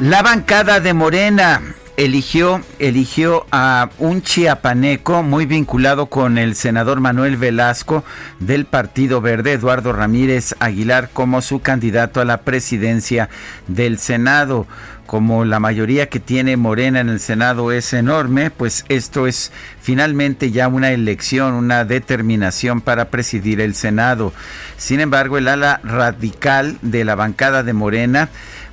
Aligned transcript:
La 0.00 0.22
bancada 0.22 0.80
de 0.80 0.92
Morena 0.92 1.62
eligió, 1.96 2.60
eligió 2.78 3.46
a 3.50 3.88
un 3.98 4.20
chiapaneco 4.20 5.22
muy 5.22 5.46
vinculado 5.46 6.06
con 6.06 6.36
el 6.36 6.54
senador 6.54 7.00
Manuel 7.00 7.38
Velasco 7.38 8.04
del 8.38 8.66
Partido 8.66 9.22
Verde, 9.22 9.52
Eduardo 9.52 9.94
Ramírez 9.94 10.54
Aguilar, 10.58 11.08
como 11.14 11.40
su 11.40 11.60
candidato 11.60 12.20
a 12.20 12.26
la 12.26 12.42
presidencia 12.42 13.30
del 13.68 13.98
Senado. 13.98 14.66
Como 15.06 15.44
la 15.44 15.60
mayoría 15.60 16.08
que 16.10 16.20
tiene 16.20 16.56
Morena 16.56 17.00
en 17.00 17.08
el 17.08 17.20
Senado 17.20 17.72
es 17.72 17.92
enorme, 17.92 18.50
pues 18.50 18.84
esto 18.88 19.26
es 19.26 19.52
finalmente 19.80 20.50
ya 20.50 20.68
una 20.68 20.90
elección, 20.90 21.54
una 21.54 21.84
determinación 21.84 22.80
para 22.80 23.06
presidir 23.06 23.60
el 23.60 23.74
Senado. 23.74 24.34
Sin 24.76 25.00
embargo, 25.00 25.38
el 25.38 25.46
ala 25.48 25.80
radical 25.84 26.76
de 26.82 27.04
la 27.04 27.14
bancada 27.14 27.62
de 27.62 27.72
Morena 27.72 28.28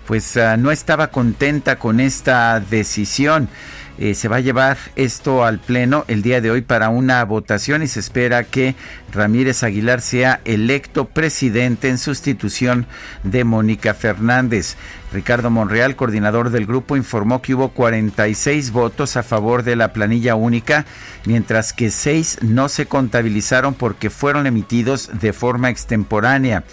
pues 0.07 0.35
uh, 0.35 0.57
no 0.57 0.71
estaba 0.71 1.07
contenta 1.07 1.77
con 1.77 1.99
esta 1.99 2.59
decisión. 2.59 3.49
Eh, 3.99 4.15
se 4.15 4.27
va 4.27 4.37
a 4.37 4.39
llevar 4.39 4.77
esto 4.95 5.45
al 5.45 5.59
Pleno 5.59 6.03
el 6.07 6.23
día 6.23 6.41
de 6.41 6.49
hoy 6.49 6.61
para 6.61 6.89
una 6.89 7.23
votación 7.25 7.83
y 7.83 7.87
se 7.87 7.99
espera 7.99 8.43
que 8.43 8.75
Ramírez 9.11 9.61
Aguilar 9.61 10.01
sea 10.01 10.41
electo 10.45 11.05
presidente 11.05 11.89
en 11.89 11.99
sustitución 11.99 12.87
de 13.21 13.43
Mónica 13.43 13.93
Fernández. 13.93 14.77
Ricardo 15.13 15.51
Monreal, 15.51 15.95
coordinador 15.95 16.49
del 16.49 16.65
grupo, 16.65 16.97
informó 16.97 17.43
que 17.43 17.53
hubo 17.53 17.69
46 17.69 18.71
votos 18.71 19.15
a 19.15 19.21
favor 19.21 19.61
de 19.61 19.75
la 19.75 19.93
planilla 19.93 20.33
única, 20.33 20.85
mientras 21.25 21.71
que 21.71 21.91
6 21.91 22.39
no 22.41 22.69
se 22.69 22.87
contabilizaron 22.87 23.75
porque 23.75 24.09
fueron 24.09 24.47
emitidos 24.47 25.11
de 25.21 25.33
forma 25.33 25.69
extemporánea. 25.69 26.63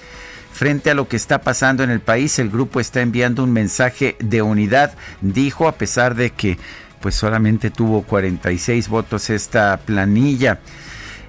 Frente 0.60 0.90
a 0.90 0.94
lo 0.94 1.08
que 1.08 1.16
está 1.16 1.40
pasando 1.40 1.84
en 1.84 1.88
el 1.88 2.00
país, 2.00 2.38
el 2.38 2.50
grupo 2.50 2.80
está 2.80 3.00
enviando 3.00 3.42
un 3.42 3.50
mensaje 3.50 4.16
de 4.20 4.42
unidad, 4.42 4.92
dijo, 5.22 5.66
a 5.66 5.72
pesar 5.72 6.14
de 6.14 6.32
que 6.32 6.58
pues 7.00 7.14
solamente 7.14 7.70
tuvo 7.70 8.02
46 8.02 8.90
votos 8.90 9.30
esta 9.30 9.78
planilla. 9.78 10.58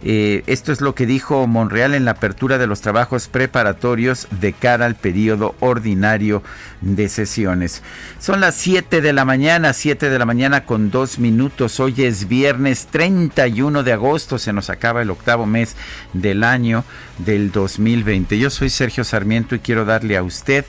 Eh, 0.04 0.44
esto 0.48 0.72
es 0.72 0.82
lo 0.82 0.96
que 0.96 1.06
dijo 1.06 1.46
Monreal 1.46 1.94
en 1.94 2.06
la 2.06 2.12
apertura 2.12 2.58
de 2.58 2.66
los 2.66 2.82
trabajos 2.82 3.28
preparatorios 3.28 4.28
de 4.32 4.54
cara 4.54 4.88
al 4.88 4.96
periodo 4.96 5.56
ordinario 5.60 6.42
de 6.82 7.08
sesiones. 7.08 7.84
Son 8.20 8.42
las 8.42 8.56
7 8.56 9.02
de 9.02 9.14
la 9.14 9.26
mañana, 9.26 9.74
7 9.74 10.10
de 10.10 10.18
la 10.18 10.26
mañana 10.26 10.66
con 10.66 10.90
dos 10.90 11.20
minutos. 11.20 11.80
Hoy 11.80 11.94
es 11.98 12.28
viernes 12.28 12.88
31 12.88 13.84
de 13.84 13.94
agosto, 13.94 14.40
se 14.40 14.54
nos 14.54 14.72
acaba 14.72 15.04
el 15.04 15.12
octavo 15.12 15.46
mes 15.46 15.76
del 16.14 16.44
año 16.44 16.84
del 17.20 17.52
2020. 17.52 18.40
Yo 18.40 18.50
soy 18.50 18.72
Sergio 18.72 19.04
Sarmiento 19.04 19.54
y 19.54 19.60
quiero 19.60 19.86
darle 19.86 20.18
a 20.18 20.24
usted 20.24 20.66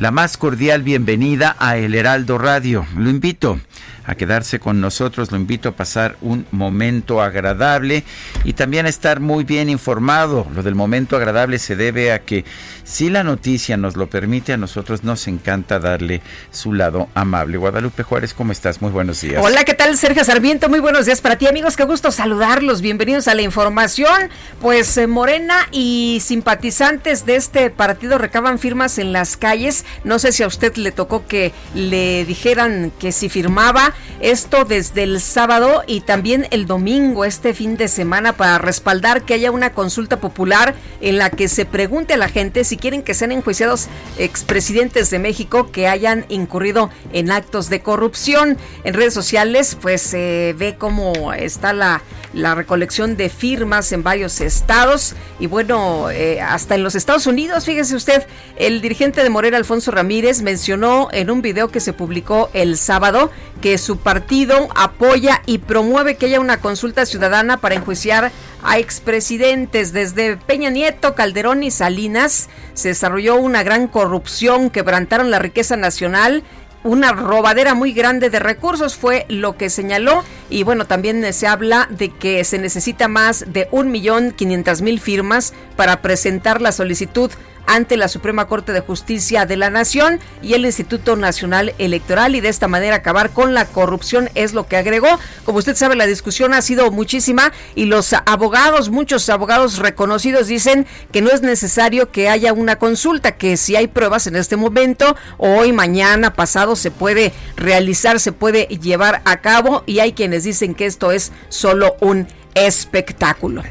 la 0.00 0.10
más 0.10 0.38
cordial 0.38 0.82
bienvenida 0.82 1.56
a 1.58 1.76
El 1.76 1.94
Heraldo 1.94 2.38
Radio. 2.38 2.86
Lo 2.96 3.10
invito 3.10 3.60
a 4.04 4.14
quedarse 4.14 4.58
con 4.58 4.80
nosotros. 4.80 5.30
Lo 5.30 5.36
invito 5.36 5.68
a 5.68 5.72
pasar 5.72 6.16
un 6.20 6.46
momento 6.50 7.22
agradable 7.22 8.04
y 8.44 8.54
también 8.54 8.86
a 8.86 8.88
estar 8.88 9.20
muy 9.20 9.44
bien 9.44 9.68
informado. 9.68 10.46
Lo 10.54 10.62
del 10.62 10.74
momento 10.74 11.16
agradable 11.16 11.58
se 11.58 11.76
debe 11.76 12.12
a 12.12 12.20
que 12.20 12.44
si 12.84 13.10
la 13.10 13.22
noticia 13.22 13.76
nos 13.76 13.96
lo 13.96 14.08
permite, 14.08 14.52
a 14.52 14.56
nosotros 14.56 15.04
nos 15.04 15.28
encanta 15.28 15.78
darle 15.78 16.22
su 16.50 16.72
lado 16.72 17.08
amable. 17.14 17.56
Guadalupe 17.56 18.02
Juárez, 18.02 18.34
¿cómo 18.34 18.52
estás? 18.52 18.82
Muy 18.82 18.90
buenos 18.90 19.20
días. 19.20 19.42
Hola, 19.44 19.64
¿qué 19.64 19.74
tal? 19.74 19.96
Sergio 19.96 20.24
Sarmiento, 20.24 20.68
muy 20.68 20.80
buenos 20.80 21.06
días 21.06 21.20
para 21.20 21.36
ti, 21.36 21.46
amigos. 21.46 21.76
Qué 21.76 21.84
gusto 21.84 22.10
saludarlos. 22.10 22.80
Bienvenidos 22.80 23.28
a 23.28 23.34
la 23.34 23.42
información. 23.42 24.30
Pues 24.60 24.96
eh, 24.96 25.06
Morena 25.06 25.68
y 25.70 26.20
simpatizantes 26.22 27.26
de 27.26 27.36
este 27.36 27.70
partido 27.70 28.18
recaban 28.18 28.58
firmas 28.58 28.98
en 28.98 29.12
las 29.12 29.36
calles. 29.36 29.84
No 30.04 30.18
sé 30.18 30.32
si 30.32 30.42
a 30.42 30.46
usted 30.46 30.74
le 30.76 30.92
tocó 30.92 31.26
que 31.26 31.52
le 31.74 32.24
dijeran 32.24 32.92
que 32.98 33.12
si 33.12 33.28
firmaba 33.28 33.89
esto 34.20 34.64
desde 34.64 35.02
el 35.02 35.20
sábado 35.20 35.82
y 35.86 36.02
también 36.02 36.46
el 36.50 36.66
domingo, 36.66 37.24
este 37.24 37.54
fin 37.54 37.76
de 37.76 37.88
semana, 37.88 38.34
para 38.34 38.58
respaldar 38.58 39.22
que 39.22 39.34
haya 39.34 39.50
una 39.50 39.72
consulta 39.72 40.20
popular 40.20 40.74
en 41.00 41.18
la 41.18 41.30
que 41.30 41.48
se 41.48 41.64
pregunte 41.64 42.14
a 42.14 42.16
la 42.16 42.28
gente 42.28 42.64
si 42.64 42.76
quieren 42.76 43.02
que 43.02 43.14
sean 43.14 43.32
enjuiciados 43.32 43.88
expresidentes 44.18 45.10
de 45.10 45.18
México 45.18 45.70
que 45.70 45.88
hayan 45.88 46.26
incurrido 46.28 46.90
en 47.12 47.30
actos 47.30 47.70
de 47.70 47.80
corrupción. 47.80 48.58
En 48.84 48.94
redes 48.94 49.14
sociales, 49.14 49.76
pues 49.80 50.02
se 50.02 50.54
ve 50.58 50.76
cómo 50.78 51.32
está 51.32 51.72
la, 51.72 52.02
la 52.32 52.54
recolección 52.54 53.16
de 53.16 53.28
firmas 53.28 53.92
en 53.92 54.02
varios 54.02 54.40
estados 54.40 55.14
y 55.38 55.46
bueno, 55.46 56.10
eh, 56.10 56.40
hasta 56.40 56.74
en 56.74 56.82
los 56.82 56.94
Estados 56.94 57.26
Unidos, 57.26 57.64
fíjese 57.64 57.96
usted, 57.96 58.26
el 58.56 58.80
dirigente 58.80 59.22
de 59.22 59.30
Morena, 59.30 59.56
Alfonso 59.56 59.90
Ramírez, 59.90 60.42
mencionó 60.42 61.08
en 61.12 61.30
un 61.30 61.42
video 61.42 61.68
que 61.68 61.80
se 61.80 61.92
publicó 61.92 62.50
el 62.52 62.76
sábado 62.76 63.30
que 63.60 63.78
su 63.78 63.98
partido 63.98 64.68
apoya 64.74 65.42
y 65.46 65.58
promueve 65.58 66.16
que 66.16 66.26
haya 66.26 66.40
una 66.40 66.60
consulta 66.60 67.04
ciudadana 67.06 67.58
para 67.58 67.74
enjuiciar 67.74 68.32
a 68.62 68.78
expresidentes. 68.78 69.92
Desde 69.92 70.36
Peña 70.36 70.70
Nieto, 70.70 71.14
Calderón 71.14 71.62
y 71.62 71.70
Salinas 71.70 72.48
se 72.74 72.88
desarrolló 72.88 73.36
una 73.36 73.62
gran 73.62 73.88
corrupción, 73.88 74.70
quebrantaron 74.70 75.30
la 75.30 75.38
riqueza 75.38 75.76
nacional 75.76 76.42
una 76.82 77.12
robadera 77.12 77.74
muy 77.74 77.92
grande 77.92 78.30
de 78.30 78.38
recursos 78.38 78.96
fue 78.96 79.26
lo 79.28 79.56
que 79.56 79.70
señaló. 79.70 80.24
Y 80.48 80.62
bueno 80.62 80.86
también 80.86 81.32
se 81.32 81.46
habla 81.46 81.86
de 81.90 82.10
que 82.10 82.44
se 82.44 82.58
necesita 82.58 83.08
más 83.08 83.44
de 83.48 83.68
un 83.70 83.90
millón 83.90 84.32
quinientas 84.32 84.82
mil 84.82 85.00
firmas 85.00 85.52
para 85.76 86.02
presentar 86.02 86.60
la 86.60 86.72
solicitud 86.72 87.30
ante 87.70 87.96
la 87.96 88.08
Suprema 88.08 88.48
Corte 88.48 88.72
de 88.72 88.80
Justicia 88.80 89.46
de 89.46 89.56
la 89.56 89.70
Nación 89.70 90.18
y 90.42 90.54
el 90.54 90.66
Instituto 90.66 91.14
Nacional 91.14 91.72
Electoral 91.78 92.34
y 92.34 92.40
de 92.40 92.48
esta 92.48 92.66
manera 92.66 92.96
acabar 92.96 93.30
con 93.30 93.54
la 93.54 93.64
corrupción 93.64 94.28
es 94.34 94.54
lo 94.54 94.66
que 94.66 94.76
agregó. 94.76 95.08
Como 95.44 95.58
usted 95.58 95.76
sabe, 95.76 95.94
la 95.94 96.06
discusión 96.06 96.52
ha 96.52 96.62
sido 96.62 96.90
muchísima 96.90 97.52
y 97.76 97.84
los 97.84 98.12
abogados, 98.12 98.90
muchos 98.90 99.28
abogados 99.30 99.78
reconocidos 99.78 100.48
dicen 100.48 100.84
que 101.12 101.22
no 101.22 101.30
es 101.30 101.42
necesario 101.42 102.10
que 102.10 102.28
haya 102.28 102.52
una 102.52 102.76
consulta, 102.76 103.36
que 103.36 103.56
si 103.56 103.76
hay 103.76 103.86
pruebas 103.86 104.26
en 104.26 104.34
este 104.34 104.56
momento, 104.56 105.16
hoy, 105.38 105.72
mañana, 105.72 106.34
pasado, 106.34 106.74
se 106.74 106.90
puede 106.90 107.32
realizar, 107.56 108.18
se 108.18 108.32
puede 108.32 108.64
llevar 108.64 109.22
a 109.24 109.40
cabo 109.40 109.84
y 109.86 110.00
hay 110.00 110.12
quienes 110.12 110.42
dicen 110.42 110.74
que 110.74 110.86
esto 110.86 111.12
es 111.12 111.30
solo 111.48 111.94
un 112.00 112.26
espectáculo. 112.54 113.62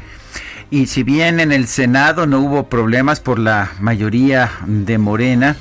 Y 0.70 0.86
si 0.86 1.02
bien 1.02 1.40
en 1.40 1.50
el 1.50 1.66
Senado 1.66 2.28
no 2.28 2.38
hubo 2.38 2.68
problemas 2.68 3.18
por 3.18 3.40
la 3.40 3.72
mayoría 3.80 4.52
de 4.66 4.98
Morena, 4.98 5.56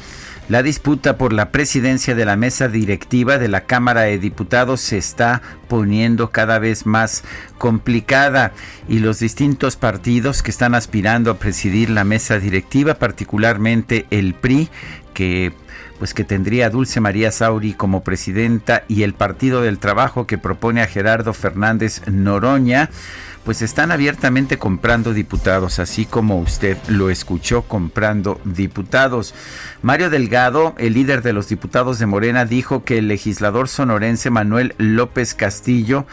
la 0.50 0.62
disputa 0.62 1.18
por 1.18 1.34
la 1.34 1.52
presidencia 1.52 2.14
de 2.14 2.26
la 2.26 2.36
mesa 2.36 2.68
directiva 2.68 3.40
de 3.40 3.48
la 3.48 3.62
Cámara 3.62 4.02
de 4.02 4.20
Diputados 4.20 4.82
se 4.82 5.00
está 5.00 5.42
poniendo 5.68 6.30
cada 6.30 6.60
vez 6.60 6.86
más 6.86 7.24
complicada. 7.58 8.52
Y 8.88 9.00
los 9.00 9.20
distintos 9.20 9.78
partidos 9.78 10.44
que 10.44 10.52
están 10.52 10.76
aspirando 10.76 11.32
a 11.32 11.38
presidir 11.38 11.90
la 11.90 12.04
mesa 12.04 12.38
directiva, 12.38 12.94
particularmente 12.96 14.06
el 14.12 14.36
PRI, 14.36 14.70
que 15.16 15.54
pues 16.00 16.14
que 16.14 16.24
tendría 16.24 16.70
Dulce 16.70 17.02
María 17.02 17.30
Sauri 17.30 17.74
como 17.74 18.04
presidenta 18.04 18.84
y 18.88 19.04
el 19.04 19.14
Partido 19.14 19.62
del 19.62 19.80
Trabajo 19.80 20.26
que 20.26 20.38
propone 20.38 20.82
a 20.82 20.88
Gerardo 20.88 21.34
Fernández 21.34 22.02
Noroña, 22.08 22.90
pues 23.44 23.62
están 23.62 23.92
abiertamente 23.92 24.58
comprando 24.58 25.14
diputados, 25.14 25.80
así 25.80 26.06
como 26.06 26.40
usted 26.40 26.78
lo 26.88 27.10
escuchó 27.10 27.64
comprando 27.64 28.40
diputados. 28.46 29.34
Mario 29.82 30.10
Delgado, 30.10 30.76
el 30.78 30.94
líder 30.94 31.22
de 31.22 31.34
los 31.34 31.50
diputados 31.50 32.00
de 32.00 32.06
Morena, 32.06 32.46
dijo 32.46 32.84
que 32.84 32.98
el 32.98 33.08
legislador 33.08 33.68
sonorense 33.68 34.30
Manuel 34.30 34.76
López 34.78 35.34
Castillo 35.34 36.06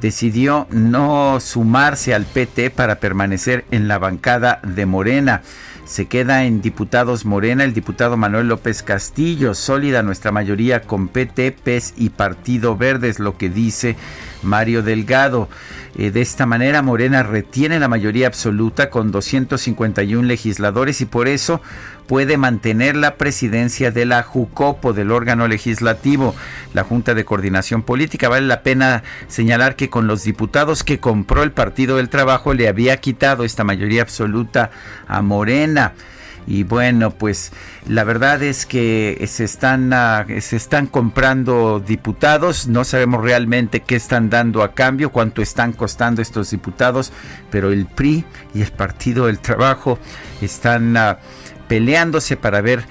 decidió 0.00 0.66
no 0.70 1.40
sumarse 1.40 2.14
al 2.14 2.24
PT 2.24 2.70
para 2.70 3.00
permanecer 3.00 3.64
en 3.70 3.88
la 3.88 3.98
bancada 3.98 4.60
de 4.62 4.86
Morena 4.86 5.42
se 5.84 6.06
queda 6.06 6.44
en 6.44 6.62
diputados 6.62 7.24
Morena 7.24 7.64
el 7.64 7.74
diputado 7.74 8.16
Manuel 8.16 8.48
López 8.48 8.82
Castillo, 8.82 9.54
sólida 9.54 10.02
nuestra 10.02 10.32
mayoría 10.32 10.82
con 10.82 11.08
PT, 11.08 11.52
PES 11.52 11.94
y 11.96 12.10
Partido 12.10 12.76
Verde, 12.76 13.08
es 13.08 13.18
lo 13.18 13.36
que 13.36 13.50
dice 13.50 13.96
Mario 14.44 14.82
Delgado. 14.82 15.48
Eh, 15.96 16.10
de 16.10 16.20
esta 16.20 16.46
manera, 16.46 16.82
Morena 16.82 17.22
retiene 17.22 17.78
la 17.78 17.88
mayoría 17.88 18.26
absoluta 18.26 18.90
con 18.90 19.12
251 19.12 20.26
legisladores 20.26 21.00
y 21.00 21.06
por 21.06 21.28
eso 21.28 21.60
puede 22.06 22.36
mantener 22.36 22.96
la 22.96 23.16
presidencia 23.16 23.90
de 23.90 24.04
la 24.04 24.22
JUCOPO, 24.22 24.92
del 24.92 25.10
órgano 25.10 25.48
legislativo, 25.48 26.34
la 26.72 26.84
Junta 26.84 27.14
de 27.14 27.24
Coordinación 27.24 27.82
Política. 27.82 28.28
Vale 28.28 28.46
la 28.46 28.62
pena 28.62 29.02
señalar 29.28 29.76
que 29.76 29.90
con 29.90 30.06
los 30.06 30.24
diputados 30.24 30.84
que 30.84 31.00
compró 31.00 31.42
el 31.42 31.52
Partido 31.52 31.96
del 31.96 32.08
Trabajo 32.08 32.54
le 32.54 32.68
había 32.68 32.96
quitado 32.98 33.44
esta 33.44 33.64
mayoría 33.64 34.02
absoluta 34.02 34.70
a 35.06 35.22
Morena. 35.22 35.92
Y 36.46 36.62
bueno, 36.62 37.10
pues 37.10 37.52
la 37.88 38.04
verdad 38.04 38.42
es 38.42 38.66
que 38.66 39.22
se 39.28 39.44
están, 39.44 39.92
ah, 39.92 40.26
se 40.40 40.56
están 40.56 40.86
comprando 40.86 41.80
diputados, 41.80 42.66
no 42.68 42.84
sabemos 42.84 43.22
realmente 43.22 43.80
qué 43.80 43.96
están 43.96 44.30
dando 44.30 44.62
a 44.62 44.74
cambio, 44.74 45.10
cuánto 45.10 45.42
están 45.42 45.72
costando 45.72 46.20
estos 46.22 46.50
diputados, 46.50 47.12
pero 47.50 47.72
el 47.72 47.86
PRI 47.86 48.24
y 48.54 48.62
el 48.62 48.72
Partido 48.72 49.26
del 49.26 49.38
Trabajo 49.38 49.98
están... 50.40 50.96
Ah, 50.96 51.18
peleándose 51.68 52.36
para 52.36 52.60
ver 52.60 52.84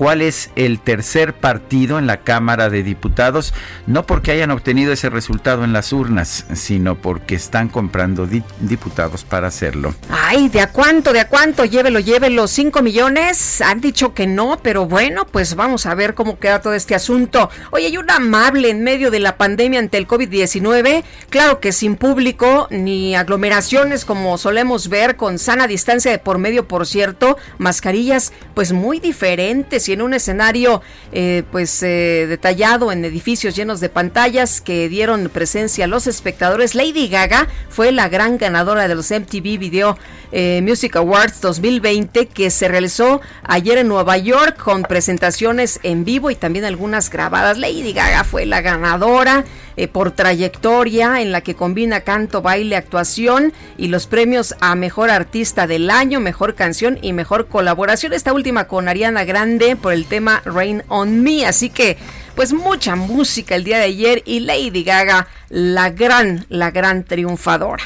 cuál 0.00 0.22
es 0.22 0.48
el 0.56 0.80
tercer 0.80 1.34
partido 1.34 1.98
en 1.98 2.06
la 2.06 2.22
Cámara 2.22 2.70
de 2.70 2.82
Diputados, 2.82 3.52
no 3.86 4.06
porque 4.06 4.30
hayan 4.30 4.50
obtenido 4.50 4.94
ese 4.94 5.10
resultado 5.10 5.62
en 5.62 5.74
las 5.74 5.92
urnas, 5.92 6.46
sino 6.54 6.94
porque 6.94 7.34
están 7.34 7.68
comprando 7.68 8.26
diputados 8.26 9.24
para 9.24 9.48
hacerlo. 9.48 9.94
Ay, 10.08 10.48
¿de 10.48 10.62
a 10.62 10.72
cuánto? 10.72 11.12
¿De 11.12 11.20
a 11.20 11.28
cuánto? 11.28 11.66
Llévelo, 11.66 12.00
llévelo. 12.00 12.48
¿Cinco 12.48 12.80
millones? 12.80 13.60
Han 13.60 13.82
dicho 13.82 14.14
que 14.14 14.26
no, 14.26 14.58
pero 14.62 14.86
bueno, 14.86 15.26
pues 15.26 15.54
vamos 15.54 15.84
a 15.84 15.94
ver 15.94 16.14
cómo 16.14 16.38
queda 16.38 16.62
todo 16.62 16.72
este 16.72 16.94
asunto. 16.94 17.50
Oye, 17.70 17.84
hay 17.88 17.98
un 17.98 18.10
amable 18.10 18.70
en 18.70 18.82
medio 18.82 19.10
de 19.10 19.20
la 19.20 19.36
pandemia 19.36 19.80
ante 19.80 19.98
el 19.98 20.08
COVID-19, 20.08 21.04
claro 21.28 21.60
que 21.60 21.72
sin 21.72 21.96
público 21.96 22.68
ni 22.70 23.14
aglomeraciones 23.16 24.06
como 24.06 24.38
solemos 24.38 24.88
ver, 24.88 25.16
con 25.16 25.38
sana 25.38 25.66
distancia 25.66 26.10
de 26.10 26.18
por 26.18 26.38
medio, 26.38 26.66
por 26.66 26.86
cierto, 26.86 27.36
mascarillas 27.58 28.32
pues 28.54 28.72
muy 28.72 28.98
diferentes 28.98 29.89
en 29.92 30.02
un 30.02 30.14
escenario 30.14 30.82
eh, 31.12 31.42
pues 31.50 31.82
eh, 31.82 32.26
detallado 32.28 32.92
en 32.92 33.04
edificios 33.04 33.56
llenos 33.56 33.80
de 33.80 33.88
pantallas 33.88 34.60
que 34.60 34.88
dieron 34.88 35.30
presencia 35.32 35.84
a 35.84 35.88
los 35.88 36.06
espectadores. 36.06 36.74
Lady 36.74 37.08
Gaga 37.08 37.48
fue 37.68 37.92
la 37.92 38.08
gran 38.08 38.38
ganadora 38.38 38.88
de 38.88 38.94
los 38.94 39.10
MTV 39.10 39.58
Video 39.58 39.98
eh, 40.32 40.60
Music 40.62 40.96
Awards 40.96 41.40
2020 41.40 42.26
que 42.26 42.50
se 42.50 42.68
realizó 42.68 43.20
ayer 43.42 43.78
en 43.78 43.88
Nueva 43.88 44.16
York 44.16 44.56
con 44.62 44.82
presentaciones 44.82 45.80
en 45.82 46.04
vivo 46.04 46.30
y 46.30 46.36
también 46.36 46.64
algunas 46.64 47.10
grabadas. 47.10 47.58
Lady 47.58 47.92
Gaga 47.92 48.24
fue 48.24 48.46
la 48.46 48.60
ganadora. 48.60 49.44
Eh, 49.76 49.88
por 49.88 50.10
trayectoria 50.10 51.20
en 51.20 51.32
la 51.32 51.40
que 51.40 51.54
combina 51.54 52.00
canto, 52.00 52.42
baile, 52.42 52.76
actuación 52.76 53.52
y 53.78 53.88
los 53.88 54.06
premios 54.06 54.54
a 54.60 54.74
Mejor 54.74 55.10
Artista 55.10 55.66
del 55.66 55.90
Año, 55.90 56.20
Mejor 56.20 56.54
Canción 56.54 56.98
y 57.02 57.12
Mejor 57.12 57.48
Colaboración. 57.48 58.12
Esta 58.12 58.32
última 58.32 58.66
con 58.66 58.88
Ariana 58.88 59.24
Grande 59.24 59.76
por 59.76 59.92
el 59.92 60.06
tema 60.06 60.42
Rain 60.44 60.82
on 60.88 61.22
Me. 61.22 61.46
Así 61.46 61.70
que 61.70 61.96
pues 62.34 62.52
mucha 62.52 62.96
música 62.96 63.54
el 63.54 63.64
día 63.64 63.78
de 63.78 63.84
ayer 63.84 64.22
y 64.24 64.40
Lady 64.40 64.82
Gaga, 64.82 65.28
la 65.48 65.90
gran, 65.90 66.46
la 66.48 66.70
gran 66.70 67.04
triunfadora. 67.04 67.84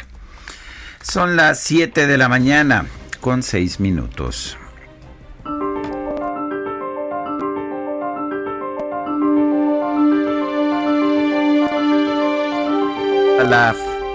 Son 1.03 1.37
las 1.37 1.61
7 1.61 2.07
de 2.07 2.17
la 2.17 2.29
mañana 2.29 2.87
con 3.21 3.43
6 3.43 3.81
minutos. 3.81 4.57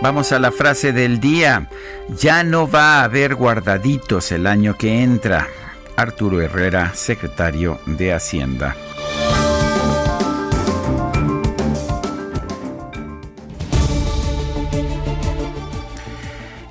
Vamos 0.01 0.31
a 0.31 0.39
la 0.39 0.51
frase 0.51 0.91
del 0.93 1.19
día. 1.19 1.69
Ya 2.17 2.43
no 2.43 2.69
va 2.69 2.99
a 2.99 3.03
haber 3.03 3.35
guardaditos 3.35 4.31
el 4.31 4.47
año 4.47 4.77
que 4.77 5.03
entra. 5.03 5.47
Arturo 5.95 6.41
Herrera, 6.41 6.93
secretario 6.95 7.79
de 7.85 8.13
Hacienda. 8.13 8.75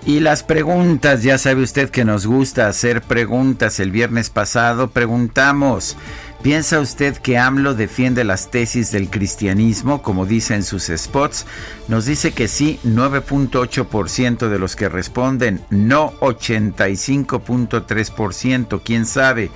Y 0.08 0.20
las 0.20 0.42
preguntas, 0.42 1.22
ya 1.22 1.36
sabe 1.36 1.62
usted 1.62 1.90
que 1.90 2.06
nos 2.06 2.26
gusta 2.26 2.66
hacer 2.66 3.02
preguntas. 3.02 3.78
El 3.78 3.90
viernes 3.90 4.30
pasado 4.30 4.88
preguntamos, 4.88 5.98
¿Piensa 6.42 6.78
usted 6.78 7.16
que 7.16 7.36
AMLO 7.36 7.74
defiende 7.74 8.22
las 8.22 8.48
tesis 8.50 8.92
del 8.92 9.10
cristianismo, 9.10 10.02
como 10.02 10.24
dice 10.24 10.54
en 10.54 10.62
sus 10.62 10.92
spots? 10.94 11.46
Nos 11.88 12.06
dice 12.06 12.30
que 12.32 12.46
sí, 12.46 12.78
9.8% 12.84 14.48
de 14.48 14.58
los 14.60 14.76
que 14.76 14.88
responden, 14.88 15.60
no 15.70 16.12
85.3%, 16.20 18.80
quién 18.84 19.04
sabe. 19.04 19.50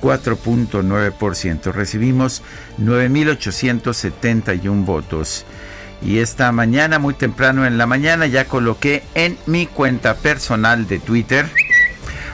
4.9%. 0.00 1.70
Recibimos 1.70 2.42
9.871 2.78 4.84
votos. 4.84 5.44
Y 6.00 6.18
esta 6.18 6.50
mañana, 6.50 6.98
muy 6.98 7.14
temprano 7.14 7.64
en 7.66 7.78
la 7.78 7.86
mañana, 7.86 8.26
ya 8.26 8.46
coloqué 8.46 9.04
en 9.14 9.38
mi 9.46 9.66
cuenta 9.66 10.16
personal 10.16 10.88
de 10.88 10.98
Twitter, 10.98 11.46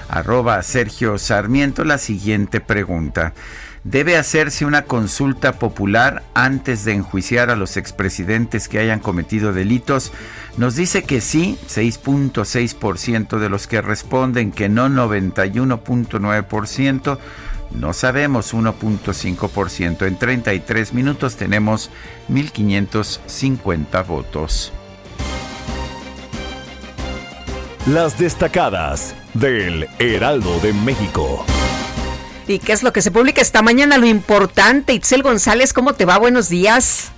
arroba 0.09 0.63
Sergio 0.63 1.19
Sarmiento, 1.19 1.85
la 1.85 1.99
siguiente 1.99 2.61
pregunta. 2.61 3.35
¿Debe 3.91 4.19
hacerse 4.19 4.67
una 4.67 4.83
consulta 4.83 5.59
popular 5.59 6.23
antes 6.35 6.85
de 6.85 6.93
enjuiciar 6.93 7.49
a 7.49 7.57
los 7.57 7.79
expresidentes 7.79 8.69
que 8.69 8.81
hayan 8.81 9.01
cometido 9.01 9.55
delitos? 9.55 10.13
Nos 10.59 10.77
dice 10.77 11.05
que 11.05 11.23
sí, 11.23 11.59
6.6% 11.69 13.39
de 13.39 13.49
los 13.49 13.67
que 13.67 13.81
responden, 13.81 14.53
que 14.53 14.69
no 14.69 14.91
91.9%, 14.91 17.19
no 17.71 17.95
sabemos 17.95 18.53
1.5%. 18.53 20.07
En 20.07 20.19
33 20.19 20.93
minutos 20.93 21.37
tenemos 21.37 21.91
1.550 22.29 24.07
votos. 24.07 24.71
Las 27.87 28.19
destacadas 28.19 29.15
del 29.33 29.89
Heraldo 29.99 30.61
de 30.61 30.75
México. 30.75 31.47
¿Y 32.49 32.59
qué 32.61 32.73
es 32.73 32.83
lo 32.83 32.93
que 32.95 33.03
se 33.03 33.11
publica 33.11 33.43
esta 33.43 33.61
mañana? 33.61 33.99
Lo 33.99 34.07
importante. 34.07 34.95
Itzel 34.95 35.23
González, 35.23 35.75
¿cómo 35.75 35.93
te 35.93 36.07
va? 36.07 36.17
Buenos 36.17 36.49
días. 36.49 37.13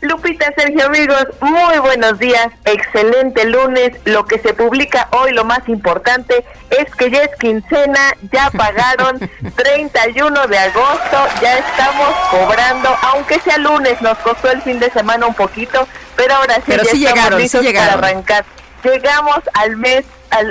Lupita, 0.00 0.52
Sergio, 0.56 0.86
amigos, 0.86 1.24
muy 1.40 1.78
buenos 1.78 2.18
días. 2.18 2.48
Excelente 2.64 3.44
lunes. 3.44 3.92
Lo 4.04 4.24
que 4.24 4.40
se 4.40 4.52
publica 4.52 5.08
hoy, 5.12 5.32
lo 5.32 5.44
más 5.44 5.68
importante, 5.68 6.44
es 6.70 6.92
que 6.96 7.12
ya 7.12 7.22
es 7.22 7.30
quincena, 7.38 8.16
ya 8.32 8.50
pagaron 8.58 9.20
31 9.54 10.48
de 10.48 10.58
agosto, 10.58 11.28
ya 11.40 11.58
estamos 11.58 12.12
cobrando, 12.32 12.88
aunque 13.02 13.38
sea 13.38 13.58
lunes, 13.58 14.02
nos 14.02 14.18
costó 14.18 14.50
el 14.50 14.60
fin 14.62 14.80
de 14.80 14.90
semana 14.90 15.26
un 15.26 15.34
poquito, 15.34 15.86
pero 16.16 16.34
ahora 16.34 16.56
sí, 16.56 16.62
pero 16.66 16.82
ya 16.82 16.90
sí 16.90 17.06
estamos 17.06 17.40
listos 17.40 17.64
para 17.64 17.92
arrancar. 17.92 18.44
Llegamos 18.82 19.38
al 19.54 19.76
mes 19.76 20.04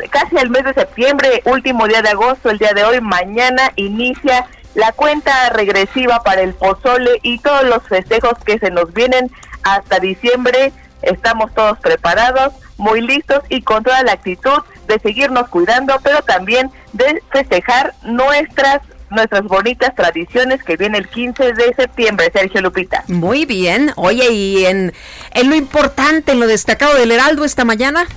casi 0.10 0.38
al 0.38 0.50
mes 0.50 0.64
de 0.64 0.74
septiembre, 0.74 1.42
último 1.46 1.88
día 1.88 2.02
de 2.02 2.10
agosto, 2.10 2.50
el 2.50 2.58
día 2.58 2.74
de 2.74 2.84
hoy, 2.84 3.02
mañana 3.02 3.72
inicia 3.76 4.48
la 4.76 4.92
cuenta 4.92 5.50
regresiva 5.50 6.24
para 6.24 6.42
el 6.42 6.54
pozole 6.54 7.20
y 7.24 7.40
todos 7.40 7.64
los 7.64 7.84
festejos 7.88 8.34
que 8.46 8.60
se 8.60 8.72
nos 8.72 8.94
vienen 8.94 9.30
hasta 9.64 10.00
diciembre. 10.00 10.72
Estamos 11.02 11.54
todos 11.54 11.80
preparados, 11.80 12.54
muy 12.78 13.02
listos 13.02 13.42
y 13.50 13.64
con 13.64 13.84
toda 13.84 14.04
la 14.04 14.14
actitud 14.14 14.62
de 14.88 15.00
seguirnos 15.00 15.50
cuidando, 15.50 15.98
pero 16.04 16.22
también 16.22 16.72
de 16.94 17.22
festejar 17.32 17.94
nuestras 18.04 18.82
nuestras 19.10 19.44
bonitas 19.44 19.94
tradiciones 19.94 20.64
que 20.64 20.78
viene 20.78 20.98
el 20.98 21.10
15 21.10 21.52
de 21.52 21.74
septiembre, 21.76 22.32
Sergio 22.34 22.62
Lupita. 22.62 23.04
Muy 23.10 23.44
bien. 23.44 23.92
Oye, 23.98 24.32
y 24.32 24.66
en, 24.66 24.94
en 25.34 25.50
lo 25.50 25.56
importante, 25.58 26.32
en 26.32 26.40
lo 26.40 26.48
destacado 26.48 26.96
del 26.96 27.12
Heraldo 27.12 27.44
esta 27.44 27.66
mañana. 27.66 28.08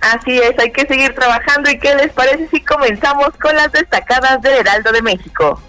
Así 0.00 0.38
es, 0.38 0.58
hay 0.58 0.70
que 0.70 0.86
seguir 0.86 1.14
trabajando 1.14 1.70
y 1.70 1.78
qué 1.78 1.94
les 1.94 2.12
parece 2.12 2.48
si 2.48 2.64
comenzamos 2.64 3.30
con 3.40 3.54
las 3.56 3.72
destacadas 3.72 4.40
del 4.42 4.54
Heraldo 4.54 4.92
de 4.92 5.02
México. 5.02 5.60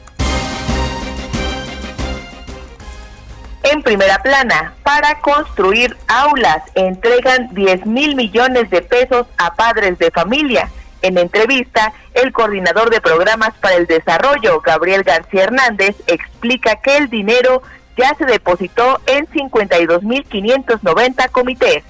En 3.63 3.83
primera 3.83 4.19
plana, 4.19 4.73
para 4.83 5.19
construir 5.19 5.97
aulas, 6.07 6.63
entregan 6.75 7.53
10 7.53 7.85
mil 7.85 8.15
millones 8.15 8.69
de 8.69 8.81
pesos 8.81 9.27
a 9.37 9.53
padres 9.55 9.99
de 9.99 10.11
familia. 10.11 10.69
En 11.01 11.17
entrevista, 11.17 11.93
el 12.13 12.31
coordinador 12.31 12.89
de 12.89 13.01
programas 13.01 13.53
para 13.59 13.75
el 13.75 13.85
desarrollo, 13.85 14.61
Gabriel 14.61 15.03
García 15.03 15.43
Hernández, 15.43 15.95
explica 16.07 16.77
que 16.77 16.97
el 16.97 17.09
dinero 17.09 17.61
ya 17.97 18.15
se 18.15 18.25
depositó 18.25 19.01
en 19.05 19.27
52.590 19.27 21.29
comités. 21.31 21.83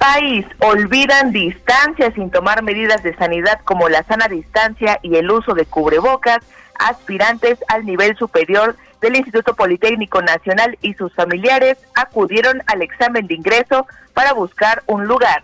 País, 0.00 0.46
olvidan 0.60 1.30
distancia 1.30 2.10
sin 2.14 2.30
tomar 2.30 2.62
medidas 2.62 3.02
de 3.02 3.14
sanidad 3.16 3.60
como 3.64 3.90
la 3.90 4.02
sana 4.04 4.28
distancia 4.28 4.98
y 5.02 5.16
el 5.16 5.30
uso 5.30 5.52
de 5.52 5.66
cubrebocas. 5.66 6.38
Aspirantes 6.78 7.58
al 7.68 7.84
nivel 7.84 8.16
superior 8.16 8.78
del 9.02 9.16
Instituto 9.16 9.54
Politécnico 9.54 10.22
Nacional 10.22 10.78
y 10.80 10.94
sus 10.94 11.14
familiares 11.14 11.76
acudieron 11.94 12.62
al 12.66 12.80
examen 12.80 13.26
de 13.26 13.34
ingreso 13.34 13.86
para 14.14 14.32
buscar 14.32 14.82
un 14.86 15.04
lugar. 15.04 15.42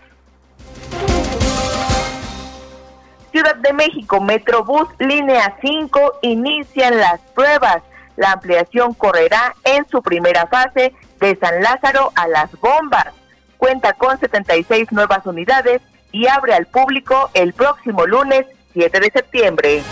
Ciudad 3.33 3.57
de 3.57 3.75
México, 3.75 4.23
Metrobús 4.23 4.89
Línea 4.99 5.55
5 5.61 6.21
inician 6.23 6.97
las 6.97 7.21
pruebas. 7.35 7.83
La 8.17 8.33
ampliación 8.33 8.95
correrá 8.95 9.55
en 9.65 9.87
su 9.91 10.03
primera 10.03 10.47
fase 10.47 10.95
de 11.21 11.37
San 11.37 11.63
Lázaro 11.63 12.11
a 12.15 12.27
Las 12.27 12.59
Bombas. 12.59 13.13
Cuenta 13.59 13.93
con 13.95 14.19
76 14.19 14.93
nuevas 14.93 15.25
unidades 15.27 15.83
y 16.13 16.27
abre 16.29 16.55
al 16.55 16.67
público 16.67 17.31
el 17.35 17.53
próximo 17.53 18.07
lunes 18.07 18.47
7 18.73 19.01
de 19.01 19.11
septiembre. 19.11 19.83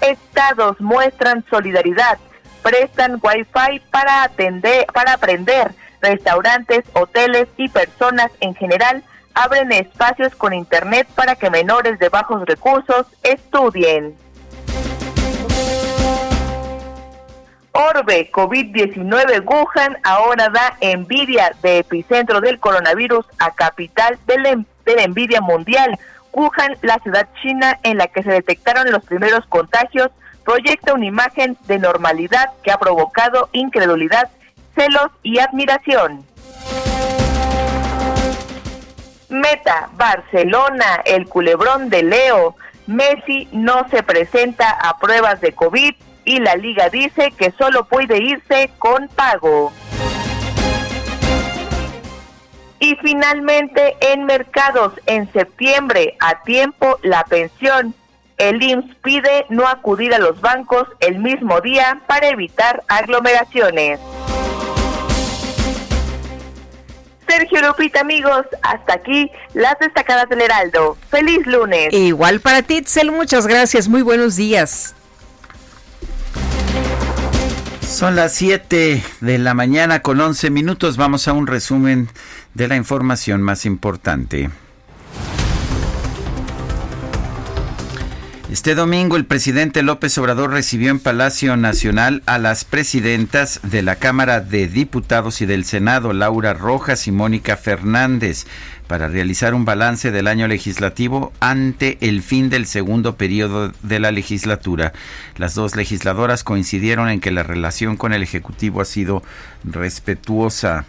Estados 0.00 0.80
muestran 0.80 1.44
solidaridad, 1.48 2.18
prestan 2.62 3.20
Wi-Fi 3.22 3.80
para 3.90 4.24
atender, 4.24 4.86
para 4.86 5.14
aprender. 5.14 5.72
Restaurantes, 6.00 6.84
hoteles 6.94 7.48
y 7.56 7.68
personas 7.68 8.32
en 8.40 8.54
general 8.54 9.04
abren 9.34 9.70
espacios 9.72 10.34
con 10.34 10.52
Internet 10.52 11.06
para 11.14 11.36
que 11.36 11.50
menores 11.50 11.98
de 11.98 12.08
bajos 12.08 12.44
recursos 12.46 13.06
estudien. 13.22 14.16
Orbe 17.72 18.30
COVID-19 18.30 19.44
Wuhan 19.46 19.96
ahora 20.02 20.50
da 20.50 20.76
envidia 20.80 21.52
de 21.62 21.78
epicentro 21.78 22.42
del 22.42 22.60
coronavirus 22.60 23.24
a 23.38 23.50
capital 23.52 24.18
de 24.26 24.38
la, 24.38 24.64
de 24.84 24.94
la 24.94 25.02
envidia 25.04 25.40
mundial. 25.40 25.98
Wuhan, 26.32 26.76
la 26.82 26.98
ciudad 26.98 27.28
china 27.40 27.78
en 27.82 27.96
la 27.96 28.08
que 28.08 28.22
se 28.22 28.30
detectaron 28.30 28.90
los 28.90 29.02
primeros 29.04 29.46
contagios, 29.46 30.10
proyecta 30.44 30.92
una 30.92 31.06
imagen 31.06 31.56
de 31.66 31.78
normalidad 31.78 32.50
que 32.62 32.72
ha 32.72 32.78
provocado 32.78 33.48
incredulidad, 33.52 34.28
celos 34.74 35.10
y 35.22 35.38
admiración. 35.38 36.26
Meta, 39.30 39.88
Barcelona, 39.94 41.00
el 41.06 41.26
culebrón 41.26 41.88
de 41.88 42.02
Leo. 42.02 42.54
Messi 42.86 43.48
no 43.52 43.88
se 43.88 44.02
presenta 44.02 44.70
a 44.70 44.98
pruebas 44.98 45.40
de 45.40 45.52
COVID 45.52 45.94
y 46.24 46.38
la 46.40 46.56
liga 46.56 46.88
dice 46.88 47.32
que 47.36 47.52
solo 47.52 47.84
puede 47.84 48.22
irse 48.22 48.70
con 48.78 49.08
pago. 49.08 49.72
Y 52.78 52.96
finalmente 52.96 53.96
en 54.00 54.24
mercados 54.24 54.92
en 55.06 55.32
septiembre 55.32 56.16
a 56.20 56.42
tiempo 56.42 56.98
la 57.02 57.24
pensión. 57.24 57.94
El 58.38 58.60
IMSS 58.60 58.96
pide 59.04 59.46
no 59.50 59.68
acudir 59.68 60.14
a 60.14 60.18
los 60.18 60.40
bancos 60.40 60.88
el 60.98 61.20
mismo 61.20 61.60
día 61.60 62.00
para 62.08 62.28
evitar 62.28 62.82
aglomeraciones. 62.88 64.00
Sergio 67.28 67.62
Lupita, 67.62 68.00
amigos, 68.00 68.44
hasta 68.62 68.94
aquí 68.94 69.30
las 69.54 69.78
destacadas 69.78 70.28
del 70.28 70.42
Heraldo. 70.42 70.98
Feliz 71.08 71.46
lunes. 71.46 71.92
Igual 71.92 72.40
para 72.40 72.62
ti, 72.62 72.82
Tzel, 72.82 73.10
muchas 73.12 73.46
gracias. 73.46 73.88
Muy 73.88 74.02
buenos 74.02 74.36
días. 74.36 74.94
Son 77.92 78.16
las 78.16 78.32
7 78.32 79.04
de 79.20 79.38
la 79.38 79.52
mañana 79.52 80.00
con 80.00 80.18
11 80.18 80.48
minutos. 80.48 80.96
Vamos 80.96 81.28
a 81.28 81.34
un 81.34 81.46
resumen 81.46 82.08
de 82.54 82.66
la 82.66 82.76
información 82.76 83.42
más 83.42 83.66
importante. 83.66 84.48
Este 88.52 88.74
domingo 88.74 89.16
el 89.16 89.24
presidente 89.24 89.82
López 89.82 90.18
Obrador 90.18 90.50
recibió 90.50 90.90
en 90.90 90.98
Palacio 90.98 91.56
Nacional 91.56 92.22
a 92.26 92.36
las 92.36 92.66
presidentas 92.66 93.60
de 93.62 93.80
la 93.80 93.96
Cámara 93.96 94.40
de 94.40 94.68
Diputados 94.68 95.40
y 95.40 95.46
del 95.46 95.64
Senado, 95.64 96.12
Laura 96.12 96.52
Rojas 96.52 97.06
y 97.06 97.12
Mónica 97.12 97.56
Fernández, 97.56 98.44
para 98.88 99.08
realizar 99.08 99.54
un 99.54 99.64
balance 99.64 100.10
del 100.10 100.28
año 100.28 100.48
legislativo 100.48 101.32
ante 101.40 101.96
el 102.02 102.20
fin 102.22 102.50
del 102.50 102.66
segundo 102.66 103.16
periodo 103.16 103.72
de 103.82 104.00
la 104.00 104.10
legislatura. 104.10 104.92
Las 105.38 105.54
dos 105.54 105.74
legisladoras 105.74 106.44
coincidieron 106.44 107.08
en 107.08 107.20
que 107.20 107.30
la 107.30 107.44
relación 107.44 107.96
con 107.96 108.12
el 108.12 108.22
Ejecutivo 108.22 108.82
ha 108.82 108.84
sido 108.84 109.22
respetuosa. 109.64 110.84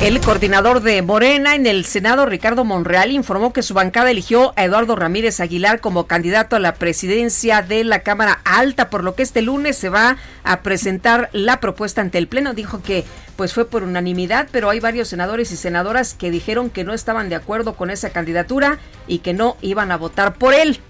El 0.00 0.18
coordinador 0.22 0.80
de 0.80 1.02
Morena 1.02 1.54
en 1.54 1.66
el 1.66 1.84
Senado, 1.84 2.24
Ricardo 2.24 2.64
Monreal, 2.64 3.12
informó 3.12 3.52
que 3.52 3.62
su 3.62 3.74
bancada 3.74 4.10
eligió 4.10 4.54
a 4.56 4.64
Eduardo 4.64 4.96
Ramírez 4.96 5.40
Aguilar 5.40 5.80
como 5.80 6.06
candidato 6.06 6.56
a 6.56 6.58
la 6.58 6.72
presidencia 6.76 7.60
de 7.60 7.84
la 7.84 8.00
Cámara 8.00 8.40
Alta, 8.44 8.88
por 8.88 9.04
lo 9.04 9.14
que 9.14 9.22
este 9.22 9.42
lunes 9.42 9.76
se 9.76 9.90
va 9.90 10.16
a 10.42 10.62
presentar 10.62 11.28
la 11.34 11.60
propuesta 11.60 12.00
ante 12.00 12.16
el 12.16 12.28
Pleno. 12.28 12.54
Dijo 12.54 12.82
que 12.82 13.04
pues 13.36 13.52
fue 13.52 13.66
por 13.66 13.82
unanimidad, 13.82 14.48
pero 14.50 14.70
hay 14.70 14.80
varios 14.80 15.08
senadores 15.08 15.52
y 15.52 15.56
senadoras 15.58 16.14
que 16.14 16.30
dijeron 16.30 16.70
que 16.70 16.82
no 16.82 16.94
estaban 16.94 17.28
de 17.28 17.34
acuerdo 17.34 17.74
con 17.74 17.90
esa 17.90 18.08
candidatura 18.08 18.78
y 19.06 19.18
que 19.18 19.34
no 19.34 19.58
iban 19.60 19.92
a 19.92 19.98
votar 19.98 20.32
por 20.32 20.54
él. 20.54 20.80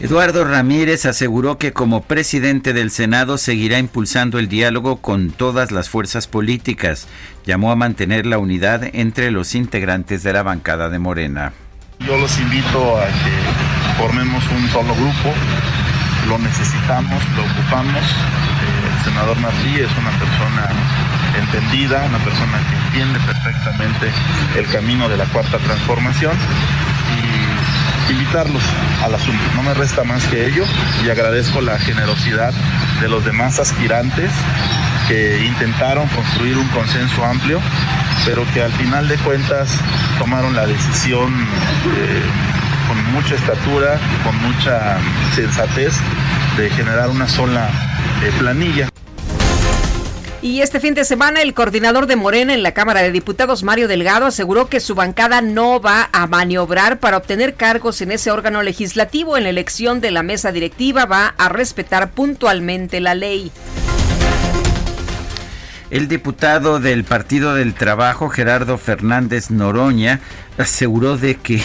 Eduardo 0.00 0.44
Ramírez 0.44 1.06
aseguró 1.06 1.58
que 1.58 1.72
como 1.72 2.02
presidente 2.02 2.72
del 2.72 2.92
Senado 2.92 3.36
seguirá 3.36 3.80
impulsando 3.80 4.38
el 4.38 4.48
diálogo 4.48 4.98
con 4.98 5.32
todas 5.32 5.72
las 5.72 5.90
fuerzas 5.90 6.28
políticas. 6.28 7.08
Llamó 7.44 7.72
a 7.72 7.76
mantener 7.76 8.24
la 8.24 8.38
unidad 8.38 8.84
entre 8.92 9.32
los 9.32 9.56
integrantes 9.56 10.22
de 10.22 10.32
la 10.32 10.44
bancada 10.44 10.88
de 10.88 11.00
Morena. 11.00 11.52
Yo 11.98 12.16
los 12.16 12.38
invito 12.38 12.96
a 12.96 13.06
que 13.06 13.98
formemos 13.98 14.44
un 14.56 14.68
solo 14.68 14.94
grupo, 14.94 15.34
lo 16.28 16.38
necesitamos, 16.38 17.20
lo 17.34 17.42
ocupamos. 17.42 18.04
El 18.98 19.04
senador 19.04 19.36
Martí 19.40 19.80
es 19.80 19.90
una 19.98 20.16
persona 20.16 20.68
entendida, 21.36 22.04
una 22.04 22.18
persona 22.18 22.60
que 22.70 22.86
entiende 22.86 23.18
perfectamente 23.26 24.12
el 24.56 24.66
camino 24.68 25.08
de 25.08 25.16
la 25.16 25.24
cuarta 25.24 25.58
transformación 25.58 26.36
invitarlos 28.10 28.62
al 29.02 29.14
asunto. 29.14 29.42
No 29.54 29.62
me 29.62 29.74
resta 29.74 30.04
más 30.04 30.24
que 30.26 30.46
ello 30.46 30.64
y 31.04 31.10
agradezco 31.10 31.60
la 31.60 31.78
generosidad 31.78 32.52
de 33.00 33.08
los 33.08 33.24
demás 33.24 33.58
aspirantes 33.58 34.30
que 35.08 35.44
intentaron 35.44 36.06
construir 36.08 36.56
un 36.58 36.68
consenso 36.68 37.24
amplio, 37.24 37.60
pero 38.26 38.44
que 38.52 38.62
al 38.62 38.72
final 38.72 39.08
de 39.08 39.16
cuentas 39.18 39.70
tomaron 40.18 40.54
la 40.54 40.66
decisión 40.66 41.32
eh, 41.32 42.22
con 42.88 43.12
mucha 43.12 43.34
estatura, 43.34 43.98
con 44.24 44.36
mucha 44.42 44.98
sensatez 45.34 45.94
de 46.56 46.70
generar 46.70 47.08
una 47.08 47.28
sola 47.28 47.70
eh, 48.22 48.32
planilla. 48.38 48.88
Y 50.40 50.60
este 50.60 50.78
fin 50.78 50.94
de 50.94 51.04
semana 51.04 51.42
el 51.42 51.52
coordinador 51.52 52.06
de 52.06 52.14
Morena 52.14 52.54
en 52.54 52.62
la 52.62 52.72
Cámara 52.72 53.02
de 53.02 53.10
Diputados, 53.10 53.64
Mario 53.64 53.88
Delgado, 53.88 54.26
aseguró 54.26 54.68
que 54.68 54.78
su 54.78 54.94
bancada 54.94 55.40
no 55.40 55.80
va 55.80 56.08
a 56.12 56.28
maniobrar 56.28 57.00
para 57.00 57.16
obtener 57.16 57.54
cargos 57.54 58.00
en 58.02 58.12
ese 58.12 58.30
órgano 58.30 58.62
legislativo. 58.62 59.36
En 59.36 59.42
la 59.42 59.50
elección 59.50 60.00
de 60.00 60.12
la 60.12 60.22
mesa 60.22 60.52
directiva 60.52 61.06
va 61.06 61.34
a 61.38 61.48
respetar 61.48 62.12
puntualmente 62.12 63.00
la 63.00 63.16
ley. 63.16 63.50
El 65.90 66.06
diputado 66.06 66.78
del 66.78 67.02
Partido 67.02 67.54
del 67.54 67.74
Trabajo, 67.74 68.28
Gerardo 68.28 68.78
Fernández 68.78 69.50
Noroña, 69.50 70.20
aseguró 70.56 71.16
de 71.16 71.34
que 71.34 71.64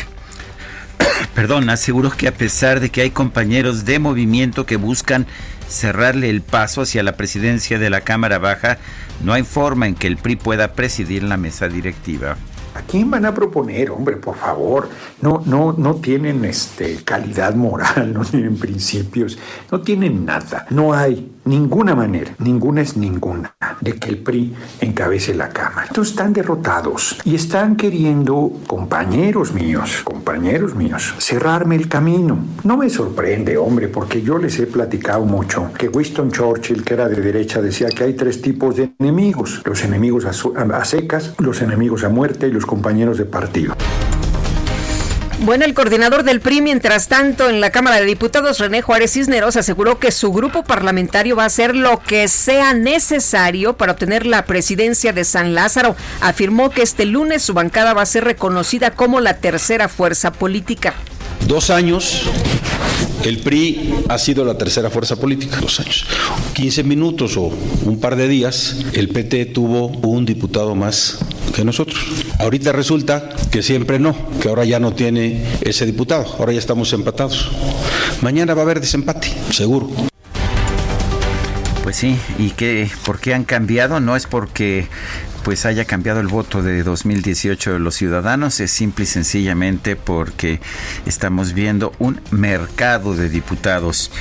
perdón, 1.36 1.70
aseguró 1.70 2.12
que 2.12 2.28
a 2.28 2.34
pesar 2.34 2.80
de 2.80 2.90
que 2.90 3.02
hay 3.02 3.12
compañeros 3.12 3.86
de 3.86 4.00
movimiento 4.00 4.66
que 4.66 4.78
buscan 4.78 5.25
cerrarle 5.68 6.30
el 6.30 6.42
paso 6.42 6.82
hacia 6.82 7.04
la 7.04 7.18
presidencia 7.18 7.80
de 7.80 7.90
la 7.90 8.02
Cámara 8.02 8.38
Baja, 8.38 8.78
no 9.24 9.34
hay 9.34 9.44
forma 9.44 9.88
en 9.88 9.96
que 9.96 10.08
el 10.08 10.18
PRI 10.18 10.36
pueda 10.36 10.74
presidir 10.74 11.24
la 11.24 11.38
mesa 11.38 11.68
directiva. 11.68 12.38
¿A 12.75 12.82
quién 12.82 13.12
van 13.12 13.25
a 13.25 13.34
proponer, 13.34 13.92
hombre, 13.92 14.18
por 14.18 14.36
favor? 14.36 14.89
No, 15.22 15.44
no, 15.46 15.74
no 15.74 15.96
tienen 15.96 16.44
este, 16.46 17.03
calidad 17.03 17.53
moral, 17.56 18.13
no 18.13 18.25
tienen 18.25 18.58
principios, 18.58 19.38
no 19.72 19.82
tienen 19.82 20.25
nada. 20.25 20.65
No 20.70 20.94
hay 20.94 21.34
ninguna 21.46 21.94
manera, 21.94 22.34
ninguna 22.39 22.82
es 22.82 22.96
ninguna, 22.96 23.56
de 23.82 23.94
que 23.94 24.10
el 24.10 24.18
PRI 24.20 24.53
encabece 24.80 25.34
la 25.34 25.50
Cámara. 25.50 25.88
Entonces 25.88 26.13
están 26.13 26.34
derrotados 26.34 27.18
y 27.25 27.36
están 27.36 27.75
queriendo, 27.75 28.51
compañeros 28.68 29.53
míos, 29.53 30.01
compañeros 30.03 30.75
míos, 30.75 31.13
cerrarme 31.18 31.75
el 31.75 31.89
camino. 31.89 32.38
No 32.63 32.77
me 32.77 32.89
sorprende, 32.89 33.58
hombre, 33.58 33.88
porque 33.88 34.22
yo 34.22 34.38
les 34.38 34.58
he 34.60 34.68
platicado 34.68 35.25
mucho 35.25 35.72
que 35.77 35.89
Winston 35.89 36.32
Churchill, 36.32 36.84
que 36.84 36.94
era 36.94 37.10
de 37.10 37.22
derecha, 37.22 37.62
decía 37.62 37.89
que 37.89 38.06
hay 38.06 38.13
tres 38.13 38.42
tipos 38.42 38.75
de 38.75 38.94
enemigos. 39.00 39.62
Los 39.65 39.84
enemigos 39.84 40.25
a, 40.25 40.86
secas, 40.86 41.34
los 41.39 41.62
enemigos 41.62 42.03
a 42.03 42.10
muerte 42.10 42.48
y 42.48 42.51
los 42.51 42.62
compañeros 42.65 43.17
de 43.17 43.25
partido. 43.25 43.75
Bueno, 45.39 45.65
el 45.65 45.74
coordinador 45.74 46.24
del 46.24 46.39
PRI, 46.39 46.62
mientras 46.62 47.10
tanto, 47.10 47.50
en 47.50 47.60
la 47.60 47.70
Cámara 47.70 48.00
de 48.00 48.05
Diputados, 48.05 48.60
René 48.60 48.82
Juárez 48.82 49.12
Cisneros, 49.12 49.58
aseguró 49.58 50.00
que 50.00 50.12
su 50.12 50.32
grupo 50.32 50.63
parlamentario 50.63 51.36
va 51.36 51.43
a 51.43 51.48
hacer 51.48 51.75
lo 51.75 52.00
que 52.00 52.29
sea 52.29 52.74
necesario 52.74 53.75
para 53.75 53.91
obtener 53.91 54.25
la 54.25 54.46
presidencia 54.46 55.12
de 55.12 55.25
San 55.25 55.53
Lázaro. 55.53 55.98
Afirmó 56.22 56.70
que 56.70 56.82
este 56.82 57.05
lunes 57.05 57.41
su 57.41 57.53
bancada 57.53 57.93
va 57.93 58.03
a 58.03 58.05
ser 58.05 58.24
reconocida 58.24 58.91
como 58.91 59.20
la 59.20 59.38
tercera 59.38 59.89
fuerza 59.89 60.32
política. 60.32 60.93
Dos 61.46 61.72
años, 61.72 62.22
el 63.25 63.39
PRI 63.39 63.96
ha 64.08 64.17
sido 64.17 64.46
la 64.46 64.58
tercera 64.58 64.89
fuerza 64.89 65.17
política. 65.17 65.58
Dos 65.60 65.82
años. 65.82 66.05
15 66.53 66.84
minutos 66.84 67.36
o 67.36 67.51
un 67.84 68.00
par 68.00 68.15
de 68.15 68.29
días, 68.29 68.77
el 68.93 69.10
PT 69.10 69.48
tuvo 69.48 69.88
un 69.88 70.25
diputado 70.25 70.74
más 70.74 71.20
que 71.53 71.63
nosotros. 71.63 72.03
Ahorita 72.39 72.72
resulta 72.72 73.29
que 73.51 73.63
siempre 73.63 74.00
no, 74.00 74.15
que 74.41 74.50
ahora 74.50 74.65
ya 74.65 74.79
no 74.79 74.93
tiene 74.93 75.45
ese 75.62 75.86
diputado, 75.86 76.25
ahora 76.39 76.51
ya 76.51 76.60
estamos 76.60 76.91
empatados. 76.93 77.51
Mañana 78.22 78.53
va 78.53 78.62
a 78.62 78.65
haber 78.65 78.81
desempate, 78.81 79.27
seguro. 79.51 79.89
Pues 81.83 81.95
sí, 81.95 82.17
¿y 82.39 82.51
qué, 82.51 82.89
por 83.05 83.19
qué 83.19 83.33
han 83.33 83.43
cambiado? 83.43 84.00
No 84.00 84.15
es 84.15 84.25
porque 84.25 84.88
pues 85.44 85.66
haya 85.66 85.86
cambiado 85.86 86.20
el 86.20 86.28
voto 86.28 86.62
de 86.64 86.84
2018 86.84 87.74
de 87.74 87.80
los 87.80 87.96
ciudadanos 87.96 88.60
es 88.60 88.72
simple 88.72 89.04
y 89.04 89.08
sencillamente 89.08 89.96
porque 89.96 90.62
estamos 91.06 91.54
viendo 91.54 91.92
un 92.00 92.22
mercado 92.32 93.16
de 93.16 93.30
diputados. 93.30 94.12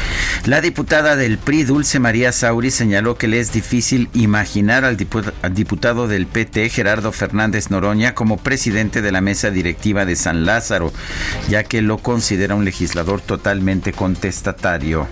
La 0.47 0.61
diputada 0.61 1.17
del 1.17 1.39
PRI, 1.39 1.65
Dulce 1.65 2.01
María 2.01 2.33
Sauri, 2.33 2.71
señaló 2.71 3.17
que 3.17 3.29
le 3.29 3.41
es 3.41 3.53
difícil 3.53 4.11
imaginar 4.15 4.85
al 4.85 4.97
diputado 4.97 6.09
del 6.09 6.27
PT, 6.27 6.69
Gerardo 6.71 7.13
Fernández 7.13 7.71
Noroña, 7.71 8.15
como 8.15 8.37
presidente 8.37 9.03
de 9.03 9.13
la 9.13 9.21
mesa 9.21 9.51
directiva 9.51 10.05
de 10.05 10.17
San 10.17 10.45
Lázaro, 10.45 10.93
ya 11.49 11.65
que 11.65 11.83
lo 11.83 11.99
considera 11.99 12.55
un 12.55 12.65
legislador 12.65 13.21
totalmente 13.21 13.93
contestatario. 13.93 15.07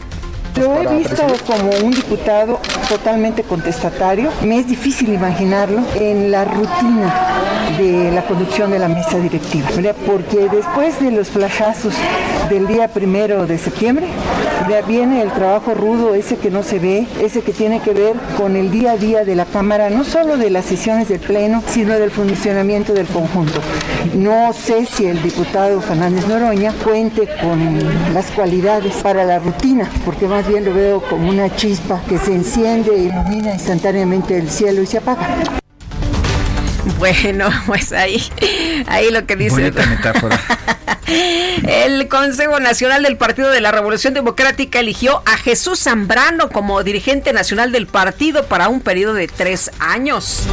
Lo 0.56 0.80
he 0.80 0.98
visto 0.98 1.22
como 1.46 1.70
un 1.86 1.92
diputado 1.92 2.58
totalmente 2.88 3.42
contestatario. 3.42 4.30
Me 4.44 4.58
es 4.58 4.66
difícil 4.66 5.12
imaginarlo 5.12 5.80
en 5.94 6.30
la 6.30 6.44
rutina 6.44 7.14
de 7.78 8.10
la 8.10 8.22
conducción 8.26 8.70
de 8.70 8.78
la 8.78 8.88
mesa 8.88 9.18
directiva, 9.18 9.68
porque 10.06 10.48
después 10.50 11.00
de 11.00 11.12
los 11.12 11.28
flashazos 11.28 11.94
del 12.48 12.66
día 12.66 12.88
primero 12.88 13.46
de 13.46 13.58
septiembre, 13.58 14.06
viene 14.86 15.22
el 15.22 15.32
trabajo 15.32 15.74
rudo, 15.74 16.14
ese 16.14 16.36
que 16.36 16.50
no 16.50 16.62
se 16.62 16.78
ve, 16.78 17.06
ese 17.20 17.42
que 17.42 17.52
tiene 17.52 17.80
que 17.80 17.92
ver 17.92 18.14
con 18.36 18.56
el 18.56 18.70
día 18.70 18.92
a 18.92 18.96
día 18.96 19.24
de 19.24 19.34
la 19.34 19.44
Cámara, 19.44 19.90
no 19.90 20.04
solo 20.04 20.36
de 20.36 20.48
las 20.48 20.64
sesiones 20.64 21.08
del 21.08 21.18
Pleno, 21.18 21.62
sino 21.66 21.94
del 21.94 22.10
funcionamiento 22.10 22.92
del 22.92 23.06
conjunto. 23.06 23.60
No 24.14 24.52
sé 24.52 24.86
si 24.86 25.06
el 25.06 25.20
diputado 25.22 25.80
Fernández 25.80 26.26
Noroña 26.28 26.72
cuente 26.84 27.28
con 27.40 27.78
las 28.14 28.30
cualidades 28.30 28.94
para 29.02 29.24
la 29.24 29.38
rutina, 29.38 29.88
porque 30.04 30.26
más 30.40 30.48
bien 30.48 30.64
lo 30.64 30.72
veo 30.72 31.02
como 31.02 31.28
una 31.28 31.54
chispa 31.54 32.00
que 32.08 32.16
se 32.16 32.32
enciende 32.32 32.94
e 32.94 32.98
ilumina 33.00 33.52
instantáneamente 33.52 34.38
el 34.38 34.48
cielo 34.48 34.80
y 34.80 34.86
se 34.86 34.96
apaga. 34.96 35.20
Bueno, 36.98 37.50
pues 37.66 37.92
ahí, 37.92 38.22
ahí 38.86 39.10
lo 39.10 39.26
que 39.26 39.36
dice. 39.36 39.70
metáfora. 39.70 40.40
El 41.68 42.08
Consejo 42.08 42.58
Nacional 42.58 43.02
del 43.02 43.18
Partido 43.18 43.50
de 43.50 43.60
la 43.60 43.70
Revolución 43.70 44.14
Democrática 44.14 44.80
eligió 44.80 45.22
a 45.26 45.36
Jesús 45.36 45.80
Zambrano 45.80 46.48
como 46.48 46.82
dirigente 46.84 47.34
nacional 47.34 47.70
del 47.70 47.86
partido 47.86 48.46
para 48.46 48.68
un 48.68 48.80
periodo 48.80 49.12
de 49.12 49.26
tres 49.26 49.70
años. 49.78 50.46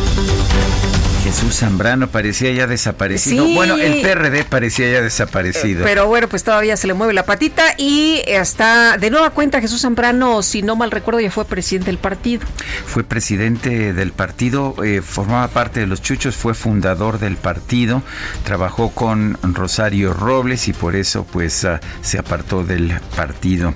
Jesús 1.28 1.58
Zambrano 1.58 2.08
parecía 2.08 2.54
ya 2.54 2.68
desaparecido. 2.68 3.46
Bueno, 3.50 3.76
el 3.76 4.02
PRD 4.02 4.46
parecía 4.46 4.90
ya 4.90 5.02
desaparecido. 5.02 5.84
Pero 5.84 6.08
bueno, 6.08 6.30
pues 6.30 6.42
todavía 6.46 6.78
se 6.78 6.88
le 6.88 6.94
mueve 6.94 7.14
la 7.14 7.26
patita 7.26 7.64
y 7.78 8.22
está 8.26 8.98
de 8.98 9.10
nueva 9.10 9.32
cuenta 9.32 9.60
Jesús 9.60 9.82
Zambrano, 9.82 10.42
si 10.42 10.62
no 10.62 10.78
mal 10.78 10.90
recuerdo, 10.90 11.20
ya 11.20 11.30
fue 11.30 11.44
presidente 11.44 11.88
del 11.88 11.98
partido. 11.98 12.48
Fue 12.86 13.04
presidente 13.04 13.92
del 13.92 14.14
partido, 14.14 14.82
eh, 14.86 15.02
formaba 15.02 15.50
parte 15.50 15.82
de 15.82 15.88
los 15.88 16.02
Chuchos, 16.02 16.38
fue 16.38 16.54
fundador 16.54 17.20
del 17.20 17.36
partido, 17.36 18.04
trabajó 18.46 18.92
con 18.92 19.38
Rosario 19.42 20.14
Robles 20.14 20.70
y 20.70 20.74
por 20.74 20.96
eso 20.96 21.26
pues 21.30 21.66
ah, 21.66 21.82
se 22.04 22.20
apartó 22.20 22.64
del 22.64 23.02
partido. 23.18 23.74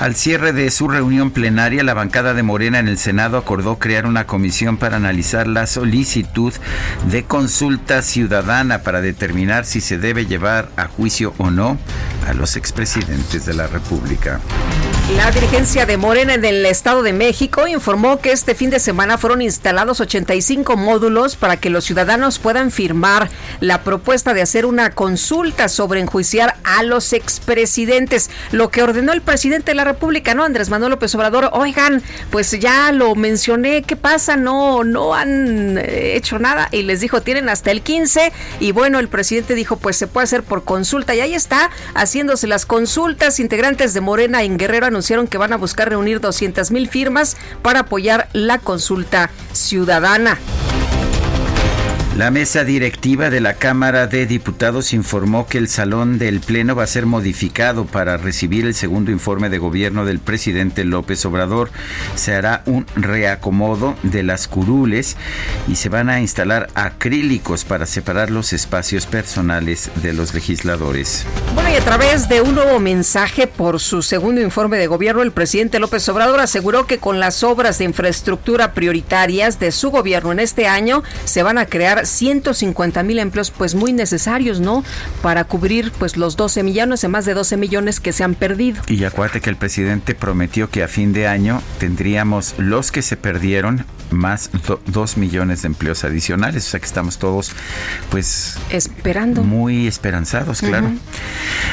Al 0.00 0.16
cierre 0.16 0.52
de 0.52 0.68
su 0.72 0.88
reunión 0.88 1.30
plenaria, 1.30 1.84
la 1.84 1.94
bancada 1.94 2.34
de 2.34 2.42
Morena 2.42 2.80
en 2.80 2.88
el 2.88 2.98
Senado 2.98 3.38
acordó 3.38 3.78
crear 3.78 4.04
una 4.04 4.26
comisión 4.26 4.78
para 4.78 4.96
analizar 4.96 5.46
la 5.46 5.68
solicitud 5.68 6.52
de 7.10 7.24
consulta 7.24 8.02
ciudadana 8.02 8.82
para 8.82 9.00
determinar 9.00 9.64
si 9.64 9.80
se 9.80 9.98
debe 9.98 10.26
llevar 10.26 10.68
a 10.76 10.86
juicio 10.86 11.34
o 11.38 11.50
no 11.50 11.78
a 12.26 12.34
los 12.34 12.56
expresidentes 12.56 13.46
de 13.46 13.54
la 13.54 13.66
República. 13.66 14.40
La 15.16 15.30
dirigencia 15.30 15.86
de 15.86 15.96
Morena 15.96 16.34
en 16.34 16.44
el 16.44 16.66
Estado 16.66 17.02
de 17.02 17.14
México 17.14 17.66
informó 17.66 18.20
que 18.20 18.30
este 18.30 18.54
fin 18.54 18.68
de 18.68 18.78
semana 18.78 19.16
fueron 19.16 19.40
instalados 19.40 20.02
85 20.02 20.76
módulos 20.76 21.34
para 21.34 21.56
que 21.56 21.70
los 21.70 21.84
ciudadanos 21.84 22.38
puedan 22.38 22.70
firmar 22.70 23.30
la 23.60 23.82
propuesta 23.82 24.34
de 24.34 24.42
hacer 24.42 24.66
una 24.66 24.90
consulta 24.90 25.68
sobre 25.68 26.00
enjuiciar 26.00 26.56
a 26.62 26.82
los 26.82 27.14
expresidentes, 27.14 28.28
lo 28.52 28.70
que 28.70 28.82
ordenó 28.82 29.14
el 29.14 29.22
presidente 29.22 29.70
de 29.70 29.76
la 29.76 29.84
República, 29.84 30.34
¿no? 30.34 30.44
Andrés 30.44 30.68
Manuel 30.68 30.90
López 30.90 31.14
Obrador. 31.14 31.50
Oigan, 31.54 32.02
pues 32.30 32.50
ya 32.60 32.92
lo 32.92 33.14
mencioné, 33.14 33.82
¿qué 33.82 33.96
pasa? 33.96 34.36
No, 34.36 34.84
no 34.84 35.14
han 35.14 35.78
eh, 35.78 36.16
hecho 36.16 36.38
nada 36.38 36.68
y 36.78 36.82
les 36.82 37.00
dijo, 37.00 37.22
tienen 37.22 37.48
hasta 37.48 37.70
el 37.70 37.82
15 37.82 38.32
y 38.60 38.72
bueno, 38.72 38.98
el 38.98 39.08
presidente 39.08 39.54
dijo, 39.54 39.76
pues 39.76 39.96
se 39.96 40.06
puede 40.06 40.24
hacer 40.24 40.42
por 40.42 40.64
consulta 40.64 41.14
y 41.14 41.20
ahí 41.20 41.34
está 41.34 41.70
haciéndose 41.94 42.46
las 42.46 42.66
consultas. 42.66 43.40
Integrantes 43.40 43.94
de 43.94 44.00
Morena 44.00 44.42
en 44.42 44.56
Guerrero 44.56 44.86
anunciaron 44.86 45.26
que 45.26 45.38
van 45.38 45.52
a 45.52 45.56
buscar 45.56 45.88
reunir 45.88 46.20
200 46.20 46.70
mil 46.70 46.88
firmas 46.88 47.36
para 47.62 47.80
apoyar 47.80 48.28
la 48.32 48.58
consulta 48.58 49.30
ciudadana. 49.52 50.38
La 52.18 52.32
mesa 52.32 52.64
directiva 52.64 53.30
de 53.30 53.40
la 53.40 53.54
Cámara 53.54 54.08
de 54.08 54.26
Diputados 54.26 54.92
informó 54.92 55.46
que 55.46 55.56
el 55.56 55.68
salón 55.68 56.18
del 56.18 56.40
Pleno 56.40 56.74
va 56.74 56.82
a 56.82 56.88
ser 56.88 57.06
modificado 57.06 57.84
para 57.84 58.16
recibir 58.16 58.66
el 58.66 58.74
segundo 58.74 59.12
informe 59.12 59.50
de 59.50 59.58
gobierno 59.58 60.04
del 60.04 60.18
presidente 60.18 60.84
López 60.84 61.24
Obrador. 61.26 61.70
Se 62.16 62.34
hará 62.34 62.64
un 62.66 62.86
reacomodo 62.96 63.94
de 64.02 64.24
las 64.24 64.48
curules 64.48 65.16
y 65.68 65.76
se 65.76 65.90
van 65.90 66.10
a 66.10 66.20
instalar 66.20 66.66
acrílicos 66.74 67.64
para 67.64 67.86
separar 67.86 68.32
los 68.32 68.52
espacios 68.52 69.06
personales 69.06 69.88
de 70.02 70.12
los 70.12 70.34
legisladores. 70.34 71.24
Bueno, 71.54 71.70
y 71.70 71.76
a 71.76 71.84
través 71.84 72.28
de 72.28 72.40
un 72.40 72.56
nuevo 72.56 72.80
mensaje 72.80 73.46
por 73.46 73.78
su 73.78 74.02
segundo 74.02 74.40
informe 74.40 74.78
de 74.78 74.88
gobierno, 74.88 75.22
el 75.22 75.30
presidente 75.30 75.78
López 75.78 76.08
Obrador 76.08 76.40
aseguró 76.40 76.84
que 76.84 76.98
con 76.98 77.20
las 77.20 77.44
obras 77.44 77.78
de 77.78 77.84
infraestructura 77.84 78.72
prioritarias 78.72 79.60
de 79.60 79.70
su 79.70 79.92
gobierno 79.92 80.32
en 80.32 80.40
este 80.40 80.66
año 80.66 81.04
se 81.24 81.44
van 81.44 81.58
a 81.58 81.66
crear 81.66 82.07
150 82.08 83.02
mil 83.02 83.18
empleos 83.18 83.50
pues 83.50 83.74
muy 83.74 83.92
necesarios, 83.92 84.60
¿no? 84.60 84.84
Para 85.22 85.44
cubrir 85.44 85.92
pues 85.98 86.16
los 86.16 86.36
12 86.36 86.62
millones, 86.62 87.00
de 87.00 87.08
más 87.08 87.24
de 87.24 87.34
12 87.34 87.56
millones 87.56 88.00
que 88.00 88.12
se 88.12 88.24
han 88.24 88.34
perdido. 88.34 88.82
Y 88.88 89.04
acuérdate 89.04 89.40
que 89.40 89.50
el 89.50 89.56
presidente 89.56 90.14
prometió 90.14 90.70
que 90.70 90.82
a 90.82 90.88
fin 90.88 91.12
de 91.12 91.26
año 91.26 91.62
tendríamos 91.78 92.54
los 92.58 92.90
que 92.90 93.02
se 93.02 93.16
perdieron 93.16 93.84
más 94.10 94.50
2 94.86 95.16
millones 95.16 95.62
de 95.62 95.68
empleos 95.68 96.04
adicionales. 96.04 96.66
O 96.66 96.70
sea 96.70 96.80
que 96.80 96.86
estamos 96.86 97.18
todos, 97.18 97.52
pues. 98.10 98.56
Esperando. 98.70 99.42
Muy 99.42 99.86
esperanzados, 99.86 100.60
claro. 100.60 100.90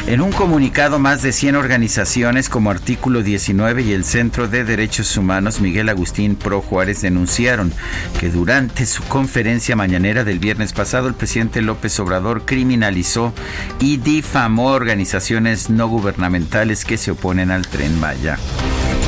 En 0.07 0.21
un 0.21 0.31
comunicado, 0.31 0.99
más 0.99 1.21
de 1.21 1.31
100 1.31 1.55
organizaciones 1.55 2.49
como 2.49 2.71
Artículo 2.71 3.23
19 3.23 3.83
y 3.83 3.93
el 3.93 4.03
Centro 4.03 4.47
de 4.47 4.63
Derechos 4.63 5.15
Humanos 5.17 5.61
Miguel 5.61 5.89
Agustín 5.89 6.35
Pro 6.35 6.61
Juárez 6.61 7.01
denunciaron 7.01 7.73
que 8.19 8.29
durante 8.29 8.85
su 8.85 9.03
conferencia 9.03 9.75
mañanera 9.75 10.23
del 10.25 10.39
viernes 10.39 10.73
pasado, 10.73 11.07
el 11.07 11.13
presidente 11.13 11.61
López 11.61 11.99
Obrador 11.99 12.43
criminalizó 12.45 13.33
y 13.79 13.97
difamó 13.97 14.71
organizaciones 14.71 15.69
no 15.69 15.87
gubernamentales 15.87 16.83
que 16.83 16.97
se 16.97 17.11
oponen 17.11 17.51
al 17.51 17.67
tren 17.67 17.99
Maya. 17.99 18.37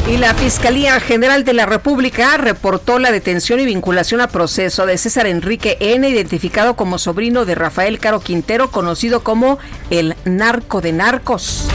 Y 0.09 0.15
la 0.15 0.33
Fiscalía 0.33 0.97
General 1.01 1.43
de 1.43 1.53
la 1.53 1.65
República 1.65 2.37
reportó 2.37 2.97
la 2.97 3.11
detención 3.11 3.59
y 3.59 3.65
vinculación 3.65 4.21
a 4.21 4.29
proceso 4.29 4.85
de 4.85 4.97
César 4.97 5.27
Enrique 5.27 5.75
N., 5.81 6.07
identificado 6.07 6.77
como 6.77 6.97
sobrino 6.97 7.43
de 7.43 7.55
Rafael 7.55 7.99
Caro 7.99 8.21
Quintero, 8.21 8.71
conocido 8.71 9.21
como 9.21 9.59
el 9.89 10.15
narco 10.23 10.79
de 10.79 10.93
narcos. 10.93 11.67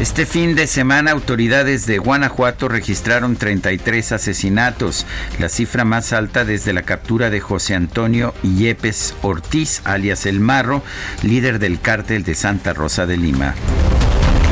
Este 0.00 0.26
fin 0.26 0.56
de 0.56 0.66
semana 0.66 1.12
autoridades 1.12 1.86
de 1.86 1.98
Guanajuato 1.98 2.66
registraron 2.68 3.36
33 3.36 4.10
asesinatos, 4.10 5.06
la 5.38 5.48
cifra 5.48 5.84
más 5.84 6.12
alta 6.12 6.44
desde 6.44 6.72
la 6.72 6.82
captura 6.82 7.30
de 7.30 7.38
José 7.38 7.76
Antonio 7.76 8.34
Yepes 8.42 9.14
Ortiz, 9.22 9.82
alias 9.84 10.26
El 10.26 10.40
Marro, 10.40 10.82
líder 11.22 11.60
del 11.60 11.80
cártel 11.80 12.24
de 12.24 12.34
Santa 12.34 12.72
Rosa 12.72 13.06
de 13.06 13.16
Lima. 13.16 13.54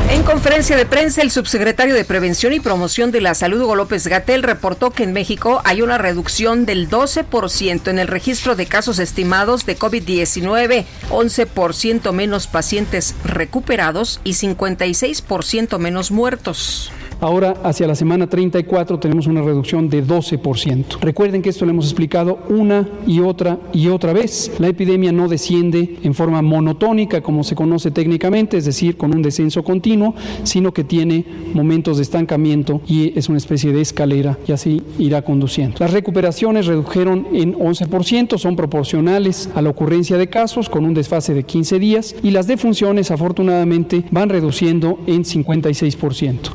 En 0.09 0.23
conferencia 0.23 0.75
de 0.75 0.85
prensa, 0.85 1.21
el 1.21 1.31
subsecretario 1.31 1.95
de 1.95 2.05
Prevención 2.05 2.53
y 2.53 2.59
Promoción 2.59 3.11
de 3.11 3.21
la 3.21 3.33
Salud, 3.33 3.61
Hugo 3.61 3.75
López 3.75 4.05
Gatel, 4.07 4.43
reportó 4.43 4.91
que 4.91 5.03
en 5.03 5.13
México 5.13 5.61
hay 5.63 5.81
una 5.81 5.97
reducción 5.97 6.65
del 6.65 6.89
12% 6.89 7.87
en 7.87 7.99
el 7.99 8.07
registro 8.07 8.55
de 8.55 8.65
casos 8.65 8.99
estimados 8.99 9.65
de 9.65 9.77
COVID-19, 9.77 10.85
11% 11.09 12.11
menos 12.11 12.47
pacientes 12.47 13.15
recuperados 13.23 14.19
y 14.23 14.31
56% 14.31 15.79
menos 15.79 16.11
muertos. 16.11 16.91
Ahora, 17.23 17.53
hacia 17.63 17.87
la 17.87 17.95
semana 17.95 18.27
34, 18.27 18.99
tenemos 18.99 19.27
una 19.27 19.41
reducción 19.41 19.87
de 19.87 20.05
12%. 20.05 20.99
Recuerden 20.99 21.41
que 21.41 21.51
esto 21.51 21.63
lo 21.63 21.71
hemos 21.71 21.85
explicado 21.85 22.39
una 22.49 22.85
y 23.07 23.21
otra 23.21 23.59
y 23.71 23.87
otra 23.87 24.11
vez. 24.11 24.51
La 24.59 24.67
epidemia 24.67 25.13
no 25.13 25.29
desciende 25.29 25.99
en 26.03 26.13
forma 26.15 26.41
monotónica, 26.41 27.21
como 27.21 27.45
se 27.45 27.55
conoce 27.55 27.91
técnicamente, 27.91 28.57
es 28.57 28.65
decir, 28.65 28.97
con 28.97 29.15
un 29.15 29.21
descenso 29.21 29.63
continuo, 29.63 30.15
sino 30.43 30.73
que 30.73 30.83
tiene 30.83 31.23
momentos 31.53 31.95
de 31.95 32.03
estancamiento 32.03 32.81
y 32.85 33.17
es 33.17 33.29
una 33.29 33.37
especie 33.37 33.71
de 33.71 33.79
escalera 33.79 34.37
y 34.45 34.51
así 34.51 34.81
irá 34.99 35.21
conduciendo. 35.21 35.77
Las 35.79 35.93
recuperaciones 35.93 36.65
redujeron 36.65 37.27
en 37.31 37.55
11%, 37.55 38.37
son 38.37 38.57
proporcionales 38.57 39.49
a 39.55 39.61
la 39.61 39.69
ocurrencia 39.69 40.17
de 40.17 40.27
casos 40.27 40.67
con 40.67 40.83
un 40.83 40.93
desfase 40.93 41.33
de 41.33 41.43
15 41.43 41.79
días 41.79 42.15
y 42.21 42.31
las 42.31 42.47
defunciones 42.47 43.11
afortunadamente 43.11 44.03
van 44.11 44.27
reduciendo 44.27 44.99
en 45.07 45.23
56%. 45.23 46.51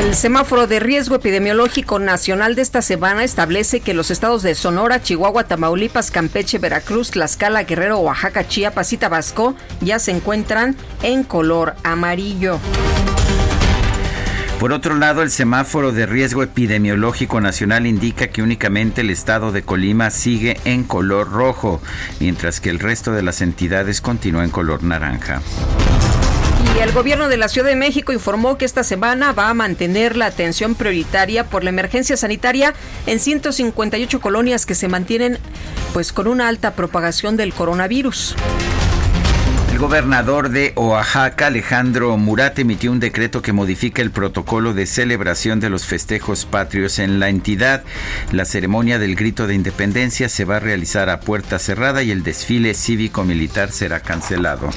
El 0.00 0.14
semáforo 0.14 0.66
de 0.66 0.80
riesgo 0.80 1.16
epidemiológico 1.16 1.98
nacional 1.98 2.54
de 2.54 2.62
esta 2.62 2.80
semana 2.80 3.22
establece 3.22 3.80
que 3.80 3.92
los 3.92 4.10
estados 4.10 4.42
de 4.42 4.54
Sonora, 4.54 5.02
Chihuahua, 5.02 5.44
Tamaulipas, 5.44 6.10
Campeche, 6.10 6.58
Veracruz, 6.58 7.10
Tlaxcala, 7.10 7.64
Guerrero, 7.64 7.98
Oaxaca, 7.98 8.48
Chiapas 8.48 8.94
y 8.94 8.96
Tabasco 8.96 9.54
ya 9.82 9.98
se 9.98 10.12
encuentran 10.12 10.76
en 11.02 11.24
color 11.24 11.74
amarillo. 11.82 12.58
Por 14.58 14.72
otro 14.72 14.94
lado, 14.94 15.22
el 15.22 15.30
semáforo 15.30 15.92
de 15.92 16.06
riesgo 16.06 16.42
epidemiológico 16.42 17.42
nacional 17.42 17.86
indica 17.86 18.28
que 18.28 18.40
únicamente 18.40 19.02
el 19.02 19.10
estado 19.10 19.52
de 19.52 19.62
Colima 19.62 20.08
sigue 20.10 20.58
en 20.64 20.82
color 20.82 21.30
rojo, 21.30 21.82
mientras 22.20 22.60
que 22.60 22.70
el 22.70 22.78
resto 22.78 23.12
de 23.12 23.22
las 23.22 23.42
entidades 23.42 24.00
continúa 24.00 24.44
en 24.44 24.50
color 24.50 24.82
naranja. 24.82 25.42
Y 26.74 26.78
el 26.80 26.92
gobierno 26.92 27.28
de 27.28 27.36
la 27.36 27.48
Ciudad 27.48 27.68
de 27.68 27.76
México 27.76 28.14
informó 28.14 28.56
que 28.56 28.64
esta 28.64 28.82
semana 28.82 29.32
va 29.32 29.50
a 29.50 29.54
mantener 29.54 30.16
la 30.16 30.26
atención 30.26 30.74
prioritaria 30.74 31.44
por 31.44 31.62
la 31.62 31.70
emergencia 31.70 32.16
sanitaria 32.16 32.72
en 33.06 33.20
158 33.20 34.20
colonias 34.22 34.64
que 34.64 34.74
se 34.74 34.88
mantienen 34.88 35.38
pues 35.92 36.14
con 36.14 36.28
una 36.28 36.48
alta 36.48 36.74
propagación 36.74 37.36
del 37.36 37.52
coronavirus. 37.52 38.34
El 39.76 39.82
gobernador 39.82 40.48
de 40.48 40.72
Oaxaca, 40.74 41.48
Alejandro 41.48 42.16
Murat, 42.16 42.58
emitió 42.58 42.90
un 42.90 42.98
decreto 42.98 43.42
que 43.42 43.52
modifica 43.52 44.00
el 44.00 44.10
protocolo 44.10 44.72
de 44.72 44.86
celebración 44.86 45.60
de 45.60 45.68
los 45.68 45.84
festejos 45.84 46.46
patrios 46.46 46.98
en 46.98 47.20
la 47.20 47.28
entidad. 47.28 47.84
La 48.32 48.46
ceremonia 48.46 48.98
del 48.98 49.16
grito 49.16 49.46
de 49.46 49.54
independencia 49.54 50.30
se 50.30 50.46
va 50.46 50.56
a 50.56 50.60
realizar 50.60 51.10
a 51.10 51.20
puerta 51.20 51.58
cerrada 51.58 52.02
y 52.02 52.10
el 52.10 52.22
desfile 52.22 52.72
cívico-militar 52.72 53.70
será 53.70 54.00
cancelado. 54.00 54.70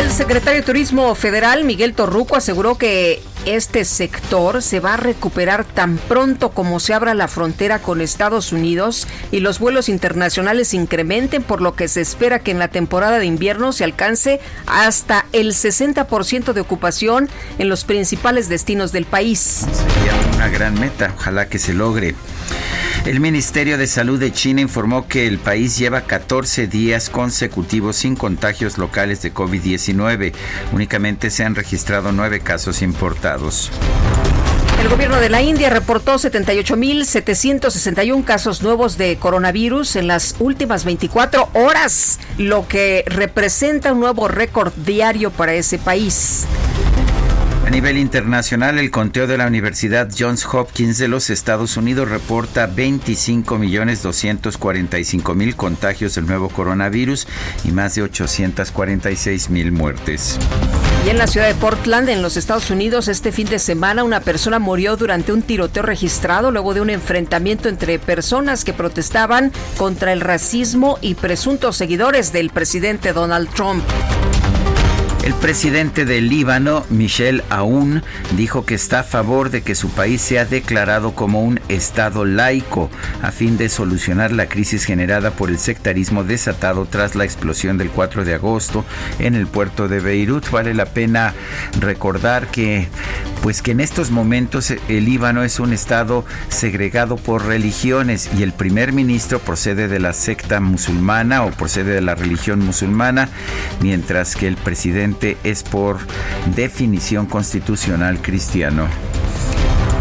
El 0.00 0.10
secretario 0.10 0.62
de 0.62 0.66
Turismo 0.66 1.14
Federal, 1.14 1.62
Miguel 1.62 1.94
Torruco, 1.94 2.34
aseguró 2.34 2.76
que 2.76 3.22
este 3.46 3.84
sector 3.84 4.60
se 4.60 4.80
va 4.80 4.94
a 4.94 4.96
recuperar 4.98 5.64
tan 5.64 5.96
pronto 5.96 6.50
como 6.50 6.80
se 6.80 6.92
abra 6.92 7.14
la 7.14 7.28
frontera 7.28 7.78
con 7.78 8.00
Estados 8.00 8.52
Unidos 8.52 9.06
y 9.30 9.40
los 9.40 9.60
vuelos 9.60 9.88
internacionales 9.88 10.74
incrementen, 10.74 11.42
por 11.42 11.62
lo 11.62 11.74
que 11.76 11.88
se 11.88 12.00
espera 12.00 12.40
que 12.40 12.50
en 12.50 12.58
la 12.58 12.68
temporada 12.68 13.18
de 13.18 13.26
invierno 13.26 13.72
se 13.72 13.84
alcance 13.84 14.40
hasta 14.66 15.26
el 15.32 15.52
60% 15.52 16.52
de 16.52 16.60
ocupación 16.60 17.28
en 17.58 17.68
los 17.68 17.84
principales 17.84 18.48
destinos 18.48 18.92
del 18.92 19.04
país. 19.04 19.38
Sería 19.38 20.36
una 20.36 20.48
gran 20.48 20.78
meta, 20.78 21.14
ojalá 21.16 21.48
que 21.48 21.58
se 21.58 21.72
logre. 21.72 22.14
El 23.06 23.20
Ministerio 23.20 23.78
de 23.78 23.86
Salud 23.86 24.18
de 24.18 24.32
China 24.32 24.60
informó 24.62 25.06
que 25.06 25.28
el 25.28 25.38
país 25.38 25.78
lleva 25.78 26.00
14 26.00 26.66
días 26.66 27.08
consecutivos 27.08 27.94
sin 27.94 28.16
contagios 28.16 28.78
locales 28.78 29.22
de 29.22 29.32
COVID-19. 29.32 30.32
Únicamente 30.72 31.30
se 31.30 31.44
han 31.44 31.54
registrado 31.54 32.10
nueve 32.10 32.40
casos 32.40 32.82
importados. 32.82 33.35
El 34.80 34.88
gobierno 34.88 35.20
de 35.20 35.28
la 35.30 35.42
India 35.42 35.70
reportó 35.70 36.14
78.761 36.14 38.24
casos 38.24 38.62
nuevos 38.62 38.98
de 38.98 39.16
coronavirus 39.16 39.96
en 39.96 40.06
las 40.06 40.36
últimas 40.38 40.84
24 40.84 41.48
horas, 41.54 42.20
lo 42.38 42.68
que 42.68 43.02
representa 43.06 43.92
un 43.92 43.98
nuevo 44.00 44.28
récord 44.28 44.72
diario 44.74 45.30
para 45.30 45.54
ese 45.54 45.78
país. 45.78 46.46
A 47.66 47.70
nivel 47.70 47.98
internacional, 47.98 48.78
el 48.78 48.92
conteo 48.92 49.26
de 49.26 49.38
la 49.38 49.48
Universidad 49.48 50.08
Johns 50.16 50.46
Hopkins 50.46 50.98
de 50.98 51.08
los 51.08 51.30
Estados 51.30 51.76
Unidos 51.76 52.08
reporta 52.08 52.70
25.245.000 52.70 55.56
contagios 55.56 56.14
del 56.14 56.26
nuevo 56.26 56.48
coronavirus 56.48 57.26
y 57.64 57.72
más 57.72 57.96
de 57.96 58.04
846.000 58.04 59.72
muertes. 59.72 60.38
Y 61.06 61.08
en 61.08 61.18
la 61.18 61.28
ciudad 61.28 61.46
de 61.46 61.54
Portland, 61.54 62.08
en 62.08 62.20
los 62.20 62.36
Estados 62.36 62.68
Unidos, 62.68 63.06
este 63.06 63.30
fin 63.30 63.46
de 63.48 63.60
semana 63.60 64.02
una 64.02 64.18
persona 64.18 64.58
murió 64.58 64.96
durante 64.96 65.32
un 65.32 65.40
tiroteo 65.40 65.84
registrado 65.84 66.50
luego 66.50 66.74
de 66.74 66.80
un 66.80 66.90
enfrentamiento 66.90 67.68
entre 67.68 68.00
personas 68.00 68.64
que 68.64 68.72
protestaban 68.72 69.52
contra 69.78 70.12
el 70.12 70.20
racismo 70.20 70.98
y 71.00 71.14
presuntos 71.14 71.76
seguidores 71.76 72.32
del 72.32 72.50
presidente 72.50 73.12
Donald 73.12 73.48
Trump. 73.54 73.84
El 75.26 75.34
presidente 75.34 76.04
del 76.04 76.28
Líbano, 76.28 76.86
Michel 76.88 77.42
Aoun, 77.50 78.04
dijo 78.36 78.64
que 78.64 78.76
está 78.76 79.00
a 79.00 79.02
favor 79.02 79.50
de 79.50 79.62
que 79.62 79.74
su 79.74 79.90
país 79.90 80.22
sea 80.22 80.44
declarado 80.44 81.16
como 81.16 81.42
un 81.42 81.58
Estado 81.68 82.24
laico 82.24 82.88
a 83.22 83.32
fin 83.32 83.58
de 83.58 83.68
solucionar 83.68 84.30
la 84.30 84.46
crisis 84.46 84.84
generada 84.84 85.32
por 85.32 85.50
el 85.50 85.58
sectarismo 85.58 86.22
desatado 86.22 86.86
tras 86.86 87.16
la 87.16 87.24
explosión 87.24 87.76
del 87.76 87.90
4 87.90 88.24
de 88.24 88.34
agosto 88.34 88.84
en 89.18 89.34
el 89.34 89.48
puerto 89.48 89.88
de 89.88 89.98
Beirut. 89.98 90.48
Vale 90.48 90.74
la 90.74 90.86
pena 90.86 91.34
recordar 91.80 92.46
que 92.46 92.86
pues 93.42 93.62
que 93.62 93.72
en 93.72 93.80
estos 93.80 94.10
momentos 94.12 94.70
el 94.70 95.04
Líbano 95.04 95.42
es 95.42 95.60
un 95.60 95.72
estado 95.72 96.24
segregado 96.48 97.16
por 97.16 97.46
religiones 97.46 98.30
y 98.36 98.42
el 98.42 98.52
primer 98.52 98.92
ministro 98.92 99.40
procede 99.40 99.88
de 99.88 99.98
la 100.00 100.12
secta 100.12 100.60
musulmana 100.60 101.44
o 101.44 101.50
procede 101.50 101.94
de 101.94 102.00
la 102.00 102.14
religión 102.14 102.64
musulmana, 102.64 103.28
mientras 103.80 104.36
que 104.36 104.48
el 104.48 104.56
presidente 104.56 105.15
es 105.22 105.62
por 105.62 105.98
definición 106.54 107.26
constitucional 107.26 108.20
cristiano. 108.20 108.88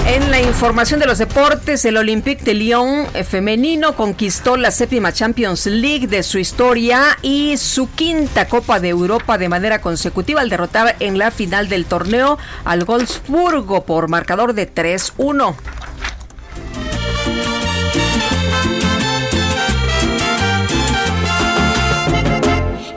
En 0.07 0.29
la 0.29 0.39
información 0.39 0.99
de 0.99 1.07
los 1.07 1.17
deportes, 1.17 1.83
el 1.83 1.97
Olympique 1.97 2.43
de 2.43 2.53
Lyon 2.53 3.07
eh, 3.15 3.23
femenino 3.23 3.95
conquistó 3.95 4.55
la 4.55 4.69
séptima 4.69 5.11
Champions 5.11 5.65
League 5.65 6.05
de 6.05 6.21
su 6.21 6.37
historia 6.37 7.17
y 7.23 7.57
su 7.57 7.89
quinta 7.89 8.47
Copa 8.47 8.79
de 8.79 8.89
Europa 8.89 9.39
de 9.39 9.49
manera 9.49 9.81
consecutiva 9.81 10.41
al 10.41 10.49
derrotar 10.49 10.95
en 10.99 11.17
la 11.17 11.31
final 11.31 11.69
del 11.69 11.85
torneo 11.85 12.37
al 12.65 12.85
Wolfsburgo 12.85 13.85
por 13.85 14.07
marcador 14.07 14.53
de 14.53 14.71
3-1. 14.71 15.55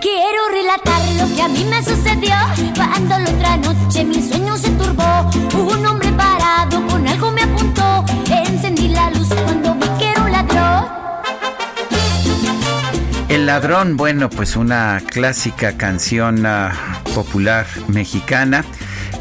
Quiero 0.00 0.48
relatar 0.52 1.17
que 1.38 1.44
a 1.44 1.48
mí 1.48 1.64
me 1.70 1.80
sucedió 1.84 2.34
cuando 2.74 3.16
la 3.16 3.30
otra 3.30 3.56
noche 3.58 4.04
mi 4.04 4.20
sueño 4.20 4.56
se 4.56 4.70
turbó. 4.70 5.30
Un 5.54 5.86
hombre 5.86 6.10
parado 6.10 6.84
con 6.88 7.06
algo 7.06 7.30
me 7.30 7.42
apuntó. 7.42 8.04
Encendí 8.28 8.88
la 8.88 9.08
luz 9.10 9.28
cuando 9.44 9.72
vi 9.76 9.86
que 10.00 10.10
era 10.10 10.22
un 10.22 10.32
ladrón. 10.32 10.84
El 13.28 13.46
ladrón, 13.46 13.96
bueno, 13.96 14.28
pues 14.28 14.56
una 14.56 15.00
clásica 15.06 15.76
canción 15.76 16.44
uh, 16.44 17.14
popular 17.14 17.66
mexicana. 17.86 18.64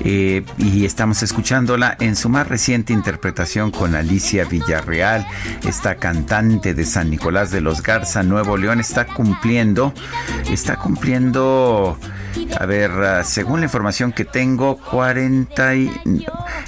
Eh, 0.04 0.44
y 0.58 0.86
estamos 0.86 1.24
escuchándola 1.24 1.98
en 2.00 2.16
su 2.16 2.30
más 2.30 2.48
reciente 2.48 2.94
interpretación 2.94 3.72
con 3.72 3.96
Alicia 3.96 4.46
Villarreal, 4.46 5.26
esta 5.68 5.96
cantante 5.96 6.74
de 6.74 6.86
San 6.86 7.10
Nicolás 7.10 7.52
de 7.52 7.62
los 7.62 7.82
Garza, 7.82 8.24
Nuevo 8.24 8.58
León, 8.58 8.80
está 8.80 9.06
cumpliendo, 9.06 9.94
está 10.50 10.76
cumpliendo 10.78 11.98
a 12.60 12.66
ver, 12.66 12.92
ah, 12.92 13.24
según 13.24 13.60
la 13.60 13.66
información 13.66 14.12
que 14.12 14.26
tengo, 14.26 14.78
40 14.78 15.76
y... 15.76 15.92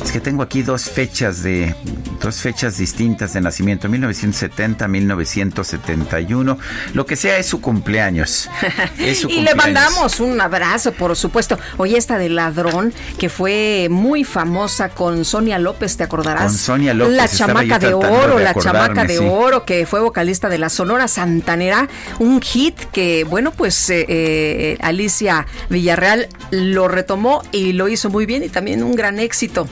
Es 0.03 0.11
que 0.11 0.19
tengo 0.19 0.43
aquí 0.43 0.61
dos 0.61 0.89
fechas 0.89 1.43
de... 1.43 1.75
Dos 2.21 2.41
fechas 2.41 2.77
distintas 2.77 3.33
de 3.33 3.39
nacimiento, 3.39 3.87
1970, 3.87 4.87
1971. 4.87 6.57
Lo 6.93 7.05
que 7.05 7.15
sea 7.15 7.37
es 7.37 7.45
su 7.45 7.61
cumpleaños. 7.61 8.49
y 8.99 9.41
le 9.41 9.55
mandamos 9.55 10.19
un 10.19 10.39
abrazo, 10.41 10.91
por 10.91 11.15
supuesto. 11.15 11.57
Oye, 11.77 11.97
esta 11.97 12.17
de 12.17 12.27
Ladrón, 12.27 12.93
que 13.17 13.29
fue 13.29 13.87
muy 13.89 14.25
famosa 14.25 14.89
con 14.89 15.23
Sonia 15.23 15.59
López, 15.59 15.95
¿te 15.95 16.03
acordarás? 16.03 16.43
Con 16.43 16.57
Sonia 16.57 16.93
López. 16.93 17.15
La 17.15 17.27
chamaca 17.29 17.79
de 17.79 17.93
oro, 17.93 18.37
la 18.37 18.53
chamaca 18.53 19.05
de 19.05 19.19
oro, 19.19 19.65
que 19.65 19.85
fue 19.85 20.01
vocalista 20.01 20.49
de 20.49 20.57
la 20.57 20.69
Sonora 20.69 21.07
Santanera. 21.07 21.87
Un 22.19 22.41
hit 22.41 22.77
que, 22.91 23.23
bueno, 23.23 23.51
pues 23.51 23.89
eh, 23.89 24.05
eh, 24.09 24.77
Alicia 24.81 25.47
Villarreal 25.69 26.27
lo 26.51 26.87
retomó 26.87 27.43
y 27.51 27.73
lo 27.73 27.87
hizo 27.87 28.09
muy 28.09 28.25
bien 28.25 28.43
y 28.43 28.49
también 28.49 28.83
un 28.83 28.95
gran 28.95 29.19
éxito. 29.19 29.67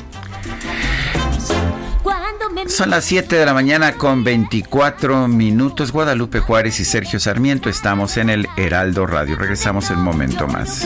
Son 2.67 2.89
las 2.89 3.05
7 3.05 3.35
de 3.35 3.45
la 3.45 3.53
mañana 3.53 3.93
con 3.93 4.23
24 4.23 5.27
minutos. 5.27 5.91
Guadalupe 5.91 6.39
Juárez 6.39 6.79
y 6.79 6.85
Sergio 6.85 7.19
Sarmiento 7.19 7.69
estamos 7.69 8.17
en 8.17 8.29
el 8.29 8.47
Heraldo 8.57 9.05
Radio. 9.05 9.37
Regresamos 9.37 9.89
en 9.89 9.99
un 9.99 10.03
momento 10.03 10.47
más. 10.47 10.85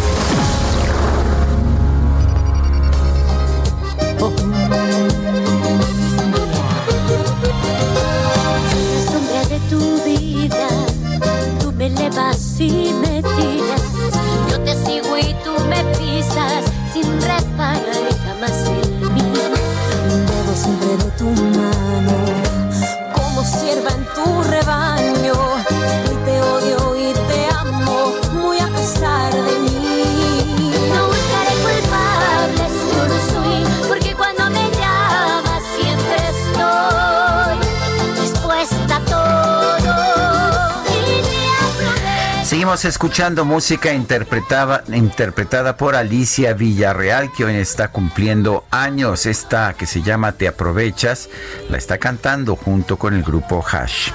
Seguimos 42.71 42.85
escuchando 42.85 43.43
música 43.43 43.91
interpretada, 43.91 44.85
interpretada 44.93 45.75
por 45.75 45.93
Alicia 45.93 46.53
Villarreal, 46.53 47.29
que 47.33 47.43
hoy 47.43 47.55
está 47.55 47.89
cumpliendo 47.89 48.63
años. 48.71 49.25
Esta 49.25 49.73
que 49.73 49.85
se 49.85 50.01
llama 50.01 50.31
Te 50.31 50.47
aprovechas, 50.47 51.27
la 51.69 51.77
está 51.77 51.97
cantando 51.97 52.55
junto 52.55 52.97
con 52.97 53.13
el 53.13 53.23
grupo 53.23 53.61
Hash. 53.61 54.11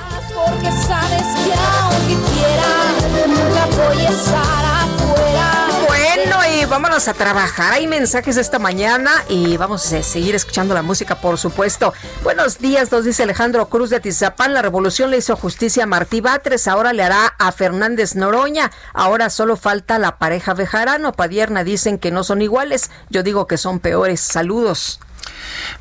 Vámonos 6.77 7.09
a 7.09 7.15
trabajar. 7.15 7.73
Hay 7.73 7.87
mensajes 7.87 8.37
esta 8.37 8.59
mañana 8.59 9.11
y 9.31 9.57
vamos 9.57 9.91
a 9.95 10.03
seguir 10.03 10.35
escuchando 10.35 10.75
la 10.75 10.83
música, 10.83 11.15
por 11.23 11.39
supuesto. 11.39 11.95
Buenos 12.23 12.59
días, 12.59 12.93
nos 12.93 13.07
dice 13.07 13.23
Alejandro 13.23 13.71
Cruz 13.71 13.89
de 13.89 13.99
Tizapán. 13.99 14.53
La 14.53 14.61
revolución 14.61 15.11
le 15.11 15.17
hizo 15.17 15.35
justicia 15.37 15.85
a 15.85 15.87
Martí 15.87 16.21
Batres, 16.21 16.69
ahora 16.69 16.93
le 16.93 17.03
hará 17.03 17.29
a 17.39 17.51
Fernández 17.51 18.15
Noroña. 18.15 18.71
Ahora 18.93 19.31
solo 19.31 19.57
falta 19.57 19.99
la 19.99 20.19
pareja 20.19 20.53
Bejarano. 20.53 21.13
Padierna 21.13 21.65
dicen 21.65 21.97
que 21.97 22.11
no 22.11 22.25
son 22.25 22.43
iguales. 22.43 22.91
Yo 23.09 23.23
digo 23.23 23.47
que 23.47 23.57
son 23.57 23.81
peores. 23.81 24.21
Saludos. 24.21 25.01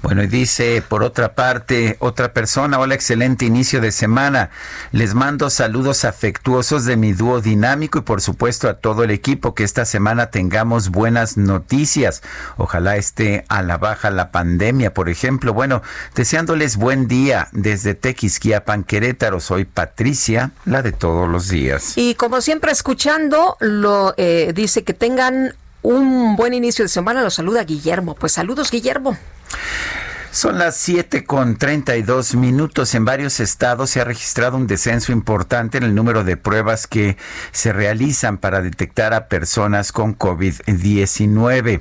Bueno, 0.01 0.23
y 0.23 0.27
dice 0.27 0.84
por 0.88 1.03
otra 1.03 1.34
parte, 1.34 1.97
otra 1.99 2.34
persona, 2.34 2.79
hola, 2.79 2.95
excelente 2.95 3.45
inicio 3.45 3.81
de 3.81 3.91
semana. 3.91 4.49
Les 4.91 5.13
mando 5.13 5.49
saludos 5.49 6.05
afectuosos 6.05 6.86
de 6.86 6.95
mi 6.95 7.13
dúo 7.13 7.41
dinámico 7.41 7.99
y 7.99 8.01
por 8.01 8.21
supuesto 8.21 8.69
a 8.69 8.75
todo 8.75 9.03
el 9.03 9.12
equipo 9.12 9.55
que 9.55 9.63
esta 9.63 9.86
semana 9.86 10.27
tengamos 10.27 10.89
buenas 10.89 11.38
noticias. 11.38 12.21
Ojalá 12.58 12.97
esté 12.97 13.45
a 13.49 13.62
la 13.62 13.77
baja 13.77 14.10
la 14.12 14.31
pandemia, 14.31 14.93
por 14.93 15.10
ejemplo. 15.10 15.53
Bueno, 15.53 15.81
deseándoles 16.15 16.77
buen 16.77 17.08
día 17.08 17.47
desde 17.51 17.93
Tequisquiapan, 17.95 18.84
Querétaro. 18.84 19.39
Soy 19.39 19.65
Patricia, 19.65 20.51
la 20.65 20.81
de 20.81 20.91
todos 20.91 21.27
los 21.27 21.49
días. 21.49 21.93
Y 21.97 22.15
como 22.15 22.41
siempre 22.41 22.71
escuchando, 22.71 23.58
lo 23.60 24.13
eh, 24.17 24.53
dice 24.55 24.84
que 24.84 24.93
tengan 24.93 25.55
un 25.81 26.36
buen 26.36 26.53
inicio 26.53 26.84
de 26.86 26.89
semana. 26.89 27.21
Los 27.21 27.36
saluda 27.36 27.63
Guillermo. 27.63 28.15
Pues 28.15 28.34
saludos, 28.34 28.71
Guillermo. 28.71 29.17
Son 30.35 30.59
las 30.59 30.75
7 30.75 31.23
con 31.23 31.55
32 31.55 32.35
minutos. 32.35 32.93
En 32.93 33.05
varios 33.05 33.39
estados 33.39 33.89
se 33.89 34.01
ha 34.01 34.03
registrado 34.03 34.57
un 34.57 34.67
descenso 34.67 35.13
importante 35.13 35.77
en 35.77 35.85
el 35.85 35.95
número 35.95 36.25
de 36.25 36.35
pruebas 36.35 36.87
que 36.87 37.15
se 37.53 37.71
realizan 37.71 38.37
para 38.37 38.61
detectar 38.61 39.13
a 39.13 39.29
personas 39.29 39.93
con 39.93 40.19
COVID-19. 40.19 41.79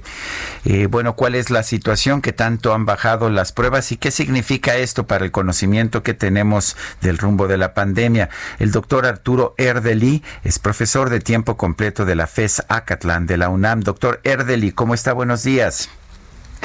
Eh, 0.67 0.87
bueno, 0.87 1.17
¿cuál 1.17 1.35
es 1.35 1.51
la 1.51 1.65
situación? 1.65 2.23
que 2.23 2.33
tanto 2.33 2.73
han 2.75 2.87
bajado 2.87 3.29
las 3.29 3.51
pruebas 3.51 3.91
y 3.91 3.97
qué 3.97 4.13
significa 4.13 4.77
esto 4.77 5.09
para 5.09 5.25
el 5.25 5.33
conocimiento 5.33 6.05
que 6.05 6.15
tenemos 6.15 6.77
del 7.01 7.19
rumbo 7.19 7.49
de 7.49 7.59
la 7.59 7.75
pandemia? 7.75 8.31
El 8.61 8.71
doctor 8.71 9.05
Arturo 9.05 9.57
Erdeli 9.59 10.23
es 10.45 10.61
profesor 10.61 11.11
de 11.11 11.19
tiempo 11.19 11.57
completo 11.57 12.05
de 12.05 12.15
la 12.15 12.29
FES 12.29 12.63
Acatlán 12.69 13.27
de 13.27 13.37
la 13.37 13.49
UNAM. 13.49 13.81
Doctor 13.81 14.21
Erdeli, 14.23 14.71
¿cómo 14.71 14.95
está? 14.95 15.13
Buenos 15.13 15.43
días. 15.43 15.89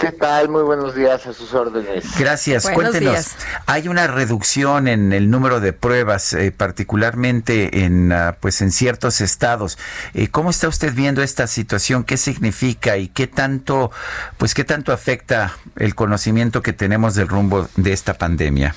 ¿Qué 0.01 0.11
tal? 0.13 0.49
Muy 0.49 0.63
buenos 0.63 0.95
días 0.95 1.25
a 1.27 1.33
sus 1.33 1.53
órdenes. 1.53 2.05
Gracias. 2.17 2.69
Cuéntenos. 2.69 3.35
Hay 3.65 3.87
una 3.87 4.07
reducción 4.07 4.87
en 4.87 5.11
el 5.11 5.29
número 5.29 5.59
de 5.59 5.73
pruebas, 5.73 6.33
eh, 6.33 6.51
particularmente 6.51 7.83
en 7.83 8.11
ah, 8.11 8.37
pues 8.39 8.61
en 8.61 8.71
ciertos 8.71 9.19
estados. 9.19 9.77
Eh, 10.13 10.29
¿Cómo 10.29 10.51
está 10.51 10.67
usted 10.67 10.93
viendo 10.93 11.21
esta 11.21 11.47
situación? 11.47 12.03
¿Qué 12.03 12.17
significa 12.17 12.97
y 12.97 13.09
qué 13.09 13.27
tanto 13.27 13.91
pues 14.37 14.53
qué 14.53 14.63
tanto 14.63 14.93
afecta 14.93 15.57
el 15.75 15.95
conocimiento 15.95 16.61
que 16.61 16.71
tenemos 16.73 17.15
del 17.15 17.27
rumbo 17.27 17.67
de 17.75 17.91
esta 17.91 18.13
pandemia? 18.13 18.75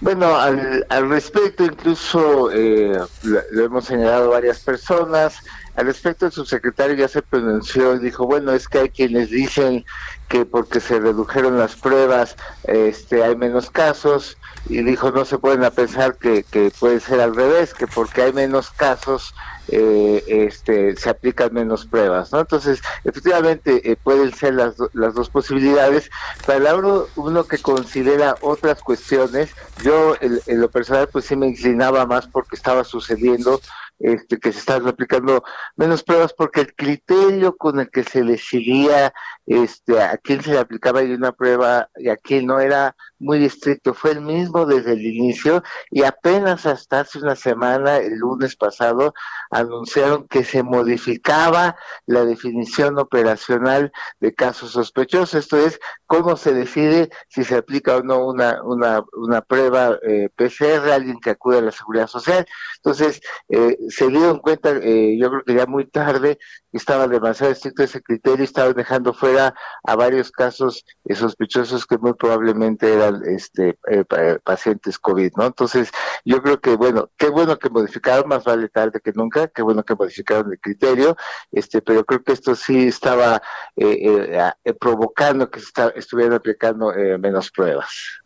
Bueno, 0.00 0.36
al, 0.36 1.08
respecto, 1.08 1.64
incluso 1.64 2.52
eh, 2.52 2.96
lo, 3.22 3.64
hemos 3.64 3.84
señalado 3.84 4.30
varias 4.30 4.60
personas. 4.60 5.38
Al 5.74 5.86
respecto, 5.86 6.26
el 6.26 6.32
subsecretario 6.32 6.94
ya 6.94 7.08
se 7.08 7.20
pronunció 7.20 7.96
y 7.96 7.98
dijo, 7.98 8.24
bueno, 8.24 8.52
es 8.52 8.68
que 8.68 8.78
hay 8.78 8.90
quienes 8.90 9.30
dicen 9.30 9.84
que 10.28 10.44
porque 10.44 10.78
se 10.78 11.00
redujeron 11.00 11.58
las 11.58 11.74
pruebas 11.74 12.36
este, 12.64 13.24
hay 13.24 13.34
menos 13.34 13.70
casos 13.70 14.36
y 14.68 14.82
dijo, 14.82 15.10
no 15.10 15.24
se 15.24 15.38
pueden 15.38 15.68
pensar 15.70 16.16
que, 16.16 16.44
que 16.44 16.70
puede 16.78 17.00
ser 17.00 17.20
al 17.20 17.34
revés, 17.34 17.74
que 17.74 17.86
porque 17.86 18.22
hay 18.22 18.32
menos 18.32 18.70
casos 18.70 19.34
eh, 19.70 20.24
este, 20.26 20.96
se 20.96 21.10
aplican 21.10 21.52
menos 21.52 21.84
pruebas, 21.84 22.32
¿no? 22.32 22.40
Entonces, 22.40 22.80
efectivamente, 23.04 23.90
eh, 23.90 23.96
pueden 23.96 24.32
ser 24.34 24.54
las, 24.54 24.76
las 24.94 25.12
dos 25.12 25.28
posibilidades. 25.28 26.10
Para 26.46 26.74
uno, 26.74 27.04
uno 27.16 27.44
que 27.44 27.58
considera 27.58 28.36
otras 28.40 28.82
cuestiones, 28.82 29.50
yo 29.82 30.14
en, 30.20 30.60
lo 30.60 30.70
personal 30.70 31.08
pues 31.12 31.26
sí 31.26 31.36
me 31.36 31.48
inclinaba 31.48 32.06
más 32.06 32.26
porque 32.26 32.56
estaba 32.56 32.82
sucediendo 32.82 33.60
este, 33.98 34.38
que 34.38 34.52
se 34.52 34.60
están 34.60 34.86
aplicando 34.86 35.42
menos 35.76 36.02
pruebas 36.02 36.32
porque 36.32 36.60
el 36.60 36.74
criterio 36.74 37.56
con 37.56 37.80
el 37.80 37.90
que 37.90 38.04
se 38.04 38.22
decidía 38.22 39.12
este, 39.46 40.00
a 40.00 40.16
quién 40.16 40.42
se 40.42 40.52
le 40.52 40.60
aplicaba 40.60 41.02
una 41.02 41.32
prueba 41.32 41.90
y 41.96 42.08
a 42.08 42.16
quién 42.16 42.46
no 42.46 42.60
era 42.60 42.96
muy 43.18 43.44
estricto, 43.44 43.94
fue 43.94 44.12
el 44.12 44.20
mismo 44.20 44.66
desde 44.66 44.92
el 44.92 45.04
inicio 45.04 45.62
y 45.90 46.02
apenas 46.04 46.66
hasta 46.66 47.00
hace 47.00 47.18
una 47.18 47.36
semana, 47.36 47.96
el 47.96 48.18
lunes 48.18 48.56
pasado, 48.56 49.14
anunciaron 49.50 50.28
que 50.28 50.44
se 50.44 50.62
modificaba 50.62 51.76
la 52.06 52.24
definición 52.24 52.98
operacional 52.98 53.92
de 54.20 54.34
casos 54.34 54.72
sospechosos, 54.72 55.34
esto 55.34 55.56
es, 55.56 55.80
cómo 56.06 56.36
se 56.36 56.54
decide 56.54 57.10
si 57.28 57.44
se 57.44 57.56
aplica 57.56 57.96
o 57.96 58.02
no 58.02 58.26
una, 58.26 58.62
una, 58.62 59.04
una 59.12 59.40
prueba 59.42 59.98
eh, 60.02 60.28
PCR 60.34 60.90
alguien 60.90 61.20
que 61.20 61.30
acude 61.30 61.58
a 61.58 61.62
la 61.62 61.72
seguridad 61.72 62.06
social. 62.06 62.46
Entonces, 62.76 63.20
eh, 63.48 63.76
se 63.88 64.08
dieron 64.08 64.38
cuenta, 64.38 64.70
eh, 64.82 65.16
yo 65.18 65.30
creo 65.30 65.42
que 65.44 65.54
ya 65.54 65.66
muy 65.66 65.86
tarde, 65.86 66.38
estaba 66.72 67.06
demasiado 67.06 67.52
estricto 67.52 67.82
ese 67.82 68.02
criterio 68.02 68.40
y 68.40 68.44
estaban 68.44 68.74
dejando 68.74 69.12
fuera 69.12 69.54
a 69.84 69.96
varios 69.96 70.30
casos 70.30 70.84
eh, 71.04 71.14
sospechosos 71.14 71.86
que 71.86 71.98
muy 71.98 72.14
probablemente 72.14 72.92
eran 72.92 73.22
este 73.26 73.78
eh, 73.90 74.04
pacientes 74.44 74.98
COVID, 74.98 75.32
¿no? 75.36 75.46
Entonces, 75.46 75.90
yo 76.24 76.42
creo 76.42 76.60
que, 76.60 76.76
bueno, 76.76 77.10
qué 77.16 77.28
bueno 77.28 77.58
que 77.58 77.70
modificaron, 77.70 78.28
más 78.28 78.44
vale 78.44 78.68
tarde 78.68 79.00
que 79.00 79.12
nunca, 79.12 79.48
qué 79.48 79.62
bueno 79.62 79.82
que 79.82 79.94
modificaron 79.94 80.52
el 80.52 80.60
criterio, 80.60 81.16
este, 81.50 81.80
pero 81.80 82.04
creo 82.04 82.22
que 82.22 82.32
esto 82.32 82.54
sí 82.54 82.88
estaba 82.88 83.42
eh, 83.76 84.52
provocando 84.78 85.50
que 85.50 85.60
se 85.60 85.72
estuvieran 85.96 86.34
aplicando 86.34 86.92
menos 87.18 87.50
pruebas. 87.50 88.20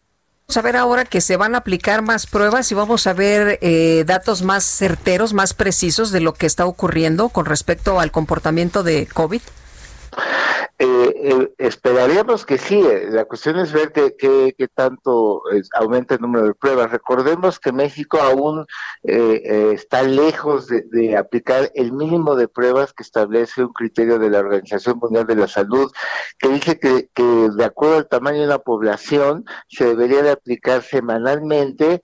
Vamos 0.52 0.64
a 0.64 0.70
ver 0.70 0.76
ahora 0.76 1.04
que 1.06 1.22
se 1.22 1.38
van 1.38 1.54
a 1.54 1.58
aplicar 1.58 2.02
más 2.02 2.26
pruebas 2.26 2.70
y 2.70 2.74
vamos 2.74 3.06
a 3.06 3.14
ver 3.14 3.58
eh, 3.62 4.04
datos 4.06 4.42
más 4.42 4.64
certeros, 4.64 5.32
más 5.32 5.54
precisos 5.54 6.12
de 6.12 6.20
lo 6.20 6.34
que 6.34 6.44
está 6.44 6.66
ocurriendo 6.66 7.30
con 7.30 7.46
respecto 7.46 7.98
al 7.98 8.10
comportamiento 8.10 8.82
de 8.82 9.06
COVID. 9.06 9.40
Eh, 10.84 11.12
eh, 11.14 11.54
esperaríamos 11.58 12.44
que 12.44 12.58
sí. 12.58 12.80
Eh, 12.80 13.06
la 13.10 13.24
cuestión 13.24 13.56
es 13.60 13.72
ver 13.72 13.92
qué 13.92 14.68
tanto 14.74 15.40
aumenta 15.78 16.16
el 16.16 16.20
número 16.20 16.44
de 16.44 16.54
pruebas. 16.54 16.90
Recordemos 16.90 17.60
que 17.60 17.70
México 17.70 18.18
aún 18.18 18.66
está 19.04 20.02
lejos 20.02 20.66
de, 20.66 21.16
aplicar 21.16 21.70
el 21.74 21.92
mínimo 21.92 22.34
de 22.34 22.48
pruebas 22.48 22.92
que 22.92 23.04
establece 23.04 23.62
un 23.62 23.72
criterio 23.72 24.18
de 24.18 24.30
la 24.30 24.40
Organización 24.40 24.98
Mundial 24.98 25.26
de 25.26 25.36
la 25.36 25.46
Salud, 25.46 25.92
que 26.38 26.48
dice 26.48 26.80
que, 26.80 27.08
de 27.14 27.64
acuerdo 27.64 27.98
al 27.98 28.08
tamaño 28.08 28.40
de 28.40 28.46
la 28.46 28.58
población 28.58 29.44
se 29.68 29.84
debería 29.84 30.22
de 30.22 30.30
aplicar 30.30 30.82
semanalmente 30.82 32.02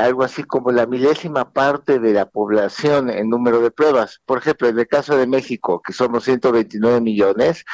algo 0.00 0.24
así 0.24 0.42
como 0.42 0.72
la 0.72 0.86
milésima 0.86 1.52
parte 1.52 2.00
de 2.00 2.12
la 2.12 2.26
población 2.26 3.10
en 3.10 3.28
número 3.28 3.60
de 3.60 3.70
pruebas. 3.70 4.20
Por 4.26 4.38
ejemplo, 4.38 4.68
en 4.68 4.78
el 4.78 4.88
caso 4.88 5.16
de 5.16 5.26
México, 5.26 5.80
que 5.84 5.92
somos 5.92 6.24
129 6.24 7.00
millones, 7.00 7.64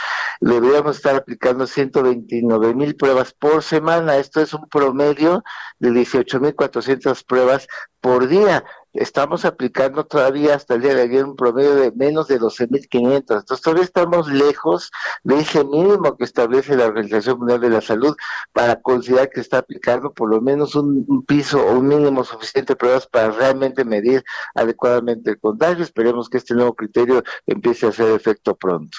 deberíamos 0.41 0.97
estar 0.97 1.17
aplicando 1.17 1.67
129 1.67 2.75
mil 2.75 2.97
pruebas 2.97 3.33
por 3.33 3.63
semana. 3.63 4.17
Esto 4.17 4.41
es 4.41 4.55
un 4.55 4.69
promedio 4.69 5.43
de 5.79 5.93
18 5.93 6.41
mil 6.41 6.55
400 6.55 7.25
pruebas 7.25 7.67
por 8.01 8.29
día 8.29 8.65
estamos 8.95 9.45
aplicando 9.45 10.05
todavía 10.05 10.55
hasta 10.55 10.75
el 10.75 10.83
día 10.83 10.95
de 10.95 11.03
ayer 11.03 11.25
un 11.25 11.37
promedio 11.37 11.75
de 11.75 11.93
menos 11.93 12.29
de 12.29 12.41
12.500. 12.41 13.17
Entonces 13.17 13.61
todavía 13.61 13.85
estamos 13.85 14.29
lejos 14.29 14.91
de 15.25 15.41
ese 15.41 15.65
mínimo 15.65 16.17
que 16.17 16.25
establece 16.25 16.77
la 16.77 16.87
Organización 16.87 17.39
Mundial 17.39 17.61
de 17.61 17.71
la 17.71 17.81
Salud 17.81 18.17
para 18.53 18.81
considerar 18.81 19.31
que 19.31 19.41
está 19.41 19.59
aplicando 19.59 20.13
por 20.13 20.31
lo 20.31 20.41
menos 20.41 20.75
un, 20.77 21.25
piso 21.27 21.61
o 21.61 21.79
un 21.79 21.89
mínimo 21.89 22.25
suficiente 22.25 22.75
de 22.75 22.77
pruebas 22.77 23.07
para 23.07 23.31
realmente 23.31 23.85
medir 23.85 24.25
adecuadamente 24.55 25.31
el 25.31 25.39
contagio. 25.39 25.83
Esperemos 25.83 26.29
que 26.29 26.39
este 26.39 26.55
nuevo 26.55 26.75
criterio 26.75 27.25
empiece 27.47 27.87
a 27.87 27.89
hacer 27.89 28.11
efecto 28.15 28.55
pronto. 28.55 28.97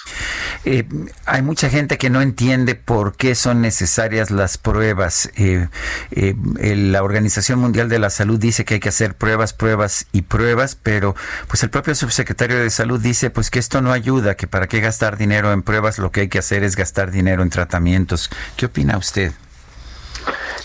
Eh, 0.64 0.86
hay 1.24 1.42
mucha 1.42 1.70
gente 1.70 1.96
que 1.96 2.10
no 2.10 2.20
entiende 2.20 2.74
por 2.74 3.16
qué 3.16 3.34
son 3.34 3.60
necesarias 3.60 4.30
las 4.30 4.58
pruebas. 4.58 5.30
Eh, 5.36 5.68
eh, 6.10 6.34
la 6.76 7.02
Organización 7.02 7.60
Mundial 7.60 7.88
de 7.88 7.98
la 7.98 8.10
Salud 8.10 8.38
dice 8.38 8.64
que 8.64 8.74
hay 8.74 8.80
que 8.80 8.88
hacer 8.88 9.14
pruebas, 9.14 9.52
pruebas 9.52 9.85
y 10.12 10.22
pruebas, 10.22 10.76
pero 10.80 11.14
pues 11.48 11.62
el 11.62 11.70
propio 11.70 11.94
subsecretario 11.94 12.58
de 12.58 12.70
salud 12.70 13.00
dice 13.00 13.30
pues 13.30 13.50
que 13.50 13.58
esto 13.58 13.80
no 13.80 13.92
ayuda, 13.92 14.36
que 14.36 14.46
para 14.46 14.66
qué 14.66 14.80
gastar 14.80 15.16
dinero 15.16 15.52
en 15.52 15.62
pruebas, 15.62 15.98
lo 15.98 16.10
que 16.10 16.22
hay 16.22 16.28
que 16.28 16.38
hacer 16.38 16.64
es 16.64 16.76
gastar 16.76 17.10
dinero 17.10 17.42
en 17.42 17.50
tratamientos. 17.50 18.30
¿Qué 18.56 18.66
opina 18.66 18.98
usted? 18.98 19.32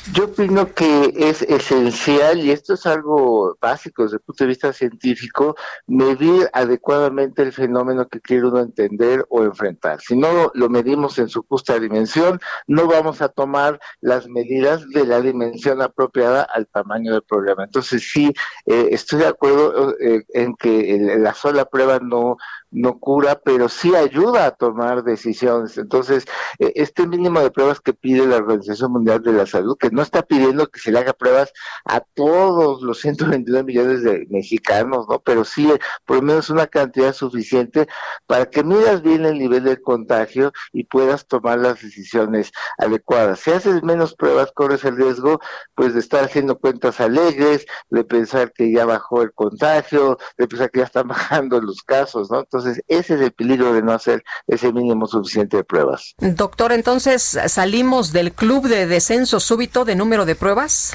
Yo 0.09 0.25
opino 0.25 0.73
que 0.73 1.13
es 1.15 1.43
esencial, 1.43 2.39
y 2.39 2.49
esto 2.49 2.73
es 2.73 2.87
algo 2.87 3.55
básico 3.61 4.01
desde 4.01 4.15
el 4.15 4.21
punto 4.21 4.43
de 4.43 4.47
vista 4.47 4.73
científico, 4.73 5.55
medir 5.85 6.49
adecuadamente 6.53 7.43
el 7.43 7.53
fenómeno 7.53 8.07
que 8.07 8.19
quiere 8.19 8.47
uno 8.47 8.61
entender 8.61 9.23
o 9.29 9.43
enfrentar. 9.43 10.01
Si 10.01 10.17
no 10.17 10.51
lo 10.55 10.69
medimos 10.69 11.19
en 11.19 11.29
su 11.29 11.43
justa 11.43 11.79
dimensión, 11.79 12.39
no 12.65 12.87
vamos 12.87 13.21
a 13.21 13.29
tomar 13.29 13.79
las 14.01 14.27
medidas 14.27 14.89
de 14.89 15.05
la 15.05 15.21
dimensión 15.21 15.83
apropiada 15.83 16.41
al 16.41 16.65
tamaño 16.65 17.13
del 17.13 17.21
problema. 17.21 17.63
Entonces 17.63 18.09
sí, 18.11 18.33
eh, 18.65 18.87
estoy 18.91 19.19
de 19.19 19.27
acuerdo 19.27 19.95
eh, 19.99 20.23
en 20.33 20.55
que 20.55 21.15
la 21.19 21.35
sola 21.35 21.65
prueba 21.65 21.99
no 21.99 22.37
no 22.71 22.99
cura, 22.99 23.39
pero 23.43 23.69
sí 23.69 23.95
ayuda 23.95 24.45
a 24.45 24.51
tomar 24.51 25.03
decisiones. 25.03 25.77
Entonces, 25.77 26.25
e, 26.57 26.71
este 26.75 27.05
mínimo 27.05 27.41
de 27.41 27.51
pruebas 27.51 27.81
que 27.81 27.93
pide 27.93 28.25
la 28.25 28.37
Organización 28.37 28.93
Mundial 28.93 29.21
de 29.21 29.33
la 29.33 29.45
Salud, 29.45 29.77
que 29.77 29.90
no 29.91 30.01
está 30.01 30.21
pidiendo 30.21 30.67
que 30.67 30.79
se 30.79 30.91
le 30.91 30.99
haga 30.99 31.13
pruebas 31.13 31.51
a 31.85 32.01
todos 32.01 32.81
los 32.81 32.99
122 32.99 33.63
millones 33.63 34.03
de 34.03 34.25
mexicanos, 34.29 35.05
¿no? 35.09 35.19
Pero 35.19 35.43
sí, 35.45 35.71
por 36.05 36.17
lo 36.17 36.23
menos 36.23 36.49
una 36.49 36.67
cantidad 36.67 37.13
suficiente 37.13 37.87
para 38.27 38.45
que 38.45 38.63
midas 38.63 39.01
bien 39.01 39.25
el 39.25 39.37
nivel 39.37 39.63
del 39.63 39.81
contagio 39.81 40.51
y 40.73 40.85
puedas 40.85 41.27
tomar 41.27 41.59
las 41.59 41.81
decisiones 41.81 42.51
adecuadas. 42.77 43.39
Si 43.39 43.51
haces 43.51 43.83
menos 43.83 44.15
pruebas, 44.15 44.51
corres 44.53 44.83
el 44.83 44.97
riesgo, 44.97 45.39
pues, 45.75 45.93
de 45.93 45.99
estar 45.99 46.23
haciendo 46.23 46.57
cuentas 46.57 46.99
alegres, 46.99 47.65
de 47.89 48.03
pensar 48.03 48.51
que 48.53 48.71
ya 48.71 48.85
bajó 48.85 49.21
el 49.21 49.33
contagio, 49.33 50.17
de 50.37 50.47
pensar 50.47 50.71
que 50.71 50.79
ya 50.79 50.85
están 50.85 51.07
bajando 51.07 51.61
los 51.61 51.81
casos, 51.83 52.29
¿no? 52.31 52.39
Entonces, 52.39 52.81
ese 52.87 53.15
es 53.15 53.21
el 53.21 53.31
peligro 53.31 53.73
de 53.73 53.81
no 53.81 53.91
hacer 53.91 54.23
ese 54.47 54.71
mínimo 54.71 55.07
suficiente 55.07 55.57
de 55.57 55.63
pruebas. 55.63 56.15
Doctor, 56.19 56.71
entonces, 56.71 57.37
¿salimos 57.47 58.11
del 58.11 58.33
club 58.33 58.67
de 58.67 58.87
descenso 58.87 59.39
súbito 59.39 59.80
de 59.85 59.95
número 59.95 60.25
de 60.25 60.35
pruebas? 60.35 60.93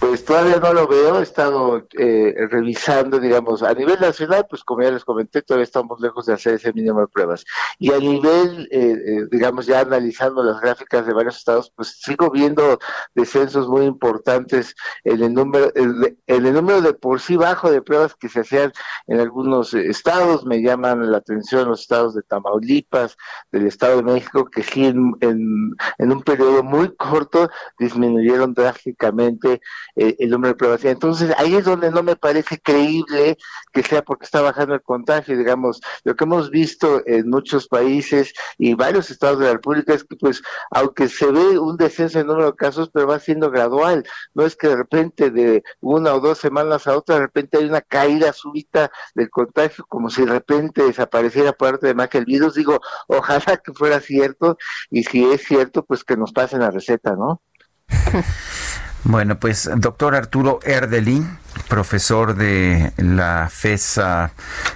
Pues 0.00 0.24
todavía 0.24 0.58
no 0.60 0.72
lo 0.72 0.86
veo, 0.86 1.18
he 1.18 1.24
estado 1.24 1.84
eh, 1.98 2.32
revisando, 2.50 3.18
digamos, 3.18 3.64
a 3.64 3.74
nivel 3.74 3.98
nacional, 3.98 4.46
pues 4.48 4.62
como 4.62 4.82
ya 4.82 4.92
les 4.92 5.04
comenté, 5.04 5.42
todavía 5.42 5.64
estamos 5.64 6.00
lejos 6.00 6.26
de 6.26 6.34
hacer 6.34 6.54
ese 6.54 6.72
mínimo 6.72 7.00
de 7.00 7.08
pruebas. 7.08 7.44
Y 7.80 7.92
a 7.92 7.98
nivel, 7.98 8.68
eh, 8.70 8.94
eh, 9.06 9.26
digamos, 9.28 9.66
ya 9.66 9.80
analizando 9.80 10.44
las 10.44 10.60
gráficas 10.60 11.04
de 11.04 11.12
varios 11.12 11.36
estados, 11.36 11.72
pues 11.74 11.98
sigo 12.00 12.30
viendo 12.30 12.78
descensos 13.16 13.66
muy 13.66 13.86
importantes 13.86 14.76
en 15.02 15.20
el 15.20 15.34
número, 15.34 15.72
en 15.74 16.16
el 16.26 16.52
número 16.52 16.80
de 16.80 16.94
por 16.94 17.20
sí 17.20 17.36
bajo 17.36 17.68
de 17.68 17.82
pruebas 17.82 18.14
que 18.14 18.28
se 18.28 18.40
hacían 18.40 18.72
en 19.08 19.18
algunos 19.18 19.74
estados. 19.74 20.46
Me 20.46 20.62
llaman 20.62 21.10
la 21.10 21.18
atención 21.18 21.68
los 21.68 21.80
estados 21.80 22.14
de 22.14 22.22
Tamaulipas, 22.22 23.16
del 23.50 23.66
Estado 23.66 23.96
de 23.96 24.04
México, 24.04 24.44
que 24.44 24.62
sí 24.62 24.86
en, 24.86 25.16
en 25.20 26.12
un 26.12 26.22
periodo 26.22 26.62
muy 26.62 26.94
corto 26.94 27.50
disminuyeron 27.80 28.54
drásticamente 28.54 29.60
eh, 29.98 30.14
el 30.20 30.30
número 30.30 30.52
de 30.52 30.56
pruebas. 30.56 30.84
Entonces, 30.84 31.34
ahí 31.38 31.56
es 31.56 31.64
donde 31.64 31.90
no 31.90 32.04
me 32.04 32.14
parece 32.14 32.60
creíble 32.60 33.36
que 33.72 33.82
sea 33.82 34.02
porque 34.02 34.26
está 34.26 34.40
bajando 34.40 34.74
el 34.74 34.82
contagio, 34.82 35.36
digamos, 35.36 35.80
lo 36.04 36.14
que 36.14 36.22
hemos 36.22 36.50
visto 36.50 37.02
en 37.04 37.28
muchos 37.28 37.66
países 37.66 38.32
y 38.58 38.74
varios 38.74 39.10
estados 39.10 39.40
de 39.40 39.46
la 39.46 39.54
República 39.54 39.94
es 39.94 40.04
que, 40.04 40.14
pues, 40.14 40.40
aunque 40.70 41.08
se 41.08 41.26
ve 41.26 41.58
un 41.58 41.76
descenso 41.76 42.20
en 42.20 42.28
número 42.28 42.52
de 42.52 42.56
casos, 42.56 42.90
pero 42.94 43.08
va 43.08 43.18
siendo 43.18 43.50
gradual, 43.50 44.04
no 44.34 44.46
es 44.46 44.54
que 44.54 44.68
de 44.68 44.76
repente 44.76 45.30
de 45.30 45.64
una 45.80 46.14
o 46.14 46.20
dos 46.20 46.38
semanas 46.38 46.86
a 46.86 46.96
otra, 46.96 47.16
de 47.16 47.22
repente 47.22 47.58
hay 47.58 47.64
una 47.64 47.80
caída 47.80 48.32
súbita 48.32 48.92
del 49.16 49.30
contagio, 49.30 49.84
como 49.88 50.10
si 50.10 50.24
de 50.24 50.30
repente 50.30 50.84
desapareciera 50.84 51.52
parte 51.52 51.88
de 51.88 51.94
más 51.94 52.08
que 52.08 52.18
el 52.18 52.24
virus, 52.24 52.54
digo, 52.54 52.78
ojalá 53.08 53.56
que 53.56 53.72
fuera 53.72 54.00
cierto, 54.00 54.56
y 54.90 55.02
si 55.02 55.24
es 55.24 55.42
cierto, 55.42 55.84
pues 55.84 56.04
que 56.04 56.16
nos 56.16 56.32
pasen 56.32 56.60
la 56.60 56.70
receta, 56.70 57.16
¿no? 57.16 57.42
Bueno, 59.04 59.38
pues 59.38 59.70
doctor 59.76 60.14
Arturo 60.14 60.60
Erdelín, 60.64 61.38
profesor 61.68 62.34
de 62.34 62.92
la 62.96 63.48
FESA, 63.50 64.32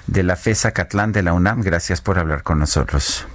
de 0.06 0.22
la 0.22 0.36
FESA 0.36 0.72
Catlán 0.72 1.12
de 1.12 1.22
la 1.22 1.32
UNAM, 1.32 1.62
gracias 1.62 2.00
por 2.00 2.18
hablar 2.18 2.42
con 2.42 2.58
nosotros. 2.58 3.26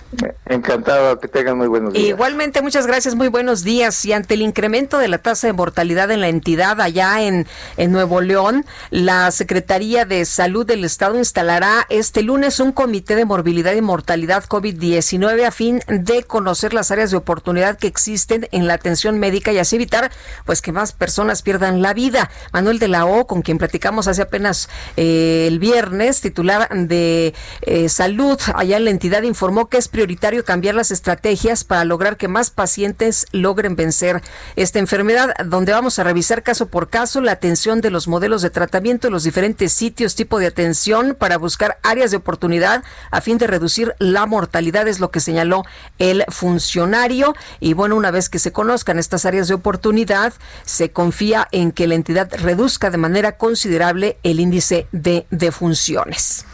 Encantado, 0.45 1.19
que 1.19 1.27
tengan 1.27 1.57
muy 1.57 1.67
buenos 1.67 1.93
días. 1.93 2.07
Igualmente, 2.07 2.62
muchas 2.62 2.88
gracias, 2.88 3.15
muy 3.15 3.27
buenos 3.27 3.63
días. 3.63 4.05
Y 4.05 4.13
ante 4.13 4.36
el 4.36 4.41
incremento 4.41 4.97
de 4.99 5.10
la 5.10 5.17
tasa 5.17 5.47
de 5.47 5.53
mortalidad 5.53 6.10
en 6.12 6.21
la 6.21 6.29
entidad 6.29 6.79
allá 6.79 7.21
en, 7.21 7.45
en 7.75 7.91
Nuevo 7.91 8.21
León, 8.21 8.65
la 8.89 9.29
Secretaría 9.31 10.05
de 10.05 10.23
Salud 10.23 10.65
del 10.65 10.86
Estado 10.86 11.17
instalará 11.17 11.86
este 11.89 12.23
lunes 12.23 12.62
un 12.62 12.71
comité 12.71 13.15
de 13.15 13.25
morbilidad 13.25 13.73
y 13.73 13.81
mortalidad 13.81 14.45
COVID-19 14.45 15.45
a 15.45 15.51
fin 15.51 15.81
de 15.88 16.23
conocer 16.23 16.73
las 16.73 16.89
áreas 16.91 17.12
de 17.12 17.17
oportunidad 17.17 17.77
que 17.77 17.88
existen 17.88 18.47
en 18.51 18.65
la 18.65 18.75
atención 18.75 19.19
médica 19.19 19.51
y 19.51 19.60
así 19.60 19.75
evitar 19.75 20.12
pues 20.45 20.62
que 20.62 20.71
más 20.71 20.93
personas 20.93 21.41
pierdan 21.41 21.81
la 21.81 21.93
vida. 21.93 22.29
Manuel 22.53 22.79
de 22.79 22.88
la 22.88 23.05
O, 23.05 23.27
con 23.27 23.37
con 23.38 23.43
quien 23.43 23.60
platicamos 23.60 24.08
hace 24.08 24.23
apenas 24.23 24.67
eh, 24.95 25.45
el 25.47 25.60
viernes, 25.60 26.22
titular 26.22 26.68
de 26.72 27.36
eh, 27.61 27.88
salud 27.88 28.39
allá 28.55 28.78
en 28.78 28.86
la 28.86 28.89
entidad, 28.89 29.22
informó 29.22 29.70
que 29.70 29.78
es 29.78 29.88
prioritario 29.89 30.43
cambiar 30.43 30.74
las 30.74 30.89
estrategias 30.89 31.64
para 31.64 31.86
lograr 31.86 32.18
que 32.18 32.28
más 32.28 32.49
pacientes 32.49 33.28
logren 33.32 33.76
vencer 33.76 34.24
esta 34.55 34.80
enfermedad, 34.80 35.36
donde 35.45 35.72
vamos 35.72 35.99
a 35.99 36.03
revisar 36.03 36.41
caso 36.41 36.66
por 36.66 36.89
caso 36.89 37.22
la 37.22 37.34
atención 37.34 37.80
de 37.80 37.91
los 37.91 38.07
modelos 38.07 38.41
de 38.41 38.49
tratamiento, 38.49 39.11
los 39.11 39.24
diferentes 39.24 39.72
sitios, 39.72 40.16
tipo 40.16 40.39
de 40.39 40.47
atención 40.47 41.16
para 41.20 41.38
buscar 41.38 41.78
áreas 41.84 42.09
de 42.09 42.18
oportunidad 42.18 42.84
a 43.11 43.22
fin 43.22 43.38
de 43.38 43.45
reducir 43.45 43.93
la 43.99 44.26
mortalidad, 44.26 44.88
es 44.88 44.99
lo 44.99 45.11
que 45.11 45.20
señaló 45.20 45.64
el 45.99 46.26
funcionario. 46.30 47.36
Y 47.59 47.74
bueno, 47.74 47.97
una 47.97 48.09
vez 48.09 48.30
que 48.30 48.39
se 48.39 48.51
conozcan 48.51 48.97
estas 48.97 49.26
áreas 49.26 49.47
de 49.47 49.53
oportunidad, 49.53 50.34
se 50.66 50.89
confía 50.89 51.47
en 51.51 51.72
que 51.72 51.86
la 51.86 51.93
entidad 51.93 52.32
reduzca 52.34 52.89
de 52.89 52.97
manera 52.97 53.26
considerable 53.34 54.17
el 54.23 54.39
índice 54.39 54.88
de 54.91 55.25
defunciones. 55.30 56.45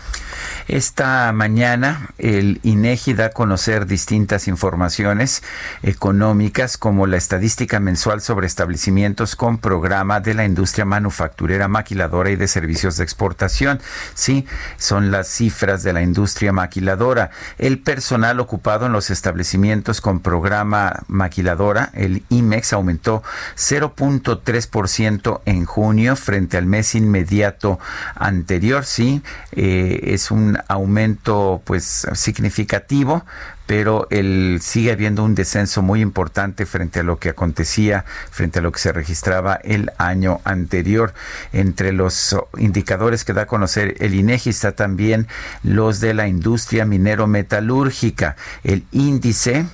Esta 0.68 1.32
mañana 1.34 2.10
el 2.18 2.60
INEGI 2.64 3.14
da 3.14 3.26
a 3.26 3.30
conocer 3.30 3.86
distintas 3.86 4.48
informaciones 4.48 5.44
económicas 5.82 6.78
como 6.78 7.06
la 7.08 7.18
estadística 7.18 7.80
mensual 7.80 8.22
sobre 8.22 8.48
establecimientos 8.48 9.36
con 9.36 9.58
programa 9.58 10.20
de 10.20 10.34
la 10.34 10.46
industria 10.46 10.86
manufacturera, 10.86 11.68
maquiladora 11.68 12.32
y 12.32 12.36
de 12.36 12.48
servicios 12.48 12.98
de 12.98 13.04
exportación. 13.04 13.82
Sí, 14.14 14.46
son 14.78 15.12
las 15.12 15.28
cifras 15.28 15.84
de 15.84 15.94
la 15.94 16.02
industria 16.02 16.54
maquiladora. 16.54 17.32
El 17.58 17.80
personal 17.80 18.40
ocupado 18.40 18.86
en 18.86 18.94
los 18.94 19.10
establecimientos 19.10 20.02
con 20.02 20.20
programa 20.20 21.04
maquiladora, 21.08 21.90
el 21.94 22.24
IMEX, 22.30 22.74
aumentó 22.74 23.24
0.3% 23.58 25.42
en 25.46 25.66
junio 25.66 26.16
frente 26.16 26.58
al 26.58 26.66
mes 26.66 26.96
inmediato 26.96 27.80
anterior. 28.16 28.86
Sí, 28.86 29.22
eh, 29.52 30.00
es 30.04 30.32
un 30.32 30.53
aumento 30.68 31.62
pues 31.66 32.08
significativo, 32.14 33.26
pero 33.66 34.08
el, 34.10 34.60
sigue 34.62 34.92
habiendo 34.92 35.24
un 35.24 35.36
descenso 35.36 35.82
muy 35.82 36.02
importante 36.02 36.66
frente 36.66 37.00
a 37.00 37.04
lo 37.04 37.18
que 37.18 37.30
acontecía, 37.30 38.06
frente 38.30 38.60
a 38.60 38.62
lo 38.62 38.72
que 38.72 38.80
se 38.80 38.92
registraba 38.92 39.56
el 39.56 39.92
año 39.98 40.42
anterior. 40.44 41.14
Entre 41.54 41.94
los 41.94 42.36
indicadores 42.58 43.24
que 43.24 43.34
da 43.34 43.44
a 43.44 43.48
conocer 43.48 43.96
el 44.00 44.16
INEGI 44.16 44.50
está 44.50 44.74
también 44.74 45.28
los 45.64 46.00
de 46.00 46.14
la 46.14 46.28
industria 46.28 46.86
minero 46.86 47.28
metalúrgica. 47.28 48.36
El 48.64 48.86
índice 48.92 49.66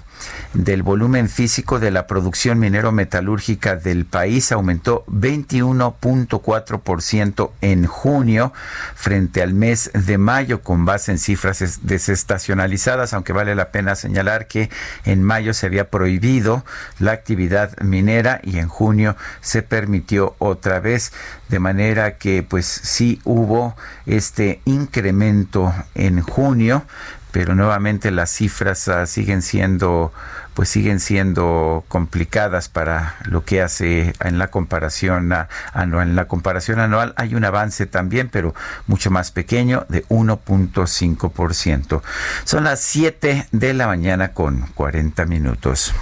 del 0.54 0.84
volumen 0.84 1.30
físico 1.30 1.80
de 1.80 1.92
la 1.92 2.08
producción 2.08 2.60
minero 2.60 2.92
metalúrgica 2.92 3.76
del 3.76 4.06
país. 4.06 4.52
Aumentó 4.52 5.06
21.4% 5.08 7.52
en 7.62 7.86
junio 7.86 8.54
frente 8.96 9.42
al 9.42 9.54
mes 9.54 9.92
de 9.94 10.18
mayo 10.18 10.62
con 10.62 10.86
base 10.86 11.12
en 11.12 11.20
cifras 11.20 11.80
desestacionalizadas, 11.84 13.14
aunque 13.14 13.34
vale 13.34 13.56
la 13.56 13.72
pena 13.72 13.96
señalar 13.96 14.48
que 14.48 14.70
en 15.06 15.24
mayo 15.24 15.54
se 15.54 15.66
había 15.66 15.90
prohibido 15.90 16.66
la 17.00 17.12
actividad 17.12 17.78
minera 17.80 18.42
y 18.44 18.60
en 18.60 18.68
junio 18.68 19.16
se 19.42 19.62
permitió 19.62 20.36
otra 20.40 20.80
vez, 20.80 21.12
de 21.48 21.60
manera 21.60 22.18
que 22.18 22.44
pues 22.44 22.66
sí 22.66 23.22
hubo 23.24 23.76
este 24.06 24.62
incremento 24.66 25.74
en 25.96 26.22
junio, 26.22 26.84
pero 27.32 27.56
nuevamente 27.56 28.12
las 28.12 28.30
cifras 28.32 28.88
ah, 28.88 29.06
siguen 29.06 29.42
siendo 29.42 30.12
pues 30.54 30.68
siguen 30.68 31.00
siendo 31.00 31.86
complicadas 31.88 32.68
para 32.68 33.16
lo 33.24 33.46
que 33.46 33.62
hace 33.62 34.14
en 34.20 34.38
la 34.38 34.52
comparación 34.52 35.32
anual. 35.72 36.10
En 36.10 36.16
la 36.18 36.28
comparación 36.28 36.80
anual 36.82 37.14
hay 37.16 37.34
un 37.34 37.46
avance 37.46 37.86
también, 37.86 38.28
pero 38.28 38.54
mucho 38.86 39.10
más 39.10 39.32
pequeño, 39.32 39.86
de 39.88 40.06
1.5%. 40.08 42.02
Son 42.44 42.66
las 42.66 42.82
7 42.82 43.48
de 43.54 43.74
la 43.74 43.88
mañana 43.88 44.34
con 44.34 44.68
40 44.74 45.26
minutos. 45.28 45.94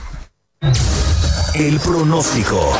El 1.53 1.79
pronóstico. 1.79 2.73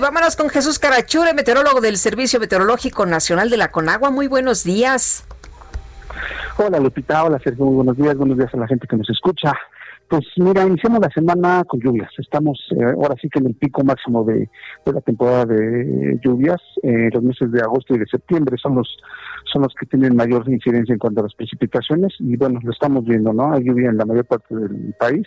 Vámonos 0.00 0.34
con 0.34 0.48
Jesús 0.48 0.78
Carachure, 0.80 1.34
meteorólogo 1.34 1.80
del 1.80 1.98
Servicio 1.98 2.40
Meteorológico 2.40 3.06
Nacional 3.06 3.48
de 3.48 3.56
la 3.56 3.70
Conagua. 3.70 4.10
Muy 4.10 4.26
buenos 4.26 4.64
días. 4.64 5.24
Hola 6.56 6.80
Lupita, 6.80 7.22
hola 7.22 7.38
Sergio, 7.38 7.64
muy 7.64 7.76
buenos 7.76 7.96
días, 7.96 8.16
buenos 8.16 8.36
días 8.36 8.52
a 8.54 8.56
la 8.56 8.66
gente 8.66 8.88
que 8.88 8.96
nos 8.96 9.08
escucha. 9.08 9.52
Pues 10.08 10.24
mira, 10.36 10.66
iniciamos 10.66 11.00
la 11.00 11.10
semana 11.10 11.64
con 11.64 11.80
lluvias. 11.80 12.10
Estamos 12.18 12.58
eh, 12.72 12.84
ahora 12.84 13.14
sí 13.20 13.28
que 13.28 13.38
en 13.38 13.46
el 13.46 13.54
pico 13.54 13.84
máximo 13.84 14.24
de, 14.24 14.48
la 14.84 15.00
temporada 15.00 15.46
de 15.46 16.18
lluvias. 16.22 16.60
Eh, 16.82 17.10
los 17.12 17.22
meses 17.22 17.52
de 17.52 17.60
agosto 17.60 17.94
y 17.94 17.98
de 17.98 18.06
septiembre 18.06 18.56
son 18.60 18.74
los 18.74 18.88
son 19.52 19.62
los 19.62 19.74
que 19.74 19.86
tienen 19.86 20.16
mayor 20.16 20.48
incidencia 20.48 20.92
en 20.92 20.98
cuanto 20.98 21.20
a 21.20 21.24
las 21.24 21.34
precipitaciones 21.34 22.12
y 22.18 22.36
bueno, 22.36 22.58
lo 22.62 22.72
estamos 22.72 23.04
viendo, 23.04 23.32
¿no? 23.32 23.52
Hay 23.52 23.62
lluvia 23.62 23.90
en 23.90 23.98
la 23.98 24.04
mayor 24.04 24.24
parte 24.24 24.54
del 24.54 24.94
país 24.98 25.26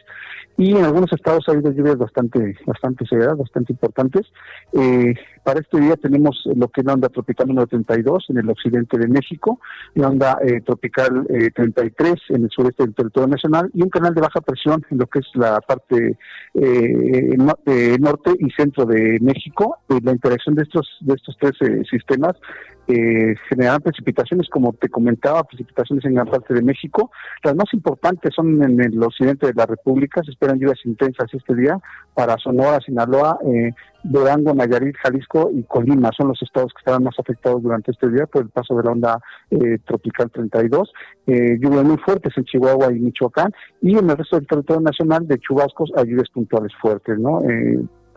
y 0.58 0.72
en 0.72 0.84
algunos 0.84 1.14
estados 1.14 1.44
ha 1.48 1.52
habido 1.52 1.72
lluvias 1.72 1.98
bastante 1.98 2.58
bastante 2.66 3.06
severas, 3.06 3.38
bastante 3.38 3.74
importantes. 3.74 4.26
Eh, 4.74 5.14
para 5.44 5.60
este 5.60 5.80
día 5.80 5.96
tenemos 5.96 6.42
lo 6.56 6.68
que 6.70 6.82
es 6.82 6.88
la 6.88 6.94
onda 6.94 7.10
tropical 7.10 7.48
número 7.48 7.68
32 7.68 8.26
en 8.30 8.38
el 8.40 8.50
occidente 8.50 8.98
de 8.98 9.08
México, 9.08 9.60
la 9.94 10.10
onda 10.10 10.40
eh, 10.44 10.62
tropical 10.62 11.28
33 11.56 12.12
eh, 12.12 12.16
en 12.30 12.44
el 12.46 12.50
sureste 12.50 12.84
del 12.84 12.96
territorio 12.96 13.28
nacional 13.28 13.70
y 13.74 13.84
un 13.84 13.90
canal 13.90 14.16
de 14.16 14.22
baja 14.22 14.42
presión 14.42 14.84
en 14.90 14.98
lo 14.98 15.06
que 15.08 15.20
es 15.20 15.28
la 15.36 15.62
parte 15.62 16.18
norte 18.00 18.32
y 18.40 18.50
centro 18.52 18.86
de 18.86 19.20
México. 19.22 19.78
la 19.88 20.12
interacción 20.12 20.56
de 20.56 20.64
estos 20.64 20.88
de 21.02 21.14
estos 21.14 21.38
tres 21.40 21.54
sistemas 21.90 22.36
eh, 22.88 23.36
generarán 23.50 23.82
precipitaciones, 23.82 24.48
como 24.50 24.74
te 24.74 24.90
comentaba, 24.90 25.44
precipitaciones 25.44 26.06
en 26.06 26.16
gran 26.16 26.28
parte 26.28 26.54
de 26.54 26.62
México. 26.62 27.12
Las 27.44 27.56
más 27.56 27.74
importantes 27.74 28.34
son 28.34 28.64
en 28.64 28.82
el 28.82 29.02
occidente 29.04 29.48
de 29.48 29.54
la 29.54 29.66
República, 29.66 30.22
se 30.24 30.32
esperan 30.32 30.58
lluvias 30.58 30.80
intensas 30.86 31.28
este 31.34 31.56
día 31.56 31.78
para 32.14 32.38
Sonora, 32.38 32.80
Sinaloa, 32.80 33.40
eh, 33.46 33.72
Durango, 34.04 34.54
Nayarit, 34.54 34.96
Jalisco 35.04 35.50
y 35.54 35.64
Colima. 35.64 36.12
Son 36.16 36.30
los 36.30 36.42
estados 36.42 36.72
que 36.74 36.80
estarán 36.80 37.04
más 37.04 37.20
afectados 37.20 37.62
durante 37.62 37.92
este 37.92 38.10
día 38.10 38.26
por 38.26 38.44
el 38.44 38.50
paso 38.50 38.76
de 38.76 38.84
la 38.84 38.92
onda 38.92 39.20
eh, 39.52 39.80
tropical 39.86 40.32
32. 40.32 40.92
Eh, 41.28 41.58
lluvias 41.60 41.84
muy 41.84 41.98
fuertes 41.98 42.34
en 42.38 42.46
Chihuahua 42.46 42.92
y 42.94 43.00
Michoacán 43.00 43.52
y 43.82 43.98
en 43.98 44.10
el 44.10 44.18
resto 44.18 44.38
del 44.38 44.48
territorio 44.48 44.82
nacional 44.82 45.28
de 45.28 45.40
chubascos 45.40 45.92
a 45.96 46.04
lluvias 46.04 46.30
puntuales 46.30 46.72
fuertes, 46.82 47.20
¿no? 47.20 47.42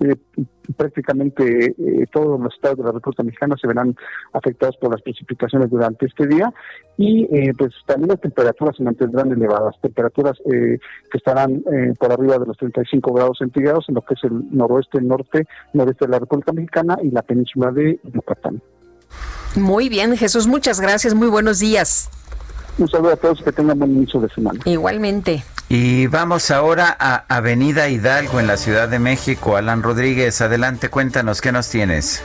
Eh, 0.01 0.14
eh, 0.36 0.44
prácticamente 0.76 1.74
eh, 1.76 2.07
todos 2.12 2.40
los 2.40 2.55
estados 2.55 2.78
de 2.78 2.84
la 2.84 2.92
República 2.92 3.22
Mexicana 3.22 3.57
se 3.61 3.66
verán 3.66 3.94
afectados 4.32 4.76
por 4.76 4.92
las 4.92 5.03
precipitaciones 5.03 5.68
durante 5.68 6.07
este 6.07 6.26
día 6.26 6.53
y 6.96 7.24
eh, 7.24 7.53
pues 7.59 7.74
también 7.86 8.09
las 8.09 8.20
temperaturas 8.20 8.76
se 8.76 8.84
mantendrán 8.84 9.32
elevadas, 9.32 9.74
temperaturas 9.82 10.38
que 10.44 10.78
estarán 11.12 11.64
por 11.98 12.12
arriba 12.12 12.38
de 12.38 12.46
los 12.46 12.57
35 12.57 13.12
grados 13.12 13.38
centígrados 13.38 13.86
en 13.88 13.96
lo 13.96 14.03
que 14.03 14.14
es 14.14 14.24
el 14.24 14.57
noroeste, 14.57 15.01
norte, 15.01 15.46
noreste 15.72 16.07
de 16.07 16.12
la 16.12 16.18
República 16.20 16.53
Mexicana 16.53 16.98
y 17.03 17.11
la 17.11 17.22
península 17.22 17.72
de 17.72 17.98
Yucatán. 18.05 18.62
Muy 19.57 19.88
bien, 19.88 20.16
Jesús, 20.16 20.46
muchas 20.46 20.80
gracias, 20.80 21.14
muy 21.14 21.28
buenos 21.28 21.59
días. 21.59 22.09
Un 22.78 22.88
saludo 22.88 23.12
a 23.12 23.16
todos, 23.16 23.42
que 23.42 23.53
tengan 23.53 23.78
buen 23.78 23.96
inicio 23.96 24.20
de 24.20 24.28
semana. 24.28 24.61
Igualmente. 24.64 25.42
Y 25.72 26.08
vamos 26.08 26.50
ahora 26.50 26.96
a 26.98 27.24
Avenida 27.28 27.88
Hidalgo 27.88 28.40
en 28.40 28.48
la 28.48 28.56
Ciudad 28.56 28.88
de 28.88 28.98
México. 28.98 29.54
Alan 29.54 29.84
Rodríguez, 29.84 30.40
adelante, 30.40 30.88
cuéntanos, 30.88 31.40
¿qué 31.40 31.52
nos 31.52 31.70
tienes? 31.70 32.24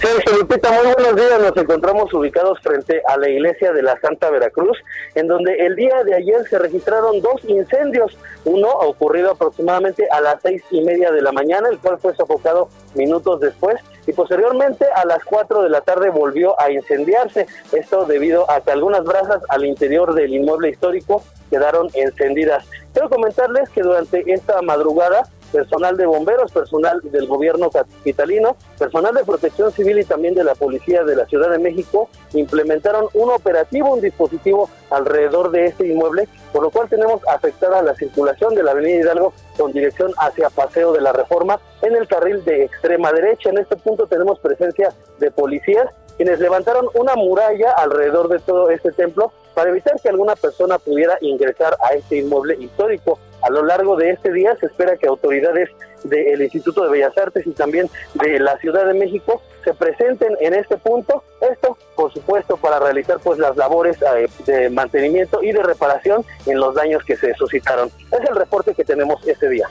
Sí, 0.00 0.08
Lupita, 0.36 0.68
muy 0.72 0.92
buenos 0.92 1.14
días. 1.14 1.40
Nos 1.40 1.56
encontramos 1.56 2.12
ubicados 2.12 2.58
frente 2.60 3.00
a 3.06 3.16
la 3.18 3.28
iglesia 3.28 3.72
de 3.72 3.82
la 3.82 3.96
Santa 4.00 4.30
Veracruz, 4.30 4.76
en 5.14 5.28
donde 5.28 5.54
el 5.64 5.76
día 5.76 6.02
de 6.02 6.16
ayer 6.16 6.44
se 6.50 6.58
registraron 6.58 7.20
dos 7.22 7.44
incendios. 7.46 8.18
Uno 8.44 8.66
ocurrido 8.68 9.30
aproximadamente 9.30 10.08
a 10.10 10.20
las 10.20 10.42
seis 10.42 10.64
y 10.72 10.80
media 10.80 11.12
de 11.12 11.22
la 11.22 11.30
mañana, 11.30 11.68
el 11.68 11.78
cual 11.78 12.00
fue 12.00 12.16
sofocado 12.16 12.68
minutos 12.96 13.38
después, 13.38 13.76
y 14.06 14.12
posteriormente 14.12 14.86
a 14.94 15.04
las 15.06 15.24
cuatro 15.24 15.62
de 15.62 15.70
la 15.70 15.80
tarde 15.80 16.10
volvió 16.10 16.58
a 16.60 16.70
incendiarse. 16.70 17.46
Esto 17.72 18.04
debido 18.04 18.50
a 18.50 18.60
que 18.60 18.70
algunas 18.72 19.04
brasas 19.04 19.42
al 19.48 19.64
interior 19.64 20.14
del 20.14 20.34
inmueble 20.34 20.70
histórico 20.70 21.22
quedaron 21.50 21.88
encendidas. 21.94 22.64
Quiero 22.92 23.08
comentarles 23.08 23.68
que 23.70 23.82
durante 23.82 24.32
esta 24.32 24.60
madrugada 24.62 25.28
personal 25.52 25.96
de 25.96 26.06
bomberos, 26.06 26.50
personal 26.50 27.00
del 27.02 27.26
gobierno 27.26 27.70
capitalino, 27.70 28.56
personal 28.78 29.14
de 29.14 29.24
protección 29.24 29.70
civil 29.72 29.98
y 29.98 30.04
también 30.04 30.34
de 30.34 30.44
la 30.44 30.54
policía 30.54 31.04
de 31.04 31.14
la 31.14 31.26
Ciudad 31.26 31.50
de 31.50 31.58
México 31.58 32.08
implementaron 32.32 33.06
un 33.14 33.30
operativo, 33.30 33.92
un 33.92 34.00
dispositivo 34.00 34.70
alrededor 34.90 35.50
de 35.50 35.66
este 35.66 35.86
inmueble, 35.86 36.28
por 36.52 36.62
lo 36.62 36.70
cual 36.70 36.88
tenemos 36.88 37.20
afectada 37.28 37.82
la 37.82 37.94
circulación 37.94 38.54
de 38.54 38.62
la 38.62 38.72
avenida 38.72 39.00
Hidalgo 39.00 39.32
con 39.56 39.72
dirección 39.72 40.12
hacia 40.18 40.50
Paseo 40.50 40.92
de 40.92 41.00
la 41.00 41.12
Reforma 41.12 41.60
en 41.82 41.94
el 41.94 42.08
carril 42.08 42.44
de 42.44 42.64
extrema 42.64 43.12
derecha. 43.12 43.50
En 43.50 43.58
este 43.58 43.76
punto 43.76 44.06
tenemos 44.06 44.38
presencia 44.38 44.92
de 45.18 45.30
policías 45.30 45.86
quienes 46.16 46.40
levantaron 46.40 46.88
una 46.94 47.16
muralla 47.16 47.72
alrededor 47.72 48.28
de 48.28 48.38
todo 48.38 48.70
este 48.70 48.92
templo 48.92 49.32
para 49.54 49.70
evitar 49.70 50.00
que 50.00 50.08
alguna 50.08 50.36
persona 50.36 50.78
pudiera 50.78 51.18
ingresar 51.20 51.76
a 51.82 51.94
este 51.94 52.18
inmueble 52.18 52.56
histórico. 52.60 53.18
A 53.42 53.50
lo 53.50 53.64
largo 53.64 53.96
de 53.96 54.10
este 54.10 54.32
día 54.32 54.56
se 54.60 54.66
espera 54.66 54.96
que 54.96 55.06
autoridades 55.06 55.68
del 56.04 56.42
Instituto 56.42 56.84
de 56.84 56.90
Bellas 56.90 57.16
Artes 57.16 57.46
y 57.46 57.50
también 57.50 57.88
de 58.14 58.38
la 58.40 58.56
Ciudad 58.58 58.86
de 58.86 58.94
México 58.94 59.42
se 59.64 59.74
presenten 59.74 60.36
en 60.40 60.54
este 60.54 60.76
punto. 60.76 61.22
Esto, 61.40 61.76
por 61.94 62.12
supuesto, 62.12 62.56
para 62.56 62.78
realizar 62.78 63.18
pues 63.22 63.38
las 63.38 63.56
labores 63.56 63.96
eh, 64.02 64.28
de 64.46 64.70
mantenimiento 64.70 65.42
y 65.42 65.52
de 65.52 65.62
reparación 65.62 66.24
en 66.46 66.58
los 66.58 66.74
daños 66.74 67.02
que 67.04 67.16
se 67.16 67.34
suscitaron. 67.34 67.90
Es 68.10 68.28
el 68.28 68.36
reporte 68.36 68.74
que 68.74 68.84
tenemos 68.84 69.26
este 69.26 69.48
día. 69.48 69.68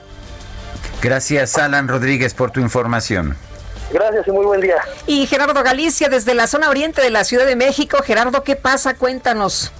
Gracias, 1.02 1.58
Alan 1.58 1.88
Rodríguez, 1.88 2.32
por 2.34 2.50
tu 2.50 2.60
información. 2.60 3.36
Gracias 3.92 4.26
y 4.26 4.30
muy 4.30 4.46
buen 4.46 4.60
día. 4.60 4.76
Y 5.06 5.26
Gerardo 5.26 5.62
Galicia, 5.62 6.08
desde 6.08 6.34
la 6.34 6.46
zona 6.46 6.70
oriente 6.70 7.02
de 7.02 7.10
la 7.10 7.24
Ciudad 7.24 7.46
de 7.46 7.56
México. 7.56 7.98
Gerardo, 8.02 8.42
¿qué 8.42 8.56
pasa? 8.56 8.94
Cuéntanos. 8.94 9.72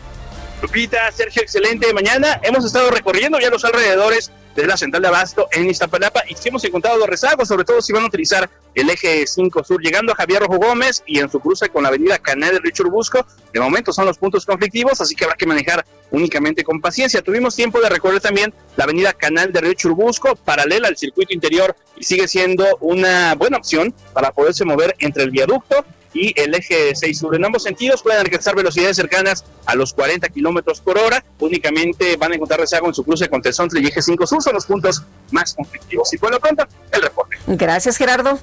Lupita, 0.62 1.10
Sergio, 1.10 1.42
excelente 1.42 1.92
mañana. 1.92 2.40
Hemos 2.40 2.64
estado 2.64 2.88
recorriendo 2.92 3.40
ya 3.40 3.50
los 3.50 3.64
alrededores 3.64 4.30
de 4.54 4.64
la 4.64 4.76
central 4.76 5.02
de 5.02 5.08
Abasto 5.08 5.48
en 5.50 5.68
Iztapalapa 5.68 6.22
y 6.28 6.36
sí 6.36 6.50
hemos 6.50 6.62
encontrado 6.62 6.98
los 6.98 7.08
rezagos, 7.08 7.48
sobre 7.48 7.64
todo 7.64 7.82
si 7.82 7.92
van 7.92 8.04
a 8.04 8.06
utilizar 8.06 8.48
el 8.72 8.88
eje 8.88 9.26
5 9.26 9.64
sur, 9.64 9.82
llegando 9.82 10.12
a 10.12 10.14
Javier 10.14 10.40
Rojo 10.40 10.58
Gómez 10.58 11.02
y 11.04 11.18
en 11.18 11.28
su 11.28 11.40
cruce 11.40 11.68
con 11.68 11.82
la 11.82 11.88
avenida 11.88 12.18
Canal 12.20 12.52
de 12.52 12.60
Richard 12.60 12.90
Busco. 12.90 13.26
De 13.52 13.58
momento 13.58 13.92
son 13.92 14.06
los 14.06 14.18
puntos 14.18 14.46
conflictivos, 14.46 15.00
así 15.00 15.16
que 15.16 15.24
habrá 15.24 15.36
que 15.36 15.46
manejar 15.46 15.84
únicamente 16.12 16.62
con 16.62 16.80
paciencia. 16.80 17.22
Tuvimos 17.22 17.56
tiempo 17.56 17.80
de 17.80 17.88
recorrer 17.88 18.20
también 18.20 18.54
la 18.76 18.84
avenida 18.84 19.12
Canal 19.14 19.52
de 19.52 19.62
Río 19.62 19.74
Churbusco, 19.74 20.36
paralela 20.36 20.86
al 20.86 20.96
circuito 20.96 21.34
interior, 21.34 21.74
y 21.96 22.04
sigue 22.04 22.28
siendo 22.28 22.64
una 22.80 23.34
buena 23.34 23.56
opción 23.56 23.92
para 24.12 24.30
poderse 24.30 24.64
mover 24.64 24.94
entre 25.00 25.24
el 25.24 25.30
viaducto 25.32 25.84
y 26.14 26.38
el 26.40 26.54
eje 26.54 26.94
6 26.94 27.18
sur. 27.18 27.34
En 27.34 27.44
ambos 27.44 27.62
sentidos 27.62 28.02
pueden 28.02 28.20
alcanzar 28.20 28.54
velocidades 28.54 28.96
cercanas 28.96 29.44
a 29.66 29.74
los 29.74 29.92
40 29.92 30.28
kilómetros 30.28 30.80
por 30.80 30.98
hora. 30.98 31.24
Únicamente 31.38 32.16
van 32.16 32.32
a 32.32 32.34
encontrar 32.34 32.60
rezago 32.60 32.88
en 32.88 32.94
su 32.94 33.04
cruce 33.04 33.28
con 33.28 33.42
Tesontle 33.42 33.80
y 33.80 33.86
eje 33.86 34.02
5 34.02 34.26
sur. 34.26 34.42
Son 34.42 34.54
los 34.54 34.66
puntos 34.66 35.02
más 35.30 35.54
conflictivos. 35.54 36.12
Y 36.12 36.18
por 36.18 36.30
lo 36.30 36.40
pronto, 36.40 36.66
el 36.90 37.02
reporte. 37.02 37.36
Gracias, 37.46 37.96
Gerardo. 37.96 38.38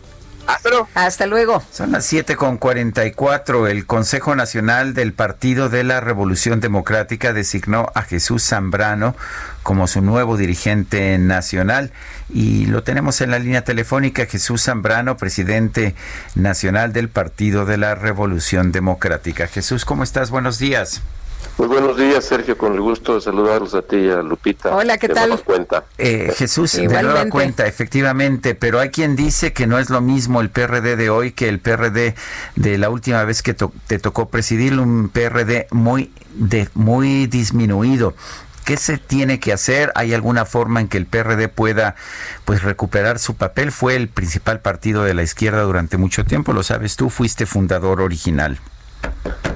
Hasta 0.48 0.70
luego. 0.70 0.90
Hasta 0.96 1.26
luego. 1.28 1.64
Son 1.72 1.92
las 1.92 2.06
7 2.06 2.36
con 2.36 2.58
44. 2.58 3.68
El 3.68 3.86
Consejo 3.86 4.36
Nacional 4.36 4.96
del 4.96 5.14
Partido 5.14 5.70
de 5.70 5.84
la 5.84 6.02
Revolución 6.02 6.60
Democrática 6.60 7.34
designó 7.34 7.92
a 7.94 8.02
Jesús 8.02 8.44
Zambrano 8.44 9.16
como 9.62 9.88
su 9.88 10.02
nuevo 10.02 10.38
dirigente 10.38 11.20
nacional 11.20 11.92
y 12.30 12.66
lo 12.66 12.84
tenemos 12.84 13.22
en 13.22 13.32
la 13.32 13.40
línea 13.40 13.64
telefónica. 13.64 14.26
Jesús 14.26 14.64
Zambrano, 14.64 15.18
presidente 15.18 15.96
nacional 16.36 16.94
del 16.94 17.10
Partido 17.10 17.66
de 17.66 17.78
la 17.78 17.96
Revolución 17.96 18.72
Democrática. 18.72 19.48
Jesús, 19.48 19.86
¿cómo 19.86 20.04
estás? 20.04 20.32
Buenos 20.32 20.60
días. 20.60 21.02
Muy 21.58 21.68
buenos 21.68 21.98
días, 21.98 22.24
Sergio, 22.24 22.58
con 22.58 22.74
el 22.74 22.80
gusto 22.80 23.16
de 23.16 23.22
saludarlos 23.22 23.74
a 23.74 23.82
ti 23.82 23.98
y 23.98 24.10
a 24.10 24.22
Lupita. 24.22 24.74
Hola, 24.74 24.98
¿qué 24.98 25.10
tal? 25.10 25.38
cuenta. 25.44 25.84
Eh, 25.98 26.32
Jesús, 26.36 26.72
de 26.74 26.88
nueva 26.88 27.26
cuenta, 27.30 27.68
efectivamente, 27.68 28.56
pero 28.56 28.80
hay 28.80 28.90
quien 28.92 29.18
dice 29.18 29.52
que 29.52 29.68
no 29.68 29.78
es 29.78 29.90
lo 29.90 30.00
mismo 30.00 30.40
el 30.40 30.50
PRD 30.50 30.96
de 30.96 31.10
hoy 31.10 31.32
que 31.32 31.50
el 31.50 31.60
PRD 31.60 32.16
de 32.56 32.78
la 32.78 32.90
última 32.90 33.26
vez 33.26 33.42
que 33.42 33.54
te 33.54 34.00
tocó 34.00 34.30
presidir, 34.30 34.80
un 34.80 35.10
PRD 35.10 35.68
muy, 35.72 36.14
de, 36.34 36.70
muy 36.76 37.28
disminuido. 37.28 38.14
¿Qué 38.70 38.78
se 38.78 39.00
tiene 39.00 39.40
que 39.40 39.52
hacer? 39.52 39.92
¿Hay 39.96 40.14
alguna 40.14 40.46
forma 40.46 40.80
en 40.80 40.90
que 40.90 41.00
el 41.00 41.08
PRD 41.08 41.48
pueda 41.48 41.96
pues 42.46 42.62
recuperar 42.62 43.18
su 43.18 43.34
papel? 43.34 43.72
Fue 43.72 43.96
el 43.96 44.10
principal 44.10 44.60
partido 44.60 45.02
de 45.02 45.16
la 45.16 45.24
izquierda 45.24 45.64
durante 45.64 45.98
mucho 45.98 46.24
tiempo, 46.24 46.54
lo 46.54 46.62
sabes 46.62 46.96
tú, 46.96 47.10
fuiste 47.10 47.48
fundador 47.48 48.00
original. 48.00 48.60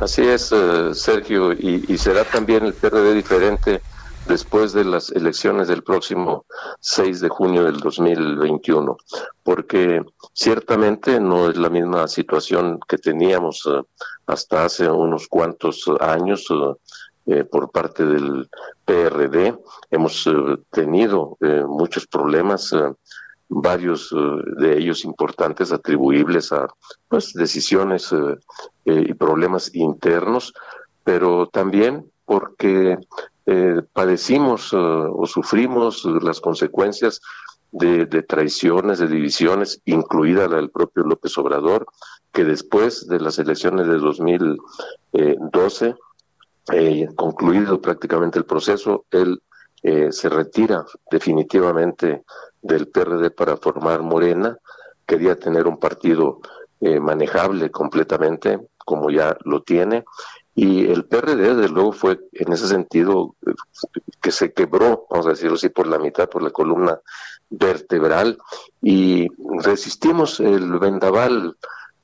Así 0.01 0.23
es, 0.23 0.51
eh, 0.51 0.95
Sergio, 0.95 1.53
y, 1.53 1.95
será 1.99 2.23
también 2.23 2.65
el 2.65 2.73
PRD 2.73 3.13
diferente 3.13 3.83
después 4.27 4.73
de 4.73 4.83
las 4.83 5.11
elecciones 5.11 5.67
del 5.67 5.83
próximo 5.83 6.45
6 6.79 7.21
de 7.21 7.29
junio 7.29 7.65
del 7.65 7.81
2021, 7.81 8.97
porque 9.43 10.01
ciertamente 10.33 11.19
no 11.19 11.51
es 11.51 11.57
la 11.57 11.69
misma 11.69 12.07
situación 12.07 12.79
que 12.87 12.97
teníamos 12.97 13.61
eh, 13.67 13.79
hasta 14.25 14.65
hace 14.65 14.89
unos 14.89 15.27
cuantos 15.27 15.85
años 15.99 16.47
eh, 16.49 16.73
por 17.51 17.71
parte 17.71 18.05
del 18.05 18.49
PRD. 18.85 19.57
Hemos 19.89 20.29
tenido 20.71 21.37
muchos 21.67 22.05
problemas 22.07 22.73
varios 23.53 24.11
eh, 24.11 24.15
de 24.57 24.77
ellos 24.77 25.05
importantes 25.05 25.71
atribuibles 25.71 26.51
a 26.51 26.67
pues, 27.07 27.33
decisiones 27.33 28.11
eh, 28.11 28.35
eh, 28.85 29.05
y 29.07 29.13
problemas 29.13 29.73
internos, 29.75 30.53
pero 31.03 31.47
también 31.47 32.09
porque 32.25 32.97
padecimos 33.91 34.71
o 34.73 35.25
sufrimos 35.25 36.05
las 36.05 36.39
consecuencias 36.39 37.19
de, 37.73 38.05
traiciones, 38.23 38.99
de 38.99 39.07
divisiones, 39.09 39.81
incluida 39.83 40.47
la 40.47 40.55
del 40.55 40.69
propio 40.69 41.03
López 41.03 41.37
Obrador, 41.37 41.85
que 42.31 42.45
después 42.45 43.05
de 43.05 43.19
las 43.19 43.37
elecciones 43.39 43.87
de 43.87 43.97
2012, 43.97 45.95
concluido 47.15 47.81
prácticamente 47.81 48.39
el 48.39 48.45
proceso, 48.45 49.05
él 49.11 49.41
se 49.81 50.29
retira 50.29 50.85
definitivamente 51.11 52.23
del 52.61 52.87
PRD 52.87 53.31
para 53.31 53.57
formar 53.57 54.01
Morena, 54.01 54.57
quería 55.05 55.37
tener 55.37 55.67
un 55.67 55.77
partido 55.77 56.39
eh, 56.79 56.99
manejable 56.99 57.71
completamente, 57.71 58.59
como 58.77 59.09
ya 59.09 59.37
lo 59.45 59.61
tiene, 59.61 60.03
y 60.55 60.85
el 60.85 61.05
PRD, 61.05 61.55
desde 61.55 61.69
luego, 61.69 61.93
fue 61.93 62.19
en 62.33 62.53
ese 62.53 62.67
sentido 62.67 63.35
que 64.21 64.31
se 64.31 64.53
quebró, 64.53 65.07
vamos 65.09 65.27
a 65.27 65.31
decirlo 65.31 65.55
así, 65.55 65.69
por 65.69 65.87
la 65.87 65.97
mitad, 65.97 66.29
por 66.29 66.43
la 66.43 66.51
columna 66.51 66.99
vertebral, 67.49 68.37
y 68.81 69.27
resistimos 69.61 70.39
el 70.39 70.77
vendaval 70.79 71.55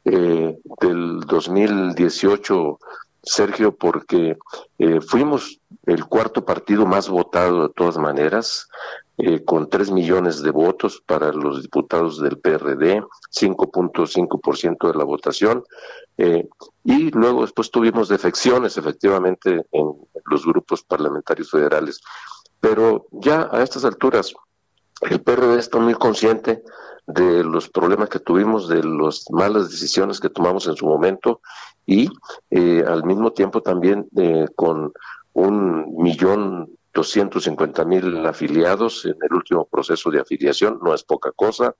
eh, 0.06 0.58
del 0.82 1.20
2018 1.22 2.80
Sergio, 3.24 3.76
porque 3.76 4.38
eh, 4.78 5.02
fuimos 5.02 5.60
el 5.86 6.06
cuarto 6.06 6.46
partido 6.46 6.86
más 6.86 7.10
votado 7.10 7.68
de 7.68 7.74
todas 7.74 7.98
maneras, 7.98 8.70
eh, 9.18 9.44
con 9.44 9.70
3 9.70 9.92
millones 9.92 10.42
de 10.42 10.52
votos 10.52 11.04
para 11.06 11.34
los 11.34 11.62
diputados 11.62 12.22
del 12.22 12.38
PRD, 12.40 13.04
5.5% 13.32 14.92
de 14.92 14.98
la 14.98 15.04
votación, 15.04 15.64
eh, 16.18 16.48
y 16.84 17.12
luego 17.12 17.42
después 17.42 17.70
tuvimos 17.72 18.08
defecciones 18.08 18.78
efectivamente 18.78 19.66
en 19.72 19.94
los 20.26 20.46
grupos 20.46 20.84
parlamentarios 20.84 21.52
federales. 21.52 22.02
Pero 22.62 23.08
ya 23.12 23.50
a 23.52 23.62
estas 23.62 23.84
alturas, 23.86 24.34
el 25.02 25.22
PRD 25.22 25.60
está 25.60 25.80
muy 25.80 25.96
consciente 25.96 26.64
de 27.08 27.44
los 27.44 27.70
problemas 27.70 28.10
que 28.10 28.20
tuvimos, 28.20 28.70
de 28.70 28.84
las 28.84 29.26
malas 29.32 29.70
decisiones 29.70 30.20
que 30.20 30.30
tomamos 30.30 30.68
en 30.68 30.76
su 30.76 30.86
momento 30.86 31.42
y 31.90 32.08
eh, 32.52 32.84
al 32.88 33.04
mismo 33.04 33.32
tiempo 33.32 33.62
también 33.62 34.08
con 34.56 34.94
un 35.34 35.96
millón 35.98 36.70
250 36.94 37.86
mil 37.86 38.26
afiliados 38.26 39.06
en 39.06 39.16
el 39.22 39.34
último 39.34 39.66
proceso 39.66 40.12
de 40.12 40.20
afiliación, 40.20 40.80
no 40.84 40.94
es 40.94 41.04
poca 41.04 41.32
cosa, 41.32 41.76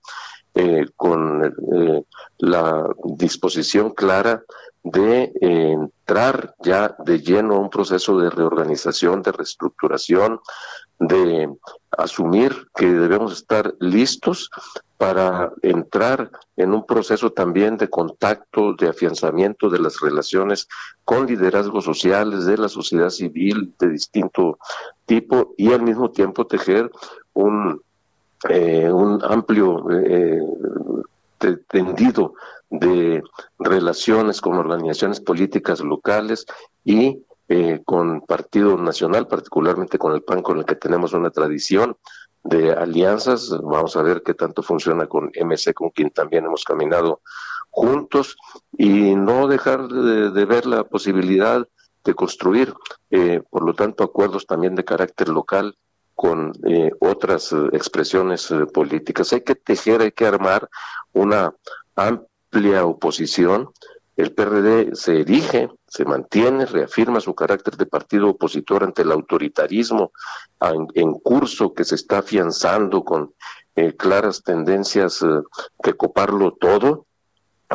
eh, 0.54 0.86
con 0.96 1.44
eh, 1.44 2.02
la 2.38 2.88
disposición 3.04 3.90
clara 3.90 4.42
de 4.82 5.30
entrar 5.40 6.54
ya 6.58 6.96
de 7.04 7.20
lleno 7.20 7.54
a 7.54 7.60
un 7.60 7.70
proceso 7.70 8.18
de 8.18 8.30
reorganización, 8.30 9.22
de 9.22 9.30
reestructuración, 9.30 10.40
de 11.00 11.48
asumir 11.90 12.68
que 12.76 12.86
debemos 12.86 13.32
estar 13.32 13.74
listos 13.80 14.50
para 14.98 15.50
entrar 15.62 16.30
en 16.56 16.74
un 16.74 16.84
proceso 16.84 17.32
también 17.32 17.78
de 17.78 17.88
contacto, 17.88 18.74
de 18.74 18.90
afianzamiento 18.90 19.70
de 19.70 19.78
las 19.78 19.98
relaciones 20.00 20.68
con 21.06 21.26
liderazgos 21.26 21.86
sociales 21.86 22.44
de 22.44 22.58
la 22.58 22.68
sociedad 22.68 23.08
civil 23.08 23.72
de 23.78 23.88
distinto 23.88 24.58
tipo 25.06 25.54
y 25.56 25.72
al 25.72 25.82
mismo 25.82 26.10
tiempo 26.10 26.46
tejer 26.46 26.90
un, 27.32 27.80
eh, 28.50 28.90
un 28.92 29.24
amplio 29.24 29.86
eh, 29.90 30.42
tendido 31.66 32.34
de 32.68 33.22
relaciones 33.58 34.42
con 34.42 34.58
organizaciones 34.58 35.18
políticas 35.20 35.80
locales 35.80 36.44
y 36.84 37.24
eh, 37.52 37.82
con 37.84 38.20
Partido 38.20 38.76
Nacional, 38.76 39.26
particularmente 39.26 39.98
con 39.98 40.12
el 40.12 40.22
PAN, 40.22 40.40
con 40.40 40.58
el 40.58 40.64
que 40.64 40.76
tenemos 40.76 41.14
una 41.14 41.30
tradición 41.30 41.96
de 42.44 42.70
alianzas. 42.70 43.50
Vamos 43.60 43.96
a 43.96 44.02
ver 44.02 44.22
qué 44.24 44.34
tanto 44.34 44.62
funciona 44.62 45.08
con 45.08 45.32
MC, 45.34 45.74
con 45.74 45.90
quien 45.90 46.10
también 46.10 46.44
hemos 46.44 46.62
caminado 46.62 47.22
juntos, 47.70 48.36
y 48.78 49.16
no 49.16 49.48
dejar 49.48 49.88
de, 49.88 50.44
ver 50.44 50.64
la 50.64 50.84
posibilidad 50.84 51.66
de 52.04 52.14
construir, 52.14 52.72
eh, 53.10 53.42
por 53.50 53.64
lo 53.64 53.74
tanto, 53.74 54.04
acuerdos 54.04 54.46
también 54.46 54.76
de 54.76 54.84
carácter 54.84 55.28
local 55.28 55.76
con 56.14 56.52
eh, 56.68 56.92
otras 57.00 57.52
expresiones 57.72 58.48
políticas. 58.72 59.32
Hay 59.32 59.40
que 59.40 59.56
tejer, 59.56 60.02
hay 60.02 60.12
que 60.12 60.26
armar 60.26 60.70
una 61.12 61.52
amplia 61.96 62.84
oposición 62.84 63.72
el 64.20 64.32
PRD 64.32 64.94
se 64.94 65.20
erige 65.20 65.70
se 65.90 66.04
mantiene, 66.04 66.66
reafirma 66.66 67.18
su 67.18 67.34
carácter 67.34 67.76
de 67.76 67.84
partido 67.84 68.28
opositor 68.28 68.84
ante 68.84 69.02
el 69.02 69.10
autoritarismo 69.10 70.12
en, 70.94 71.14
curso 71.14 71.74
que 71.74 71.82
se 71.82 71.96
está 71.96 72.18
afianzando 72.18 73.02
con 73.02 73.34
eh, 73.74 73.96
claras 73.96 74.44
tendencias 74.44 75.20
eh, 75.22 75.26
de 75.82 75.94
coparlo 75.94 76.52
todo, 76.52 77.06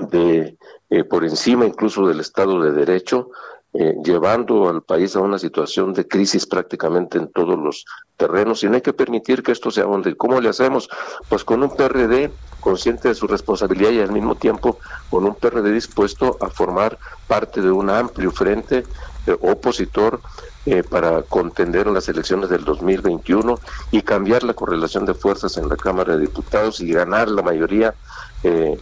de 0.10 0.58
eh, 0.90 1.04
por 1.04 1.26
encima 1.26 1.66
incluso 1.66 2.08
del 2.08 2.22
Estado 2.22 2.62
de 2.62 2.72
Derecho, 2.72 3.32
eh, 3.78 3.96
llevando 4.04 4.70
al 4.70 4.84
país 4.84 5.16
a 5.16 5.20
una 5.20 5.38
situación 5.38 5.94
de 5.94 6.08
crisis 6.08 6.46
prácticamente 6.46 7.18
en 7.18 7.28
todos 7.32 7.58
los 7.60 7.86
terrenos 8.18 8.64
y 8.64 8.68
no 8.68 8.76
hay 8.76 8.82
que 8.82 8.94
permitir 8.94 9.44
que 9.44 9.52
esto 9.52 9.72
se 9.72 9.82
abonde. 9.82 10.16
¿Cómo 10.16 10.40
le 10.40 10.50
hacemos? 10.50 10.90
Pues 11.28 11.44
con 11.44 11.62
un 11.62 11.76
PRD 11.76 12.32
consciente 12.62 13.10
de 13.10 13.16
su 13.16 13.28
responsabilidad 13.28 13.92
y 13.92 14.00
al 14.00 14.12
mismo 14.12 14.36
tiempo 14.36 14.80
con 15.10 15.26
un 15.26 15.36
PRD 15.36 15.72
dispuesto 15.72 16.38
a 16.42 16.48
formar 16.50 16.98
parte 17.28 17.62
de 17.62 17.72
un 17.72 17.90
amplio 17.90 18.32
frente 18.32 18.86
eh, 19.28 19.38
opositor 19.42 20.22
eh, 20.68 20.82
para 20.82 21.22
contender 21.22 21.86
en 21.86 21.94
las 21.94 22.10
elecciones 22.10 22.50
del 22.50 22.64
2021 22.64 23.60
y 23.92 24.02
cambiar 24.02 24.44
la 24.44 24.56
correlación 24.56 25.06
de 25.06 25.14
fuerzas 25.14 25.58
en 25.58 25.70
la 25.70 25.76
Cámara 25.76 26.16
de 26.16 26.22
Diputados 26.22 26.80
y 26.80 26.92
ganar 26.92 27.28
la 27.28 27.44
mayoría 27.44 27.94
eh, 28.42 28.76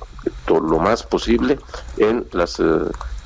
lo 0.47 0.79
más 0.79 1.03
posible 1.03 1.59
en 1.97 2.25
las 2.31 2.59
eh, 2.61 2.63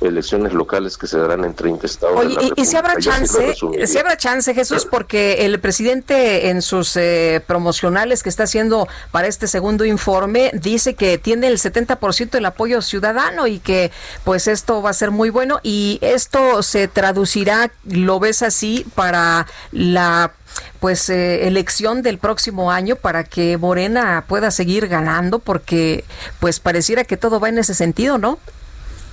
elecciones 0.00 0.52
locales 0.52 0.96
que 0.96 1.06
se 1.06 1.18
darán 1.18 1.44
en 1.44 1.54
30 1.54 1.86
estados. 1.86 2.16
Oye, 2.16 2.52
y, 2.56 2.64
si 2.64 2.76
habrá 2.76 2.96
chance, 2.98 3.54
si 3.86 3.98
habrá 3.98 4.16
chance, 4.16 4.54
Jesús, 4.54 4.86
porque 4.86 5.44
el 5.44 5.58
presidente 5.60 6.50
en 6.50 6.62
sus 6.62 6.96
eh, 6.96 7.42
promocionales 7.46 8.22
que 8.22 8.28
está 8.28 8.44
haciendo 8.44 8.88
para 9.10 9.26
este 9.26 9.48
segundo 9.48 9.84
informe 9.84 10.50
dice 10.54 10.94
que 10.94 11.18
tiene 11.18 11.48
el 11.48 11.58
70% 11.58 12.30
del 12.30 12.46
apoyo 12.46 12.82
ciudadano 12.82 13.46
y 13.46 13.58
que 13.58 13.90
pues 14.24 14.46
esto 14.46 14.82
va 14.82 14.90
a 14.90 14.94
ser 14.94 15.10
muy 15.10 15.30
bueno. 15.30 15.60
Y 15.62 15.98
esto 16.00 16.62
se 16.62 16.88
traducirá, 16.88 17.70
lo 17.84 18.20
ves 18.20 18.42
así, 18.42 18.86
para 18.94 19.46
la 19.72 20.32
pues 20.80 21.08
eh, 21.10 21.46
elección 21.46 22.02
del 22.02 22.18
próximo 22.18 22.72
año 22.72 22.96
para 22.96 23.24
que 23.24 23.56
Morena 23.58 24.24
pueda 24.26 24.50
seguir 24.50 24.88
ganando 24.88 25.38
porque 25.38 26.04
pues 26.40 26.58
pareciera 26.58 27.04
que 27.04 27.16
todo 27.16 27.38
va 27.38 27.48
en 27.48 27.58
ese 27.58 27.74
sentido, 27.74 28.18
¿no? 28.18 28.38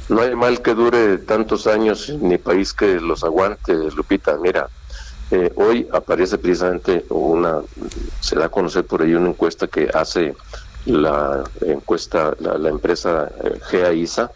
No 0.07 0.21
hay 0.21 0.35
mal 0.35 0.61
que 0.61 0.75
dure 0.75 1.17
tantos 1.19 1.65
años 1.65 2.09
ni 2.09 2.37
país 2.37 2.73
que 2.73 2.99
los 2.99 3.23
aguante, 3.23 3.73
Lupita. 3.73 4.37
Mira, 4.37 4.69
eh, 5.31 5.51
hoy 5.55 5.87
aparece 5.91 6.37
precisamente 6.37 7.05
una, 7.09 7.61
se 8.19 8.35
da 8.35 8.45
a 8.45 8.49
conocer 8.49 8.85
por 8.85 9.01
ahí 9.01 9.15
una 9.15 9.29
encuesta 9.29 9.67
que 9.67 9.89
hace 9.91 10.35
la 10.85 11.43
encuesta, 11.61 12.35
la, 12.39 12.69
empresa 12.69 13.31
eh, 13.43 13.59
GAISA, 13.71 14.31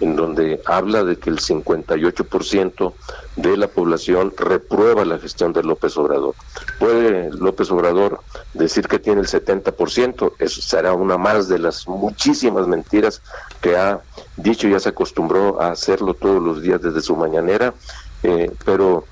en 0.00 0.16
donde 0.16 0.62
habla 0.64 1.04
de 1.04 1.16
que 1.16 1.28
el 1.28 1.38
58% 1.38 2.94
de 3.36 3.56
la 3.56 3.68
población 3.68 4.32
reprueba 4.36 5.04
la 5.04 5.18
gestión 5.18 5.52
de 5.52 5.62
López 5.62 5.96
Obrador. 5.96 6.34
Puede 6.78 7.30
López 7.30 7.70
Obrador 7.70 8.20
decir 8.54 8.88
que 8.88 8.98
tiene 8.98 9.20
el 9.20 9.28
70%, 9.28 10.32
eso 10.38 10.62
será 10.62 10.92
una 10.92 11.16
más 11.16 11.48
de 11.48 11.58
las 11.58 11.86
muchísimas 11.86 12.66
mentiras 12.66 13.22
que 13.60 13.76
ha 13.76 14.00
dicho, 14.36 14.68
ya 14.68 14.80
se 14.80 14.90
acostumbró 14.90 15.60
a 15.60 15.70
hacerlo 15.70 16.14
todos 16.14 16.42
los 16.42 16.62
días 16.62 16.82
desde 16.82 17.00
su 17.00 17.16
mañanera, 17.16 17.74
eh, 18.22 18.50
pero 18.64 19.04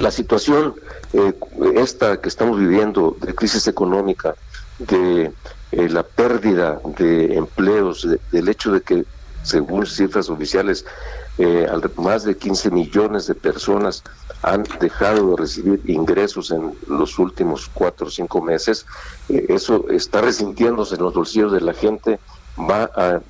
la 0.00 0.10
situación 0.10 0.74
eh, 1.12 1.32
esta 1.76 2.20
que 2.20 2.28
estamos 2.28 2.58
viviendo 2.58 3.16
de 3.20 3.34
crisis 3.34 3.66
económica, 3.66 4.34
de 4.78 5.32
eh, 5.72 5.88
la 5.88 6.02
pérdida 6.02 6.80
de 6.98 7.34
empleos, 7.34 8.06
del 8.30 8.48
hecho 8.48 8.72
de 8.72 8.82
que 8.82 9.04
según 9.42 9.86
cifras 9.86 10.28
oficiales, 10.28 10.84
eh, 11.38 11.68
más 11.96 12.24
de 12.24 12.36
15 12.36 12.70
millones 12.70 13.26
de 13.26 13.34
personas 13.34 14.02
han 14.42 14.64
dejado 14.80 15.30
de 15.30 15.36
recibir 15.36 15.80
ingresos 15.88 16.50
en 16.50 16.74
los 16.88 17.18
últimos 17.18 17.70
cuatro 17.72 18.08
o 18.08 18.10
cinco 18.10 18.42
meses. 18.42 18.86
Eh, 19.28 19.46
eso 19.48 19.88
está 19.88 20.20
resintiéndose 20.20 20.96
en 20.96 21.02
los 21.02 21.14
bolsillos 21.14 21.52
de 21.52 21.60
la 21.60 21.74
gente. 21.74 22.18
Va 22.58 22.90
a, 22.94 23.20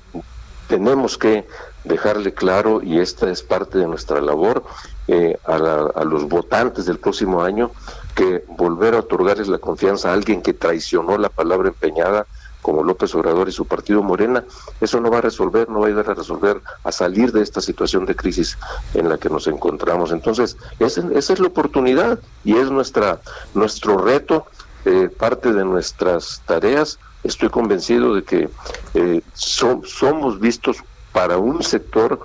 tenemos 0.67 1.17
que 1.17 1.47
dejarle 1.83 2.33
claro, 2.33 2.81
y 2.83 2.99
esta 2.99 3.29
es 3.29 3.41
parte 3.41 3.77
de 3.77 3.87
nuestra 3.87 4.21
labor, 4.21 4.63
eh, 5.07 5.37
a, 5.45 5.55
a, 5.55 6.03
los 6.03 6.27
votantes 6.27 6.85
del 6.85 6.99
próximo 6.99 7.41
año, 7.41 7.71
que 8.15 8.43
volver 8.47 8.95
a 8.95 8.99
otorgarles 8.99 9.47
la 9.47 9.59
confianza 9.59 10.09
a 10.09 10.13
alguien 10.13 10.41
que 10.41 10.53
traicionó 10.53 11.17
la 11.17 11.29
palabra 11.29 11.69
empeñada 11.69 12.27
como 12.61 12.83
López 12.83 13.13
Obrador 13.15 13.49
y 13.49 13.51
su 13.51 13.65
partido 13.65 14.03
Morena, 14.03 14.43
eso 14.81 14.99
no 14.99 15.09
va 15.09 15.19
a 15.19 15.21
resolver, 15.21 15.69
no 15.69 15.79
va 15.79 15.85
a 15.85 15.87
ayudar 15.89 16.09
a 16.09 16.13
resolver, 16.13 16.61
a 16.83 16.91
salir 16.91 17.31
de 17.31 17.41
esta 17.41 17.61
situación 17.61 18.05
de 18.05 18.15
crisis 18.15 18.57
en 18.93 19.09
la 19.09 19.17
que 19.17 19.29
nos 19.29 19.47
encontramos. 19.47 20.11
Entonces, 20.11 20.57
esa, 20.79 21.01
es 21.11 21.39
la 21.39 21.47
oportunidad 21.47 22.19
y 22.43 22.55
es 22.55 22.69
nuestra, 22.69 23.21
nuestro 23.53 23.97
reto, 23.97 24.45
eh, 24.85 25.09
parte 25.09 25.53
de 25.53 25.65
nuestras 25.65 26.41
tareas. 26.45 26.99
Estoy 27.23 27.49
convencido 27.49 28.15
de 28.15 28.23
que 28.23 28.49
eh, 28.93 29.21
somos 29.33 30.39
vistos 30.39 30.77
para 31.11 31.37
un 31.37 31.63
sector 31.63 32.19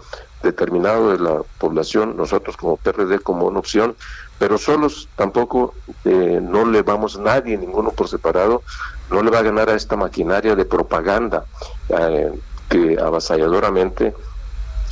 determinado 0.44 1.10
de 1.10 1.18
la 1.18 1.42
población, 1.58 2.16
nosotros 2.16 2.56
como 2.56 2.76
PRD 2.76 3.18
como 3.18 3.46
una 3.46 3.58
opción, 3.58 3.96
pero 4.38 4.58
solos 4.58 5.08
tampoco 5.16 5.74
eh, 6.04 6.38
no 6.40 6.66
le 6.66 6.82
vamos 6.82 7.18
nadie, 7.18 7.56
ninguno 7.56 7.90
por 7.90 8.08
separado, 8.08 8.62
no 9.10 9.22
le 9.22 9.30
va 9.30 9.40
a 9.40 9.42
ganar 9.42 9.70
a 9.70 9.74
esta 9.74 9.96
maquinaria 9.96 10.54
de 10.54 10.64
propaganda 10.64 11.44
eh, 11.88 12.32
que 12.68 12.98
avasalladoramente 13.00 14.14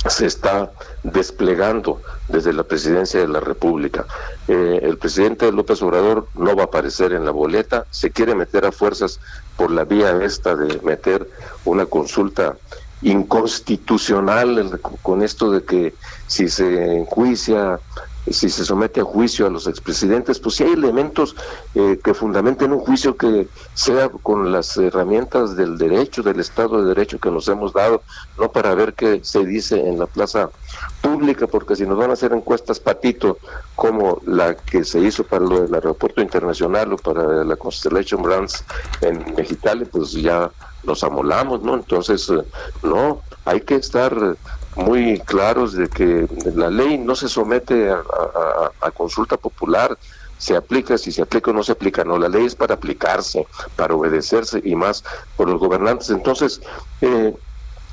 se 0.09 0.25
está 0.25 0.71
desplegando 1.03 2.01
desde 2.27 2.53
la 2.53 2.63
presidencia 2.63 3.21
de 3.21 3.27
la 3.27 3.39
República. 3.39 4.05
Eh, 4.47 4.79
el 4.83 4.97
presidente 4.97 5.51
López 5.51 5.81
Obrador 5.81 6.27
no 6.35 6.55
va 6.55 6.63
a 6.63 6.65
aparecer 6.65 7.13
en 7.13 7.25
la 7.25 7.31
boleta, 7.31 7.85
se 7.89 8.11
quiere 8.11 8.35
meter 8.35 8.65
a 8.65 8.71
fuerzas 8.71 9.19
por 9.55 9.71
la 9.71 9.85
vía 9.85 10.11
esta 10.23 10.55
de 10.55 10.79
meter 10.81 11.29
una 11.65 11.85
consulta 11.85 12.57
inconstitucional 13.01 14.79
con 15.01 15.23
esto 15.23 15.51
de 15.51 15.63
que 15.63 15.93
si 16.27 16.47
se 16.49 16.97
enjuicia 16.97 17.79
si 18.31 18.49
se 18.49 18.63
somete 18.63 19.01
a 19.01 19.03
juicio 19.03 19.45
a 19.45 19.49
los 19.49 19.67
expresidentes, 19.67 20.39
pues 20.39 20.55
si 20.55 20.63
hay 20.63 20.73
elementos 20.73 21.35
eh, 21.75 21.99
que 22.03 22.13
fundamenten 22.13 22.71
un 22.71 22.79
juicio 22.79 23.17
que 23.17 23.47
sea 23.73 24.09
con 24.09 24.51
las 24.51 24.77
herramientas 24.77 25.55
del 25.55 25.77
derecho, 25.77 26.23
del 26.23 26.39
Estado 26.39 26.81
de 26.81 26.87
Derecho 26.87 27.19
que 27.19 27.31
nos 27.31 27.47
hemos 27.47 27.73
dado, 27.73 28.01
no 28.37 28.51
para 28.51 28.75
ver 28.75 28.93
qué 28.93 29.21
se 29.23 29.45
dice 29.45 29.79
en 29.79 29.99
la 29.99 30.05
plaza 30.05 30.49
pública, 31.01 31.47
porque 31.47 31.75
si 31.75 31.85
nos 31.85 31.97
van 31.97 32.11
a 32.11 32.13
hacer 32.13 32.31
encuestas 32.33 32.79
patito, 32.79 33.37
como 33.75 34.21
la 34.25 34.55
que 34.55 34.83
se 34.83 34.99
hizo 34.99 35.23
para 35.23 35.43
lo 35.43 35.61
del 35.61 35.73
aeropuerto 35.73 36.21
internacional 36.21 36.93
o 36.93 36.97
para 36.97 37.43
la 37.43 37.55
Constellation 37.55 38.21
Brands 38.21 38.63
en 39.01 39.35
Mexicali, 39.35 39.85
pues 39.85 40.13
ya 40.13 40.49
nos 40.83 41.03
amolamos, 41.03 41.61
¿no? 41.61 41.75
Entonces, 41.75 42.29
eh, 42.29 42.43
no, 42.83 43.21
hay 43.45 43.61
que 43.61 43.75
estar 43.75 44.37
muy 44.75 45.19
claros 45.19 45.73
de 45.73 45.87
que 45.87 46.27
la 46.55 46.69
ley 46.69 46.97
no 46.97 47.15
se 47.15 47.27
somete 47.27 47.91
a, 47.91 48.91
consulta 48.91 49.37
popular, 49.37 49.97
se 50.37 50.55
aplica, 50.55 50.97
si 50.97 51.11
se 51.11 51.21
aplica 51.21 51.51
o 51.51 51.53
no 51.53 51.63
se 51.63 51.71
aplica, 51.71 52.03
no, 52.03 52.17
la 52.17 52.29
ley 52.29 52.45
es 52.45 52.55
para 52.55 52.75
aplicarse, 52.75 53.47
para 53.75 53.95
obedecerse 53.95 54.61
y 54.63 54.75
más 54.75 55.03
por 55.37 55.49
los 55.49 55.59
gobernantes. 55.59 56.09
Entonces, 56.09 56.61
eh, 57.01 57.33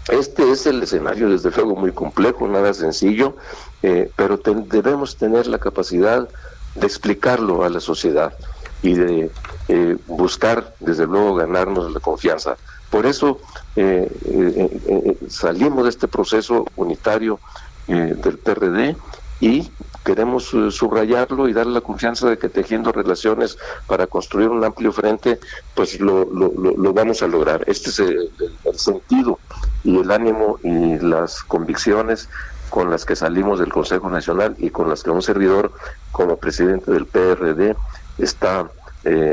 este 0.09 0.51
es 0.51 0.67
el 0.67 0.83
escenario, 0.83 1.29
desde 1.29 1.51
luego, 1.51 1.77
muy 1.77 1.93
complejo, 1.93 2.49
nada 2.49 2.75
sencillo, 2.75 3.37
eh, 3.83 4.11
pero 4.17 4.39
debemos 4.39 5.17
tener 5.17 5.47
la 5.47 5.59
capacidad 5.59 6.29
de 6.75 6.87
explicarlo 6.87 7.65
a 7.65 7.69
la 7.69 7.81
sociedad 7.81 8.35
y 8.83 8.95
de 8.95 9.31
eh, 9.69 9.97
buscar, 10.07 10.75
desde 10.81 11.07
luego, 11.07 11.35
ganarnos 11.35 11.93
la 11.93 12.01
confianza. 12.01 12.57
Por 12.91 13.07
eso 13.07 13.39
eh, 13.77 14.11
eh, 14.25 14.81
eh, 14.89 15.17
salimos 15.29 15.85
de 15.85 15.91
este 15.91 16.09
proceso 16.09 16.67
unitario 16.77 17.39
del 17.87 18.39
PRD 18.39 18.95
y 19.41 19.69
queremos 20.05 20.45
subrayarlo 20.45 21.49
y 21.49 21.53
darle 21.53 21.73
la 21.73 21.81
confianza 21.81 22.29
de 22.29 22.39
que 22.39 22.49
tejiendo 22.49 22.93
relaciones 22.93 23.59
para 23.89 24.07
construir 24.07 24.49
un 24.49 24.63
amplio 24.63 24.93
frente, 24.93 25.41
pues 25.75 25.99
lo, 25.99 26.25
lo, 26.25 26.93
vamos 26.93 27.21
a 27.23 27.27
lograr. 27.27 27.65
Este 27.67 27.91
es 27.91 27.99
el, 27.99 28.31
sentido 28.75 29.41
y 29.83 29.99
el 29.99 30.13
ánimo 30.13 30.61
y 30.63 30.99
las 31.01 31.43
convicciones 31.43 32.29
con 32.69 32.91
las 32.91 33.05
que 33.05 33.17
salimos 33.17 33.59
del 33.59 33.73
Consejo 33.73 34.09
Nacional 34.09 34.55
y 34.59 34.71
con 34.71 34.89
las 34.89 35.03
que 35.03 35.11
un 35.11 35.23
servidor 35.23 35.73
como 36.13 36.37
presidente 36.37 36.93
del 36.93 37.07
PRD 37.07 37.75
está 38.19 38.71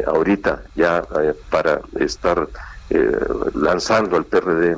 ahorita 0.08 0.64
ya 0.76 1.06
para 1.52 1.82
estar 2.00 2.48
eh, 2.90 3.12
lanzando 3.56 4.16
al 4.16 4.26
PRD 4.26 4.78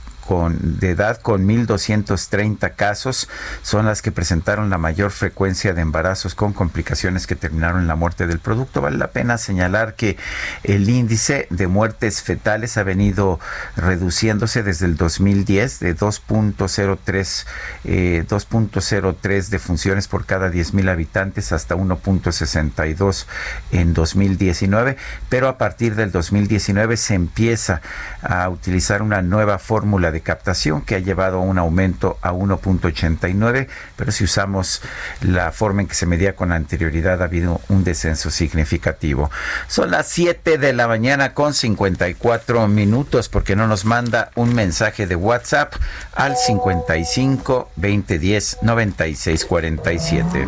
de 0.59 0.91
edad 0.91 1.21
con 1.21 1.47
1.230 1.47 2.75
casos 2.75 3.29
son 3.61 3.85
las 3.85 4.01
que 4.01 4.11
presentaron 4.11 4.69
la 4.69 4.77
mayor 4.77 5.11
frecuencia 5.11 5.73
de 5.73 5.81
embarazos 5.81 6.35
con 6.35 6.53
complicaciones 6.53 7.27
que 7.27 7.35
terminaron 7.35 7.81
en 7.81 7.87
la 7.87 7.95
muerte 7.95 8.27
del 8.27 8.39
producto. 8.39 8.81
Vale 8.81 8.97
la 8.97 9.11
pena 9.11 9.37
señalar 9.37 9.95
que 9.95 10.17
el 10.63 10.89
índice 10.89 11.47
de 11.49 11.67
muertes 11.67 12.21
fetales 12.21 12.77
ha 12.77 12.83
venido 12.83 13.39
reduciéndose 13.75 14.63
desde 14.63 14.85
el 14.85 14.97
2010 14.97 15.79
de 15.79 15.95
2.03 15.95 17.45
eh, 17.85 18.25
2.03 18.27 19.47
defunciones 19.47 20.07
por 20.07 20.25
cada 20.25 20.49
10.000 20.49 20.89
habitantes 20.89 21.51
hasta 21.51 21.75
1.62 21.75 23.25
en 23.71 23.93
2019, 23.93 24.97
pero 25.29 25.47
a 25.47 25.57
partir 25.57 25.95
del 25.95 26.11
2019 26.11 26.97
se 26.97 27.13
empieza 27.13 27.81
a 28.21 28.49
utilizar 28.49 29.01
una 29.01 29.21
nueva 29.21 29.57
fórmula 29.57 30.11
de 30.11 30.16
captación 30.21 30.81
que 30.81 30.95
ha 30.95 30.99
llevado 30.99 31.37
a 31.37 31.41
un 31.41 31.57
aumento 31.57 32.17
a 32.21 32.31
1.89, 32.31 33.67
pero 33.95 34.11
si 34.11 34.23
usamos 34.23 34.81
la 35.21 35.51
forma 35.51 35.81
en 35.81 35.87
que 35.87 35.95
se 35.95 36.05
medía 36.05 36.35
con 36.35 36.51
anterioridad 36.51 37.21
ha 37.21 37.25
habido 37.25 37.61
un 37.69 37.83
descenso 37.83 38.29
significativo. 38.29 39.29
Son 39.67 39.91
las 39.91 40.07
7 40.07 40.57
de 40.57 40.73
la 40.73 40.87
mañana 40.87 41.33
con 41.33 41.53
54 41.53 42.67
minutos 42.67 43.29
porque 43.29 43.55
no 43.55 43.67
nos 43.67 43.85
manda 43.85 44.31
un 44.35 44.53
mensaje 44.53 45.07
de 45.07 45.15
WhatsApp 45.15 45.73
al 46.13 46.35
55 46.35 47.71
2010 47.75 48.57
96 48.61 49.45
47. 49.45 50.47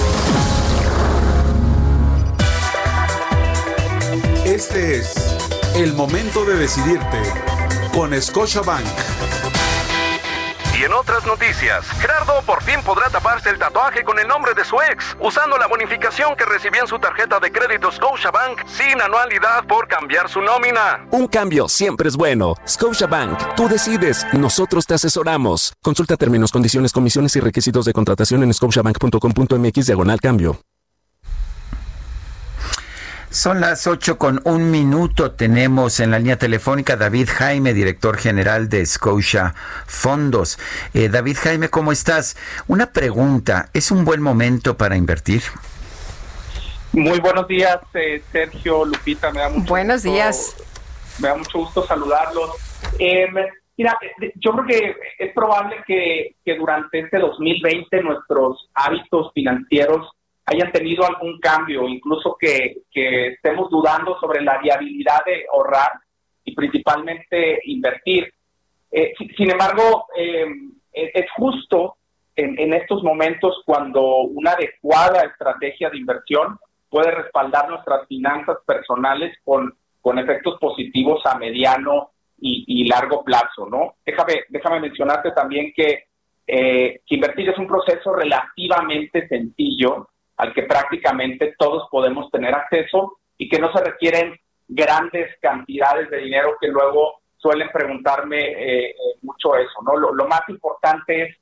Este 4.61 4.97
es 4.97 5.15
el 5.75 5.93
momento 5.93 6.45
de 6.45 6.55
decidirte 6.55 7.17
con 7.95 8.13
Scotiabank. 8.21 8.85
Y 10.79 10.83
en 10.83 10.93
otras 10.93 11.25
noticias, 11.25 11.83
Gerardo 11.99 12.43
por 12.45 12.61
fin 12.61 12.79
podrá 12.85 13.09
taparse 13.09 13.49
el 13.49 13.57
tatuaje 13.57 14.03
con 14.03 14.19
el 14.19 14.27
nombre 14.27 14.53
de 14.53 14.63
su 14.63 14.79
ex, 14.79 15.17
usando 15.19 15.57
la 15.57 15.65
bonificación 15.65 16.35
que 16.35 16.45
recibió 16.45 16.81
en 16.81 16.87
su 16.87 16.99
tarjeta 16.99 17.39
de 17.39 17.51
crédito 17.51 17.91
Scotiabank 17.91 18.63
sin 18.67 19.01
anualidad 19.01 19.65
por 19.65 19.87
cambiar 19.87 20.29
su 20.29 20.39
nómina. 20.41 21.07
Un 21.09 21.25
cambio 21.25 21.67
siempre 21.67 22.07
es 22.07 22.15
bueno. 22.15 22.53
Scotiabank, 22.67 23.55
tú 23.55 23.67
decides, 23.67 24.27
nosotros 24.33 24.85
te 24.85 24.93
asesoramos. 24.93 25.73
Consulta 25.81 26.17
términos, 26.17 26.51
condiciones, 26.51 26.91
comisiones 26.91 27.35
y 27.35 27.39
requisitos 27.39 27.85
de 27.85 27.93
contratación 27.93 28.43
en 28.43 28.53
scotiabank.com.mx 28.53 29.87
diagonal 29.87 30.21
cambio. 30.21 30.61
Son 33.31 33.61
las 33.61 33.87
ocho 33.87 34.17
con 34.17 34.41
un 34.43 34.71
minuto. 34.71 35.31
Tenemos 35.31 36.01
en 36.01 36.11
la 36.11 36.19
línea 36.19 36.37
telefónica 36.37 36.97
David 36.97 37.29
Jaime, 37.29 37.73
director 37.73 38.17
general 38.17 38.67
de 38.67 38.85
Scotia 38.85 39.53
Fondos. 39.87 40.59
Eh, 40.93 41.07
David 41.07 41.37
Jaime, 41.41 41.69
¿cómo 41.69 41.93
estás? 41.93 42.35
Una 42.67 42.91
pregunta, 42.91 43.69
¿es 43.73 43.89
un 43.89 44.03
buen 44.03 44.21
momento 44.21 44.75
para 44.75 44.97
invertir? 44.97 45.43
Muy 46.91 47.21
buenos 47.21 47.47
días, 47.47 47.79
eh, 47.93 48.21
Sergio, 48.33 48.83
Lupita, 48.83 49.31
me 49.31 49.39
da 49.39 49.47
mucho 49.47 49.69
Buenos 49.69 50.03
gusto, 50.03 50.11
días. 50.11 50.57
Me 51.21 51.29
da 51.29 51.35
mucho 51.35 51.59
gusto 51.59 51.87
saludarlos. 51.87 52.49
Eh, 52.99 53.27
mira, 53.77 53.97
yo 54.35 54.51
creo 54.51 54.65
que 54.67 54.95
es 55.19 55.33
probable 55.33 55.77
que, 55.87 56.35
que 56.43 56.57
durante 56.57 56.99
este 56.99 57.17
2020 57.17 58.03
nuestros 58.03 58.69
hábitos 58.73 59.31
financieros 59.33 60.05
hayan 60.51 60.71
tenido 60.71 61.05
algún 61.05 61.39
cambio, 61.39 61.87
incluso 61.87 62.35
que, 62.39 62.77
que 62.91 63.27
estemos 63.29 63.69
dudando 63.69 64.19
sobre 64.19 64.41
la 64.41 64.57
viabilidad 64.59 65.23
de 65.25 65.45
ahorrar 65.51 65.91
y 66.43 66.53
principalmente 66.55 67.59
invertir. 67.65 68.33
Eh, 68.91 69.13
si- 69.17 69.29
sin 69.29 69.51
embargo, 69.51 70.05
eh, 70.17 70.45
es 70.93 71.09
es 71.13 71.25
justo 71.37 71.95
en, 72.35 72.59
en 72.59 72.73
estos 72.73 73.03
momentos 73.03 73.61
cuando 73.65 74.01
una 74.23 74.51
adecuada 74.51 75.23
estrategia 75.23 75.89
de 75.89 75.97
inversión 75.97 76.57
puede 76.89 77.11
respaldar 77.11 77.69
nuestras 77.69 78.07
finanzas 78.07 78.57
personales 78.65 79.37
con, 79.45 79.73
con 80.01 80.19
efectos 80.19 80.57
positivos 80.59 81.21
a 81.25 81.37
mediano 81.37 82.11
y, 82.39 82.65
y 82.67 82.87
largo 82.87 83.23
plazo, 83.23 83.67
¿no? 83.69 83.95
Déjame, 84.05 84.43
déjame 84.49 84.79
mencionarte 84.81 85.31
también 85.31 85.71
que, 85.75 86.05
eh, 86.47 87.01
que 87.05 87.15
invertir 87.15 87.49
es 87.49 87.57
un 87.57 87.67
proceso 87.67 88.13
relativamente 88.13 89.27
sencillo 89.27 90.09
al 90.41 90.55
que 90.55 90.63
prácticamente 90.63 91.53
todos 91.55 91.87
podemos 91.91 92.31
tener 92.31 92.55
acceso 92.55 93.19
y 93.37 93.47
que 93.47 93.59
no 93.59 93.71
se 93.71 93.83
requieren 93.83 94.39
grandes 94.67 95.29
cantidades 95.39 96.09
de 96.09 96.17
dinero 96.17 96.57
que 96.59 96.67
luego 96.67 97.21
suelen 97.37 97.69
preguntarme 97.71 98.39
eh, 98.39 98.89
eh, 98.89 98.95
mucho 99.21 99.55
eso, 99.55 99.83
¿no? 99.83 99.95
Lo, 99.97 100.27
más 100.27 100.41
importante 100.47 101.21
es 101.21 101.37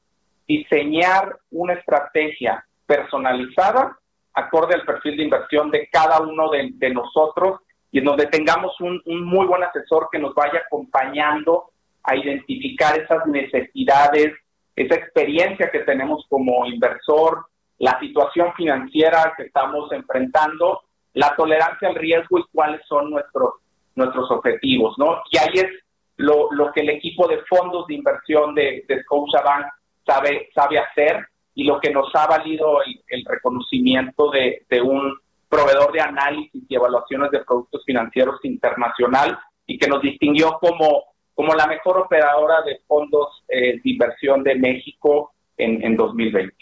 diseñar 0.46 1.34
una 1.52 1.76
estrategia 1.76 2.66
personalizada 2.86 3.98
acorde 4.34 4.76
al 4.76 4.84
perfil 4.84 5.16
de 5.16 5.24
inversión 5.24 5.72
de 5.72 5.88
cada 5.90 6.20
uno 6.20 6.50
de, 6.50 6.90
nosotros 6.90 7.62
y 7.94 8.00
en 8.00 8.04
donde 8.04 8.26
tengamos 8.26 8.78
un 8.82 9.02
muy 9.06 9.48
buen 9.48 9.64
asesor 9.64 10.10
que 10.12 10.20
nos 10.20 10.36
vaya 10.36 10.60
acompañando 10.66 11.72
a 12.04 12.18
identificar 12.18 13.00
esas 13.00 13.26
necesidades, 13.28 14.34
esa 14.76 14.96
experiencia 14.96 15.70
que 15.72 15.80
tenemos 15.80 16.26
como 16.28 16.66
inversor, 16.66 17.46
la 17.80 18.00
situación 18.00 18.54
financiera 18.56 19.34
que 19.36 19.44
estamos 19.44 19.92
enfrentando, 19.92 20.82
la 21.14 21.36
tolerancia 21.36 21.88
al 21.88 21.96
riesgo 21.96 22.40
y 22.40 22.44
cuáles 22.54 22.82
son 22.88 23.10
nuestros, 23.10 23.56
nuestros 23.96 24.30
objetivos, 24.32 24.96
¿no? 24.98 25.22
Y 25.32 25.38
ahí 25.38 25.54
es 25.56 25.70
lo, 26.18 26.50
que 26.74 26.82
el 26.82 26.90
equipo 26.90 27.28
de 27.28 27.40
fondos 27.50 27.88
de 27.88 27.96
inversión 27.96 28.54
de, 28.54 28.86
de 28.88 29.02
Scotiabank 29.04 29.66
sabe, 30.06 30.50
sabe 30.54 30.80
hacer 30.80 31.26
y 31.56 31.64
lo 31.64 31.80
que 31.80 31.92
nos 31.92 32.14
ha 32.16 32.28
valido 32.28 32.84
el, 32.84 33.02
el 33.08 33.26
reconocimiento 33.26 34.30
de, 34.30 34.66
de 34.70 34.82
un 34.82 35.18
proveedor 35.48 35.92
de 35.92 36.02
análisis 36.02 36.64
y 36.68 36.76
evaluaciones 36.76 37.32
de 37.32 37.44
productos 37.44 37.84
financieros 37.86 38.40
internacional 38.44 39.40
y 39.66 39.78
que 39.78 39.88
nos 39.88 40.02
distinguió 40.02 40.58
como, 40.60 41.06
como 41.34 41.54
la 41.54 41.68
mejor 41.68 41.98
operadora 41.98 42.62
de 42.62 42.82
fondos 42.88 43.44
eh, 43.48 43.80
de 43.84 43.90
inversión 43.90 44.44
de 44.44 44.56
México 44.56 45.34
en, 45.58 45.84
en 45.84 45.96
2020. 45.96 46.56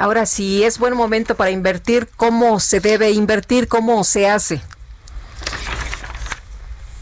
Ahora, 0.00 0.24
si 0.24 0.64
es 0.64 0.78
buen 0.78 0.96
momento 0.96 1.34
para 1.34 1.50
invertir, 1.50 2.08
¿cómo 2.16 2.58
se 2.58 2.80
debe 2.80 3.10
invertir? 3.10 3.68
¿Cómo 3.68 4.02
se 4.02 4.30
hace? 4.30 4.62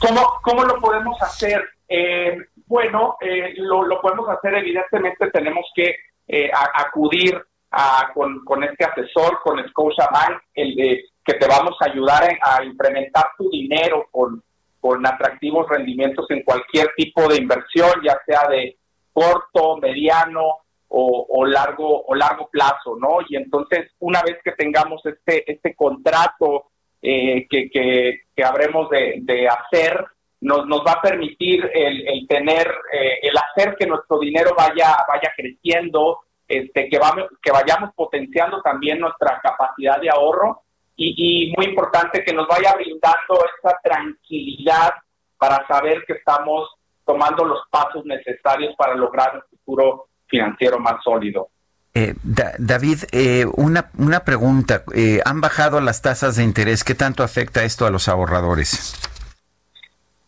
¿Cómo, 0.01 0.21
cómo 0.43 0.65
lo 0.65 0.81
podemos 0.81 1.17
hacer? 1.23 1.63
Eh, 1.89 2.37
bueno, 2.67 3.17
eh, 3.21 3.55
lo, 3.59 4.01
podemos 4.01 4.29
hacer, 4.31 4.53
evidentemente 4.57 5.31
tenemos 5.31 5.65
que 5.77 5.95
eh, 6.27 6.51
a- 6.53 6.83
acudir 6.83 7.41
a, 7.71 8.11
con, 8.13 8.45
con 8.45 8.65
este 8.65 8.85
asesor, 8.85 9.39
con 9.45 9.65
Scotiabank, 9.69 10.43
el 10.55 10.75
de 10.75 11.05
que 11.25 11.35
te 11.35 11.47
vamos 11.47 11.77
a 11.81 11.93
ayudar 11.93 12.29
a, 12.43 12.65
implementar 12.65 13.27
tu 13.39 13.49
dinero 13.49 14.09
con, 14.11 14.43
con 14.81 15.07
atractivos 15.07 15.69
rendimientos 15.69 16.27
en 16.31 16.43
cualquier 16.43 16.89
tipo 16.97 17.29
de 17.29 17.37
inversión, 17.37 17.93
ya 18.05 18.19
sea 18.27 18.49
de 18.49 18.77
corto, 19.13 19.77
mediano 19.77 20.43
o, 20.91 21.45
largo 21.45 22.05
o 22.07 22.15
largo 22.15 22.49
plazo, 22.49 22.97
¿no? 22.99 23.19
Y 23.29 23.37
entonces 23.37 23.91
una 24.01 24.23
vez 24.23 24.39
que 24.43 24.53
tengamos 24.53 25.05
este 25.05 25.51
este 25.51 25.75
contrato 25.75 26.71
eh, 27.03 27.47
que, 27.49 27.71
que, 27.71 28.45
habremos 28.45 28.89
de, 28.91 29.49
hacer, 29.49 30.05
nos, 30.41 30.67
nos 30.67 30.81
va 30.81 30.93
a 30.93 31.03
permitir 31.03 31.71
el, 31.73 32.27
tener, 32.27 32.67
eh, 32.93 33.19
el 33.23 33.37
hacer 33.37 33.77
que 33.77 33.87
nuestro 33.87 34.19
dinero 34.19 34.55
vaya 34.57 34.97
vaya 35.07 35.33
creciendo, 35.37 36.21
este, 36.49 36.89
que, 36.89 36.99
vamos, 36.99 37.27
que 37.43 37.53
vayamos 37.53 37.95
potenciando 37.95 38.61
también 38.63 38.99
nuestra 38.99 39.41
capacidad 39.41 40.01
de 40.01 40.11
ahorro 40.11 40.63
y, 40.99 41.55
muy 41.57 41.67
importante 41.67 42.25
que 42.25 42.33
nos 42.33 42.49
vaya 42.49 42.75
brindando 42.75 43.45
esa 43.57 43.79
tranquilidad 43.83 44.95
para 45.37 45.65
saber 45.69 46.05
que 46.05 46.15
estamos 46.15 46.69
tomando 47.07 47.45
los 47.45 47.61
pasos 47.71 48.05
necesarios 48.05 48.75
para 48.77 48.95
lograr 48.95 49.37
un 49.37 49.43
futuro 49.59 50.08
financiero 50.29 50.79
más 50.79 51.03
sólido. 51.03 51.49
Eh, 51.95 52.15
David, 52.23 52.99
eh, 53.13 53.45
una, 53.57 53.91
una 53.99 54.21
pregunta. 54.21 54.85
Eh, 54.95 55.21
¿Han 55.25 55.41
bajado 55.41 55.81
las 55.81 56.01
tasas 56.01 56.37
de 56.37 56.45
interés? 56.45 56.85
¿Qué 56.85 56.95
tanto 56.95 57.23
afecta 57.23 57.65
esto 57.65 57.87
a 57.87 57.91
los 57.91 58.09
ahorradores? 58.09 58.95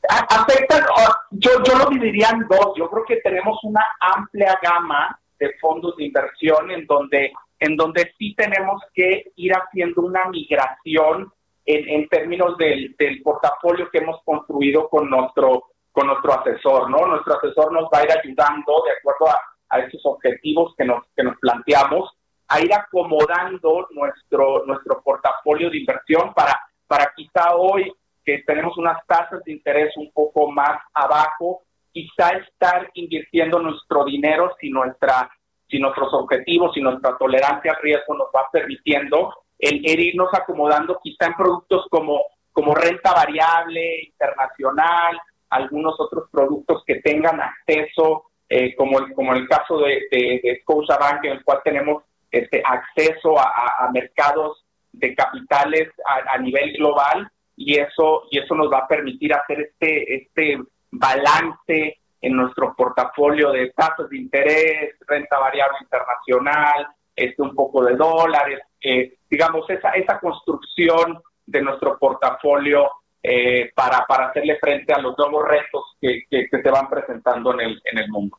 Afecta, 0.08 0.84
yo, 1.30 1.50
yo 1.62 1.78
lo 1.78 1.90
dividiría 1.90 2.30
en 2.30 2.40
dos. 2.48 2.72
Yo 2.76 2.90
creo 2.90 3.04
que 3.04 3.16
tenemos 3.16 3.58
una 3.62 3.86
amplia 4.00 4.58
gama 4.60 5.16
de 5.38 5.52
fondos 5.60 5.96
de 5.96 6.06
inversión 6.06 6.70
en 6.70 6.86
donde, 6.86 7.32
en 7.60 7.76
donde 7.76 8.12
sí 8.18 8.34
tenemos 8.34 8.82
que 8.92 9.30
ir 9.36 9.52
haciendo 9.52 10.02
una 10.02 10.28
migración 10.28 11.32
en, 11.66 11.88
en 11.88 12.08
términos 12.08 12.56
del, 12.56 12.96
del, 12.98 13.22
portafolio 13.22 13.88
que 13.90 13.98
hemos 13.98 14.20
construido 14.24 14.88
con 14.88 15.08
nuestro, 15.08 15.66
con 15.92 16.08
nuestro 16.08 16.40
asesor, 16.40 16.90
¿no? 16.90 17.06
Nuestro 17.06 17.36
asesor 17.38 17.72
nos 17.72 17.84
va 17.84 17.98
a 17.98 18.04
ir 18.04 18.10
ayudando 18.10 18.82
de 18.84 18.92
acuerdo 18.98 19.28
a, 19.28 19.40
a 19.70 19.78
estos 19.78 20.00
objetivos 20.04 20.74
que 20.76 20.84
nos, 20.84 21.04
que 21.16 21.22
nos 21.22 21.36
planteamos, 21.38 22.10
a 22.48 22.60
ir 22.60 22.72
acomodando 22.74 23.86
nuestro, 23.92 24.64
nuestro 24.66 25.00
portafolio 25.02 25.70
de 25.70 25.78
inversión 25.78 26.34
para, 26.34 26.58
para 26.86 27.12
quizá 27.14 27.54
hoy 27.54 27.92
que 28.24 28.42
tenemos 28.46 28.76
unas 28.76 28.98
tasas 29.06 29.42
de 29.44 29.52
interés 29.52 29.96
un 29.96 30.10
poco 30.12 30.50
más 30.50 30.80
abajo, 30.92 31.62
quizá 31.92 32.30
estar 32.30 32.90
invirtiendo 32.94 33.60
nuestro 33.60 34.04
dinero 34.04 34.54
si 34.60 34.70
nuestra 34.70 35.30
si 35.70 35.78
nuestros 35.78 36.12
objetivos, 36.14 36.74
si 36.74 36.80
nuestra 36.80 37.16
tolerancia 37.16 37.72
al 37.72 37.80
riesgo 37.80 38.16
nos 38.16 38.26
va 38.34 38.48
permitiendo, 38.50 39.32
el, 39.56 40.00
irnos 40.00 40.28
acomodando 40.32 40.98
quizá 41.00 41.26
en 41.26 41.34
productos 41.34 41.86
como, 41.88 42.24
como 42.50 42.74
renta 42.74 43.14
variable, 43.14 44.02
internacional, 44.02 45.20
algunos 45.48 45.94
otros 45.98 46.28
productos 46.30 46.82
que 46.84 46.96
tengan 46.96 47.40
acceso, 47.40 48.29
eh, 48.50 48.74
como, 48.74 48.98
el, 48.98 49.14
como 49.14 49.32
el 49.32 49.48
caso 49.48 49.78
de, 49.78 50.02
de, 50.10 50.60
Scotiabank, 50.62 51.24
en 51.24 51.32
el 51.32 51.44
cual 51.44 51.60
tenemos 51.64 52.02
este 52.30 52.62
acceso 52.64 53.38
a, 53.38 53.88
mercados 53.92 54.64
de 54.92 55.14
capitales 55.14 55.88
a, 56.04 56.34
a, 56.34 56.38
nivel 56.38 56.72
global 56.72 57.30
y 57.56 57.78
eso 57.78 58.24
y 58.30 58.38
eso 58.38 58.54
nos 58.54 58.70
va 58.70 58.78
a 58.78 58.88
permitir 58.88 59.32
hacer 59.32 59.60
este 59.60 60.14
este 60.16 60.58
balance 60.90 61.98
en 62.20 62.36
nuestro 62.36 62.74
portafolio 62.76 63.52
de 63.52 63.70
tasas 63.70 64.08
de 64.10 64.18
interés, 64.18 64.96
renta 65.06 65.38
variable 65.38 65.78
internacional, 65.80 66.88
este, 67.16 67.42
un 67.42 67.54
poco 67.54 67.84
de 67.84 67.96
dólares, 67.96 68.60
eh, 68.82 69.14
digamos, 69.30 69.68
esa, 69.70 69.90
esa 69.90 70.18
construcción 70.18 71.22
de 71.46 71.62
nuestro 71.62 71.98
portafolio 71.98 72.90
eh, 73.22 73.70
para, 73.74 74.06
para 74.06 74.28
hacerle 74.28 74.58
frente 74.60 74.92
a 74.92 74.98
los 74.98 75.16
nuevos 75.18 75.46
retos 75.46 75.82
que, 76.00 76.22
que, 76.30 76.48
se 76.50 76.70
van 76.70 76.88
presentando 76.88 77.52
en 77.54 77.60
el, 77.60 77.82
en 77.92 77.98
el 77.98 78.08
mundo. 78.08 78.38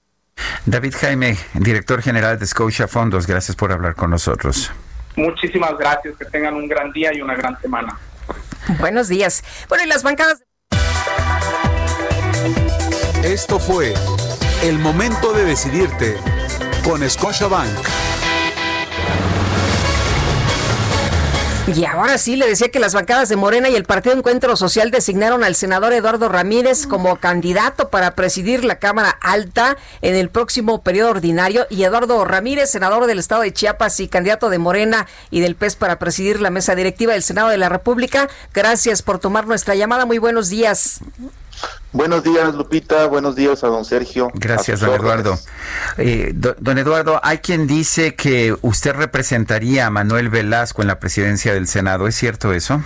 David 0.66 0.94
Jaime, 1.00 1.36
director 1.54 2.02
general 2.02 2.40
de 2.40 2.46
Scotia 2.46 2.88
Fondos, 2.88 3.28
gracias 3.28 3.56
por 3.56 3.72
hablar 3.72 3.96
con 3.96 4.10
nosotros. 4.10 4.72
Muchísimas 5.16 5.78
gracias, 5.78 6.18
que 6.18 6.26
tengan 6.26 6.56
un 6.56 6.68
gran 6.68 6.92
día 6.92 7.14
y 7.14 7.22
una 7.22 7.36
gran 7.36 7.60
semana. 7.62 7.98
Buenos 8.80 9.08
días. 9.08 9.44
Bueno, 9.68 9.84
y 9.84 9.88
las 9.88 10.04
bancadas... 10.04 10.44
Esto 13.24 13.60
fue 13.60 13.94
el 14.64 14.80
momento 14.80 15.34
de 15.34 15.46
decidirte 15.46 16.16
con 16.84 17.08
Scotiabank. 17.08 18.11
Y 21.76 21.86
ahora 21.86 22.17
sí, 22.17 22.36
le 22.36 22.47
decía 22.47 22.69
que 22.69 22.80
las 22.80 22.93
bancadas 22.93 23.30
de 23.30 23.36
Morena 23.36 23.69
y 23.69 23.76
el 23.76 23.86
Partido 23.86 24.15
Encuentro 24.15 24.55
Social 24.57 24.91
designaron 24.91 25.43
al 25.43 25.55
senador 25.55 25.93
Eduardo 25.93 26.28
Ramírez 26.28 26.86
como 26.86 27.15
candidato 27.17 27.89
para 27.89 28.15
presidir 28.15 28.65
la 28.65 28.80
Cámara 28.80 29.09
Alta 29.22 29.78
en 30.01 30.15
el 30.15 30.30
próximo 30.30 30.82
periodo 30.82 31.11
ordinario. 31.11 31.67
Y 31.69 31.84
Eduardo 31.84 32.26
Ramírez, 32.26 32.69
senador 32.69 33.05
del 33.05 33.19
Estado 33.19 33.43
de 33.43 33.53
Chiapas 33.53 33.99
y 33.99 34.07
candidato 34.07 34.49
de 34.49 34.57
Morena 34.57 35.07
y 35.30 35.39
del 35.39 35.55
PES 35.55 35.76
para 35.78 35.99
presidir 35.99 36.41
la 36.41 36.49
mesa 36.49 36.76
directiva 36.76 37.13
del 37.13 37.24
Senado 37.24 37.49
de 37.49 37.57
la 37.57 37.69
República. 37.69 38.30
Gracias 38.53 39.01
por 39.01 39.19
tomar 39.19 39.47
nuestra 39.47 39.76
llamada. 39.76 40.05
Muy 40.05 40.17
buenos 40.17 40.49
días. 40.49 40.99
Buenos 41.93 42.24
días, 42.24 42.55
Lupita. 42.55 43.05
Buenos 43.07 43.36
días 43.36 43.66
a 43.66 43.68
don 43.68 43.84
Sergio. 43.84 44.32
Gracias, 44.34 44.80
don 44.80 44.93
Eduardo. 44.93 45.38
Eh, 45.97 46.32
don 46.34 46.78
Eduardo, 46.78 47.20
hay 47.22 47.39
quien 47.39 47.68
dice 47.68 48.16
que 48.16 48.55
usted 48.62 48.93
representaría 48.93 49.88
a 49.88 49.89
Manuel 49.89 50.30
Velasco 50.30 50.82
en 50.82 50.88
la 50.88 50.99
presidencia 50.99 51.53
del 51.53 51.68
Senado. 51.68 52.07
¿Es 52.07 52.16
cierto 52.16 52.53
eso? 52.53 52.82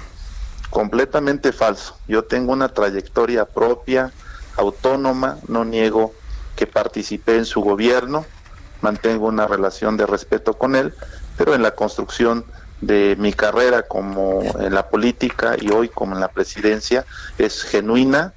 Completamente 0.71 1.51
falso. 1.51 1.99
Yo 2.07 2.23
tengo 2.23 2.51
una 2.51 2.69
trayectoria 2.69 3.45
propia, 3.45 4.11
autónoma. 4.57 5.37
No 5.47 5.65
niego 5.65 6.13
que 6.55 6.65
participé 6.65 7.37
en 7.37 7.45
su 7.45 7.61
gobierno. 7.61 8.25
Mantengo 8.81 9.27
una 9.27 9.45
relación 9.45 9.97
de 9.97 10.07
respeto 10.07 10.55
con 10.55 10.75
él, 10.75 10.95
pero 11.37 11.53
en 11.53 11.61
la 11.61 11.71
construcción 11.71 12.43
de 12.81 13.15
mi 13.19 13.33
carrera 13.33 13.83
como 13.83 14.41
en 14.59 14.73
la 14.73 14.89
política 14.89 15.55
y 15.59 15.69
hoy 15.69 15.89
como 15.89 16.13
en 16.15 16.21
la 16.21 16.27
presidencia 16.27 17.05
es 17.37 17.63
genuina 17.63 18.33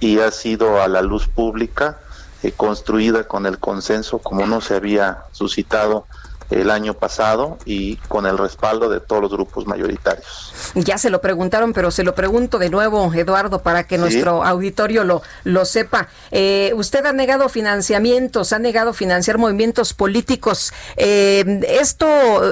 y 0.00 0.18
ha 0.18 0.30
sido 0.30 0.80
a 0.80 0.88
la 0.88 1.02
luz 1.02 1.28
pública 1.28 1.98
eh, 2.42 2.52
construida 2.52 3.24
con 3.24 3.46
el 3.46 3.58
consenso 3.58 4.18
como 4.18 4.46
no 4.46 4.60
se 4.60 4.74
había 4.74 5.24
suscitado 5.32 6.06
el 6.52 6.70
año 6.70 6.94
pasado 6.94 7.58
y 7.64 7.96
con 8.08 8.26
el 8.26 8.38
respaldo 8.38 8.88
de 8.88 9.00
todos 9.00 9.22
los 9.22 9.30
grupos 9.30 9.66
mayoritarios. 9.66 10.52
Ya 10.74 10.98
se 10.98 11.10
lo 11.10 11.20
preguntaron, 11.20 11.72
pero 11.72 11.90
se 11.90 12.04
lo 12.04 12.14
pregunto 12.14 12.58
de 12.58 12.70
nuevo, 12.70 13.12
Eduardo, 13.14 13.62
para 13.62 13.84
que 13.84 13.98
nuestro 13.98 14.44
auditorio 14.44 15.04
lo, 15.04 15.22
lo 15.44 15.64
sepa. 15.64 16.08
Eh, 16.30 16.72
usted 16.74 17.04
ha 17.06 17.12
negado 17.12 17.48
financiamientos, 17.48 18.52
ha 18.52 18.58
negado 18.58 18.92
financiar 18.92 19.38
movimientos 19.38 19.94
políticos. 19.94 20.72
Eh, 20.96 21.60
esto 21.68 22.06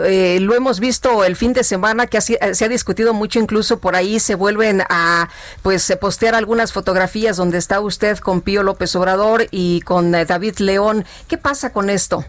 eh, 0.05 0.38
lo 0.40 0.55
hemos 0.55 0.80
visto 0.80 1.24
el 1.24 1.36
fin 1.36 1.53
de 1.53 1.64
semana, 1.64 2.07
que 2.07 2.20
se 2.20 2.38
ha 2.40 2.68
discutido 2.68 3.12
mucho, 3.14 3.38
incluso 3.38 3.80
por 3.80 3.96
ahí 3.96 4.20
se 4.20 4.34
vuelven 4.34 4.82
a 4.88 5.28
pues 5.62 5.94
postear 6.01 6.34
algunas 6.34 6.72
fotografías 6.72 7.36
donde 7.36 7.59
está 7.59 7.80
usted 7.80 8.18
con 8.18 8.40
Pío 8.40 8.62
López 8.62 8.94
Obrador 8.96 9.46
y 9.51 9.80
con 9.82 10.12
David 10.12 10.59
León. 10.59 11.05
¿Qué 11.28 11.38
pasa 11.38 11.72
con 11.72 11.90
esto? 11.90 12.24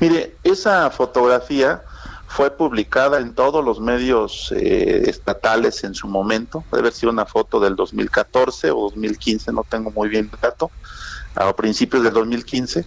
Mire, 0.00 0.36
esa 0.42 0.90
fotografía 0.90 1.82
fue 2.32 2.50
publicada 2.50 3.18
en 3.18 3.34
todos 3.34 3.62
los 3.62 3.78
medios 3.78 4.52
eh, 4.56 5.02
estatales 5.06 5.84
en 5.84 5.94
su 5.94 6.08
momento, 6.08 6.64
debe 6.70 6.80
haber 6.80 6.92
sido 6.94 7.12
una 7.12 7.26
foto 7.26 7.60
del 7.60 7.76
2014 7.76 8.70
o 8.70 8.80
2015, 8.84 9.52
no 9.52 9.66
tengo 9.68 9.90
muy 9.90 10.08
bien 10.08 10.30
el 10.32 10.40
dato, 10.40 10.70
a 11.34 11.54
principios 11.54 12.02
del 12.02 12.14
2015, 12.14 12.86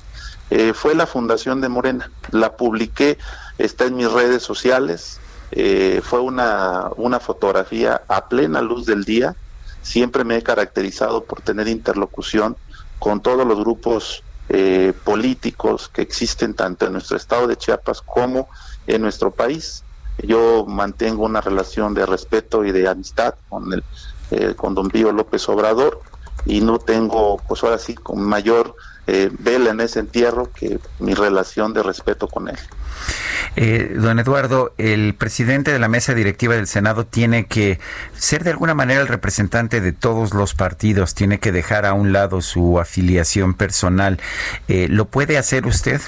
eh, 0.49 0.73
fue 0.73 0.95
la 0.95 1.05
fundación 1.05 1.61
de 1.61 1.69
Morena, 1.69 2.09
la 2.32 2.57
publiqué, 2.57 3.19
está 3.59 3.86
en 3.86 3.95
mis 3.95 4.11
redes 4.11 4.41
sociales, 4.41 5.19
eh, 5.51 6.01
fue 6.03 6.21
una, 6.21 6.89
una 6.97 7.19
fotografía 7.19 8.01
a 8.07 8.28
plena 8.28 8.61
luz 8.61 8.88
del 8.88 9.03
día, 9.03 9.36
siempre 9.84 10.23
me 10.23 10.38
he 10.38 10.41
caracterizado 10.41 11.23
por 11.23 11.41
tener 11.41 11.67
interlocución 11.67 12.57
con 12.97 13.21
todos 13.21 13.45
los 13.45 13.59
grupos 13.59 14.23
eh, 14.50 14.93
políticos 15.04 15.89
que 15.93 16.02
existen 16.02 16.54
tanto 16.54 16.86
en 16.86 16.93
nuestro 16.93 17.18
estado 17.18 17.48
de 17.48 17.58
Chiapas 17.58 18.02
como 18.02 18.48
en 18.88 19.02
nuestro 19.02 19.32
país. 19.32 19.84
Yo 20.20 20.66
mantengo 20.66 21.26
una 21.26 21.41
relación 21.41 21.93
de 21.93 22.06
respeto 22.06 22.64
y 22.64 22.72
de 22.72 22.88
amistad 22.88 23.36
con 23.50 23.74
el 23.74 23.84
eh, 24.32 24.56
con 24.56 24.74
don 24.74 24.89
Pío 24.89 25.12
López 25.12 25.48
Obrador 25.50 26.02
y 26.46 26.62
no 26.62 26.80
tengo, 26.80 27.38
pues 27.48 27.64
ahora 27.64 27.78
sí, 27.78 27.93
con 27.93 28.22
mayor 28.24 28.76
eh, 29.08 29.30
vela 29.39 29.72
en 29.72 29.82
ese 29.82 29.99
entierro 29.99 30.51
que 30.51 30.80
mi 30.99 31.14
relación 31.14 31.74
de 31.74 31.84
respeto 31.84 32.28
con 32.28 32.49
él. 32.49 32.58
Eh, 33.56 33.93
don 33.95 34.20
Eduardo, 34.20 34.74
el 34.78 35.14
presidente 35.16 35.72
de 35.72 35.80
la 35.80 35.88
mesa 35.88 36.14
directiva 36.14 36.56
del 36.56 36.68
Senado 36.68 37.06
tiene 37.06 37.45
que 37.45 37.80
ser 38.18 38.43
de 38.43 38.49
alguna 38.49 38.74
manera 38.74 39.01
el 39.01 39.08
representante 39.08 39.80
de 39.80 39.93
todos 39.93 40.34
los 40.34 40.53
partidos, 40.53 41.14
tiene 41.14 41.39
que 41.39 41.51
dejar 41.51 41.86
a 41.86 41.93
un 41.93 42.12
lado 42.12 42.41
su 42.41 42.80
afiliación 42.80 43.53
personal. 43.53 44.20
Eh, 44.68 44.88
¿Lo 44.89 45.06
puede 45.06 45.38
hacer 45.38 45.68
usted? 45.68 46.01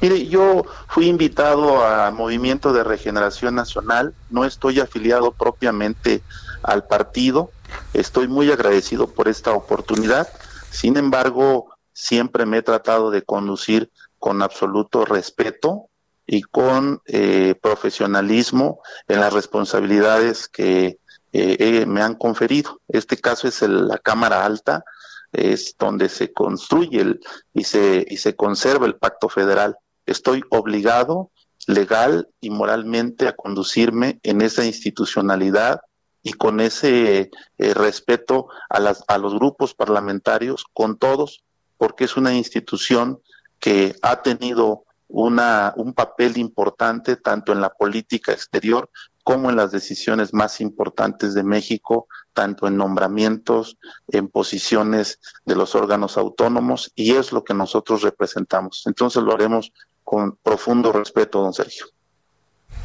Mire, 0.00 0.26
yo 0.26 0.64
fui 0.88 1.06
invitado 1.06 1.84
a 1.84 2.10
Movimiento 2.10 2.72
de 2.72 2.82
Regeneración 2.82 3.54
Nacional, 3.54 4.14
no 4.30 4.44
estoy 4.44 4.80
afiliado 4.80 5.32
propiamente 5.32 6.22
al 6.62 6.84
partido, 6.84 7.50
estoy 7.92 8.26
muy 8.26 8.50
agradecido 8.50 9.06
por 9.06 9.28
esta 9.28 9.52
oportunidad, 9.52 10.28
sin 10.70 10.96
embargo, 10.96 11.71
siempre 11.92 12.46
me 12.46 12.58
he 12.58 12.62
tratado 12.62 13.10
de 13.10 13.22
conducir 13.22 13.90
con 14.18 14.42
absoluto 14.42 15.04
respeto 15.04 15.88
y 16.26 16.42
con 16.42 17.00
eh, 17.06 17.54
profesionalismo 17.60 18.80
en 19.08 19.20
las 19.20 19.32
responsabilidades 19.32 20.48
que 20.48 20.98
eh, 21.32 21.86
me 21.86 22.02
han 22.02 22.14
conferido. 22.14 22.80
Este 22.88 23.16
caso 23.16 23.48
es 23.48 23.62
la 23.62 23.98
Cámara 23.98 24.44
Alta, 24.44 24.84
es 25.32 25.74
donde 25.78 26.08
se 26.08 26.32
construye 26.32 27.00
el, 27.00 27.20
y, 27.54 27.64
se, 27.64 28.06
y 28.08 28.18
se 28.18 28.36
conserva 28.36 28.86
el 28.86 28.96
pacto 28.96 29.28
federal. 29.28 29.76
Estoy 30.06 30.42
obligado 30.50 31.30
legal 31.66 32.28
y 32.40 32.50
moralmente 32.50 33.28
a 33.28 33.34
conducirme 33.34 34.20
en 34.22 34.42
esa 34.42 34.64
institucionalidad 34.64 35.80
y 36.22 36.34
con 36.34 36.60
ese 36.60 37.30
eh, 37.58 37.74
respeto 37.74 38.48
a, 38.68 38.78
las, 38.80 39.04
a 39.08 39.18
los 39.18 39.34
grupos 39.34 39.74
parlamentarios, 39.74 40.64
con 40.72 40.96
todos, 40.98 41.41
porque 41.82 42.04
es 42.04 42.16
una 42.16 42.32
institución 42.32 43.20
que 43.58 43.96
ha 44.02 44.22
tenido 44.22 44.84
una, 45.08 45.74
un 45.74 45.94
papel 45.94 46.38
importante 46.38 47.16
tanto 47.16 47.50
en 47.50 47.60
la 47.60 47.70
política 47.70 48.30
exterior 48.30 48.88
como 49.24 49.50
en 49.50 49.56
las 49.56 49.72
decisiones 49.72 50.32
más 50.32 50.60
importantes 50.60 51.34
de 51.34 51.42
México, 51.42 52.06
tanto 52.34 52.68
en 52.68 52.76
nombramientos, 52.76 53.78
en 54.06 54.28
posiciones 54.28 55.18
de 55.44 55.56
los 55.56 55.74
órganos 55.74 56.16
autónomos, 56.16 56.92
y 56.94 57.16
es 57.16 57.32
lo 57.32 57.42
que 57.42 57.52
nosotros 57.52 58.02
representamos. 58.02 58.84
Entonces 58.86 59.20
lo 59.20 59.34
haremos 59.34 59.72
con 60.04 60.36
profundo 60.36 60.92
respeto, 60.92 61.42
don 61.42 61.52
Sergio. 61.52 61.86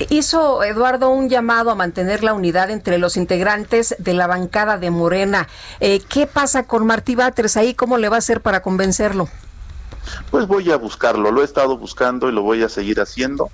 Hizo 0.10 0.64
Eduardo 0.64 1.10
un 1.10 1.28
llamado 1.28 1.72
a 1.72 1.76
mantener 1.76 2.24
la 2.24 2.34
unidad 2.34 2.70
entre 2.70 3.00
los 3.00 3.18
integrantes 3.18 3.96
de 3.98 4.14
la 4.14 4.28
bancada 4.28 4.78
de 4.78 4.92
Morena. 4.92 5.48
Eh, 5.80 6.02
¿Qué 6.08 6.28
pasa 6.28 6.68
con 6.68 6.86
Martí 6.86 7.16
Batres 7.16 7.58
ahí? 7.58 7.74
¿Cómo 7.74 7.98
le 7.98 8.10
va 8.10 8.18
a 8.18 8.20
hacer 8.20 8.42
para 8.42 8.62
convencerlo? 8.62 9.28
Pues 10.30 10.46
voy 10.48 10.72
a 10.72 10.78
buscarlo, 10.78 11.32
lo 11.32 11.42
he 11.42 11.46
estado 11.46 11.78
buscando 11.78 12.30
y 12.30 12.32
lo 12.32 12.44
voy 12.44 12.64
a 12.64 12.70
seguir 12.70 13.02
haciendo. 13.02 13.50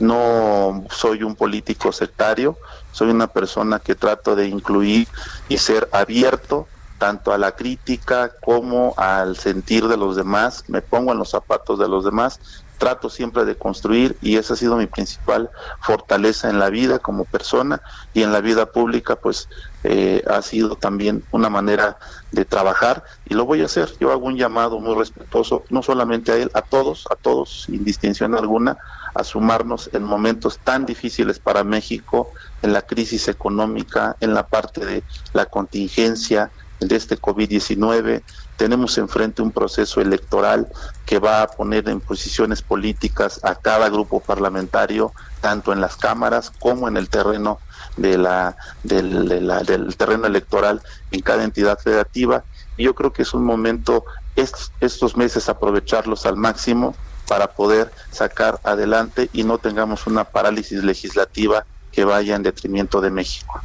No 0.00 0.84
soy 0.90 1.22
un 1.22 1.36
político 1.36 1.92
sectario, 1.92 2.58
soy 2.90 3.10
una 3.10 3.28
persona 3.28 3.78
que 3.78 3.94
trato 3.94 4.34
de 4.34 4.48
incluir 4.48 5.06
y 5.48 5.58
ser 5.58 5.88
abierto 5.92 6.66
tanto 6.98 7.32
a 7.32 7.38
la 7.38 7.52
crítica 7.52 8.32
como 8.40 8.94
al 8.96 9.36
sentir 9.36 9.88
de 9.88 9.96
los 9.96 10.16
demás, 10.16 10.64
me 10.68 10.80
pongo 10.80 11.12
en 11.12 11.18
los 11.18 11.30
zapatos 11.30 11.78
de 11.78 11.88
los 11.88 12.04
demás, 12.04 12.40
trato 12.78 13.08
siempre 13.08 13.44
de 13.44 13.56
construir 13.56 14.16
y 14.20 14.36
esa 14.36 14.54
ha 14.54 14.56
sido 14.56 14.76
mi 14.76 14.86
principal 14.86 15.50
fortaleza 15.80 16.50
en 16.50 16.58
la 16.58 16.70
vida 16.70 16.98
como 16.98 17.24
persona 17.24 17.80
y 18.12 18.22
en 18.22 18.32
la 18.32 18.40
vida 18.40 18.66
pública 18.66 19.16
pues 19.16 19.48
eh, 19.84 20.22
ha 20.26 20.40
sido 20.42 20.76
también 20.76 21.24
una 21.30 21.50
manera 21.50 21.98
de 22.32 22.44
trabajar 22.44 23.04
y 23.26 23.34
lo 23.34 23.44
voy 23.44 23.62
a 23.62 23.66
hacer. 23.66 23.90
Yo 24.00 24.12
hago 24.12 24.26
un 24.26 24.36
llamado 24.36 24.78
muy 24.80 24.94
respetuoso, 24.94 25.64
no 25.70 25.82
solamente 25.82 26.32
a 26.32 26.36
él, 26.36 26.50
a 26.54 26.62
todos, 26.62 27.06
a 27.10 27.16
todos, 27.16 27.64
sin 27.66 27.84
distinción 27.84 28.34
alguna, 28.34 28.78
a 29.14 29.24
sumarnos 29.24 29.90
en 29.92 30.02
momentos 30.02 30.58
tan 30.58 30.86
difíciles 30.86 31.38
para 31.38 31.64
México, 31.64 32.32
en 32.62 32.72
la 32.72 32.82
crisis 32.82 33.28
económica, 33.28 34.16
en 34.20 34.34
la 34.34 34.46
parte 34.46 34.84
de 34.84 35.02
la 35.32 35.46
contingencia 35.46 36.50
de 36.80 36.96
este 36.96 37.18
COVID-19. 37.18 38.22
Tenemos 38.56 38.98
enfrente 38.98 39.42
un 39.42 39.50
proceso 39.50 40.00
electoral 40.00 40.68
que 41.06 41.18
va 41.18 41.42
a 41.42 41.48
poner 41.48 41.88
en 41.88 42.00
posiciones 42.00 42.62
políticas 42.62 43.40
a 43.42 43.54
cada 43.56 43.88
grupo 43.88 44.20
parlamentario, 44.20 45.12
tanto 45.40 45.72
en 45.72 45.80
las 45.80 45.96
cámaras 45.96 46.50
como 46.58 46.88
en 46.88 46.96
el 46.96 47.08
terreno 47.08 47.58
de 47.96 48.18
la, 48.18 48.56
del, 48.82 49.28
del 49.66 49.96
terreno 49.96 50.26
electoral 50.26 50.82
en 51.10 51.20
cada 51.20 51.44
entidad 51.44 51.78
federativa. 51.78 52.44
Y 52.76 52.84
yo 52.84 52.94
creo 52.94 53.12
que 53.12 53.22
es 53.22 53.34
un 53.34 53.44
momento 53.44 54.04
estos 54.36 55.16
meses 55.16 55.48
aprovecharlos 55.48 56.26
al 56.26 56.36
máximo 56.36 56.94
para 57.28 57.52
poder 57.52 57.90
sacar 58.10 58.60
adelante 58.64 59.30
y 59.32 59.44
no 59.44 59.58
tengamos 59.58 60.06
una 60.06 60.24
parálisis 60.24 60.82
legislativa 60.82 61.64
que 61.94 62.04
vaya 62.04 62.34
en 62.34 62.42
detrimento 62.42 63.00
de 63.00 63.10
México. 63.10 63.60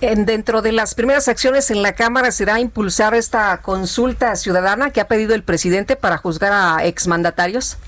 En, 0.00 0.26
dentro 0.26 0.60
de 0.60 0.72
las 0.72 0.94
primeras 0.94 1.28
acciones 1.28 1.70
en 1.70 1.82
la 1.82 1.94
Cámara 1.94 2.30
será 2.30 2.60
impulsar 2.60 3.14
esta 3.14 3.60
consulta 3.62 4.36
ciudadana 4.36 4.90
que 4.90 5.00
ha 5.00 5.08
pedido 5.08 5.34
el 5.34 5.42
presidente 5.42 5.96
para 5.96 6.18
juzgar 6.18 6.52
a 6.52 6.84
exmandatarios. 6.84 7.78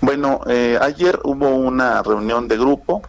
Bueno, 0.00 0.40
eh, 0.46 0.78
ayer 0.80 1.18
hubo 1.24 1.48
una 1.48 2.02
reunión 2.02 2.48
de 2.48 2.58
grupo. 2.58 3.02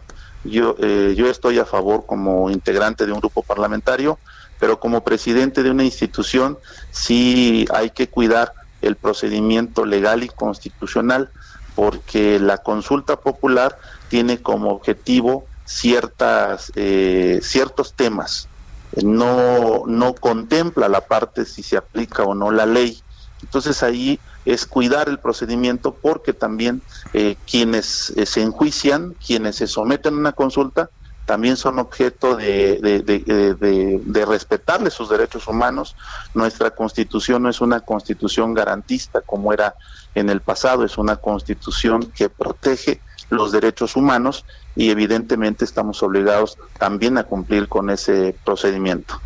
Yo, 0.44 0.74
eh, 0.78 1.14
yo 1.16 1.28
estoy 1.28 1.58
a 1.58 1.64
favor 1.64 2.04
como 2.06 2.50
integrante 2.50 3.06
de 3.06 3.12
un 3.12 3.20
grupo 3.20 3.42
parlamentario, 3.42 4.18
pero 4.58 4.80
como 4.80 5.04
presidente 5.04 5.62
de 5.62 5.70
una 5.70 5.84
institución 5.84 6.58
sí 6.90 7.66
hay 7.72 7.90
que 7.90 8.08
cuidar 8.08 8.54
el 8.80 8.96
procedimiento 8.96 9.84
legal 9.84 10.24
y 10.24 10.28
constitucional, 10.28 11.30
porque 11.74 12.40
la 12.40 12.58
consulta 12.58 13.16
popular 13.16 13.78
tiene 14.12 14.42
como 14.42 14.72
objetivo 14.72 15.46
ciertas, 15.64 16.70
eh, 16.76 17.40
ciertos 17.42 17.94
temas, 17.94 18.46
no, 19.02 19.84
no 19.86 20.12
contempla 20.12 20.90
la 20.90 21.00
parte 21.00 21.46
si 21.46 21.62
se 21.62 21.78
aplica 21.78 22.22
o 22.22 22.34
no 22.34 22.50
la 22.50 22.66
ley. 22.66 23.00
Entonces 23.42 23.82
ahí 23.82 24.20
es 24.44 24.66
cuidar 24.66 25.08
el 25.08 25.18
procedimiento 25.18 25.94
porque 25.94 26.34
también 26.34 26.82
eh, 27.14 27.36
quienes 27.50 28.10
eh, 28.10 28.26
se 28.26 28.42
enjuician, 28.42 29.14
quienes 29.26 29.56
se 29.56 29.66
someten 29.66 30.12
a 30.12 30.18
una 30.18 30.32
consulta, 30.32 30.90
también 31.24 31.56
son 31.56 31.78
objeto 31.78 32.36
de, 32.36 32.80
de, 32.82 34.26
respetarle 34.26 34.90
sus 34.90 35.08
derechos 35.08 35.48
humanos. 35.48 35.96
Nuestra 36.34 36.72
constitución 36.72 37.44
no 37.44 37.48
es 37.48 37.62
una 37.62 37.80
constitución 37.80 38.52
garantista 38.52 39.22
como 39.22 39.54
era 39.54 39.74
en 40.14 40.28
el 40.28 40.42
pasado, 40.42 40.84
es 40.84 40.98
una 40.98 41.16
constitución 41.16 42.12
que 42.14 42.28
protege 42.28 43.00
los 43.32 43.52
derechos 43.52 43.96
humanos 43.96 44.44
y 44.76 44.90
evidentemente 44.90 45.64
estamos 45.64 46.02
obligados 46.02 46.58
también 46.78 47.18
a 47.18 47.24
cumplir 47.24 47.68
con 47.68 47.90
ese 47.90 48.34
procedimiento. 48.44 49.20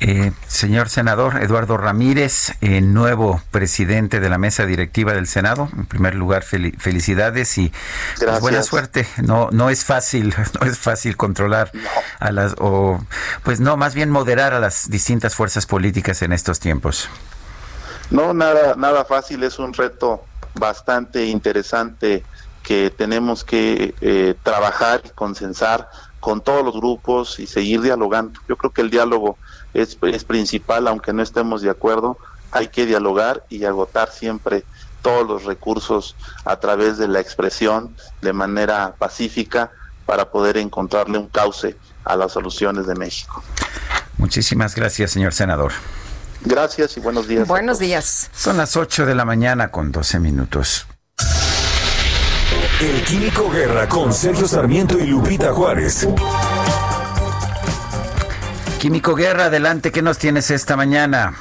Eh, 0.00 0.32
señor 0.48 0.90
senador 0.90 1.42
Eduardo 1.42 1.76
Ramírez, 1.78 2.52
eh, 2.60 2.80
nuevo 2.80 3.40
presidente 3.50 4.20
de 4.20 4.28
la 4.28 4.38
mesa 4.38 4.66
directiva 4.66 5.14
del 5.14 5.26
Senado. 5.26 5.68
En 5.74 5.86
primer 5.86 6.14
lugar, 6.14 6.42
felicidades 6.42 7.56
y 7.56 7.72
pues, 8.18 8.40
buena 8.40 8.62
suerte. 8.62 9.06
No, 9.22 9.48
no 9.50 9.70
es 9.70 9.84
fácil, 9.84 10.34
no 10.60 10.66
es 10.66 10.78
fácil 10.78 11.16
controlar 11.16 11.70
a 12.18 12.32
las, 12.32 12.54
o 12.58 13.00
pues 13.44 13.60
no, 13.60 13.76
más 13.76 13.94
bien 13.94 14.10
moderar 14.10 14.52
a 14.52 14.60
las 14.60 14.90
distintas 14.90 15.34
fuerzas 15.34 15.64
políticas 15.64 16.20
en 16.22 16.32
estos 16.32 16.60
tiempos. 16.60 17.08
No, 18.10 18.34
nada, 18.34 18.74
nada 18.76 19.04
fácil. 19.04 19.42
Es 19.44 19.58
un 19.58 19.72
reto 19.72 20.24
bastante 20.54 21.24
interesante 21.26 22.24
que 22.64 22.90
tenemos 22.90 23.44
que 23.44 23.94
eh, 24.00 24.34
trabajar 24.42 25.02
y 25.04 25.10
consensar 25.10 25.88
con 26.18 26.40
todos 26.40 26.64
los 26.64 26.74
grupos 26.74 27.38
y 27.38 27.46
seguir 27.46 27.82
dialogando. 27.82 28.40
Yo 28.48 28.56
creo 28.56 28.72
que 28.72 28.80
el 28.80 28.90
diálogo 28.90 29.36
es, 29.74 29.98
es 30.02 30.24
principal, 30.24 30.88
aunque 30.88 31.12
no 31.12 31.22
estemos 31.22 31.60
de 31.62 31.70
acuerdo, 31.70 32.18
hay 32.50 32.68
que 32.68 32.86
dialogar 32.86 33.44
y 33.50 33.64
agotar 33.64 34.10
siempre 34.10 34.64
todos 35.02 35.28
los 35.28 35.44
recursos 35.44 36.16
a 36.46 36.58
través 36.58 36.96
de 36.96 37.06
la 37.06 37.20
expresión 37.20 37.94
de 38.22 38.32
manera 38.32 38.94
pacífica 38.98 39.70
para 40.06 40.30
poder 40.30 40.56
encontrarle 40.56 41.18
un 41.18 41.28
cauce 41.28 41.76
a 42.04 42.16
las 42.16 42.32
soluciones 42.32 42.86
de 42.86 42.94
México. 42.94 43.42
Muchísimas 44.16 44.74
gracias, 44.74 45.10
señor 45.10 45.34
senador. 45.34 45.72
Gracias 46.42 46.96
y 46.96 47.00
buenos 47.00 47.28
días. 47.28 47.46
Buenos 47.46 47.78
días. 47.78 48.30
Son 48.34 48.56
las 48.56 48.76
8 48.76 49.04
de 49.04 49.14
la 49.14 49.26
mañana 49.26 49.70
con 49.70 49.92
12 49.92 50.20
minutos. 50.20 50.86
El 52.84 53.02
Químico 53.02 53.48
Guerra 53.48 53.88
con 53.88 54.12
Sergio 54.12 54.46
Sarmiento 54.46 54.98
y 54.98 55.06
Lupita 55.06 55.54
Juárez. 55.54 56.06
Químico 58.78 59.14
Guerra, 59.14 59.46
adelante, 59.46 59.90
¿qué 59.90 60.02
nos 60.02 60.18
tienes 60.18 60.50
esta 60.50 60.76
mañana? 60.76 61.32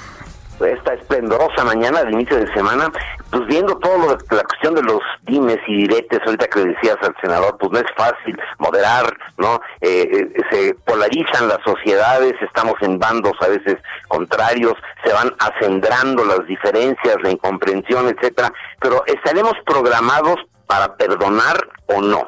Esta 0.66 0.94
esplendorosa 0.94 1.66
mañana 1.66 2.02
de 2.06 2.14
inicio 2.14 2.38
de 2.38 2.54
semana, 2.54 2.90
pues 3.30 3.46
viendo 3.48 3.78
todo 3.80 3.98
lo, 3.98 4.08
la 4.38 4.44
cuestión 4.44 4.76
de 4.76 4.84
los 4.84 5.02
dimes 5.24 5.58
y 5.68 5.80
diretes, 5.80 6.22
ahorita 6.26 6.48
que 6.48 6.60
le 6.60 6.76
decías 6.76 6.96
al 7.02 7.14
senador, 7.20 7.58
pues 7.60 7.74
no 7.74 7.80
es 7.80 7.94
fácil 7.98 8.40
moderar, 8.60 9.14
¿no? 9.38 9.60
Eh, 9.82 10.08
eh, 10.14 10.44
se 10.50 10.76
polarizan 10.86 11.50
las 11.50 11.60
sociedades, 11.66 12.36
estamos 12.42 12.76
en 12.80 13.00
bandos 13.00 13.34
a 13.42 13.50
veces 13.50 13.80
contrarios, 14.08 14.76
se 15.04 15.12
van 15.12 15.36
acendrando 15.40 16.24
las 16.24 16.48
diferencias, 16.48 17.18
la 17.22 17.32
incomprensión, 17.32 18.08
etcétera, 18.08 18.54
pero 18.80 19.04
estaremos 19.08 19.56
programados 19.66 20.38
para 20.68 20.96
perdonar 20.96 21.68
o 21.88 22.02
no. 22.02 22.28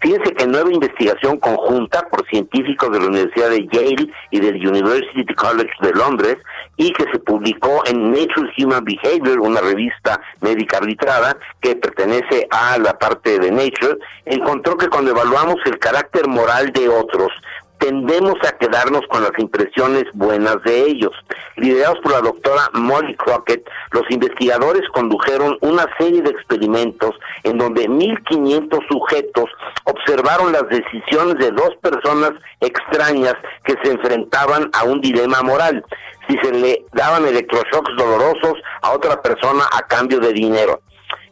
Fíjense 0.00 0.32
que 0.32 0.46
nueva 0.46 0.72
investigación 0.72 1.38
conjunta 1.38 2.08
por 2.08 2.26
científicos 2.26 2.90
de 2.90 3.00
la 3.00 3.06
Universidad 3.08 3.50
de 3.50 3.66
Yale 3.66 4.10
y 4.30 4.40
del 4.40 4.66
University 4.66 5.26
College 5.34 5.70
de 5.82 5.92
Londres 5.92 6.38
y 6.78 6.90
que 6.92 7.04
se 7.12 7.18
publicó 7.18 7.82
en 7.86 8.10
Nature 8.10 8.50
Human 8.56 8.82
Behavior, 8.82 9.40
una 9.40 9.60
revista 9.60 10.18
médica 10.40 10.78
arbitrada 10.78 11.36
que 11.60 11.76
pertenece 11.76 12.48
a 12.50 12.78
la 12.78 12.98
parte 12.98 13.38
de 13.38 13.50
Nature, 13.50 13.98
encontró 14.24 14.78
que 14.78 14.88
cuando 14.88 15.10
evaluamos 15.10 15.56
el 15.66 15.78
carácter 15.78 16.26
moral 16.28 16.72
de 16.72 16.88
otros, 16.88 17.30
tendemos 17.80 18.36
a 18.46 18.56
quedarnos 18.58 19.02
con 19.08 19.22
las 19.22 19.32
impresiones 19.38 20.04
buenas 20.14 20.62
de 20.64 20.82
ellos. 20.84 21.12
Liderados 21.56 21.98
por 22.00 22.12
la 22.12 22.20
doctora 22.20 22.70
Molly 22.74 23.16
Crockett, 23.16 23.68
los 23.90 24.04
investigadores 24.10 24.82
condujeron 24.92 25.56
una 25.62 25.86
serie 25.98 26.22
de 26.22 26.30
experimentos 26.30 27.16
en 27.42 27.58
donde 27.58 27.88
1.500 27.88 28.86
sujetos 28.88 29.46
observaron 29.84 30.52
las 30.52 30.68
decisiones 30.68 31.36
de 31.38 31.50
dos 31.50 31.70
personas 31.82 32.32
extrañas 32.60 33.34
que 33.64 33.74
se 33.82 33.92
enfrentaban 33.92 34.70
a 34.74 34.84
un 34.84 35.00
dilema 35.00 35.42
moral. 35.42 35.84
Si 36.28 36.36
se 36.38 36.52
le 36.52 36.84
daban 36.92 37.26
electroshocks 37.26 37.96
dolorosos 37.96 38.54
a 38.82 38.92
otra 38.92 39.20
persona 39.20 39.64
a 39.72 39.82
cambio 39.86 40.20
de 40.20 40.32
dinero 40.32 40.80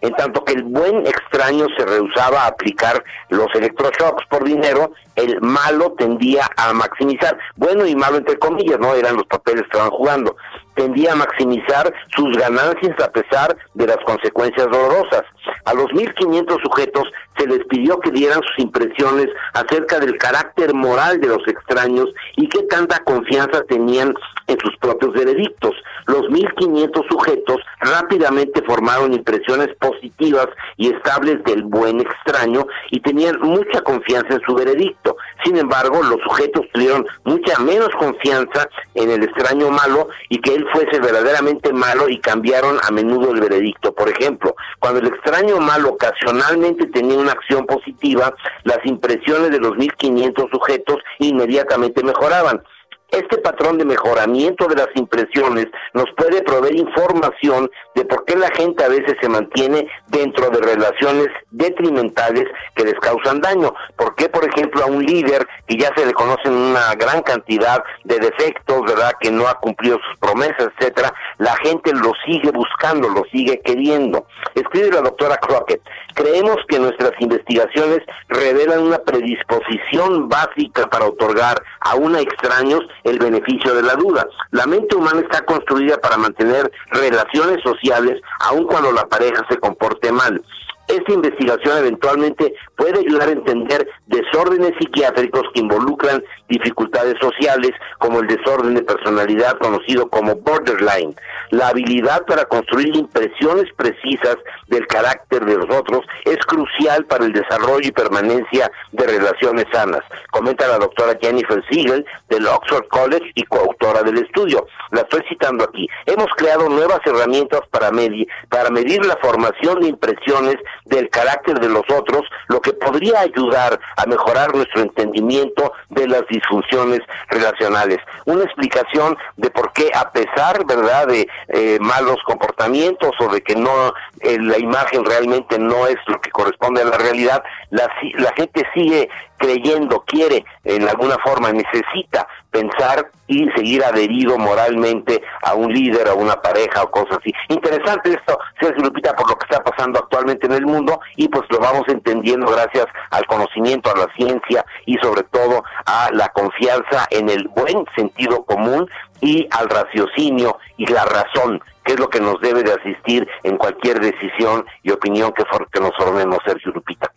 en 0.00 0.14
tanto 0.14 0.44
que 0.44 0.52
el 0.52 0.62
buen 0.62 1.06
extraño 1.06 1.66
se 1.76 1.84
rehusaba 1.84 2.44
a 2.44 2.48
aplicar 2.48 3.02
los 3.30 3.48
electroshocks 3.54 4.24
por 4.28 4.44
dinero, 4.44 4.92
el 5.18 5.40
malo 5.40 5.94
tendía 5.98 6.48
a 6.56 6.72
maximizar, 6.72 7.36
bueno 7.56 7.86
y 7.86 7.96
malo 7.96 8.18
entre 8.18 8.38
comillas, 8.38 8.78
no 8.78 8.94
eran 8.94 9.16
los 9.16 9.26
papeles 9.26 9.62
que 9.62 9.66
estaban 9.66 9.90
jugando, 9.90 10.36
tendía 10.74 11.12
a 11.12 11.16
maximizar 11.16 11.92
sus 12.14 12.36
ganancias 12.38 12.94
a 13.00 13.10
pesar 13.10 13.56
de 13.74 13.86
las 13.86 13.98
consecuencias 14.06 14.66
dolorosas. 14.70 15.22
A 15.64 15.74
los 15.74 15.86
1.500 15.86 16.62
sujetos 16.62 17.04
se 17.36 17.46
les 17.46 17.64
pidió 17.66 17.98
que 17.98 18.12
dieran 18.12 18.40
sus 18.42 18.64
impresiones 18.64 19.26
acerca 19.54 19.98
del 19.98 20.16
carácter 20.18 20.74
moral 20.74 21.20
de 21.20 21.28
los 21.28 21.46
extraños 21.48 22.06
y 22.36 22.48
qué 22.48 22.62
tanta 22.64 22.98
confianza 23.00 23.62
tenían 23.64 24.14
en 24.46 24.58
sus 24.60 24.76
propios 24.78 25.12
veredictos. 25.14 25.74
Los 26.06 26.22
1.500 26.22 27.08
sujetos 27.08 27.56
rápidamente 27.80 28.62
formaron 28.62 29.12
impresiones 29.12 29.68
positivas 29.80 30.48
y 30.76 30.92
estables 30.92 31.42
del 31.44 31.64
buen 31.64 32.00
extraño 32.00 32.66
y 32.90 33.00
tenían 33.00 33.40
mucha 33.40 33.80
confianza 33.82 34.34
en 34.34 34.40
su 34.46 34.54
veredicto. 34.54 35.07
Sin 35.44 35.56
embargo, 35.56 36.02
los 36.02 36.20
sujetos 36.22 36.66
tuvieron 36.72 37.06
mucha 37.24 37.58
menos 37.60 37.88
confianza 37.98 38.68
en 38.94 39.10
el 39.10 39.22
extraño 39.22 39.70
malo 39.70 40.08
y 40.28 40.40
que 40.40 40.54
él 40.54 40.66
fuese 40.72 41.00
verdaderamente 41.00 41.72
malo 41.72 42.08
y 42.08 42.18
cambiaron 42.18 42.78
a 42.82 42.90
menudo 42.90 43.32
el 43.32 43.40
veredicto. 43.40 43.92
Por 43.94 44.08
ejemplo, 44.08 44.54
cuando 44.78 45.00
el 45.00 45.08
extraño 45.08 45.58
malo 45.58 45.90
ocasionalmente 45.90 46.86
tenía 46.86 47.18
una 47.18 47.32
acción 47.32 47.66
positiva, 47.66 48.34
las 48.64 48.78
impresiones 48.84 49.50
de 49.50 49.58
los 49.58 49.72
1.500 49.72 50.50
sujetos 50.50 50.98
inmediatamente 51.18 52.02
mejoraban. 52.02 52.62
Este 53.10 53.38
patrón 53.38 53.78
de 53.78 53.86
mejoramiento 53.86 54.66
de 54.66 54.76
las 54.76 54.88
impresiones 54.94 55.66
nos 55.94 56.04
puede 56.14 56.42
proveer 56.42 56.76
información 56.76 57.70
de 57.94 58.04
por 58.04 58.26
qué 58.26 58.36
la 58.36 58.50
gente 58.54 58.84
a 58.84 58.88
veces 58.88 59.14
se 59.20 59.30
mantiene 59.30 59.88
dentro 60.08 60.50
de 60.50 60.60
relaciones 60.60 61.28
detrimentales 61.50 62.44
que 62.74 62.84
les 62.84 62.94
causan 63.00 63.40
daño. 63.40 63.72
¿Por 63.96 64.14
qué, 64.14 64.28
por 64.28 64.44
ejemplo, 64.44 64.84
a 64.84 64.86
un 64.86 65.02
líder 65.02 65.48
que 65.66 65.76
ya 65.76 65.90
se 65.96 66.04
le 66.04 66.12
conocen 66.12 66.52
una 66.52 66.94
gran 66.96 67.22
cantidad 67.22 67.82
de 68.04 68.18
defectos, 68.18 68.82
verdad, 68.82 69.12
que 69.18 69.30
no 69.30 69.48
ha 69.48 69.54
cumplido 69.54 69.98
sus 70.06 70.18
promesas, 70.18 70.68
etcétera, 70.76 71.14
la 71.38 71.56
gente 71.56 71.92
lo 71.94 72.12
sigue 72.26 72.50
buscando, 72.50 73.08
lo 73.08 73.24
sigue 73.32 73.60
queriendo? 73.64 74.26
Escribe 74.54 74.90
la 74.90 75.00
doctora 75.00 75.38
Crockett, 75.38 75.80
creemos 76.14 76.56
que 76.68 76.78
nuestras 76.78 77.12
investigaciones 77.20 78.00
revelan 78.28 78.82
una 78.82 78.98
predisposición 78.98 80.28
básica 80.28 80.86
para 80.88 81.06
otorgar 81.06 81.62
a 81.80 81.94
una 81.94 82.20
extraños 82.20 82.80
el 83.10 83.18
beneficio 83.18 83.74
de 83.74 83.82
la 83.82 83.94
duda. 83.94 84.26
La 84.50 84.66
mente 84.66 84.96
humana 84.96 85.20
está 85.20 85.44
construida 85.44 85.98
para 85.98 86.16
mantener 86.16 86.70
relaciones 86.90 87.62
sociales 87.62 88.20
aun 88.40 88.66
cuando 88.66 88.92
la 88.92 89.06
pareja 89.06 89.44
se 89.48 89.58
comporte 89.58 90.12
mal. 90.12 90.42
Esta 90.88 91.12
investigación 91.12 91.78
eventualmente 91.78 92.54
puede 92.76 93.00
ayudar 93.00 93.28
a 93.28 93.32
entender 93.32 93.88
desórdenes 94.06 94.72
psiquiátricos 94.78 95.42
que 95.52 95.60
involucran 95.60 96.24
dificultades 96.48 97.14
sociales, 97.20 97.72
como 97.98 98.20
el 98.20 98.26
desorden 98.26 98.74
de 98.74 98.82
personalidad 98.82 99.58
conocido 99.58 100.08
como 100.08 100.34
borderline. 100.36 101.14
La 101.50 101.68
habilidad 101.68 102.24
para 102.26 102.46
construir 102.46 102.96
impresiones 102.96 103.66
precisas 103.76 104.36
del 104.68 104.86
carácter 104.86 105.44
de 105.44 105.56
los 105.56 105.76
otros 105.76 106.06
es 106.24 106.38
crucial 106.46 107.04
para 107.04 107.26
el 107.26 107.32
desarrollo 107.32 107.88
y 107.88 107.92
permanencia 107.92 108.70
de 108.92 109.06
relaciones 109.06 109.66
sanas, 109.72 110.02
comenta 110.30 110.68
la 110.68 110.78
doctora 110.78 111.18
Jennifer 111.20 111.62
Siegel 111.70 112.04
del 112.28 112.46
Oxford 112.46 112.86
College 112.88 113.30
y 113.34 113.42
coautora 113.44 114.02
del 114.02 114.18
estudio. 114.18 114.66
La 114.90 115.02
estoy 115.02 115.22
citando 115.28 115.64
aquí. 115.64 115.88
Hemos 116.06 116.28
creado 116.36 116.68
nuevas 116.68 117.00
herramientas 117.04 117.60
para 117.70 117.90
medir, 117.90 118.26
para 118.48 118.70
medir 118.70 119.04
la 119.04 119.16
formación 119.16 119.80
de 119.80 119.88
impresiones 119.88 120.56
del 120.88 121.08
carácter 121.10 121.60
de 121.60 121.68
los 121.68 121.84
otros, 121.90 122.22
lo 122.48 122.60
que 122.60 122.72
podría 122.72 123.20
ayudar 123.20 123.78
a 123.96 124.06
mejorar 124.06 124.54
nuestro 124.54 124.82
entendimiento 124.82 125.72
de 125.90 126.08
las 126.08 126.26
disfunciones 126.28 127.00
relacionales. 127.28 127.98
Una 128.24 128.44
explicación 128.44 129.16
de 129.36 129.50
por 129.50 129.72
qué 129.72 129.90
a 129.94 130.10
pesar, 130.10 130.64
¿verdad?, 130.66 131.06
de 131.06 131.28
eh, 131.48 131.78
malos 131.80 132.18
comportamientos 132.24 133.12
o 133.20 133.28
de 133.28 133.42
que 133.42 133.54
no 133.54 133.92
eh, 134.20 134.38
la 134.40 134.58
imagen 134.58 135.04
realmente 135.04 135.58
no 135.58 135.86
es 135.86 135.96
lo 136.06 136.20
que 136.20 136.30
corresponde 136.30 136.82
a 136.82 136.86
la 136.86 136.98
realidad, 136.98 137.42
la, 137.70 137.90
la 138.14 138.32
gente 138.36 138.62
sigue 138.74 139.08
creyendo, 139.38 140.04
quiere 140.06 140.44
en 140.64 140.88
alguna 140.88 141.16
forma, 141.24 141.52
necesita 141.52 142.26
pensar 142.50 143.10
y 143.26 143.48
seguir 143.50 143.84
adherido 143.84 144.38
moralmente 144.38 145.22
a 145.42 145.54
un 145.54 145.72
líder, 145.72 146.08
a 146.08 146.14
una 146.14 146.40
pareja 146.40 146.82
o 146.82 146.90
cosas 146.90 147.18
así. 147.20 147.32
Interesante 147.48 148.10
esto, 148.10 148.38
Sergio 148.60 148.84
Lupita, 148.84 149.14
por 149.14 149.28
lo 149.28 149.36
que 149.36 149.46
está 149.48 149.62
pasando 149.62 149.98
actualmente 150.00 150.46
en 150.46 150.52
el 150.52 150.66
mundo 150.66 151.00
y 151.16 151.28
pues 151.28 151.44
lo 151.50 151.58
vamos 151.58 151.82
entendiendo 151.88 152.50
gracias 152.50 152.86
al 153.10 153.26
conocimiento, 153.26 153.90
a 153.90 153.98
la 153.98 154.12
ciencia 154.16 154.64
y 154.86 154.96
sobre 154.96 155.22
todo 155.24 155.62
a 155.86 156.08
la 156.12 156.28
confianza 156.30 157.06
en 157.10 157.28
el 157.28 157.48
buen 157.48 157.84
sentido 157.94 158.44
común 158.44 158.88
y 159.20 159.46
al 159.50 159.68
raciocinio 159.68 160.58
y 160.76 160.86
la 160.86 161.04
razón, 161.04 161.60
que 161.88 161.94
es 161.94 162.00
lo 162.00 162.10
que 162.10 162.20
nos 162.20 162.38
debe 162.42 162.62
de 162.62 162.74
asistir 162.74 163.26
en 163.44 163.56
cualquier 163.56 163.98
decisión 163.98 164.66
y 164.82 164.90
opinión 164.90 165.32
que, 165.32 165.42
que 165.72 165.80
nos 165.80 165.92
formemos, 165.96 166.38
Sergio 166.44 166.70
Lupita. 166.70 167.10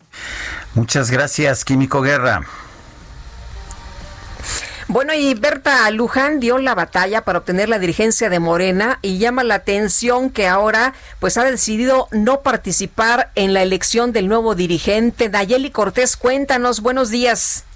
Muchas 0.74 1.10
gracias, 1.10 1.62
Químico 1.62 2.00
Guerra. 2.00 2.40
Bueno, 4.88 5.12
y 5.12 5.34
Berta 5.34 5.90
Luján 5.90 6.40
dio 6.40 6.56
la 6.56 6.74
batalla 6.74 7.22
para 7.22 7.40
obtener 7.40 7.68
la 7.68 7.78
dirigencia 7.78 8.30
de 8.30 8.40
Morena 8.40 8.98
y 9.02 9.18
llama 9.18 9.44
la 9.44 9.56
atención 9.56 10.30
que 10.30 10.48
ahora 10.48 10.94
pues 11.20 11.36
ha 11.36 11.44
decidido 11.44 12.08
no 12.10 12.40
participar 12.40 13.30
en 13.34 13.52
la 13.52 13.62
elección 13.62 14.12
del 14.12 14.26
nuevo 14.26 14.54
dirigente. 14.54 15.28
Nayeli 15.28 15.70
Cortés, 15.70 16.16
cuéntanos, 16.16 16.80
buenos 16.80 17.10
días. 17.10 17.66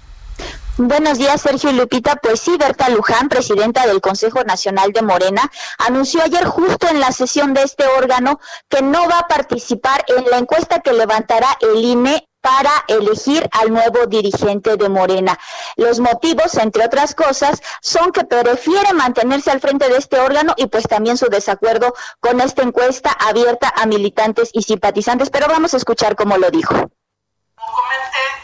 Buenos 0.79 1.17
días, 1.17 1.41
Sergio 1.41 1.71
y 1.71 1.73
Lupita. 1.73 2.17
Pues 2.17 2.39
sí, 2.39 2.55
Berta 2.55 2.87
Luján, 2.89 3.29
presidenta 3.29 3.87
del 3.87 3.99
Consejo 3.99 4.43
Nacional 4.43 4.91
de 4.91 5.01
Morena, 5.01 5.41
anunció 5.79 6.21
ayer 6.21 6.45
justo 6.45 6.87
en 6.87 6.99
la 6.99 7.11
sesión 7.11 7.55
de 7.55 7.63
este 7.63 7.87
órgano 7.87 8.39
que 8.69 8.83
no 8.83 9.09
va 9.09 9.17
a 9.17 9.27
participar 9.27 10.05
en 10.07 10.29
la 10.29 10.37
encuesta 10.37 10.81
que 10.81 10.93
levantará 10.93 11.57
el 11.61 11.83
INE 11.83 12.29
para 12.41 12.69
elegir 12.87 13.49
al 13.53 13.73
nuevo 13.73 14.05
dirigente 14.05 14.77
de 14.77 14.87
Morena. 14.87 15.39
Los 15.77 15.99
motivos, 15.99 16.53
entre 16.53 16.85
otras 16.85 17.15
cosas, 17.15 17.59
son 17.81 18.11
que 18.11 18.23
prefiere 18.23 18.93
mantenerse 18.93 19.49
al 19.49 19.59
frente 19.59 19.89
de 19.89 19.97
este 19.97 20.19
órgano 20.19 20.53
y 20.57 20.67
pues 20.67 20.87
también 20.87 21.17
su 21.17 21.25
desacuerdo 21.25 21.95
con 22.19 22.39
esta 22.39 22.61
encuesta 22.61 23.09
abierta 23.09 23.73
a 23.75 23.87
militantes 23.87 24.51
y 24.53 24.61
simpatizantes. 24.61 25.31
Pero 25.31 25.47
vamos 25.47 25.73
a 25.73 25.77
escuchar 25.77 26.15
cómo 26.15 26.37
lo 26.37 26.51
dijo. 26.51 26.75
Comenté 26.75 28.36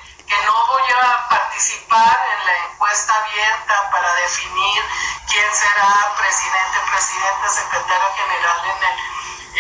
participar 1.54 2.18
en 2.34 2.46
la 2.48 2.58
encuesta 2.66 3.14
abierta 3.14 3.90
para 3.92 4.12
definir 4.16 4.82
quién 5.28 5.46
será 5.54 6.16
presidente, 6.18 6.80
presidente, 6.90 7.50
secretario 7.50 8.10
general 8.16 8.58
en 8.66 8.84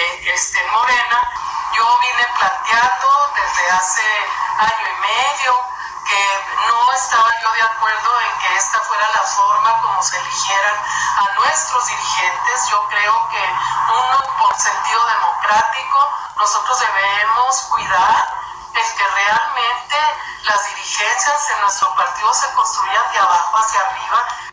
el 0.01 0.27
este, 0.27 0.59
Morena 0.71 1.21
yo 1.75 1.99
vine 1.99 2.27
planteando 2.39 3.33
desde 3.35 3.71
hace 3.71 4.01
año 4.57 4.87
y 4.89 5.01
medio 5.01 5.59
que 6.07 6.23
no 6.67 6.93
estaba 6.93 7.29
yo 7.43 7.51
de 7.51 7.61
acuerdo 7.61 8.21
en 8.21 8.39
que 8.39 8.57
esta 8.57 8.79
fuera 8.79 9.07
la 9.13 9.21
forma 9.21 9.81
como 9.83 10.01
se 10.01 10.17
eligieran 10.17 10.75
a 11.17 11.33
nuestros 11.35 11.87
dirigentes. 11.87 12.69
Yo 12.71 12.81
creo 12.89 13.29
que 13.29 13.43
uno 13.93 14.17
por 14.39 14.55
sentido 14.57 15.05
democrático 15.05 16.09
nosotros 16.37 16.79
debemos 16.79 17.61
cuidar 17.69 18.42
el 18.75 18.95
que 18.97 19.03
realmente 19.03 19.97
las 20.45 20.65
dirigencias 20.69 21.49
en 21.51 21.61
nuestro 21.61 21.95
partido 21.95 22.33
se 22.33 22.51
construyan 22.53 23.11
de 23.11 23.19
abajo 23.19 23.57
hacia 23.57 23.79
arriba 23.79 24.52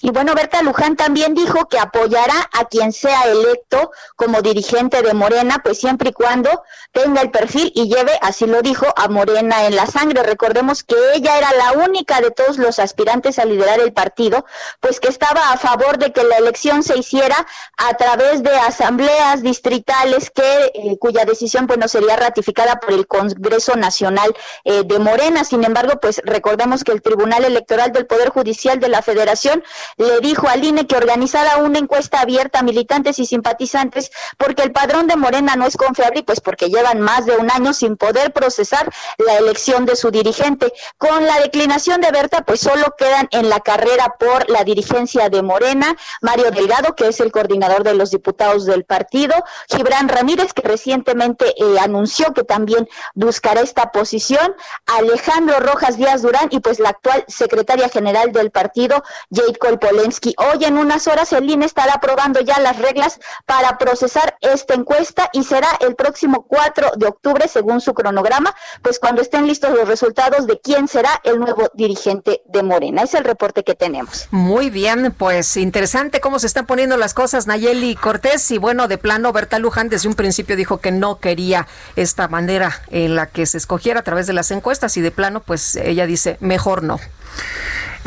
Y 0.00 0.10
bueno, 0.10 0.34
Berta 0.34 0.62
Luján 0.62 0.96
también 0.96 1.34
dijo 1.34 1.66
que 1.68 1.78
apoyará 1.78 2.48
a 2.52 2.66
quien 2.66 2.92
sea 2.92 3.24
electo 3.24 3.90
como 4.16 4.42
dirigente 4.42 5.02
de 5.02 5.12
Morena, 5.14 5.60
pues 5.62 5.78
siempre 5.78 6.10
y 6.10 6.12
cuando 6.12 6.62
tenga 6.92 7.20
el 7.20 7.30
perfil 7.30 7.72
y 7.74 7.88
lleve, 7.88 8.12
así 8.22 8.46
lo 8.46 8.62
dijo, 8.62 8.86
a 8.96 9.08
Morena 9.08 9.66
en 9.66 9.76
la 9.76 9.86
sangre. 9.86 10.22
Recordemos 10.22 10.84
que 10.84 10.96
ella 11.14 11.38
era 11.38 11.52
la 11.52 11.84
única 11.84 12.20
de 12.20 12.30
todos 12.30 12.58
los 12.58 12.78
aspirantes 12.78 13.38
a 13.38 13.44
liderar 13.44 13.80
el 13.80 13.92
partido, 13.92 14.44
pues 14.80 15.00
que 15.00 15.08
estaba 15.08 15.52
a 15.52 15.56
favor 15.56 15.98
de 15.98 16.12
que 16.12 16.22
la 16.24 16.36
elección 16.36 16.82
se 16.82 16.96
hiciera 16.96 17.46
a 17.76 17.94
través 17.94 18.42
de 18.42 18.54
asambleas 18.54 19.42
distritales 19.42 20.30
que 20.30 20.70
eh, 20.74 20.96
cuya 20.98 21.24
decisión 21.24 21.66
no 21.78 21.88
sería 21.88 22.16
ratificada 22.16 22.80
por 22.80 22.92
el 22.92 23.06
Congreso 23.06 23.76
Nacional 23.76 24.34
eh, 24.64 24.82
de 24.84 24.98
Morena. 24.98 25.44
Sin 25.44 25.64
embargo, 25.64 25.98
pues 26.00 26.20
recordemos 26.24 26.84
que 26.84 26.92
el 26.92 27.02
Tribunal 27.02 27.44
Electoral 27.44 27.92
del 27.92 28.06
Poder 28.06 28.30
Judicial 28.30 28.80
de 28.80 28.88
la 28.88 29.02
Federación 29.02 29.47
le 29.96 30.20
dijo 30.20 30.48
al 30.48 30.64
INE 30.64 30.86
que 30.86 30.96
organizara 30.96 31.58
una 31.58 31.78
encuesta 31.78 32.20
abierta 32.20 32.60
a 32.60 32.62
militantes 32.62 33.18
y 33.18 33.26
simpatizantes 33.26 34.10
porque 34.36 34.62
el 34.62 34.72
padrón 34.72 35.06
de 35.06 35.16
Morena 35.16 35.56
no 35.56 35.66
es 35.66 35.76
confiable 35.76 36.20
y 36.20 36.22
pues 36.22 36.40
porque 36.40 36.68
llevan 36.68 37.00
más 37.00 37.26
de 37.26 37.36
un 37.36 37.50
año 37.50 37.72
sin 37.72 37.96
poder 37.96 38.32
procesar 38.32 38.92
la 39.18 39.36
elección 39.36 39.86
de 39.86 39.96
su 39.96 40.10
dirigente. 40.10 40.72
Con 40.96 41.26
la 41.26 41.40
declinación 41.40 42.00
de 42.00 42.10
Berta, 42.10 42.42
pues 42.42 42.60
solo 42.60 42.94
quedan 42.96 43.28
en 43.30 43.48
la 43.48 43.60
carrera 43.60 44.16
por 44.18 44.48
la 44.48 44.64
dirigencia 44.64 45.28
de 45.28 45.42
Morena, 45.42 45.96
Mario 46.20 46.50
Delgado, 46.50 46.94
que 46.94 47.08
es 47.08 47.20
el 47.20 47.32
coordinador 47.32 47.84
de 47.84 47.94
los 47.94 48.10
diputados 48.10 48.66
del 48.66 48.84
partido, 48.84 49.34
Gibran 49.68 50.08
Ramírez, 50.08 50.52
que 50.52 50.62
recientemente 50.62 51.54
eh, 51.56 51.78
anunció 51.80 52.32
que 52.32 52.44
también 52.44 52.88
buscará 53.14 53.60
esta 53.60 53.92
posición, 53.92 54.54
Alejandro 54.86 55.60
Rojas 55.60 55.96
Díaz 55.96 56.22
Durán 56.22 56.48
y 56.50 56.60
pues 56.60 56.78
la 56.78 56.90
actual 56.90 57.24
secretaria 57.28 57.88
general 57.88 58.32
del 58.32 58.50
partido, 58.50 59.02
Jade 59.38 59.78
Polensky. 59.78 60.34
Hoy 60.36 60.64
en 60.64 60.78
unas 60.78 61.06
horas 61.06 61.32
el 61.32 61.48
INE 61.48 61.64
estará 61.64 61.94
aprobando 61.94 62.40
ya 62.40 62.58
las 62.58 62.78
reglas 62.78 63.20
para 63.46 63.78
procesar 63.78 64.36
esta 64.40 64.74
encuesta 64.74 65.30
y 65.32 65.44
será 65.44 65.68
el 65.80 65.94
próximo 65.94 66.46
4 66.48 66.92
de 66.96 67.06
octubre, 67.06 67.46
según 67.46 67.80
su 67.80 67.94
cronograma, 67.94 68.54
pues 68.82 68.98
cuando 68.98 69.22
estén 69.22 69.46
listos 69.46 69.70
los 69.70 69.86
resultados 69.86 70.46
de 70.46 70.60
quién 70.60 70.88
será 70.88 71.20
el 71.22 71.38
nuevo 71.38 71.70
dirigente 71.74 72.42
de 72.46 72.62
Morena. 72.62 73.02
Es 73.02 73.14
el 73.14 73.24
reporte 73.24 73.62
que 73.62 73.74
tenemos. 73.74 74.26
Muy 74.30 74.70
bien, 74.70 75.14
pues 75.16 75.56
interesante 75.56 76.20
cómo 76.20 76.38
se 76.38 76.48
están 76.48 76.66
poniendo 76.66 76.96
las 76.96 77.14
cosas, 77.14 77.46
Nayeli 77.46 77.94
Cortés. 77.94 78.50
Y 78.50 78.58
bueno, 78.58 78.88
de 78.88 78.98
plano, 78.98 79.32
Berta 79.32 79.58
Luján 79.58 79.88
desde 79.88 80.08
un 80.08 80.14
principio 80.14 80.56
dijo 80.56 80.78
que 80.78 80.90
no 80.90 81.20
quería 81.20 81.68
esta 81.94 82.26
manera 82.26 82.82
en 82.90 83.14
la 83.14 83.26
que 83.26 83.46
se 83.46 83.58
escogiera 83.58 84.00
a 84.00 84.04
través 84.04 84.26
de 84.26 84.32
las 84.32 84.50
encuestas 84.50 84.96
y 84.96 85.00
de 85.00 85.10
plano, 85.10 85.40
pues 85.40 85.76
ella 85.76 86.06
dice, 86.06 86.38
mejor 86.40 86.82
no. 86.82 86.98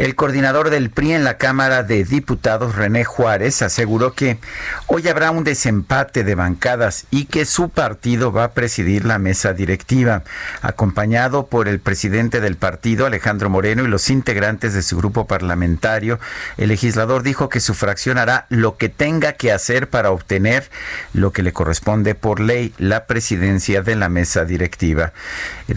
El 0.01 0.15
coordinador 0.15 0.71
del 0.71 0.89
PRI 0.89 1.13
en 1.13 1.23
la 1.23 1.37
Cámara 1.37 1.83
de 1.83 2.03
Diputados, 2.03 2.75
René 2.75 3.03
Juárez, 3.03 3.61
aseguró 3.61 4.13
que 4.13 4.39
hoy 4.87 5.07
habrá 5.07 5.29
un 5.29 5.43
desempate 5.43 6.23
de 6.23 6.33
bancadas 6.33 7.05
y 7.11 7.25
que 7.25 7.45
su 7.45 7.69
partido 7.69 8.31
va 8.31 8.45
a 8.45 8.51
presidir 8.53 9.05
la 9.05 9.19
mesa 9.19 9.53
directiva, 9.53 10.23
acompañado 10.63 11.45
por 11.45 11.67
el 11.67 11.79
presidente 11.79 12.41
del 12.41 12.55
partido, 12.55 13.05
Alejandro 13.05 13.51
Moreno, 13.51 13.83
y 13.83 13.89
los 13.89 14.09
integrantes 14.09 14.73
de 14.73 14.81
su 14.81 14.97
grupo 14.97 15.27
parlamentario. 15.27 16.19
El 16.57 16.69
legislador 16.69 17.21
dijo 17.21 17.49
que 17.49 17.59
su 17.59 17.75
fracción 17.75 18.17
hará 18.17 18.47
lo 18.49 18.77
que 18.77 18.89
tenga 18.89 19.33
que 19.33 19.51
hacer 19.51 19.87
para 19.87 20.09
obtener 20.09 20.67
lo 21.13 21.31
que 21.31 21.43
le 21.43 21.53
corresponde 21.53 22.15
por 22.15 22.39
ley, 22.39 22.73
la 22.79 23.05
presidencia 23.05 23.83
de 23.83 23.95
la 23.95 24.09
mesa 24.09 24.45
directiva. 24.45 25.13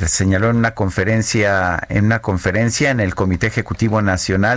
Señaló 0.06 0.48
en 0.48 0.56
una 0.56 0.72
conferencia, 0.72 1.78
en 1.90 2.06
una 2.06 2.20
conferencia 2.20 2.90
en 2.90 3.00
el 3.00 3.14
Comité 3.14 3.48
Ejecutivo 3.48 4.00
Nacional 4.00 4.13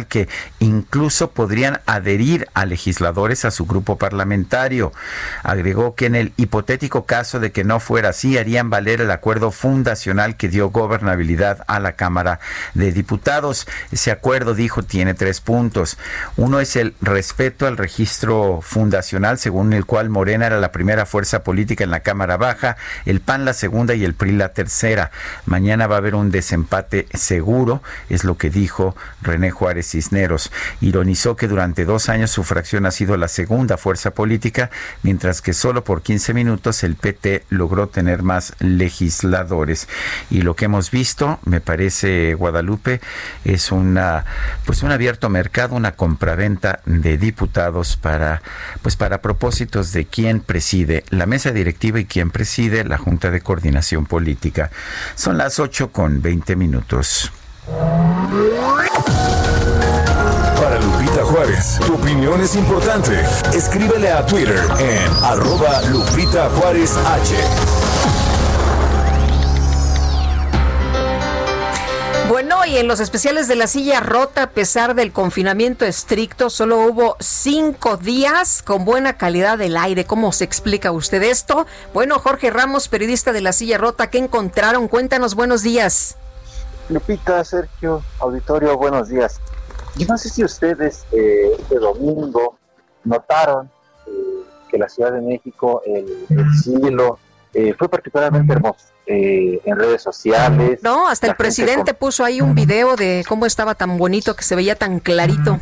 que 0.08 0.28
incluso 0.60 1.32
podrían 1.32 1.82
adherir 1.86 2.48
a 2.54 2.66
legisladores 2.66 3.46
a 3.46 3.52
su 3.52 3.66
grupo 3.66 3.98
parlamentario. 3.98 4.92
Agregó 5.44 5.96
que 5.96 6.06
en 6.06 6.16
el 6.16 6.34
hipotético 6.38 7.06
caso 7.06 7.40
de 7.40 7.52
que 7.52 7.64
no 7.64 7.80
fuera 7.80 8.10
así, 8.10 8.38
harían 8.38 8.70
valer 8.70 9.02
el 9.02 9.12
acuerdo 9.12 9.52
fundacional 9.52 10.38
que 10.38 10.50
dio 10.50 10.70
gobernabilidad 10.70 11.64
a 11.68 11.80
la 11.80 11.94
Cámara 11.94 12.40
de 12.74 12.92
Diputados. 12.92 13.68
Ese 13.92 14.12
acuerdo, 14.12 14.54
dijo, 14.54 14.84
tiene 14.84 15.14
tres 15.14 15.42
puntos. 15.42 15.98
Uno 16.36 16.60
es 16.60 16.76
el 16.76 16.94
respeto 17.02 17.68
al 17.68 17.78
registro 17.78 18.60
fundacional, 18.62 19.38
según 19.38 19.74
el 19.74 19.86
cual 19.86 20.10
Morena 20.10 20.48
era 20.48 20.60
la 20.60 20.72
primera 20.72 21.06
fuerza 21.06 21.44
política 21.44 21.84
en 21.84 21.92
la 21.92 22.02
Cámara 22.02 22.38
Baja, 22.38 22.78
el 23.06 23.22
PAN 23.22 23.46
la 23.46 23.54
segunda 23.54 23.96
y 23.96 24.04
el 24.04 24.14
PRI 24.14 24.34
la 24.34 24.50
tercera. 24.50 25.12
Mañana 25.46 25.88
va 25.88 25.96
a 25.96 26.00
haber 26.00 26.16
un 26.16 26.32
desempate 26.32 27.08
seguro, 27.14 27.82
es 28.10 28.24
lo 28.24 28.38
que 28.38 28.50
dijo 28.50 28.96
René 29.22 29.37
Juárez 29.52 29.92
Cisneros. 29.92 30.52
Ironizó 30.82 31.36
que 31.36 31.48
durante 31.48 31.86
dos 31.86 32.10
años 32.10 32.32
su 32.32 32.44
fracción 32.44 32.86
ha 32.86 32.92
sido 32.92 33.18
la 33.18 33.28
segunda 33.28 33.78
fuerza 33.78 34.12
política, 34.12 34.70
mientras 35.04 35.42
que 35.42 35.54
solo 35.54 35.84
por 35.84 36.02
15 36.02 36.34
minutos 36.34 36.84
el 36.84 36.96
PT 36.96 37.46
logró 37.50 37.88
tener 37.88 38.24
más 38.24 38.54
legisladores. 38.60 39.88
Y 40.30 40.42
lo 40.42 40.56
que 40.56 40.66
hemos 40.66 40.92
visto, 40.92 41.40
me 41.46 41.62
parece, 41.62 42.34
Guadalupe, 42.34 43.02
es 43.46 43.72
una, 43.72 44.26
pues 44.66 44.84
un 44.84 44.92
abierto 44.92 45.30
mercado, 45.30 45.76
una 45.76 45.94
compraventa 45.94 46.82
de 46.86 47.18
diputados 47.18 47.96
para, 47.98 48.42
pues 48.82 48.96
para 48.96 49.22
propósitos 49.22 49.92
de 49.94 50.06
quién 50.06 50.42
preside 50.42 51.04
la 51.10 51.26
mesa 51.26 51.52
directiva 51.52 52.00
y 52.00 52.06
quién 52.06 52.32
preside 52.32 52.84
la 52.84 52.98
Junta 52.98 53.32
de 53.32 53.42
Coordinación 53.42 54.06
Política. 54.06 54.72
Son 55.16 55.38
las 55.38 55.60
8 55.60 55.92
con 55.92 56.22
20 56.22 56.56
minutos. 56.56 57.32
Juárez, 61.68 61.80
tu 61.85 61.95
opinión 61.95 62.41
es 62.41 62.56
importante. 62.56 63.19
Escríbele 63.53 64.11
a 64.11 64.26
Twitter 64.26 64.60
en 64.80 65.11
arroba 65.23 65.81
Lupita 65.84 66.49
Juárez 66.49 66.95
H. 66.98 67.35
Bueno, 72.30 72.65
y 72.65 72.77
en 72.77 72.88
los 72.88 72.99
especiales 72.99 73.48
de 73.48 73.56
la 73.56 73.68
silla 73.68 74.02
rota, 74.02 74.44
a 74.44 74.49
pesar 74.49 74.95
del 74.95 75.14
confinamiento 75.14 75.85
estricto, 75.85 76.49
solo 76.49 76.80
hubo 76.80 77.15
cinco 77.19 77.95
días 77.95 78.61
con 78.61 78.84
buena 78.84 79.18
calidad 79.18 79.57
del 79.57 79.77
aire. 79.77 80.06
¿Cómo 80.06 80.34
se 80.34 80.44
explica 80.44 80.91
usted 80.91 81.23
esto? 81.23 81.65
Bueno, 81.94 82.19
Jorge 82.19 82.49
Ramos, 82.49 82.89
periodista 82.89 83.31
de 83.31 83.41
la 83.41 83.53
silla 83.53 83.77
rota, 83.77 84.10
¿qué 84.10 84.18
encontraron? 84.18 84.89
Cuéntanos, 84.89 85.35
buenos 85.35 85.64
días. 85.64 86.18
Lupita, 86.89 87.44
Sergio, 87.45 88.03
auditorio, 88.19 88.77
buenos 88.77 89.07
días. 89.07 89.39
Yo 89.98 90.06
no 90.07 90.18
sé 90.18 90.30
si 90.30 90.44
ustedes 90.44 91.06
eh, 91.11 91.52
este 91.60 91.76
domingo 91.76 92.57
notaron 93.03 93.69
eh, 94.06 94.11
que 94.69 94.78
la 94.78 94.90
Ciudad 94.90 95.11
de 95.11 95.22
México, 95.22 95.82
el, 95.86 96.26
el 96.30 96.53
cielo, 96.53 97.19
eh, 97.53 97.74
fue 97.78 97.90
particularmente 97.90 98.53
hermoso. 98.53 98.86
Eh, 99.10 99.61
en 99.64 99.80
redes 99.80 100.02
sociales. 100.02 100.82
No, 100.84 101.07
hasta 101.07 101.28
el 101.28 101.36
presidente 101.38 101.94
puso 101.94 102.26
ahí 102.26 102.41
un 102.41 102.53
video 102.53 102.98
de 102.98 103.24
cómo 103.26 103.45
estaba 103.45 103.74
tan 103.74 103.98
bonito, 103.98 104.36
que 104.36 104.44
se 104.44 104.53
veía 104.53 104.76
tan 104.76 104.99
clarito. 104.99 105.61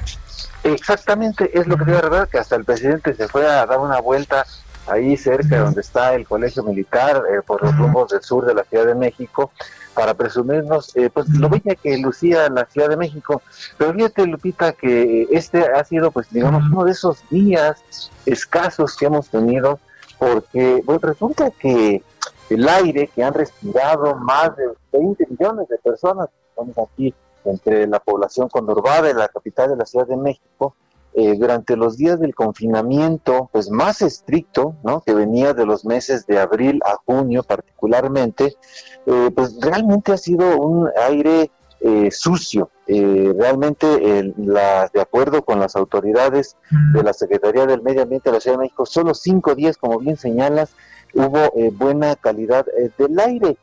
Exactamente, 0.64 1.52
es 1.54 1.68
lo 1.68 1.78
que 1.78 1.86
te 1.86 1.92
iba 1.92 2.00
a 2.00 2.02
revelar, 2.02 2.28
que 2.28 2.40
hasta 2.40 2.56
el 2.56 2.66
presidente 2.66 3.14
se 3.14 3.28
fue 3.28 3.48
a 3.48 3.68
dar 3.68 3.78
una 3.78 4.02
vuelta 4.02 4.48
ahí 4.88 5.18
cerca 5.18 5.60
donde 5.60 5.82
está 5.82 6.14
el 6.16 6.28
colegio 6.28 6.64
militar, 6.64 7.24
eh, 7.32 7.42
por 7.46 7.64
los 7.64 7.78
rumbos 7.78 8.12
del 8.12 8.22
sur 8.22 8.46
de 8.46 8.54
la 8.54 8.64
Ciudad 8.64 8.86
de 8.86 8.96
México, 8.96 9.52
para 9.94 10.14
presumirnos 10.14 10.96
eh, 10.96 11.10
pues 11.12 11.28
lo 11.30 11.50
bella 11.50 11.76
que 11.76 11.98
lucía 11.98 12.50
la 12.50 12.66
Ciudad 12.66 12.90
de 12.90 12.98
México. 12.98 13.42
Pero 13.78 13.94
fíjate, 13.94 14.28
Lupita, 14.28 14.74
que 14.74 15.28
este 15.32 15.66
ha 15.66 15.84
sido, 15.84 16.12
pues 16.12 16.30
digamos, 16.32 16.64
uno 16.64 16.84
de 16.84 16.92
esos 16.92 17.28
días 17.30 18.12
escasos 18.26 18.96
que 18.96 19.06
hemos 19.06 19.30
tenido, 19.30 19.80
porque 20.20 20.82
pues, 20.86 21.02
resulta 21.02 21.50
que 21.52 22.04
el 22.50 22.68
aire 22.68 23.08
que 23.08 23.24
han 23.24 23.34
respirado 23.34 24.16
más 24.16 24.56
de 24.56 24.66
20 24.92 25.28
millones 25.30 25.68
de 25.68 25.78
personas, 25.78 26.30
estamos 26.50 26.90
aquí 26.90 27.14
entre 27.46 27.88
la 27.88 28.00
población 28.00 28.50
conurbada 28.50 29.10
y 29.10 29.14
la 29.14 29.28
capital 29.28 29.70
de 29.70 29.78
la 29.78 29.86
Ciudad 29.86 30.08
de 30.08 30.18
México, 30.18 30.76
eh, 31.18 31.38
durante 31.38 31.78
los 31.78 31.96
días 31.96 32.20
del 32.20 32.36
confinamiento, 32.36 33.50
pues 33.54 33.70
más 33.70 34.02
estricto, 34.02 34.76
¿no? 34.84 35.00
Que 35.00 35.14
venía 35.14 35.54
de 35.54 35.66
los 35.66 35.86
meses 35.86 36.28
de 36.28 36.40
abril 36.40 36.82
a 36.86 36.98
junio 37.06 37.42
particularmente, 37.42 38.58
eh, 39.06 39.32
pues 39.34 39.58
realmente 39.62 40.12
ha 40.12 40.18
sido 40.18 40.58
un 40.58 40.90
aire 41.08 41.52
eh, 41.80 42.12
sucio. 42.12 42.70
realmente, 42.86 44.34
la, 44.36 44.90
de 44.94 45.00
acuerdo 45.00 45.44
con 45.44 45.58
las 45.60 45.78
autoridades 45.78 46.58
de 46.94 47.02
la 47.02 47.14
Secretaría 47.14 47.66
del 47.66 47.82
Medio 47.82 48.04
Ambiente 48.04 48.30
de 48.30 48.36
la 48.36 48.42
Ciudad 48.42 48.58
de 48.58 48.64
México, 48.64 48.86
solo 48.86 49.14
cinco 49.14 49.56
días, 49.56 49.78
como 49.78 49.98
bien 50.00 50.18
señalas, 50.18 50.72
hubo 51.14 51.50
buena 51.72 52.18
calidad 52.18 52.66
del 52.98 53.18
aire. 53.20 53.58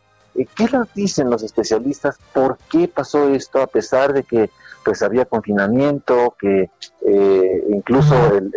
¿Qué 0.56 0.64
nos 0.72 0.92
dicen 0.94 1.28
los 1.28 1.42
especialistas? 1.42 2.16
¿Por 2.32 2.56
qué 2.70 2.88
pasó 2.88 3.28
esto 3.28 3.60
a 3.60 3.66
pesar 3.66 4.14
de 4.14 4.22
que 4.22 4.50
pues 4.84 5.02
había 5.02 5.24
confinamiento, 5.24 6.36
que 6.38 6.70
eh, 7.06 7.64
incluso 7.68 8.14
el, 8.36 8.52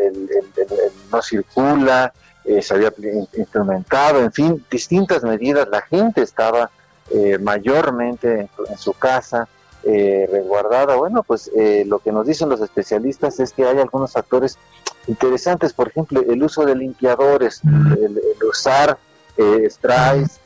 no 1.12 1.22
circula, 1.22 2.14
eh, 2.44 2.62
se 2.62 2.74
había 2.74 2.94
instrumentado, 3.38 4.20
en 4.20 4.32
fin, 4.32 4.64
distintas 4.70 5.24
medidas, 5.24 5.68
la 5.70 5.82
gente 5.82 6.22
estaba 6.22 6.70
eh, 7.12 7.38
mayormente 7.38 8.50
en, 8.70 8.78
su 8.78 8.94
casa, 8.94 9.48
eh, 9.84 10.28
resguardada. 10.32 10.96
Bueno, 10.96 11.22
pues 11.22 11.52
eh, 11.56 11.84
lo 11.86 12.00
que 12.00 12.12
nos 12.12 12.26
dicen 12.26 12.50
los 12.50 12.62
especialistas 12.62 13.40
es 13.40 13.54
que 13.54 13.66
hay 13.66 13.78
algunos 13.78 14.14
factores 14.14 14.58
interesantes, 15.06 15.74
por 15.74 15.90
ejemplo, 15.90 16.22
el 16.22 16.42
uso 16.42 16.66
de 16.66 16.76
limpiadores, 16.76 17.62
el, 17.64 18.20
usar 18.50 18.98
eh, 19.38 19.70
sprays, 19.70 20.40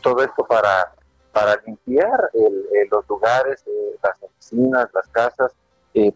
todo 0.00 0.22
esto 0.22 0.44
para, 0.44 0.92
para 1.32 1.60
limpiar 1.66 2.30
los 2.90 3.08
lugares, 3.08 3.64
las 4.02 4.14
oficinas, 4.22 4.88
las 4.94 5.08
casas. 5.08 5.52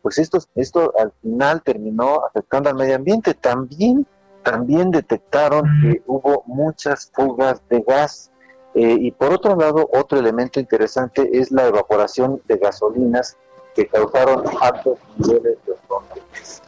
pues 0.03 0.19
esto, 0.19 0.39
esto 0.55 0.93
al 0.99 1.13
final 1.23 1.63
terminó 1.63 2.25
afectando 2.27 2.71
al 2.71 2.77
medio 2.77 2.97
ambiente. 2.97 3.35
También, 3.35 4.07
también 4.43 4.91
detectaron 4.91 5.65
que 5.83 6.03
hubo 6.07 6.43
muchas 6.47 7.11
fugas 7.15 7.61
de 7.69 7.81
gas 7.81 8.31
eh, 8.77 8.95
y 9.01 9.11
por 9.11 9.33
otro 9.33 9.57
lado, 9.57 9.89
otro 9.91 10.19
elemento 10.19 10.61
interesante 10.61 11.31
es 11.33 11.51
la 11.51 11.67
evaporación 11.67 12.43
de 12.45 12.59
gasolinas 12.59 13.35
que 13.75 13.87
causaron 13.87 14.45
altos 14.61 14.99
niveles 15.17 15.57
de 15.65 15.73
ozono. 15.73 16.07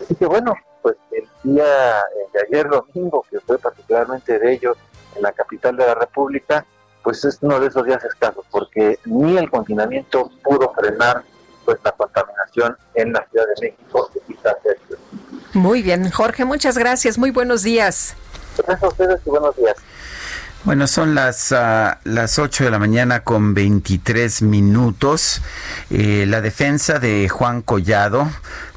Así 0.01 0.15
que 0.15 0.25
bueno, 0.25 0.55
pues 0.81 0.97
el 1.11 1.29
día 1.45 2.01
eh, 2.01 2.29
de 2.33 2.41
ayer 2.49 2.71
domingo, 2.71 3.27
que 3.31 3.41
fue 3.41 3.59
particularmente 3.59 4.39
de 4.39 4.55
ellos 4.55 4.79
en 5.17 5.23
la 5.23 5.33
capital 5.33 5.77
de 5.77 5.87
la 5.87 5.95
República, 5.97 6.65
pues 7.09 7.25
es 7.25 7.39
uno 7.41 7.59
de 7.59 7.69
esos 7.69 7.87
días 7.87 8.05
escasos, 8.05 8.45
porque 8.51 8.99
ni 9.07 9.39
el 9.39 9.49
confinamiento 9.49 10.31
pudo 10.45 10.75
frenar 10.75 11.23
pues 11.65 11.79
la 11.83 11.93
contaminación 11.93 12.77
en 12.97 13.15
la 13.15 13.27
Ciudad 13.31 13.47
de 13.47 13.69
México. 13.71 14.11
Muy 15.55 15.81
bien, 15.81 16.11
Jorge, 16.11 16.45
muchas 16.45 16.77
gracias, 16.77 17.17
muy 17.17 17.31
buenos 17.31 17.63
días. 17.63 18.15
Gracias 18.59 18.83
a 18.83 18.89
ustedes 18.89 19.21
y 19.25 19.31
buenos 19.31 19.57
días. 19.57 19.77
Bueno, 20.65 20.87
son 20.87 21.15
las, 21.15 21.51
uh, 21.51 21.97
las 22.05 22.39
8 22.39 22.65
de 22.65 22.71
la 22.71 22.79
mañana 22.79 23.21
con 23.21 23.55
23 23.55 24.43
minutos. 24.43 25.41
Eh, 25.89 26.27
la 26.29 26.43
defensa 26.43 26.99
de 26.99 27.27
Juan 27.31 27.63
Collado 27.63 28.29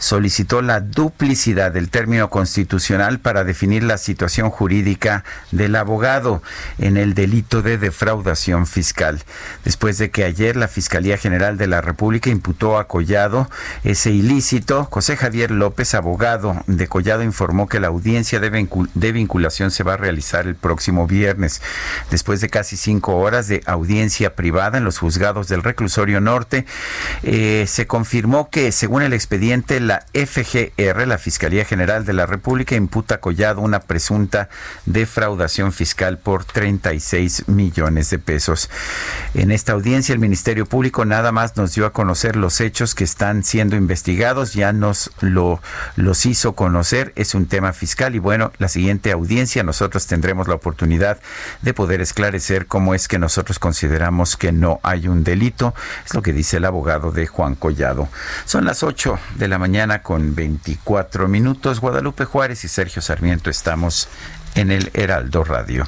solicitó 0.01 0.63
la 0.63 0.79
duplicidad 0.79 1.71
del 1.71 1.89
término 1.89 2.31
constitucional 2.31 3.19
para 3.19 3.43
definir 3.43 3.83
la 3.83 3.99
situación 3.99 4.49
jurídica 4.49 5.23
del 5.51 5.75
abogado 5.75 6.41
en 6.79 6.97
el 6.97 7.13
delito 7.13 7.61
de 7.61 7.77
defraudación 7.77 8.65
fiscal. 8.65 9.21
Después 9.63 9.99
de 9.99 10.09
que 10.09 10.23
ayer 10.23 10.55
la 10.55 10.67
Fiscalía 10.67 11.17
General 11.17 11.55
de 11.55 11.67
la 11.67 11.81
República 11.81 12.31
imputó 12.31 12.79
a 12.79 12.87
Collado 12.87 13.47
ese 13.83 14.09
ilícito, 14.09 14.85
José 14.85 15.17
Javier 15.17 15.51
López, 15.51 15.93
abogado 15.93 16.63
de 16.65 16.87
Collado, 16.87 17.21
informó 17.21 17.69
que 17.69 17.79
la 17.79 17.89
audiencia 17.89 18.39
de 18.39 19.11
vinculación 19.11 19.69
se 19.69 19.83
va 19.83 19.93
a 19.93 19.97
realizar 19.97 20.47
el 20.47 20.55
próximo 20.55 21.05
viernes. 21.05 21.61
Después 22.09 22.41
de 22.41 22.49
casi 22.49 22.75
cinco 22.75 23.17
horas 23.17 23.47
de 23.47 23.61
audiencia 23.67 24.35
privada 24.35 24.79
en 24.79 24.83
los 24.83 24.97
juzgados 24.97 25.47
del 25.47 25.61
reclusorio 25.61 26.21
norte, 26.21 26.65
eh, 27.21 27.65
se 27.67 27.85
confirmó 27.85 28.49
que, 28.49 28.71
según 28.71 29.03
el 29.03 29.13
expediente, 29.13 29.79
la 29.91 30.05
FGR, 30.13 31.05
la 31.05 31.17
Fiscalía 31.17 31.65
General 31.65 32.05
de 32.05 32.13
la 32.13 32.25
República, 32.25 32.75
imputa 32.75 33.15
a 33.15 33.17
Collado 33.19 33.59
una 33.59 33.81
presunta 33.81 34.47
defraudación 34.85 35.73
fiscal 35.73 36.17
por 36.17 36.45
36 36.45 37.49
millones 37.49 38.09
de 38.09 38.17
pesos. 38.17 38.69
En 39.33 39.51
esta 39.51 39.73
audiencia, 39.73 40.13
el 40.13 40.19
Ministerio 40.19 40.65
Público 40.65 41.03
nada 41.03 41.33
más 41.33 41.57
nos 41.57 41.75
dio 41.75 41.85
a 41.85 41.91
conocer 41.91 42.37
los 42.37 42.61
hechos 42.61 42.95
que 42.95 43.03
están 43.03 43.43
siendo 43.43 43.75
investigados, 43.75 44.53
ya 44.53 44.71
nos 44.71 45.11
lo, 45.19 45.59
los 45.97 46.25
hizo 46.25 46.53
conocer, 46.53 47.11
es 47.17 47.35
un 47.35 47.47
tema 47.47 47.73
fiscal 47.73 48.15
y 48.15 48.19
bueno, 48.19 48.53
la 48.59 48.69
siguiente 48.69 49.11
audiencia 49.11 49.61
nosotros 49.63 50.07
tendremos 50.07 50.47
la 50.47 50.55
oportunidad 50.55 51.19
de 51.63 51.73
poder 51.73 51.99
esclarecer 51.99 52.65
cómo 52.65 52.95
es 52.95 53.09
que 53.09 53.19
nosotros 53.19 53.59
consideramos 53.59 54.37
que 54.37 54.53
no 54.53 54.79
hay 54.83 55.09
un 55.09 55.25
delito. 55.25 55.75
Es 56.05 56.13
lo 56.13 56.21
que 56.21 56.31
dice 56.31 56.57
el 56.57 56.65
abogado 56.65 57.11
de 57.11 57.27
Juan 57.27 57.55
Collado. 57.55 58.07
Son 58.45 58.63
las 58.63 58.83
8 58.83 59.19
de 59.35 59.49
la 59.49 59.57
mañana 59.57 59.80
con 60.03 60.35
24 60.35 61.27
minutos. 61.27 61.79
Guadalupe 61.79 62.25
Juárez 62.25 62.63
y 62.63 62.67
Sergio 62.67 63.01
Sarmiento 63.01 63.49
estamos 63.49 64.07
en 64.53 64.71
el 64.71 64.91
Heraldo 64.93 65.43
Radio. 65.43 65.87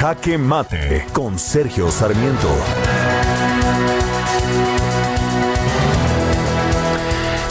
Jaque 0.00 0.38
Mate 0.38 1.04
con 1.12 1.38
Sergio 1.38 1.90
Sarmiento. 1.90 2.48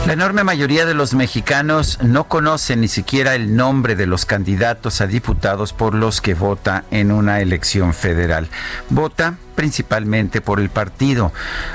La 0.08 0.14
enorme 0.14 0.44
mayoría 0.44 0.88
de 0.88 0.96
los 0.96 1.14
mexicanos 1.14 2.00
no 2.02 2.24
conocen 2.24 2.82
ni 2.82 2.88
siquiera 2.88 3.36
el 3.36 3.56
nombre 3.56 3.96
de 3.96 4.08
los 4.08 4.26
candidatos 4.26 5.00
a 5.00 5.06
diputados 5.06 5.74
por 5.74 5.94
los 5.94 6.22
que 6.22 6.34
vota 6.34 6.86
en 6.90 7.12
una 7.12 7.40
elección 7.42 7.94
federal. 7.94 8.50
Vota 8.90 9.38
principalmente 9.60 10.40
por 10.40 10.62
el 10.62 10.70
partido. 10.70 11.34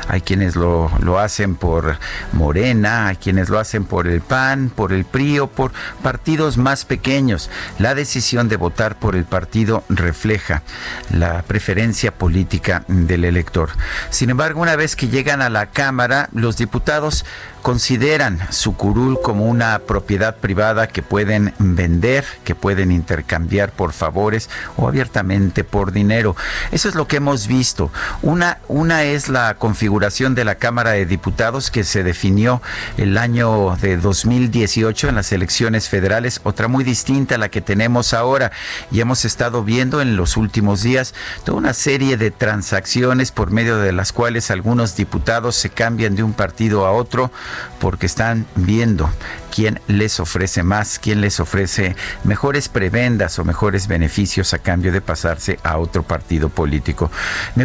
Hay 0.09 0.23
quienes 0.23 0.56
lo, 0.56 0.90
lo 1.01 1.19
hacen 1.19 1.55
por 1.55 1.98
Morena, 2.32 3.09
hay 3.09 3.16
quienes 3.16 3.51
lo 3.51 3.59
hacen 3.59 3.85
por 3.85 4.06
el 4.06 4.23
PAN, 4.23 4.73
por 4.74 4.90
el 4.90 5.05
PRI 5.05 5.40
o 5.40 5.48
por 5.48 5.70
partidos 6.02 6.56
más 6.56 6.86
pequeños. 6.86 7.51
La 7.78 7.94
decisión 7.94 8.48
de 8.48 8.56
votar 8.56 8.98
por 8.98 9.15
el 9.16 9.27
partido 9.27 9.85
refleja 9.90 10.62
la 11.11 11.43
preferencia 11.43 12.11
política 12.11 12.85
del 12.89 13.27
elector. 13.27 13.69
Sin 14.09 14.31
embargo, 14.31 14.62
una 14.62 14.77
vez 14.77 14.97
que 14.97 15.09
llegan 15.09 15.43
a 15.43 15.51
la 15.51 15.66
Cámara, 15.66 16.31
los 16.32 16.56
diputados 16.56 17.27
consideran 17.61 18.40
su 18.51 18.77
curul 18.77 19.19
como 19.23 19.47
una 19.47 19.78
propiedad 19.78 20.36
privada 20.36 20.86
que 20.86 21.02
pueden 21.02 21.55
vender, 21.59 22.24
que 22.44 22.55
pueden 22.55 22.93
intercambiar 22.93 23.73
por 23.73 23.94
favores 23.94 24.51
o 24.77 24.86
abiertamente 24.86 25.65
por 25.65 25.90
dinero. 25.90 26.36
Eso 26.73 26.90
es 26.90 26.94
lo 26.94 27.09
que 27.09 27.16
hemos 27.16 27.47
visto 27.47 27.73
una, 28.22 28.59
una 28.68 29.02
es 29.05 29.28
la 29.28 29.55
configuración 29.55 30.34
de 30.34 30.44
la 30.44 30.56
Cámara 30.56 30.92
de 30.92 31.06
Diputados 31.06 31.70
que 31.70 31.84
se 31.84 32.02
definió 32.02 32.62
el 32.96 33.18
año 33.18 33.76
de 33.80 33.96
2018 33.96 35.09
en 35.09 35.14
las 35.14 35.32
elecciones 35.32 35.88
federales, 35.88 36.40
otra 36.44 36.68
muy 36.68 36.84
distinta 36.84 37.34
a 37.34 37.38
la 37.38 37.48
que 37.48 37.60
tenemos 37.60 38.14
ahora. 38.14 38.52
Y 38.90 39.01
hemos 39.01 39.24
estado 39.24 39.64
viendo 39.64 40.01
en 40.01 40.16
los 40.16 40.36
últimos 40.36 40.82
días 40.82 41.14
toda 41.44 41.59
una 41.59 41.74
serie 41.74 42.16
de 42.16 42.30
transacciones 42.30 43.32
por 43.32 43.51
medio 43.51 43.78
de 43.78 43.92
las 43.92 44.12
cuales 44.12 44.51
algunos 44.51 44.96
diputados 44.96 45.56
se 45.56 45.70
cambian 45.70 46.14
de 46.14 46.22
un 46.22 46.32
partido 46.32 46.86
a 46.86 46.92
otro 46.92 47.30
porque 47.78 48.06
están 48.06 48.46
viendo 48.55 49.10
quién 49.55 49.80
les 49.86 50.18
ofrece 50.18 50.64
más, 50.64 50.98
quién 50.98 51.20
les 51.20 51.38
ofrece 51.38 51.94
mejores 52.24 52.68
prebendas 52.68 53.38
o 53.38 53.44
mejores 53.44 53.86
beneficios 53.86 54.52
a 54.52 54.59
cambio 54.59 54.90
de 54.90 55.01
pasarse 55.01 55.60
a 55.62 55.78
otro 55.78 56.02
partido 56.02 56.48
político. 56.48 57.10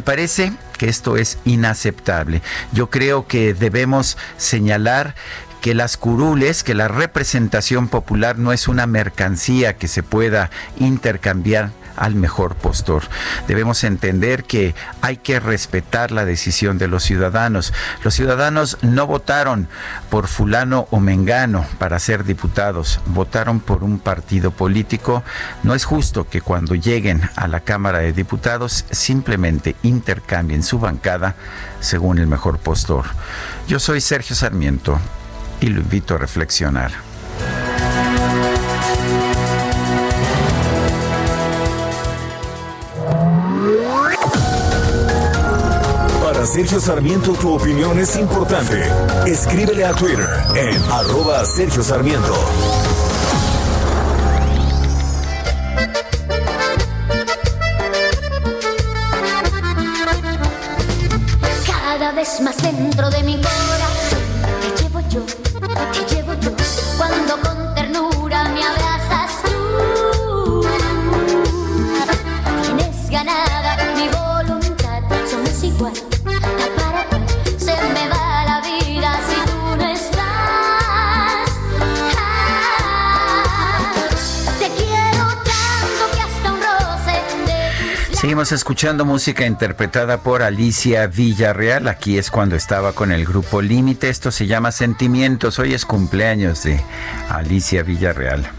Parece 0.01 0.53
que 0.77 0.89
esto 0.89 1.17
es 1.17 1.37
inaceptable. 1.45 2.41
Yo 2.71 2.89
creo 2.89 3.27
que 3.27 3.53
debemos 3.53 4.17
señalar 4.37 5.15
que 5.61 5.73
las 5.73 5.97
curules, 5.97 6.63
que 6.63 6.73
la 6.73 6.87
representación 6.87 7.87
popular 7.87 8.37
no 8.37 8.53
es 8.53 8.67
una 8.67 8.87
mercancía 8.87 9.77
que 9.77 9.87
se 9.87 10.03
pueda 10.03 10.49
intercambiar 10.77 11.71
al 11.99 12.15
mejor 12.15 12.55
postor. 12.55 13.03
Debemos 13.47 13.83
entender 13.83 14.45
que 14.45 14.73
hay 15.01 15.17
que 15.17 15.39
respetar 15.39 16.11
la 16.11 16.25
decisión 16.25 16.77
de 16.77 16.87
los 16.87 17.03
ciudadanos. 17.03 17.73
Los 18.03 18.15
ciudadanos 18.15 18.77
no 18.81 19.05
votaron 19.05 19.67
por 20.09 20.27
fulano 20.27 20.87
o 20.91 20.99
mengano 20.99 21.65
para 21.77 21.99
ser 21.99 22.23
diputados, 22.23 22.99
votaron 23.05 23.59
por 23.59 23.83
un 23.83 23.99
partido 23.99 24.51
político. 24.51 25.23
No 25.63 25.75
es 25.75 25.85
justo 25.85 26.27
que 26.27 26.41
cuando 26.41 26.73
lleguen 26.73 27.29
a 27.35 27.47
la 27.47 27.59
Cámara 27.59 27.99
de 27.99 28.13
Diputados 28.13 28.85
simplemente 28.91 29.75
intercambien 29.83 30.63
su 30.63 30.79
bancada 30.79 31.35
según 31.81 32.19
el 32.19 32.27
mejor 32.27 32.59
postor. 32.59 33.05
Yo 33.67 33.79
soy 33.79 34.01
Sergio 34.01 34.35
Sarmiento 34.35 34.99
y 35.59 35.67
lo 35.67 35.81
invito 35.81 36.15
a 36.15 36.17
reflexionar. 36.17 36.91
Sergio 46.45 46.79
Sarmiento 46.79 47.33
tu 47.33 47.53
opinión 47.53 47.99
es 47.99 48.15
importante. 48.15 48.81
Escríbele 49.25 49.83
a 49.85 49.93
Twitter 49.93 50.27
en 50.55 50.81
arroba 50.91 51.45
Sergio 51.45 51.83
Sarmiento. 51.83 52.33
Cada 61.65 62.11
vez 62.13 62.41
más 62.41 62.57
dentro 62.61 63.09
de 63.09 63.18
Seguimos 88.29 88.51
escuchando 88.51 89.05
música 89.05 89.47
interpretada 89.47 90.21
por 90.21 90.43
Alicia 90.43 91.07
Villarreal. 91.07 91.87
Aquí 91.87 92.19
es 92.19 92.29
cuando 92.29 92.55
estaba 92.55 92.93
con 92.93 93.11
el 93.11 93.25
grupo 93.25 93.59
Límite. 93.59 94.07
Esto 94.07 94.29
se 94.29 94.45
llama 94.45 94.71
Sentimientos. 94.71 95.57
Hoy 95.57 95.73
es 95.73 95.83
cumpleaños 95.83 96.61
de 96.61 96.79
Alicia 97.27 97.81
Villarreal. 97.81 98.58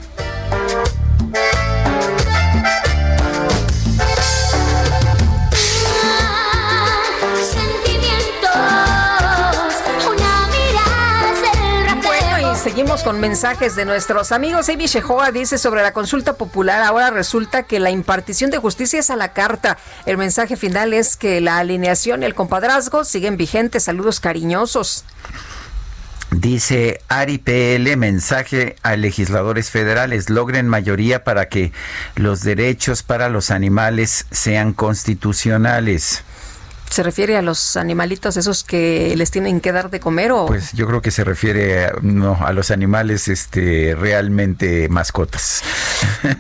Con 13.05 13.18
mensajes 13.18 13.77
de 13.77 13.86
nuestros 13.86 14.31
amigos. 14.31 14.68
Amy 14.68 14.86
Shehoa 14.86 15.32
dice 15.32 15.59
sobre 15.59 15.82
la 15.82 15.93
consulta 15.93 16.35
popular, 16.35 16.82
ahora 16.82 17.10
resulta 17.10 17.62
que 17.62 17.81
la 17.81 17.90
impartición 17.90 18.51
de 18.51 18.59
justicia 18.59 19.01
es 19.01 19.10
a 19.10 19.16
la 19.16 19.32
carta. 19.32 19.78
El 20.06 20.18
mensaje 20.18 20.56
final 20.56 20.93
es 20.93 21.16
que 21.16 21.40
la 21.40 21.59
alineación 21.59 22.22
y 22.22 22.27
el 22.27 22.35
compadrazgo 22.35 23.05
siguen 23.05 23.36
vigentes. 23.36 23.85
Saludos 23.85 24.20
cariñosos. 24.20 25.05
Dice 26.31 27.01
Ari 27.09 27.39
PL, 27.39 27.97
mensaje 27.97 28.77
a 28.82 28.97
legisladores 28.97 29.70
federales, 29.70 30.31
logren 30.31 30.68
mayoría 30.68 31.24
para 31.24 31.48
que 31.48 31.72
los 32.16 32.43
derechos 32.43 33.02
para 33.02 33.28
los 33.28 33.51
animales 33.51 34.27
sean 34.31 34.72
constitucionales. 34.72 36.22
¿Se 36.90 37.02
refiere 37.04 37.36
a 37.36 37.42
los 37.42 37.76
animalitos 37.76 38.36
esos 38.36 38.64
que 38.64 39.14
les 39.16 39.30
tienen 39.30 39.60
que 39.60 39.70
dar 39.72 39.90
de 39.90 40.00
comer 40.00 40.32
o...? 40.32 40.46
Pues 40.46 40.72
yo 40.72 40.86
creo 40.88 41.00
que 41.00 41.10
se 41.12 41.22
refiere 41.22 41.86
a, 41.86 41.92
no, 42.02 42.36
a 42.44 42.52
los 42.52 42.70
animales 42.72 43.28
este, 43.28 43.94
realmente 43.98 44.88
mascotas. 44.88 45.62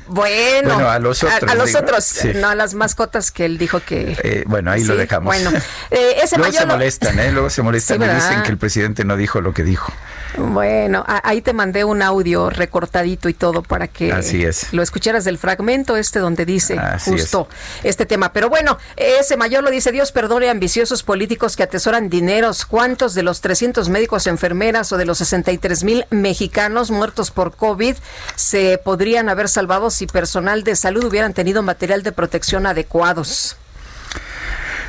Bueno, 0.06 0.74
Bueno, 0.74 0.90
a 0.90 0.98
los 0.98 1.22
otros, 1.22 1.50
A, 1.50 1.54
los 1.54 1.74
otros, 1.76 2.04
sí. 2.04 2.32
no 2.34 2.48
a 2.48 2.54
las 2.56 2.74
mascotas 2.74 3.30
que 3.30 3.44
él 3.44 3.58
dijo 3.58 3.80
que... 3.80 4.16
Eh, 4.24 4.42
bueno, 4.46 4.72
ahí 4.72 4.82
lo 4.84 4.96
dejamos. 4.96 5.26
Bueno, 5.26 5.50
eh, 5.90 6.16
ese 6.22 6.36
Luego 6.36 6.52
se 6.52 6.60
lo- 6.66 6.72
molestan, 6.72 7.18
¿eh? 7.20 7.30
Luego 7.32 7.48
se 7.48 7.62
molestan 7.62 7.98
Sí, 8.02 8.04
y 8.10 8.14
dicen 8.14 8.42
que 8.42 8.48
el 8.50 8.58
presidente 8.58 9.04
no 9.04 9.16
dijo 9.16 9.40
lo 9.40 9.54
que 9.54 9.62
dijo. 9.62 9.92
Bueno, 10.36 11.04
ahí 11.06 11.42
te 11.42 11.52
mandé 11.52 11.82
un 11.84 12.02
audio 12.02 12.50
recortadito 12.50 13.28
y 13.28 13.34
todo 13.34 13.62
para 13.62 13.88
que 13.88 14.12
Así 14.12 14.44
es. 14.44 14.72
lo 14.72 14.80
escucharas 14.82 15.24
del 15.24 15.38
fragmento 15.38 15.96
este 15.96 16.20
donde 16.20 16.44
dice 16.46 16.78
Así 16.78 17.10
justo 17.10 17.48
este 17.82 18.06
tema. 18.06 18.32
Pero 18.32 18.48
bueno, 18.48 18.78
ese 18.96 19.36
mayor 19.36 19.64
lo 19.64 19.70
dice, 19.70 19.90
Dios 19.90 20.12
perdone 20.12 20.39
ambiciosos 20.48 21.02
políticos 21.02 21.56
que 21.56 21.62
atesoran 21.62 22.08
dineros. 22.08 22.64
¿Cuántos 22.64 23.14
de 23.14 23.22
los 23.22 23.40
300 23.40 23.88
médicos, 23.88 24.26
enfermeras 24.26 24.92
o 24.92 24.96
de 24.96 25.04
los 25.04 25.18
63 25.18 25.84
mil 25.84 26.06
mexicanos 26.10 26.90
muertos 26.90 27.30
por 27.30 27.54
COVID 27.54 27.96
se 28.36 28.80
podrían 28.82 29.28
haber 29.28 29.48
salvado 29.48 29.90
si 29.90 30.06
personal 30.06 30.64
de 30.64 30.76
salud 30.76 31.04
hubieran 31.04 31.34
tenido 31.34 31.62
material 31.62 32.02
de 32.02 32.12
protección 32.12 32.66
adecuados? 32.66 33.56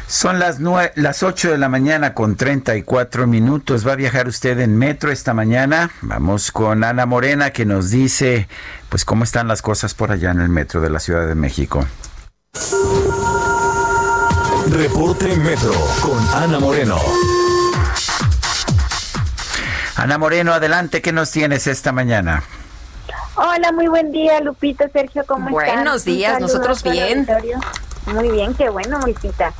Son 0.07 0.39
las, 0.39 0.59
las 0.95 1.23
8 1.23 1.51
de 1.51 1.57
la 1.57 1.69
mañana 1.69 2.13
con 2.13 2.35
34 2.35 3.27
minutos. 3.27 3.87
¿Va 3.87 3.93
a 3.93 3.95
viajar 3.95 4.27
usted 4.27 4.59
en 4.59 4.77
metro 4.77 5.09
esta 5.09 5.33
mañana? 5.33 5.91
Vamos 6.01 6.51
con 6.51 6.83
Ana 6.83 7.05
Morena 7.05 7.51
que 7.51 7.65
nos 7.65 7.91
dice 7.91 8.49
pues 8.89 9.05
cómo 9.05 9.23
están 9.23 9.47
las 9.47 9.61
cosas 9.61 9.93
por 9.93 10.11
allá 10.11 10.31
en 10.31 10.41
el 10.41 10.49
metro 10.49 10.81
de 10.81 10.89
la 10.89 10.99
Ciudad 10.99 11.25
de 11.25 11.35
México. 11.35 11.87
Reporte 14.71 15.35
Metro 15.35 15.73
con 16.01 16.17
Ana 16.33 16.57
Moreno. 16.57 16.95
Ana 19.97 20.17
Moreno, 20.17 20.53
adelante, 20.53 21.01
¿qué 21.01 21.11
nos 21.11 21.29
tienes 21.29 21.67
esta 21.67 21.91
mañana? 21.91 22.41
Hola, 23.35 23.73
muy 23.73 23.87
buen 23.87 24.13
día, 24.13 24.39
Lupita, 24.39 24.87
Sergio, 24.87 25.25
¿cómo 25.27 25.59
están? 25.59 25.75
Buenos 25.75 26.05
días, 26.05 26.39
nosotros 26.39 26.83
bien. 26.83 27.27
Muy 28.13 28.31
bien, 28.31 28.53
qué 28.53 28.69
bueno, 28.69 28.97
Lupita. 29.05 29.53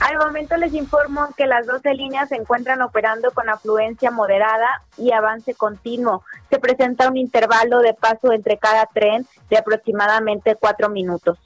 Al 0.00 0.16
momento 0.16 0.56
les 0.56 0.72
informo 0.72 1.28
que 1.36 1.46
las 1.46 1.66
12 1.66 1.92
líneas 1.92 2.30
se 2.30 2.36
encuentran 2.36 2.80
operando 2.80 3.32
con 3.32 3.50
afluencia 3.50 4.10
moderada 4.10 4.82
y 4.96 5.12
avance 5.12 5.54
continuo. 5.54 6.24
Se 6.48 6.58
presenta 6.58 7.06
un 7.08 7.18
intervalo 7.18 7.80
de 7.80 7.92
paso 7.92 8.32
entre 8.32 8.56
cada 8.56 8.86
tren 8.86 9.26
de 9.50 9.58
aproximadamente 9.58 10.56
cuatro 10.56 10.88
minutos. 10.88 11.38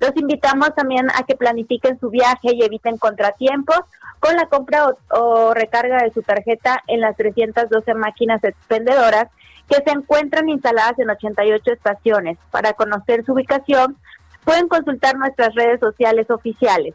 Los 0.00 0.16
invitamos 0.16 0.74
también 0.74 1.08
a 1.10 1.24
que 1.24 1.36
planifiquen 1.36 1.98
su 1.98 2.10
viaje 2.10 2.54
y 2.54 2.62
eviten 2.62 2.98
contratiempos 2.98 3.80
con 4.20 4.36
la 4.36 4.46
compra 4.46 4.86
o, 5.10 5.54
recarga 5.54 6.02
de 6.02 6.12
su 6.12 6.22
tarjeta 6.22 6.82
en 6.86 7.00
las 7.00 7.16
312 7.16 7.94
máquinas 7.94 8.42
expendedoras 8.44 9.28
que 9.68 9.82
se 9.84 9.90
encuentran 9.90 10.48
instaladas 10.48 10.98
en 10.98 11.10
88 11.10 11.72
estaciones. 11.72 12.38
Para 12.50 12.72
conocer 12.72 13.24
su 13.24 13.32
ubicación, 13.32 13.96
pueden 14.44 14.68
consultar 14.68 15.16
nuestras 15.16 15.54
redes 15.54 15.80
sociales 15.80 16.30
oficiales. 16.30 16.94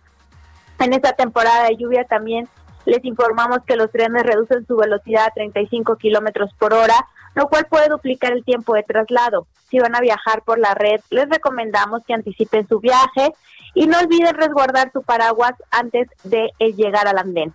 En 0.80 0.94
esta 0.94 1.14
temporada 1.14 1.66
de 1.66 1.78
lluvia 1.78 2.06
también 2.06 2.48
les 2.86 3.04
informamos 3.06 3.60
que 3.66 3.76
los 3.76 3.92
trenes 3.92 4.24
reducen 4.24 4.66
su 4.66 4.76
velocidad 4.76 5.26
a 5.26 5.34
35 5.34 5.96
kilómetros 5.98 6.54
por 6.58 6.74
hora, 6.74 6.96
lo 7.36 7.48
cual 7.48 7.66
puede 7.70 7.90
duplicar 7.90 8.34
el 8.34 8.44
tiempo 8.44 8.74
de 8.74 8.84
traslado. 8.84 9.48
Si 9.70 9.80
van 9.80 9.96
a 9.96 10.02
viajar 10.02 10.44
por 10.44 10.60
la 10.60 10.74
red, 10.74 11.00
les 11.10 11.30
recomendamos 11.30 12.04
que 12.06 12.14
anticipen 12.14 12.68
su 12.68 12.80
viaje 12.80 13.34
y 13.74 13.88
no 13.88 14.00
olviden 14.00 14.36
resguardar 14.36 14.92
su 14.92 15.02
paraguas 15.02 15.54
antes 15.72 16.10
de 16.24 16.52
llegar 16.60 17.08
al 17.08 17.18
andén. 17.18 17.54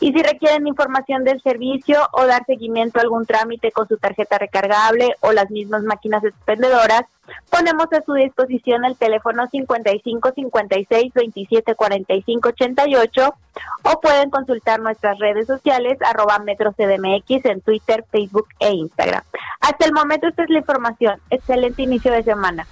Y 0.00 0.12
si 0.12 0.22
requieren 0.22 0.66
información 0.66 1.24
del 1.24 1.40
servicio 1.40 1.98
o 2.12 2.26
dar 2.26 2.44
seguimiento 2.46 2.98
a 2.98 3.02
algún 3.02 3.26
trámite 3.26 3.70
con 3.72 3.88
su 3.88 3.96
tarjeta 3.96 4.38
recargable 4.38 5.14
o 5.20 5.32
las 5.32 5.50
mismas 5.50 5.82
máquinas 5.82 6.24
expendedoras, 6.24 7.04
ponemos 7.50 7.86
a 7.92 8.02
su 8.02 8.12
disposición 8.14 8.84
el 8.84 8.96
teléfono 8.96 9.46
55 9.46 10.32
56 10.34 11.12
27 11.14 11.74
45 11.74 12.48
88 12.48 13.34
o 13.82 14.00
pueden 14.00 14.30
consultar 14.30 14.80
nuestras 14.80 15.18
redes 15.18 15.46
sociales 15.46 15.98
arroba 16.02 16.38
Metro 16.40 16.72
CDMX 16.72 17.44
en 17.44 17.60
Twitter, 17.60 18.04
Facebook 18.10 18.48
e 18.60 18.72
Instagram. 18.72 19.22
Hasta 19.60 19.86
el 19.86 19.92
momento 19.92 20.28
esta 20.28 20.42
es 20.42 20.50
la 20.50 20.58
información. 20.58 21.20
Excelente 21.30 21.82
inicio 21.82 22.12
de 22.12 22.22
semana. 22.22 22.66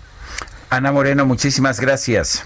Ana 0.71 0.91
Moreno, 0.91 1.25
muchísimas 1.25 1.81
gracias. 1.81 2.45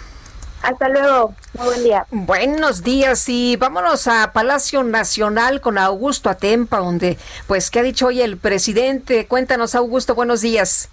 Hasta 0.67 0.89
luego. 0.89 1.33
Muy 1.57 1.67
buen 1.67 1.85
día. 1.85 2.07
Buenos 2.11 2.83
días 2.83 3.29
y 3.29 3.55
vámonos 3.55 4.09
a 4.09 4.33
Palacio 4.33 4.83
Nacional 4.83 5.61
con 5.61 5.79
Augusto 5.79 6.29
Atempa, 6.29 6.79
donde, 6.79 7.19
pues, 7.47 7.71
¿qué 7.71 7.79
ha 7.79 7.83
dicho 7.85 8.09
hoy 8.09 8.21
el 8.21 8.37
presidente? 8.37 9.29
Cuéntanos, 9.29 9.77
Augusto, 9.77 10.17
buenos 10.17 10.41
días. 10.41 10.91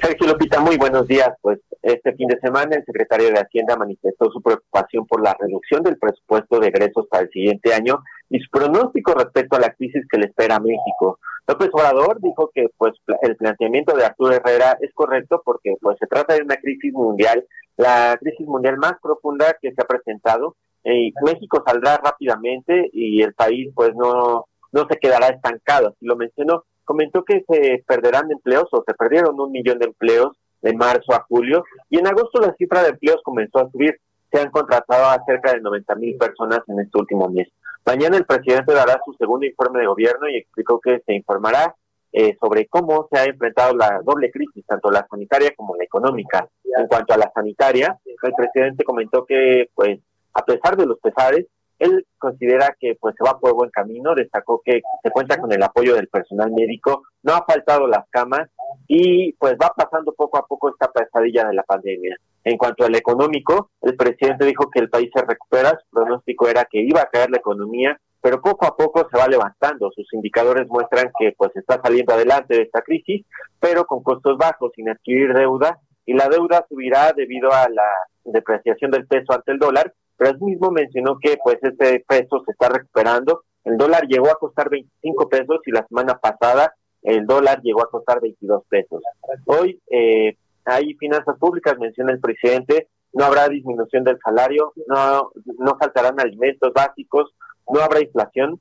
Sergio 0.00 0.28
Lupita, 0.28 0.60
muy 0.60 0.78
buenos 0.78 1.06
días. 1.06 1.28
Pues 1.42 1.60
este 1.82 2.14
fin 2.14 2.26
de 2.28 2.40
semana 2.40 2.74
el 2.74 2.84
secretario 2.86 3.28
de 3.28 3.38
Hacienda 3.38 3.76
manifestó 3.76 4.30
su 4.30 4.40
preocupación 4.40 5.06
por 5.06 5.22
la 5.22 5.36
reducción 5.38 5.82
del 5.82 5.98
presupuesto 5.98 6.58
de 6.58 6.68
egresos 6.68 7.06
para 7.10 7.24
el 7.24 7.30
siguiente 7.30 7.74
año 7.74 8.02
y 8.30 8.40
su 8.40 8.50
pronóstico 8.50 9.12
respecto 9.12 9.56
a 9.56 9.60
la 9.60 9.74
crisis 9.74 10.04
que 10.10 10.18
le 10.18 10.26
espera 10.28 10.56
a 10.56 10.60
México. 10.60 11.18
López 11.46 11.68
Obrador 11.72 12.18
dijo 12.20 12.50
que 12.52 12.66
pues 12.76 12.94
el 13.22 13.36
planteamiento 13.36 13.94
de 13.94 14.04
Arturo 14.04 14.32
Herrera 14.32 14.76
es 14.80 14.92
correcto 14.94 15.42
porque 15.44 15.74
pues 15.80 15.96
se 16.00 16.06
trata 16.06 16.34
de 16.34 16.42
una 16.42 16.56
crisis 16.56 16.92
mundial, 16.92 17.46
la 17.76 18.16
crisis 18.20 18.46
mundial 18.46 18.76
más 18.78 18.94
profunda 19.02 19.56
que 19.60 19.72
se 19.72 19.82
ha 19.82 19.86
presentado. 19.86 20.56
Y 20.84 21.12
México 21.24 21.62
saldrá 21.66 21.96
rápidamente 21.96 22.88
y 22.92 23.20
el 23.20 23.34
país 23.34 23.72
pues 23.74 23.94
no 23.96 24.46
no 24.72 24.86
se 24.90 24.98
quedará 24.98 25.28
estancado, 25.28 25.88
así 25.88 26.04
lo 26.04 26.16
mencionó. 26.16 26.64
Comentó 26.84 27.24
que 27.24 27.44
se 27.48 27.82
perderán 27.86 28.30
empleos 28.30 28.68
o 28.72 28.84
se 28.86 28.94
perdieron 28.94 29.40
un 29.40 29.50
millón 29.50 29.78
de 29.78 29.86
empleos 29.86 30.36
de 30.60 30.74
marzo 30.74 31.14
a 31.14 31.24
julio 31.28 31.64
y 31.90 31.98
en 31.98 32.06
agosto 32.06 32.40
la 32.40 32.54
cifra 32.54 32.82
de 32.82 32.90
empleos 32.90 33.20
comenzó 33.24 33.58
a 33.60 33.70
subir. 33.70 33.98
Se 34.30 34.40
han 34.40 34.50
contratado 34.50 35.06
a 35.06 35.24
cerca 35.24 35.52
de 35.52 35.60
90 35.60 35.94
mil 35.94 36.16
personas 36.16 36.60
en 36.66 36.80
este 36.80 36.98
último 36.98 37.28
mes. 37.28 37.48
Mañana 37.86 38.16
el 38.16 38.26
presidente 38.26 38.74
dará 38.74 39.00
su 39.04 39.14
segundo 39.14 39.46
informe 39.46 39.80
de 39.80 39.86
gobierno 39.86 40.28
y 40.28 40.36
explicó 40.36 40.80
que 40.80 41.00
se 41.06 41.14
informará 41.14 41.74
eh, 42.18 42.34
sobre 42.40 42.66
cómo 42.66 43.08
se 43.12 43.18
ha 43.18 43.24
enfrentado 43.24 43.76
la 43.76 44.00
doble 44.02 44.30
crisis, 44.30 44.64
tanto 44.66 44.90
la 44.90 45.06
sanitaria 45.06 45.52
como 45.54 45.76
la 45.76 45.84
económica. 45.84 46.48
En 46.64 46.86
cuanto 46.86 47.12
a 47.12 47.18
la 47.18 47.30
sanitaria, 47.34 47.94
el 48.06 48.32
presidente 48.32 48.84
comentó 48.84 49.26
que, 49.26 49.68
pues, 49.74 50.00
a 50.32 50.42
pesar 50.42 50.78
de 50.78 50.86
los 50.86 50.98
pesares, 50.98 51.44
Él 51.78 52.06
considera 52.16 52.74
que 52.80 52.96
pues 52.98 53.14
se 53.18 53.22
va 53.22 53.38
por 53.38 53.52
buen 53.52 53.68
camino, 53.68 54.14
destacó 54.14 54.62
que 54.64 54.80
se 55.02 55.10
cuenta 55.10 55.36
con 55.36 55.52
el 55.52 55.62
apoyo 55.62 55.94
del 55.94 56.08
personal 56.08 56.50
médico, 56.52 57.02
no 57.22 57.34
ha 57.34 57.44
faltado 57.44 57.86
las 57.86 58.08
camas 58.08 58.48
y 58.88 59.34
pues 59.34 59.56
va 59.62 59.74
pasando 59.76 60.14
poco 60.14 60.38
a 60.38 60.46
poco 60.46 60.70
esta 60.70 60.90
pesadilla 60.90 61.46
de 61.46 61.52
la 61.52 61.64
pandemia. 61.64 62.16
En 62.44 62.56
cuanto 62.56 62.86
al 62.86 62.94
económico, 62.94 63.72
el 63.82 63.94
presidente 63.94 64.46
dijo 64.46 64.70
que 64.70 64.80
el 64.80 64.88
país 64.88 65.10
se 65.14 65.22
recupera, 65.22 65.72
su 65.72 65.90
pronóstico 65.90 66.48
era 66.48 66.64
que 66.64 66.80
iba 66.80 67.02
a 67.02 67.10
caer 67.10 67.28
la 67.28 67.36
economía, 67.36 68.00
pero 68.26 68.40
poco 68.40 68.66
a 68.66 68.76
poco 68.76 69.06
se 69.08 69.16
va 69.16 69.28
levantando. 69.28 69.88
Sus 69.94 70.12
indicadores 70.12 70.66
muestran 70.66 71.12
que 71.16 71.30
pues 71.38 71.54
está 71.54 71.80
saliendo 71.80 72.12
adelante 72.12 72.56
de 72.56 72.62
esta 72.62 72.82
crisis, 72.82 73.24
pero 73.60 73.84
con 73.84 74.02
costos 74.02 74.36
bajos, 74.36 74.72
sin 74.74 74.88
adquirir 74.88 75.32
deuda, 75.32 75.78
y 76.04 76.12
la 76.12 76.28
deuda 76.28 76.66
subirá 76.68 77.12
debido 77.12 77.52
a 77.52 77.68
la 77.68 77.88
depreciación 78.24 78.90
del 78.90 79.06
peso 79.06 79.32
ante 79.32 79.52
el 79.52 79.60
dólar, 79.60 79.94
pero 80.16 80.30
él 80.30 80.40
mismo 80.40 80.72
mencionó 80.72 81.20
que 81.22 81.38
pues 81.40 81.58
este 81.62 82.04
peso 82.08 82.42
se 82.44 82.50
está 82.50 82.68
recuperando. 82.68 83.42
El 83.62 83.76
dólar 83.76 84.08
llegó 84.08 84.28
a 84.28 84.40
costar 84.40 84.70
25 84.70 85.28
pesos 85.28 85.60
y 85.64 85.70
la 85.70 85.86
semana 85.86 86.18
pasada 86.18 86.74
el 87.02 87.26
dólar 87.26 87.60
llegó 87.62 87.84
a 87.84 87.90
costar 87.90 88.20
22 88.20 88.64
pesos. 88.68 89.04
Hoy 89.44 89.80
eh, 89.88 90.36
hay 90.64 90.94
finanzas 90.94 91.38
públicas, 91.38 91.78
menciona 91.78 92.10
el 92.10 92.18
presidente, 92.18 92.88
no 93.12 93.24
habrá 93.24 93.48
disminución 93.48 94.02
del 94.02 94.18
salario, 94.18 94.72
no, 94.88 95.30
no 95.58 95.78
faltarán 95.78 96.18
alimentos 96.18 96.72
básicos, 96.74 97.32
no 97.68 97.80
habrá 97.80 98.00
inflación, 98.00 98.60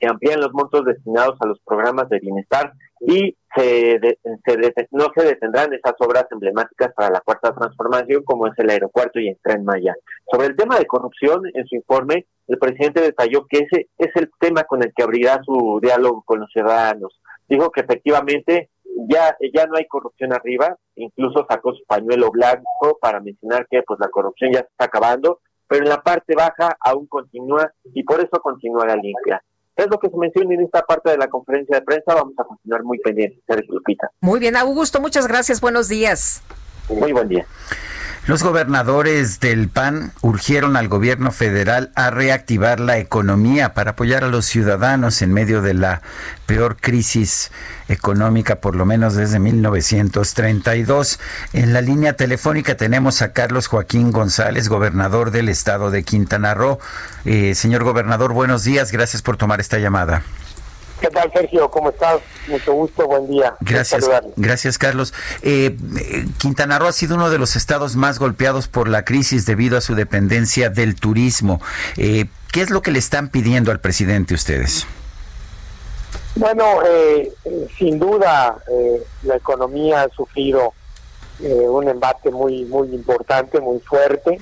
se 0.00 0.08
amplían 0.08 0.40
los 0.40 0.52
montos 0.52 0.84
destinados 0.84 1.36
a 1.40 1.46
los 1.46 1.60
programas 1.60 2.08
de 2.08 2.18
bienestar 2.18 2.72
y 3.00 3.36
se, 3.54 4.00
no 4.90 5.06
se 5.14 5.24
detendrán 5.24 5.72
esas 5.72 5.94
obras 6.00 6.26
emblemáticas 6.30 6.92
para 6.94 7.10
la 7.10 7.20
cuarta 7.20 7.54
transformación 7.54 8.24
como 8.24 8.48
es 8.48 8.54
el 8.58 8.70
aeropuerto 8.70 9.20
y 9.20 9.28
el 9.28 9.38
tren 9.42 9.64
Maya. 9.64 9.94
Sobre 10.30 10.48
el 10.48 10.56
tema 10.56 10.78
de 10.78 10.86
corrupción, 10.86 11.42
en 11.54 11.66
su 11.66 11.76
informe, 11.76 12.26
el 12.48 12.58
presidente 12.58 13.00
detalló 13.00 13.46
que 13.48 13.58
ese 13.58 13.90
es 13.96 14.10
el 14.16 14.30
tema 14.40 14.64
con 14.64 14.82
el 14.82 14.92
que 14.92 15.04
abrirá 15.04 15.40
su 15.44 15.78
diálogo 15.80 16.22
con 16.22 16.40
los 16.40 16.50
ciudadanos. 16.50 17.20
Dijo 17.48 17.70
que 17.70 17.82
efectivamente 17.82 18.70
ya, 19.08 19.36
ya 19.54 19.66
no 19.66 19.76
hay 19.76 19.86
corrupción 19.86 20.32
arriba, 20.32 20.76
incluso 20.96 21.46
sacó 21.48 21.72
su 21.74 21.84
pañuelo 21.84 22.30
blanco 22.30 22.98
para 23.00 23.20
mencionar 23.20 23.66
que 23.70 23.82
pues 23.82 24.00
la 24.00 24.08
corrupción 24.08 24.52
ya 24.52 24.60
se 24.60 24.66
está 24.66 24.86
acabando, 24.86 25.40
pero 25.72 25.84
en 25.84 25.88
la 25.88 26.02
parte 26.02 26.34
baja 26.36 26.76
aún 26.80 27.06
continúa 27.06 27.72
y 27.94 28.02
por 28.04 28.20
eso 28.20 28.38
continúa 28.42 28.86
la 28.86 28.94
limpia. 28.94 29.42
Es 29.74 29.86
lo 29.90 29.98
que 29.98 30.10
se 30.10 30.16
menciona 30.18 30.52
en 30.54 30.60
esta 30.60 30.82
parte 30.82 31.10
de 31.10 31.16
la 31.16 31.28
conferencia 31.28 31.76
de 31.76 31.82
prensa. 31.82 32.14
Vamos 32.14 32.34
a 32.36 32.44
continuar 32.44 32.82
muy 32.84 32.98
pendientes, 32.98 33.40
Lupita. 33.68 34.10
Muy 34.20 34.38
bien, 34.38 34.54
Augusto, 34.54 35.00
muchas 35.00 35.26
gracias. 35.26 35.62
Buenos 35.62 35.88
días. 35.88 36.42
Muy 36.90 37.12
buen 37.12 37.26
día. 37.26 37.46
Los 38.24 38.44
gobernadores 38.44 39.40
del 39.40 39.68
PAN 39.68 40.12
urgieron 40.20 40.76
al 40.76 40.86
gobierno 40.86 41.32
federal 41.32 41.90
a 41.96 42.10
reactivar 42.10 42.78
la 42.78 42.98
economía 42.98 43.74
para 43.74 43.90
apoyar 43.90 44.22
a 44.22 44.28
los 44.28 44.46
ciudadanos 44.46 45.22
en 45.22 45.32
medio 45.32 45.60
de 45.60 45.74
la 45.74 46.02
peor 46.46 46.76
crisis 46.76 47.50
económica, 47.88 48.60
por 48.60 48.76
lo 48.76 48.86
menos 48.86 49.16
desde 49.16 49.40
1932. 49.40 51.18
En 51.52 51.72
la 51.72 51.80
línea 51.80 52.12
telefónica 52.12 52.76
tenemos 52.76 53.22
a 53.22 53.32
Carlos 53.32 53.66
Joaquín 53.66 54.12
González, 54.12 54.68
gobernador 54.68 55.32
del 55.32 55.48
estado 55.48 55.90
de 55.90 56.04
Quintana 56.04 56.54
Roo. 56.54 56.78
Eh, 57.24 57.56
señor 57.56 57.82
gobernador, 57.82 58.32
buenos 58.32 58.62
días. 58.62 58.92
Gracias 58.92 59.20
por 59.20 59.36
tomar 59.36 59.60
esta 59.60 59.78
llamada. 59.78 60.22
¿Qué 61.02 61.10
tal, 61.10 61.32
Sergio? 61.32 61.68
¿Cómo 61.68 61.90
estás? 61.90 62.20
Mucho 62.46 62.74
gusto, 62.74 63.08
buen 63.08 63.26
día. 63.26 63.56
Gracias, 63.58 64.08
gracias 64.36 64.78
Carlos. 64.78 65.12
Eh, 65.42 65.76
Quintana 66.38 66.78
Roo 66.78 66.86
ha 66.86 66.92
sido 66.92 67.16
uno 67.16 67.28
de 67.28 67.38
los 67.38 67.56
estados 67.56 67.96
más 67.96 68.20
golpeados 68.20 68.68
por 68.68 68.86
la 68.86 69.04
crisis 69.04 69.44
debido 69.44 69.76
a 69.76 69.80
su 69.80 69.96
dependencia 69.96 70.70
del 70.70 70.94
turismo. 70.94 71.60
Eh, 71.96 72.26
¿Qué 72.52 72.60
es 72.60 72.70
lo 72.70 72.82
que 72.82 72.92
le 72.92 73.00
están 73.00 73.30
pidiendo 73.30 73.72
al 73.72 73.80
presidente 73.80 74.34
ustedes? 74.34 74.86
Bueno, 76.36 76.84
eh, 76.86 77.32
sin 77.76 77.98
duda 77.98 78.58
la 79.24 79.34
economía 79.34 80.02
ha 80.02 80.08
sufrido 80.10 80.72
un 81.40 81.88
embate 81.88 82.30
muy, 82.30 82.64
muy 82.66 82.94
importante, 82.94 83.60
muy 83.60 83.80
fuerte, 83.80 84.40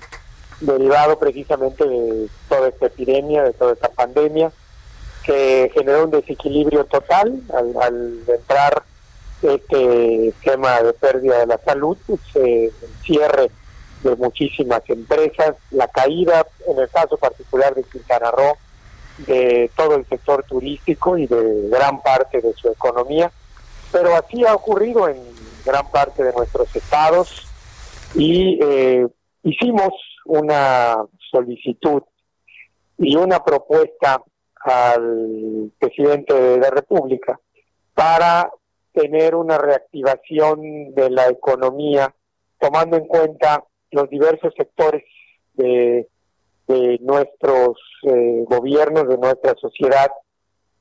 derivado 0.61 1.19
precisamente 1.19 1.89
de 1.89 2.29
toda 2.51 2.69
esta 2.69 2.85
epidemia, 2.85 3.45
de 3.45 3.55
toda 3.55 3.73
esta 3.73 3.89
pandemia 3.89 4.53
que 5.25 5.71
generó 5.75 6.05
un 6.05 6.11
desequilibrio 6.11 6.85
total 6.85 7.41
al, 7.55 8.25
entrar 8.27 8.83
este 9.43 10.29
esquema 10.29 10.83
de 10.83 10.93
pérdida 10.93 11.39
de 11.39 11.47
la 11.47 11.59
salud, 11.59 11.97
pues, 12.07 12.21
el 12.35 12.73
cierre 13.03 13.51
de 14.03 14.17
muchísimas 14.17 14.83
empresas, 14.89 15.57
la 15.71 15.89
caída, 15.89 16.47
en 16.67 16.79
el 16.79 16.89
caso 16.89 17.17
particular 17.17 17.75
de 17.75 17.85
Quintana 17.85 18.31
Roo, 18.31 18.57
de 19.27 19.71
todo 19.77 19.97
el 19.97 20.07
sector 20.07 20.45
turístico 20.45 21.19
y 21.19 21.27
de 21.27 21.69
gran 21.69 22.01
parte 22.03 22.41
de 22.41 22.55
su 22.55 22.69
economía, 22.69 23.31
pero 23.93 24.15
así 24.15 24.45
ha 24.47 24.55
ocurrido 24.55 25.09
en 25.09 25.23
gran 25.65 25.91
parte 25.91 26.23
de 26.23 26.33
nuestros 26.33 26.75
estados 26.75 27.47
y 28.15 28.59
eh, 28.63 29.07
hicimos 29.43 29.91
una 30.25 30.97
solicitud 31.31 32.03
y 32.99 33.17
una 33.17 33.43
propuesta 33.43 34.23
al 34.61 35.73
presidente 35.79 36.35
de 36.35 36.59
la 36.59 36.71
República 36.71 37.41
para 37.95 38.51
tener 38.93 39.35
una 39.35 39.59
reactivación 39.59 40.95
de 40.95 41.11
la 41.11 41.29
economía, 41.29 42.15
tomando 42.59 42.97
en 42.97 43.07
cuenta 43.07 43.65
los 43.91 44.09
diversos 44.11 44.53
sectores 44.57 45.05
de, 45.55 46.09
nuestros 47.01 47.79
eh, 48.05 48.45
gobiernos, 48.47 49.09
de 49.09 49.19
nuestra 49.19 49.55
sociedad, 49.61 50.11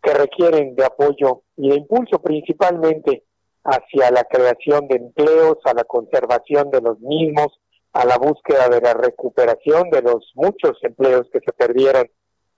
que 0.03 0.13
requieren 0.13 0.75
de 0.75 0.85
apoyo 0.85 1.41
y 1.57 1.69
de 1.69 1.75
impulso 1.77 2.21
principalmente 2.21 3.23
hacia 3.63 4.11
la 4.11 4.23
creación 4.23 4.87
de 4.87 4.97
empleos, 4.97 5.57
a 5.65 5.73
la 5.73 5.83
conservación 5.83 6.69
de 6.69 6.81
los 6.81 6.99
mismos, 6.99 7.59
a 7.93 8.05
la 8.05 8.17
búsqueda 8.17 8.69
de 8.69 8.81
la 8.81 8.93
recuperación 8.93 9.89
de 9.89 10.03
los 10.03 10.31
muchos 10.35 10.77
empleos 10.83 11.27
que 11.33 11.39
se 11.39 11.51
perdieron 11.53 12.09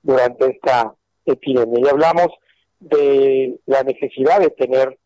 durante 0.03 0.47
esta 0.47 0.93
epidemia. 1.33 1.79
Y 1.83 1.89
hablamos 1.89 2.27
de 2.79 3.59
la 3.65 3.83
necesidad 3.83 4.39
de 4.39 4.49
tener 4.49 4.97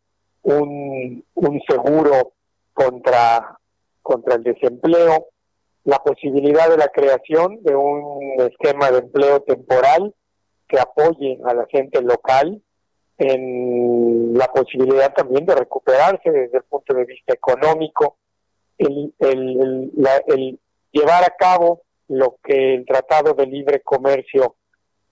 un, 0.44 1.24
seguro 1.68 2.34
contra, 2.74 3.58
contra 4.02 4.36
el 4.36 4.44
desempleo, 4.44 5.28
la 5.84 6.00
posibilidad 6.00 6.70
de 6.70 6.78
la 6.78 6.88
creación 6.88 7.62
de 7.64 7.76
un 7.76 8.42
esquema 8.42 8.92
de 8.92 9.00
empleo 9.00 9.42
temporal 9.42 10.14
que 10.68 10.80
apoye 10.80 11.40
a 11.46 11.54
la 11.54 11.66
gente 11.68 12.02
local 12.02 12.62
en 13.18 14.34
la 14.34 14.48
posibilidad 14.48 15.14
también 15.14 15.46
de 15.46 15.56
recuperarse 15.56 16.30
desde 16.30 16.58
el 16.58 16.64
punto 16.64 16.94
de 16.94 17.06
vista 17.06 17.34
económico, 17.34 18.18
el, 18.78 19.14
el, 19.20 19.92
el 20.28 20.60
llevar 20.92 21.24
a 21.24 21.36
cabo 21.38 21.84
lo 22.08 22.38
que 22.44 22.76
el 22.76 22.86
Tratado 22.86 23.34
de 23.34 23.46
Libre 23.46 23.82
Comercio 23.82 24.56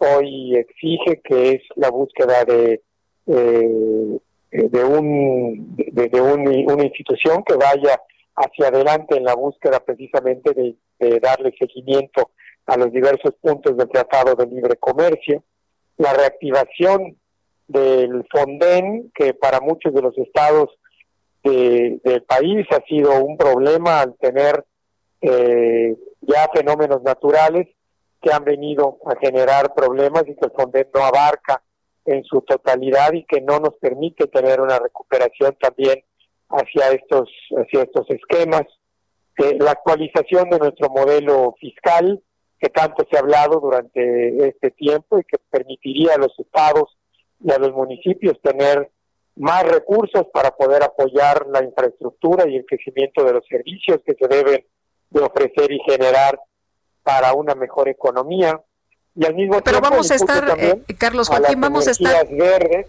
hoy 0.04 0.56
exige, 0.56 1.22
que 1.24 1.52
es 1.52 1.62
la 1.76 1.90
búsqueda 1.90 2.44
de, 2.46 2.82
eh, 3.28 4.20
de, 4.52 4.84
un, 4.84 5.76
de, 5.76 6.22
una 6.22 6.84
institución 6.84 7.44
que 7.44 7.56
vaya 7.56 8.02
hacia 8.36 8.68
adelante 8.68 9.18
en 9.18 9.24
la 9.24 9.36
búsqueda 9.36 9.80
precisamente 9.80 10.54
de, 10.54 10.76
darle 11.20 11.54
seguimiento 11.60 12.32
a 12.66 12.78
los 12.78 12.92
diversos 12.94 13.34
puntos 13.42 13.76
del 13.76 13.90
Tratado 13.90 14.36
de 14.36 14.46
Libre 14.46 14.78
Comercio, 14.78 15.44
la 15.98 16.14
reactivación 16.14 17.18
del 17.68 18.26
FONDEN, 18.32 19.12
que 19.14 19.34
para 19.34 19.60
muchos 19.60 19.94
de 19.94 20.02
los 20.02 20.18
estados 20.18 20.70
del 21.44 22.24
país 22.26 22.66
ha 22.72 22.82
sido 22.88 23.22
un 23.22 23.36
problema 23.36 24.00
al 24.00 24.16
tener 24.16 24.64
eh, 25.20 25.94
ya 26.22 26.50
fenómenos 26.54 27.04
naturales 27.04 27.68
que 28.24 28.32
han 28.32 28.46
venido 28.46 29.00
a 29.06 29.16
generar 29.20 29.74
problemas 29.74 30.24
y 30.28 30.36
que 30.36 30.46
el 30.46 30.52
FONDEN 30.52 30.88
no 30.94 31.02
abarca 31.04 31.62
en 32.06 32.24
su 32.24 32.42
totalidad 32.42 33.14
y 33.14 33.26
que 33.26 33.42
no 33.42 33.60
nos 33.60 33.76
permite 33.76 34.28
tener 34.28 34.62
una 34.62 34.80
recuperación 34.80 35.56
también 35.60 36.04
hacia 36.50 36.92
estos 36.92 37.30
hacia 37.58 37.84
estos 37.84 38.10
esquemas 38.10 38.64
la 39.38 39.72
actualización 39.72 40.50
de 40.50 40.60
nuestro 40.60 40.90
modelo 40.90 41.56
fiscal 41.60 42.22
que 42.60 42.70
tanto 42.70 43.06
se 43.10 43.18
ha 43.18 43.22
hablado 43.22 43.60
durante 43.60 44.48
este 44.48 44.72
tiempo 44.72 45.20
y 45.20 45.24
que 45.24 45.38
permitiría 45.50 46.14
a 46.14 46.18
los 46.18 46.38
estados 46.40 46.98
y 47.44 47.52
a 47.52 47.58
los 47.58 47.74
municipios 47.74 48.40
tener 48.42 48.90
más 49.36 49.64
recursos 49.64 50.28
para 50.32 50.52
poder 50.52 50.84
apoyar 50.84 51.48
la 51.48 51.64
infraestructura 51.64 52.48
y 52.48 52.58
el 52.58 52.66
crecimiento 52.66 53.24
de 53.24 53.34
los 53.34 53.46
servicios 53.48 54.00
que 54.06 54.14
se 54.14 54.28
deben 54.28 54.66
de 55.10 55.22
ofrecer 55.22 55.72
y 55.72 55.80
generar 55.80 56.40
para 57.04 57.34
una 57.34 57.56
mejor 57.56 57.90
economía 57.90 58.60
y 59.16 59.26
al 59.26 59.36
mismo 59.36 59.62
Pero 59.62 59.80
vamos 59.80 60.10
a 60.10 60.16
estar, 60.16 60.56
eh, 60.58 60.82
Carlos 60.98 61.28
Joaquín, 61.28 61.62
vamos 61.62 61.88
a 61.88 61.92
estar 61.92 62.28
verdes, 62.30 62.88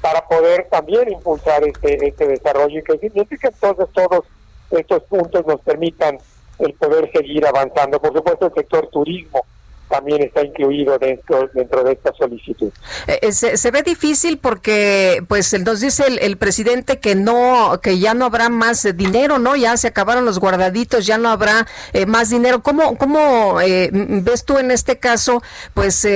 para 0.00 0.26
poder 0.28 0.68
también 0.70 1.10
impulsar 1.10 1.64
este 1.64 2.06
este 2.06 2.28
desarrollo 2.28 2.78
y 2.78 2.84
que 2.84 2.98
significa 2.98 3.48
entonces 3.48 3.88
todos 3.92 4.24
estos 4.70 5.02
puntos 5.04 5.44
nos 5.46 5.60
permitan 5.60 6.18
el 6.58 6.74
poder 6.74 7.10
seguir 7.12 7.44
avanzando. 7.44 8.00
Por 8.00 8.12
supuesto, 8.12 8.46
el 8.46 8.54
sector 8.54 8.88
turismo 8.88 9.44
también 9.92 10.22
está 10.22 10.42
incluido 10.42 10.98
dentro, 10.98 11.50
dentro 11.52 11.84
de 11.84 11.92
esta 11.92 12.14
solicitud. 12.14 12.72
Eh, 13.06 13.18
eh, 13.20 13.32
se, 13.32 13.70
ve 13.70 13.82
difícil 13.82 14.38
porque 14.38 15.22
pues 15.28 15.52
nos 15.60 15.80
dice 15.80 16.04
el, 16.06 16.38
presidente 16.38 16.98
que 16.98 17.14
no 17.14 17.78
que 17.82 17.98
ya 17.98 18.14
no 18.14 18.24
habrá 18.24 18.48
más 18.48 18.88
dinero, 18.96 19.38
¿no? 19.38 19.54
Ya 19.54 19.76
se 19.76 19.88
acabaron 19.88 20.24
los 20.24 20.38
guardaditos, 20.38 21.04
ya 21.04 21.18
no 21.18 21.28
habrá 21.28 21.66
eh, 21.92 22.06
más 22.06 22.30
dinero. 22.30 22.62
¿Cómo 22.62 22.96
cómo 22.96 23.56
ves 23.56 24.46
tú 24.46 24.56
en 24.56 24.70
este 24.70 24.98
caso 24.98 25.42
pues 25.74 26.08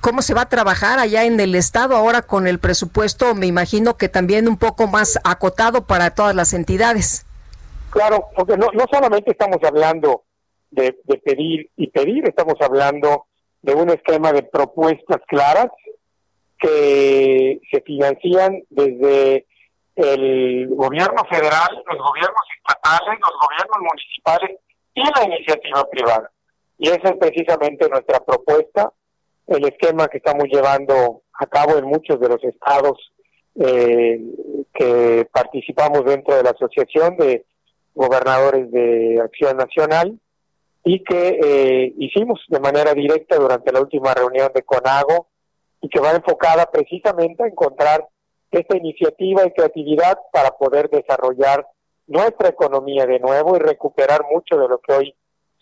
cómo 0.00 0.20
se 0.20 0.34
va 0.34 0.42
a 0.42 0.48
trabajar 0.48 0.98
allá 0.98 1.22
en 1.22 1.38
el 1.38 1.54
estado 1.54 1.94
ahora 1.94 2.22
con 2.22 2.48
el 2.48 2.58
presupuesto, 2.58 3.36
me 3.36 3.46
imagino 3.46 3.96
que 3.96 4.08
también 4.08 4.48
un 4.48 4.56
poco 4.56 4.88
más 4.88 5.20
acotado 5.22 5.86
para 5.86 6.10
todas 6.10 6.34
las 6.34 6.52
entidades? 6.52 7.26
Claro, 7.90 8.26
porque 8.34 8.56
no, 8.56 8.66
no 8.72 8.86
solamente 8.90 9.30
estamos 9.30 9.58
hablando 9.62 10.24
de, 10.72 10.92
pedir 11.24 11.70
y 11.76 11.88
pedir, 11.88 12.26
estamos 12.26 12.54
hablando 12.60 13.26
de 13.60 13.74
un 13.74 13.90
esquema 13.90 14.32
de 14.32 14.42
propuestas 14.42 15.20
claras 15.28 15.68
que 16.58 17.60
se 17.70 17.80
financian 17.82 18.62
desde 18.70 19.46
el 19.96 20.68
gobierno 20.68 21.24
federal, 21.30 21.82
los 21.86 21.98
gobiernos 21.98 22.46
estatales, 22.58 23.20
los 23.20 23.38
gobiernos 23.40 23.78
municipales 23.78 24.58
y 24.94 25.02
la 25.02 25.36
iniciativa 25.36 25.88
privada. 25.90 26.30
Y 26.78 26.88
esa 26.88 27.10
es 27.10 27.16
precisamente 27.18 27.88
nuestra 27.88 28.20
propuesta, 28.20 28.92
el 29.46 29.64
esquema 29.66 30.08
que 30.08 30.18
estamos 30.18 30.44
llevando 30.50 31.22
a 31.34 31.46
cabo 31.46 31.76
en 31.76 31.84
muchos 31.84 32.18
de 32.18 32.28
los 32.28 32.42
estados 32.44 33.12
eh, 33.60 34.20
que 34.72 35.28
participamos 35.30 36.04
dentro 36.06 36.34
de 36.34 36.42
la 36.42 36.50
Asociación 36.50 37.16
de 37.18 37.44
Gobernadores 37.94 38.70
de 38.70 39.20
Acción 39.22 39.58
Nacional 39.58 40.18
y 40.84 41.02
que 41.04 41.38
eh, 41.42 41.94
hicimos 41.98 42.40
de 42.48 42.60
manera 42.60 42.92
directa 42.94 43.36
durante 43.36 43.72
la 43.72 43.80
última 43.80 44.12
reunión 44.14 44.50
de 44.54 44.62
CONAGO 44.62 45.28
y 45.80 45.88
que 45.88 46.00
va 46.00 46.12
enfocada 46.12 46.66
precisamente 46.66 47.44
a 47.44 47.48
encontrar 47.48 48.06
esta 48.50 48.76
iniciativa 48.76 49.46
y 49.46 49.52
creatividad 49.52 50.18
para 50.32 50.50
poder 50.50 50.90
desarrollar 50.90 51.66
nuestra 52.06 52.48
economía 52.48 53.06
de 53.06 53.20
nuevo 53.20 53.56
y 53.56 53.60
recuperar 53.60 54.22
mucho 54.30 54.58
de 54.58 54.68
lo 54.68 54.78
que 54.78 54.92
hoy 54.92 55.14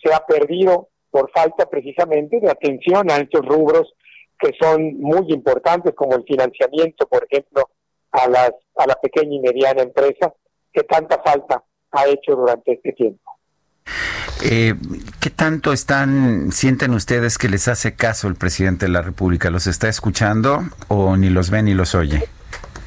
se 0.02 0.12
ha 0.12 0.24
perdido 0.26 0.88
por 1.10 1.30
falta 1.30 1.68
precisamente 1.68 2.40
de 2.40 2.51
atención 2.51 3.10
a 3.10 3.18
estos 3.18 3.44
rubros 3.44 3.92
que 4.38 4.52
son 4.60 4.98
muy 4.98 5.30
importantes 5.32 5.94
como 5.94 6.16
el 6.16 6.24
financiamiento, 6.24 7.06
por 7.06 7.26
ejemplo, 7.30 7.68
a 8.12 8.26
las 8.28 8.52
a 8.76 8.86
la 8.86 8.94
pequeña 8.94 9.36
y 9.36 9.40
mediana 9.40 9.82
empresa 9.82 10.32
que 10.72 10.82
tanta 10.84 11.22
falta 11.22 11.62
ha 11.92 12.09
hecho 12.09 12.34
durante 12.34 12.72
este 12.72 12.92
tiempo. 12.92 13.30
Eh, 14.42 14.74
¿Qué 15.20 15.30
tanto 15.30 15.72
están, 15.72 16.50
sienten 16.52 16.92
ustedes 16.92 17.36
que 17.36 17.48
les 17.48 17.68
hace 17.68 17.94
caso 17.94 18.28
el 18.28 18.36
presidente 18.36 18.86
de 18.86 18.92
la 18.92 19.02
República? 19.02 19.50
¿Los 19.50 19.66
está 19.66 19.88
escuchando 19.88 20.60
o 20.88 21.16
ni 21.16 21.28
los 21.28 21.50
ve 21.50 21.62
ni 21.62 21.74
los 21.74 21.94
oye? 21.94 22.22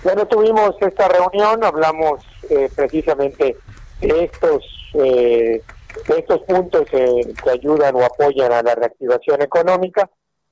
Bueno, 0.04 0.26
tuvimos 0.28 0.76
esta 0.82 1.08
reunión, 1.08 1.64
hablamos 1.64 2.26
eh, 2.50 2.70
precisamente 2.76 3.58
de 4.02 4.24
estos, 4.24 4.64
eh, 4.96 5.62
de 6.08 6.20
estos 6.20 6.42
puntos 6.42 6.86
que 6.90 7.50
ayudan 7.50 7.96
o 7.96 8.04
apoyan 8.04 8.52
a 8.52 8.62
la 8.64 8.76
reactivación 8.76 9.42
económica. 9.42 10.10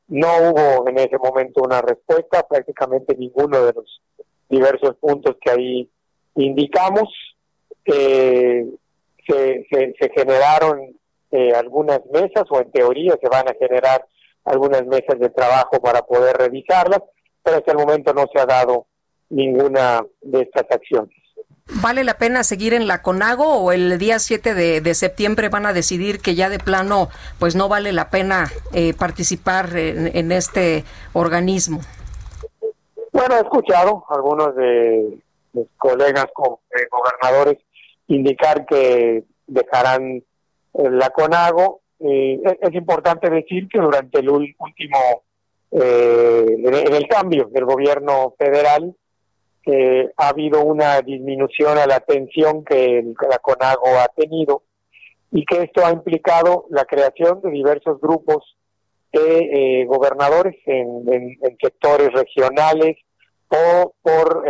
No 0.08 0.28
hubo 0.38 0.90
en 0.90 1.00
ese 1.00 1.18
momento 1.18 1.62
una 1.64 1.82
respuesta, 1.82 2.46
prácticamente 2.48 3.16
ninguno 3.16 3.66
de 3.66 3.74
los 3.74 4.02
diversos 4.50 4.96
puntos 4.98 5.38
que 5.42 5.50
ahí 5.50 5.90
indicamos. 6.36 7.10
Eh, 7.86 8.68
se, 9.28 9.66
se, 9.70 10.10
generaron 10.16 10.80
eh, 11.32 11.54
algunas 11.54 12.02
mesas 12.12 12.44
o 12.50 12.60
en 12.60 12.72
teoría 12.72 13.18
se 13.22 13.30
van 13.30 13.48
a 13.48 13.56
generar 13.60 14.06
algunas 14.46 14.86
mesas 14.86 15.20
de 15.20 15.30
trabajo 15.30 15.80
para 15.82 16.02
poder 16.02 16.36
revisarlas, 16.38 17.02
pero 17.44 17.58
hasta 17.58 17.72
el 17.72 17.78
momento 17.78 18.14
no 18.14 18.26
se 18.34 18.40
ha 18.40 18.46
dado 18.46 18.88
ninguna 19.30 20.02
de 20.22 20.42
estas 20.42 20.66
acciones. 20.70 21.16
¿Vale 21.82 22.04
la 22.04 22.16
pena 22.16 22.44
seguir 22.44 22.74
en 22.74 22.88
la 22.88 23.02
CONAGO 23.02 23.46
o 23.46 23.72
el 23.72 23.98
día 23.98 24.20
7 24.20 24.54
de, 24.54 24.94
septiembre 24.94 25.48
van 25.48 25.66
a 25.66 25.74
decidir 25.74 26.20
que 26.20 26.36
ya 26.36 26.50
de 26.50 26.60
plano 26.60 27.08
pues 27.40 27.56
no 27.56 27.70
vale 27.70 27.94
la 27.94 28.10
pena 28.10 28.52
eh, 28.74 28.94
participar 28.94 29.70
en, 29.78 30.32
este 30.32 30.84
organismo? 31.14 31.80
Bueno, 33.14 33.38
he 33.38 33.42
escuchado 33.42 34.04
algunos 34.10 34.56
de 34.56 35.18
mis 35.54 35.68
colegas 35.78 36.26
eh, 36.26 36.88
gobernadores 36.90 37.58
indicar 38.16 38.66
que 38.66 39.24
dejarán 39.48 40.18
eh, 40.74 40.90
la 40.90 41.10
CONAGO. 41.10 41.82
Eh, 42.00 42.42
es, 42.62 42.74
importante 42.74 43.30
decir 43.30 43.68
que 43.68 43.80
durante 43.80 44.20
el 44.20 44.30
último, 44.30 45.24
eh, 45.72 46.46
en 46.48 46.94
el 46.94 47.08
cambio 47.08 47.50
del 47.52 47.66
gobierno 47.66 48.34
federal, 48.38 48.96
ha 50.18 50.30
habido 50.30 50.64
una 50.64 51.02
disminución 51.02 51.78
a 51.78 51.86
la 51.86 51.98
atención 51.98 52.66
que 52.66 53.04
la 53.30 53.38
CONAGO 53.38 53.90
ha 54.00 54.08
tenido 54.08 54.64
y 55.32 55.46
que 55.46 55.62
esto 55.62 55.86
ha 55.86 55.92
implicado 55.92 56.66
la 56.72 56.86
creación 56.86 57.42
de 57.42 57.52
diversos 57.52 58.02
grupos 58.02 58.58
de 59.14 59.86
gobernadores 59.88 60.56
en, 60.66 61.04
en, 61.14 61.58
sectores 61.62 62.12
regionales 62.12 62.98
o 63.50 63.94
por 64.02 64.44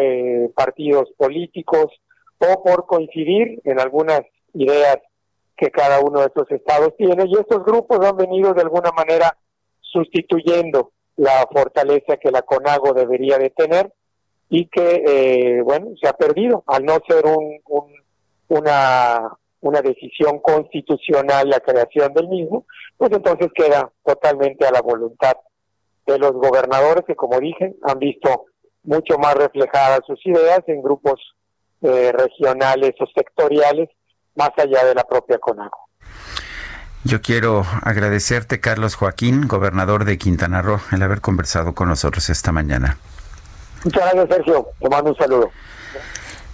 partidos 0.55 1.11
políticos 1.17 1.91
o 2.41 2.63
por 2.63 2.85
coincidir 2.85 3.61
en 3.63 3.79
algunas 3.79 4.21
ideas 4.53 4.97
que 5.55 5.69
cada 5.69 5.99
uno 5.99 6.21
de 6.21 6.27
estos 6.27 6.49
estados 6.51 6.95
tiene 6.97 7.25
y 7.27 7.33
estos 7.33 7.63
grupos 7.63 8.05
han 8.05 8.17
venido 8.17 8.53
de 8.53 8.61
alguna 8.61 8.91
manera 8.91 9.37
sustituyendo 9.79 10.91
la 11.17 11.47
fortaleza 11.51 12.17
que 12.17 12.31
la 12.31 12.41
CONAGO 12.41 12.93
debería 12.93 13.37
de 13.37 13.51
tener 13.51 13.93
y 14.49 14.67
que, 14.67 15.03
eh, 15.05 15.61
bueno, 15.61 15.91
se 16.01 16.07
ha 16.07 16.13
perdido 16.13 16.63
al 16.67 16.83
no 16.83 16.97
ser 17.07 17.25
un, 17.25 17.59
una, 18.47 19.37
una 19.61 19.81
decisión 19.81 20.39
constitucional 20.39 21.49
la 21.49 21.59
creación 21.59 22.13
del 22.13 22.27
mismo, 22.27 22.65
pues 22.97 23.11
entonces 23.11 23.49
queda 23.53 23.91
totalmente 24.03 24.65
a 24.65 24.71
la 24.71 24.81
voluntad 24.81 25.33
de 26.07 26.17
los 26.17 26.33
gobernadores 26.33 27.05
que, 27.05 27.15
como 27.15 27.39
dije, 27.39 27.75
han 27.83 27.99
visto 27.99 28.45
mucho 28.83 29.17
más 29.19 29.35
reflejadas 29.35 30.01
sus 30.07 30.25
ideas 30.25 30.61
en 30.67 30.81
grupos 30.81 31.19
eh, 31.81 32.11
regionales 32.11 32.93
o 32.99 33.05
sectoriales 33.15 33.89
más 34.35 34.51
allá 34.57 34.85
de 34.85 34.95
la 34.95 35.03
propia 35.03 35.37
CONAGO. 35.39 35.77
Yo 37.03 37.21
quiero 37.21 37.65
agradecerte, 37.81 38.59
Carlos 38.59 38.95
Joaquín, 38.95 39.47
gobernador 39.47 40.05
de 40.05 40.17
Quintana 40.19 40.61
Roo, 40.61 40.79
el 40.91 41.01
haber 41.01 41.19
conversado 41.19 41.73
con 41.73 41.89
nosotros 41.89 42.29
esta 42.29 42.51
mañana. 42.51 42.97
Muchas 43.83 44.13
gracias, 44.13 44.37
Sergio. 44.37 44.67
Te 44.79 44.89
mando 44.89 45.09
un 45.09 45.17
saludo. 45.17 45.51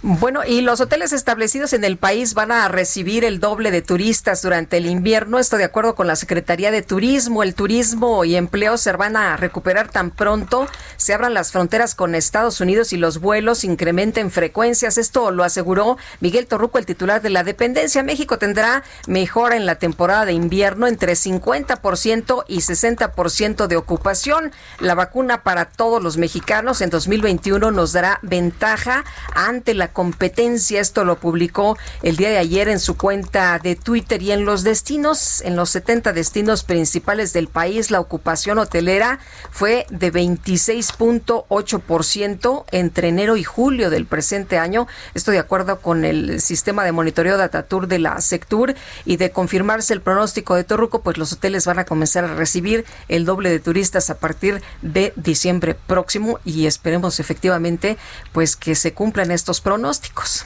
Bueno, 0.00 0.44
y 0.46 0.60
los 0.60 0.80
hoteles 0.80 1.12
establecidos 1.12 1.72
en 1.72 1.82
el 1.82 1.96
país 1.96 2.34
van 2.34 2.52
a 2.52 2.68
recibir 2.68 3.24
el 3.24 3.40
doble 3.40 3.72
de 3.72 3.82
turistas 3.82 4.42
durante 4.42 4.76
el 4.76 4.86
invierno. 4.86 5.40
Esto 5.40 5.56
de 5.56 5.64
acuerdo 5.64 5.96
con 5.96 6.06
la 6.06 6.14
Secretaría 6.14 6.70
de 6.70 6.82
Turismo. 6.82 7.42
El 7.42 7.56
turismo 7.56 8.24
y 8.24 8.36
empleo 8.36 8.76
se 8.76 8.92
van 8.92 9.16
a 9.16 9.36
recuperar 9.36 9.90
tan 9.90 10.12
pronto 10.12 10.68
se 10.98 11.14
abran 11.14 11.32
las 11.32 11.52
fronteras 11.52 11.94
con 11.94 12.14
Estados 12.16 12.60
Unidos 12.60 12.92
y 12.92 12.96
los 12.96 13.20
vuelos 13.20 13.62
incrementen 13.64 14.30
frecuencias. 14.32 14.98
Esto 14.98 15.30
lo 15.30 15.44
aseguró 15.44 15.96
Miguel 16.20 16.46
Torruco, 16.46 16.78
el 16.78 16.86
titular 16.86 17.22
de 17.22 17.30
la 17.30 17.44
dependencia. 17.44 18.02
México 18.02 18.36
tendrá 18.36 18.82
mejora 19.06 19.56
en 19.56 19.64
la 19.64 19.76
temporada 19.76 20.24
de 20.24 20.32
invierno 20.32 20.88
entre 20.88 21.12
50% 21.12 22.44
y 22.48 22.58
60% 22.58 23.66
de 23.68 23.76
ocupación. 23.76 24.52
La 24.80 24.96
vacuna 24.96 25.44
para 25.44 25.66
todos 25.66 26.02
los 26.02 26.16
mexicanos 26.16 26.80
en 26.80 26.90
2021 26.90 27.70
nos 27.70 27.92
dará 27.92 28.18
ventaja 28.22 29.04
ante 29.34 29.74
la 29.74 29.87
competencia. 29.88 30.80
Esto 30.80 31.04
lo 31.04 31.18
publicó 31.18 31.76
el 32.02 32.16
día 32.16 32.30
de 32.30 32.38
ayer 32.38 32.68
en 32.68 32.80
su 32.80 32.96
cuenta 32.96 33.58
de 33.58 33.76
Twitter 33.76 34.22
y 34.22 34.32
en 34.32 34.44
los 34.44 34.62
destinos, 34.62 35.40
en 35.42 35.56
los 35.56 35.70
70 35.70 36.12
destinos 36.12 36.64
principales 36.64 37.32
del 37.32 37.48
país, 37.48 37.90
la 37.90 38.00
ocupación 38.00 38.58
hotelera 38.58 39.18
fue 39.50 39.86
de 39.90 40.12
26.8% 40.12 42.64
entre 42.70 43.08
enero 43.08 43.36
y 43.36 43.44
julio 43.44 43.90
del 43.90 44.06
presente 44.06 44.58
año. 44.58 44.86
Esto 45.14 45.30
de 45.30 45.38
acuerdo 45.38 45.80
con 45.80 46.04
el 46.04 46.40
sistema 46.40 46.84
de 46.84 46.92
monitoreo 46.92 47.36
Datatur 47.36 47.88
de 47.88 47.98
la 47.98 48.20
Sectur 48.20 48.74
y 49.04 49.16
de 49.16 49.30
confirmarse 49.30 49.94
el 49.94 50.00
pronóstico 50.00 50.54
de 50.54 50.64
Torruco, 50.64 51.02
pues 51.02 51.18
los 51.18 51.32
hoteles 51.32 51.66
van 51.66 51.78
a 51.78 51.84
comenzar 51.84 52.24
a 52.24 52.34
recibir 52.34 52.84
el 53.08 53.24
doble 53.24 53.50
de 53.50 53.60
turistas 53.60 54.10
a 54.10 54.18
partir 54.18 54.62
de 54.82 55.12
diciembre 55.16 55.74
próximo 55.74 56.40
y 56.44 56.66
esperemos 56.66 57.20
efectivamente 57.20 57.96
pues 58.32 58.56
que 58.56 58.74
se 58.74 58.92
cumplan 58.92 59.30
estos 59.30 59.60
pronósticos 59.60 59.77
pronósticos. 59.78 60.44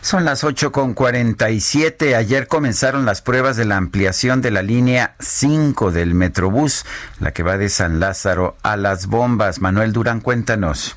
Son 0.00 0.24
las 0.24 0.42
8 0.42 0.72
con 0.72 0.94
47. 0.94 2.16
Ayer 2.16 2.48
comenzaron 2.48 3.06
las 3.06 3.22
pruebas 3.22 3.56
de 3.56 3.64
la 3.64 3.76
ampliación 3.76 4.42
de 4.42 4.50
la 4.50 4.62
línea 4.62 5.14
5 5.20 5.92
del 5.92 6.14
Metrobús, 6.14 6.84
la 7.20 7.32
que 7.32 7.44
va 7.44 7.56
de 7.56 7.68
San 7.68 8.00
Lázaro 8.00 8.56
a 8.64 8.76
Las 8.76 9.06
Bombas. 9.06 9.60
Manuel 9.60 9.92
Durán, 9.92 10.20
cuéntanos. 10.20 10.96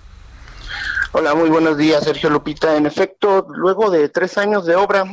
Hola, 1.11 1.35
muy 1.35 1.49
buenos 1.49 1.77
días, 1.77 2.03
Sergio 2.03 2.31
Lupita. 2.31 2.75
En 2.77 2.87
efecto, 2.87 3.45
luego 3.49 3.91
de 3.91 4.09
tres 4.09 4.39
años 4.39 4.65
de 4.65 4.75
obra, 4.75 5.05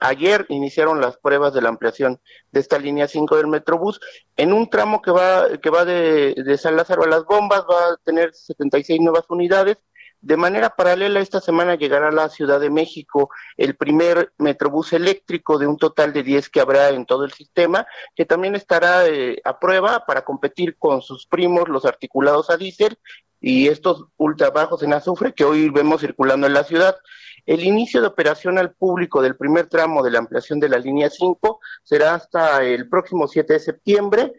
ayer 0.00 0.46
iniciaron 0.48 1.02
las 1.02 1.18
pruebas 1.18 1.52
de 1.52 1.60
la 1.60 1.68
ampliación 1.68 2.20
de 2.50 2.60
esta 2.60 2.78
línea 2.78 3.08
5 3.08 3.36
del 3.36 3.48
Metrobús. 3.48 4.00
En 4.36 4.54
un 4.54 4.70
tramo 4.70 5.02
que 5.02 5.10
va, 5.10 5.48
que 5.62 5.68
va 5.68 5.84
de, 5.84 6.34
de 6.34 6.56
San 6.56 6.76
Lázaro 6.76 7.02
a 7.02 7.08
las 7.08 7.24
bombas 7.24 7.62
va 7.70 7.92
a 7.92 7.96
tener 8.04 8.32
76 8.32 9.00
nuevas 9.00 9.24
unidades. 9.28 9.76
De 10.24 10.38
manera 10.38 10.70
paralela, 10.70 11.20
esta 11.20 11.38
semana 11.38 11.74
llegará 11.74 12.08
a 12.08 12.10
la 12.10 12.30
Ciudad 12.30 12.58
de 12.58 12.70
México 12.70 13.28
el 13.58 13.76
primer 13.76 14.32
Metrobús 14.38 14.94
eléctrico 14.94 15.58
de 15.58 15.66
un 15.66 15.76
total 15.76 16.14
de 16.14 16.22
10 16.22 16.48
que 16.48 16.60
habrá 16.60 16.88
en 16.88 17.04
todo 17.04 17.26
el 17.26 17.32
sistema, 17.32 17.86
que 18.16 18.24
también 18.24 18.54
estará 18.54 19.06
eh, 19.06 19.42
a 19.44 19.58
prueba 19.58 20.06
para 20.06 20.24
competir 20.24 20.78
con 20.78 21.02
sus 21.02 21.26
primos, 21.26 21.68
los 21.68 21.84
articulados 21.84 22.48
a 22.48 22.56
diésel, 22.56 22.98
y 23.38 23.68
estos 23.68 24.06
ultra 24.16 24.48
bajos 24.48 24.82
en 24.82 24.94
azufre 24.94 25.34
que 25.34 25.44
hoy 25.44 25.68
vemos 25.68 26.00
circulando 26.00 26.46
en 26.46 26.54
la 26.54 26.64
ciudad. 26.64 26.96
El 27.44 27.62
inicio 27.62 28.00
de 28.00 28.06
operación 28.06 28.56
al 28.56 28.72
público 28.72 29.20
del 29.20 29.36
primer 29.36 29.66
tramo 29.66 30.02
de 30.02 30.10
la 30.10 30.20
ampliación 30.20 30.58
de 30.58 30.70
la 30.70 30.78
línea 30.78 31.10
5 31.10 31.60
será 31.82 32.14
hasta 32.14 32.64
el 32.64 32.88
próximo 32.88 33.28
7 33.28 33.52
de 33.52 33.60
septiembre. 33.60 34.32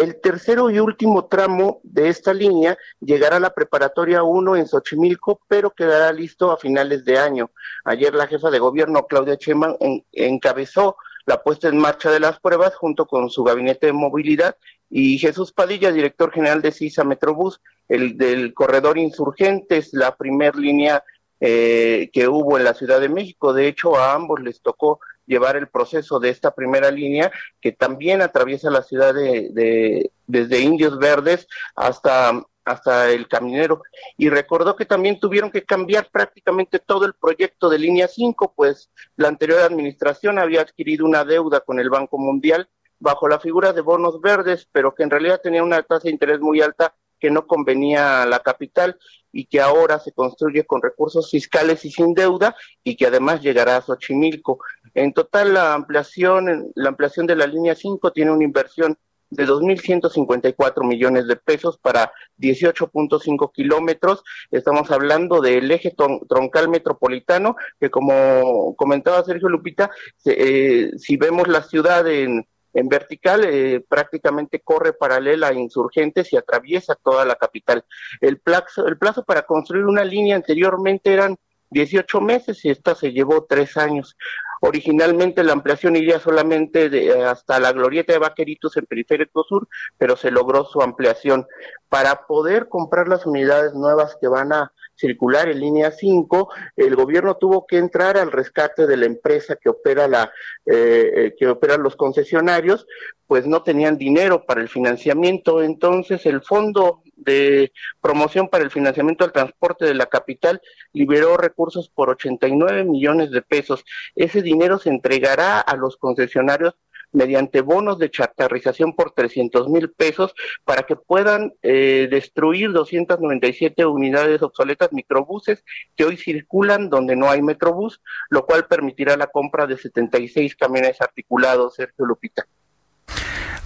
El 0.00 0.18
tercero 0.18 0.70
y 0.70 0.78
último 0.78 1.26
tramo 1.26 1.80
de 1.82 2.08
esta 2.08 2.32
línea 2.32 2.78
llegará 3.00 3.36
a 3.36 3.40
la 3.40 3.52
preparatoria 3.52 4.22
1 4.22 4.56
en 4.56 4.66
Xochimilco, 4.66 5.42
pero 5.46 5.72
quedará 5.72 6.10
listo 6.10 6.50
a 6.50 6.56
finales 6.56 7.04
de 7.04 7.18
año. 7.18 7.50
Ayer 7.84 8.14
la 8.14 8.26
jefa 8.26 8.50
de 8.50 8.60
gobierno, 8.60 9.06
Claudia 9.06 9.36
Chema, 9.36 9.76
encabezó 10.10 10.96
la 11.26 11.42
puesta 11.42 11.68
en 11.68 11.76
marcha 11.76 12.10
de 12.10 12.18
las 12.18 12.40
pruebas 12.40 12.74
junto 12.76 13.04
con 13.04 13.28
su 13.28 13.44
gabinete 13.44 13.88
de 13.88 13.92
movilidad 13.92 14.56
y 14.88 15.18
Jesús 15.18 15.52
Padilla, 15.52 15.92
director 15.92 16.32
general 16.32 16.62
de 16.62 16.72
CISA 16.72 17.04
Metrobús, 17.04 17.60
el 17.86 18.16
del 18.16 18.54
corredor 18.54 18.96
Insurgentes, 18.96 19.90
la 19.92 20.16
primer 20.16 20.56
línea 20.56 21.04
eh, 21.40 22.08
que 22.14 22.26
hubo 22.26 22.56
en 22.56 22.64
la 22.64 22.72
Ciudad 22.72 23.02
de 23.02 23.10
México. 23.10 23.52
De 23.52 23.68
hecho, 23.68 23.98
a 23.98 24.14
ambos 24.14 24.40
les 24.40 24.62
tocó 24.62 24.98
llevar 25.26 25.56
el 25.56 25.68
proceso 25.68 26.18
de 26.18 26.30
esta 26.30 26.54
primera 26.54 26.90
línea 26.90 27.30
que 27.60 27.72
también 27.72 28.22
atraviesa 28.22 28.70
la 28.70 28.82
ciudad 28.82 29.14
de, 29.14 30.10
desde 30.26 30.60
Indios 30.60 30.98
Verdes 30.98 31.46
hasta 31.74 32.42
hasta 32.64 33.10
el 33.10 33.26
caminero. 33.26 33.82
Y 34.16 34.28
recordó 34.28 34.76
que 34.76 34.84
también 34.84 35.18
tuvieron 35.18 35.50
que 35.50 35.64
cambiar 35.64 36.08
prácticamente 36.10 36.78
todo 36.78 37.04
el 37.04 37.14
proyecto 37.14 37.68
de 37.68 37.78
línea 37.78 38.06
5, 38.06 38.52
pues 38.54 38.90
la 39.16 39.28
anterior 39.28 39.60
administración 39.60 40.38
había 40.38 40.60
adquirido 40.60 41.04
una 41.04 41.24
deuda 41.24 41.60
con 41.60 41.80
el 41.80 41.90
Banco 41.90 42.18
Mundial 42.18 42.68
bajo 42.98 43.28
la 43.28 43.40
figura 43.40 43.72
de 43.72 43.80
bonos 43.80 44.20
verdes, 44.20 44.68
pero 44.70 44.94
que 44.94 45.02
en 45.02 45.10
realidad 45.10 45.40
tenía 45.42 45.62
una 45.62 45.82
tasa 45.82 46.04
de 46.04 46.10
interés 46.10 46.38
muy 46.40 46.60
alta 46.60 46.94
que 47.20 47.30
no 47.30 47.46
convenía 47.46 48.22
a 48.22 48.26
la 48.26 48.40
capital 48.40 48.98
y 49.32 49.46
que 49.46 49.60
ahora 49.60 50.00
se 50.00 50.12
construye 50.12 50.64
con 50.64 50.82
recursos 50.82 51.30
fiscales 51.30 51.84
y 51.84 51.90
sin 51.90 52.14
deuda 52.14 52.56
y 52.82 52.96
que 52.96 53.06
además 53.06 53.40
llegará 53.42 53.76
a 53.76 53.82
Xochimilco. 53.82 54.58
En 54.94 55.12
total 55.12 55.54
la 55.54 55.74
ampliación, 55.74 56.72
la 56.74 56.88
ampliación 56.88 57.26
de 57.26 57.36
la 57.36 57.46
línea 57.46 57.74
5 57.74 58.12
tiene 58.12 58.32
una 58.32 58.44
inversión 58.44 58.98
de 59.30 59.46
2.154 59.46 60.84
millones 60.84 61.26
de 61.28 61.36
pesos 61.36 61.78
para 61.78 62.12
18.5 62.38 63.52
kilómetros. 63.52 64.24
Estamos 64.50 64.90
hablando 64.90 65.40
del 65.40 65.70
eje 65.70 65.94
troncal 66.28 66.68
metropolitano, 66.68 67.54
que 67.78 67.90
como 67.90 68.74
comentaba 68.76 69.22
Sergio 69.22 69.48
Lupita, 69.48 69.90
eh, 70.24 70.90
si 70.96 71.16
vemos 71.16 71.46
la 71.46 71.62
ciudad 71.62 72.08
en, 72.08 72.44
en 72.72 72.88
vertical, 72.88 73.44
eh, 73.44 73.84
prácticamente 73.88 74.60
corre 74.60 74.92
paralela 74.92 75.48
a 75.48 75.54
insurgentes 75.54 76.32
y 76.32 76.36
atraviesa 76.36 76.94
toda 76.94 77.24
la 77.24 77.36
capital. 77.36 77.84
El 78.20 78.38
plazo, 78.38 78.86
el 78.86 78.98
plazo 78.98 79.24
para 79.24 79.42
construir 79.42 79.84
una 79.84 80.04
línea 80.04 80.36
anteriormente 80.36 81.12
eran 81.12 81.36
18 81.70 82.20
meses 82.20 82.64
y 82.64 82.70
esta 82.70 82.94
se 82.94 83.12
llevó 83.12 83.44
tres 83.48 83.76
años. 83.76 84.16
Originalmente 84.60 85.42
la 85.42 85.52
ampliación 85.52 85.96
iría 85.96 86.18
solamente 86.18 86.90
de, 86.90 87.24
hasta 87.24 87.58
la 87.60 87.72
glorieta 87.72 88.12
de 88.12 88.18
Vaqueritos 88.18 88.76
en 88.76 88.86
Periférico 88.86 89.44
Sur, 89.44 89.68
pero 89.96 90.16
se 90.16 90.30
logró 90.30 90.64
su 90.64 90.82
ampliación. 90.82 91.46
Para 91.88 92.26
poder 92.26 92.68
comprar 92.68 93.08
las 93.08 93.24
unidades 93.24 93.74
nuevas 93.74 94.16
que 94.20 94.28
van 94.28 94.52
a 94.52 94.72
circular 95.00 95.48
en 95.48 95.60
línea 95.60 95.90
5, 95.90 96.50
el 96.76 96.94
gobierno 96.94 97.36
tuvo 97.36 97.66
que 97.66 97.78
entrar 97.78 98.16
al 98.16 98.30
rescate 98.30 98.86
de 98.86 98.96
la 98.96 99.06
empresa 99.06 99.56
que 99.56 99.70
opera 99.70 100.06
la 100.06 100.32
eh, 100.66 101.10
eh, 101.16 101.34
que 101.38 101.48
operan 101.48 101.82
los 101.82 101.96
concesionarios, 101.96 102.86
pues 103.26 103.46
no 103.46 103.62
tenían 103.62 103.96
dinero 103.96 104.44
para 104.44 104.60
el 104.60 104.68
financiamiento, 104.68 105.62
entonces 105.62 106.26
el 106.26 106.42
fondo 106.42 107.02
de 107.16 107.72
promoción 108.00 108.48
para 108.48 108.64
el 108.64 108.70
financiamiento 108.70 109.24
del 109.24 109.32
transporte 109.32 109.84
de 109.84 109.94
la 109.94 110.06
capital 110.06 110.60
liberó 110.92 111.36
recursos 111.36 111.88
por 111.88 112.10
89 112.10 112.84
millones 112.84 113.30
de 113.30 113.42
pesos. 113.42 113.84
Ese 114.14 114.42
dinero 114.42 114.78
se 114.78 114.90
entregará 114.90 115.60
a 115.60 115.76
los 115.76 115.96
concesionarios 115.96 116.74
mediante 117.12 117.60
bonos 117.60 117.98
de 117.98 118.10
chatarrización 118.10 118.94
por 118.94 119.12
300 119.12 119.68
mil 119.68 119.90
pesos 119.90 120.34
para 120.64 120.82
que 120.82 120.96
puedan 120.96 121.52
eh, 121.62 122.08
destruir 122.10 122.72
297 122.72 123.84
unidades 123.86 124.42
obsoletas 124.42 124.92
microbuses 124.92 125.64
que 125.96 126.04
hoy 126.04 126.16
circulan 126.16 126.88
donde 126.90 127.16
no 127.16 127.30
hay 127.30 127.42
metrobús, 127.42 128.00
lo 128.28 128.46
cual 128.46 128.66
permitirá 128.66 129.16
la 129.16 129.26
compra 129.26 129.66
de 129.66 129.76
76 129.76 130.56
camiones 130.56 131.00
articulados, 131.00 131.74
Sergio 131.74 132.06
Lupita. 132.06 132.46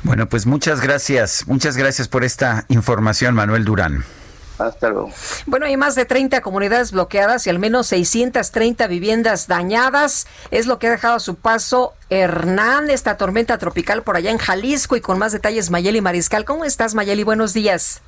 Bueno, 0.02 0.28
pues 0.28 0.46
muchas 0.46 0.82
gracias, 0.82 1.46
muchas 1.46 1.76
gracias 1.76 2.08
por 2.08 2.24
esta 2.24 2.66
información, 2.68 3.34
Manuel 3.34 3.64
Durán. 3.64 4.04
Hasta 4.58 4.88
luego. 4.88 5.10
Bueno, 5.46 5.66
hay 5.66 5.76
más 5.76 5.94
de 5.94 6.04
30 6.04 6.40
comunidades 6.40 6.92
bloqueadas 6.92 7.46
y 7.46 7.50
al 7.50 7.58
menos 7.58 7.88
630 7.88 8.86
viviendas 8.86 9.48
dañadas. 9.48 10.26
Es 10.50 10.66
lo 10.66 10.78
que 10.78 10.86
ha 10.86 10.90
dejado 10.90 11.16
a 11.16 11.20
su 11.20 11.34
paso 11.34 11.94
Hernán, 12.10 12.90
esta 12.90 13.16
tormenta 13.16 13.58
tropical 13.58 14.02
por 14.02 14.16
allá 14.16 14.30
en 14.30 14.38
Jalisco. 14.38 14.96
Y 14.96 15.00
con 15.00 15.18
más 15.18 15.32
detalles, 15.32 15.70
Mayeli 15.70 16.00
Mariscal. 16.00 16.44
¿Cómo 16.44 16.64
estás, 16.64 16.94
Mayeli? 16.94 17.24
Buenos 17.24 17.52
días. 17.52 18.00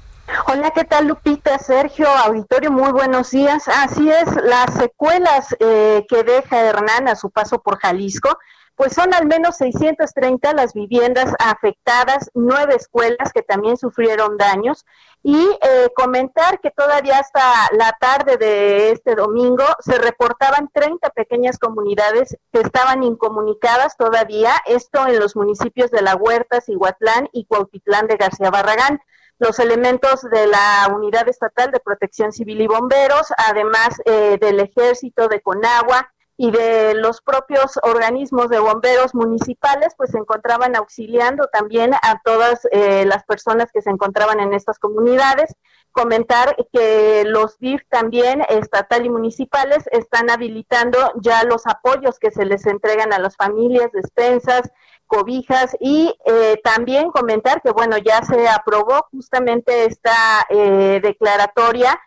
Hola, 0.46 0.72
¿qué 0.74 0.84
tal 0.84 1.06
Lupita, 1.06 1.58
Sergio, 1.58 2.08
auditorio? 2.08 2.70
Muy 2.72 2.90
buenos 2.90 3.30
días. 3.30 3.68
Así 3.68 4.10
es, 4.10 4.26
las 4.44 4.74
secuelas 4.74 5.54
eh, 5.60 6.04
que 6.08 6.24
deja 6.24 6.60
Hernán 6.60 7.08
a 7.08 7.16
su 7.16 7.30
paso 7.30 7.62
por 7.62 7.78
Jalisco 7.78 8.36
pues 8.76 8.92
son 8.92 9.14
al 9.14 9.26
menos 9.26 9.56
630 9.56 10.52
las 10.52 10.74
viviendas 10.74 11.32
afectadas, 11.38 12.30
nueve 12.34 12.74
escuelas 12.74 13.32
que 13.32 13.42
también 13.42 13.78
sufrieron 13.78 14.36
daños. 14.36 14.84
Y 15.22 15.34
eh, 15.38 15.88
comentar 15.96 16.60
que 16.60 16.70
todavía 16.70 17.18
hasta 17.18 17.40
la 17.72 17.96
tarde 17.98 18.36
de 18.36 18.92
este 18.92 19.16
domingo 19.16 19.64
se 19.80 19.98
reportaban 19.98 20.68
30 20.72 21.10
pequeñas 21.10 21.58
comunidades 21.58 22.36
que 22.52 22.60
estaban 22.60 23.02
incomunicadas 23.02 23.96
todavía, 23.96 24.52
esto 24.66 25.06
en 25.08 25.18
los 25.18 25.34
municipios 25.34 25.90
de 25.90 26.02
La 26.02 26.14
Huerta, 26.14 26.60
Cihuatlán 26.60 27.28
y 27.32 27.46
Cuautitlán 27.46 28.06
de 28.06 28.16
García 28.16 28.50
Barragán. 28.50 29.00
Los 29.38 29.58
elementos 29.58 30.22
de 30.22 30.46
la 30.46 30.88
Unidad 30.94 31.28
Estatal 31.28 31.70
de 31.70 31.80
Protección 31.80 32.32
Civil 32.32 32.60
y 32.60 32.66
Bomberos, 32.66 33.32
además 33.36 34.00
eh, 34.04 34.38
del 34.40 34.60
Ejército 34.60 35.28
de 35.28 35.40
Conagua, 35.40 36.10
y 36.38 36.50
de 36.50 36.94
los 36.94 37.22
propios 37.22 37.78
organismos 37.82 38.50
de 38.50 38.58
bomberos 38.58 39.14
municipales, 39.14 39.94
pues 39.96 40.10
se 40.10 40.18
encontraban 40.18 40.76
auxiliando 40.76 41.48
también 41.50 41.94
a 41.94 42.20
todas 42.24 42.66
eh, 42.72 43.06
las 43.06 43.24
personas 43.24 43.72
que 43.72 43.80
se 43.80 43.90
encontraban 43.90 44.40
en 44.40 44.52
estas 44.52 44.78
comunidades. 44.78 45.54
Comentar 45.92 46.54
que 46.74 47.24
los 47.24 47.58
DIF 47.58 47.82
también, 47.88 48.42
estatal 48.50 49.06
y 49.06 49.08
municipales, 49.08 49.84
están 49.92 50.28
habilitando 50.28 50.98
ya 51.22 51.42
los 51.44 51.66
apoyos 51.66 52.18
que 52.18 52.30
se 52.30 52.44
les 52.44 52.66
entregan 52.66 53.14
a 53.14 53.18
las 53.18 53.34
familias, 53.36 53.90
despensas, 53.92 54.70
cobijas 55.06 55.74
y 55.80 56.14
eh, 56.26 56.60
también 56.62 57.10
comentar 57.12 57.62
que, 57.62 57.70
bueno, 57.70 57.96
ya 57.96 58.22
se 58.24 58.46
aprobó 58.46 59.06
justamente 59.10 59.86
esta 59.86 60.44
eh, 60.50 61.00
declaratoria 61.02 61.98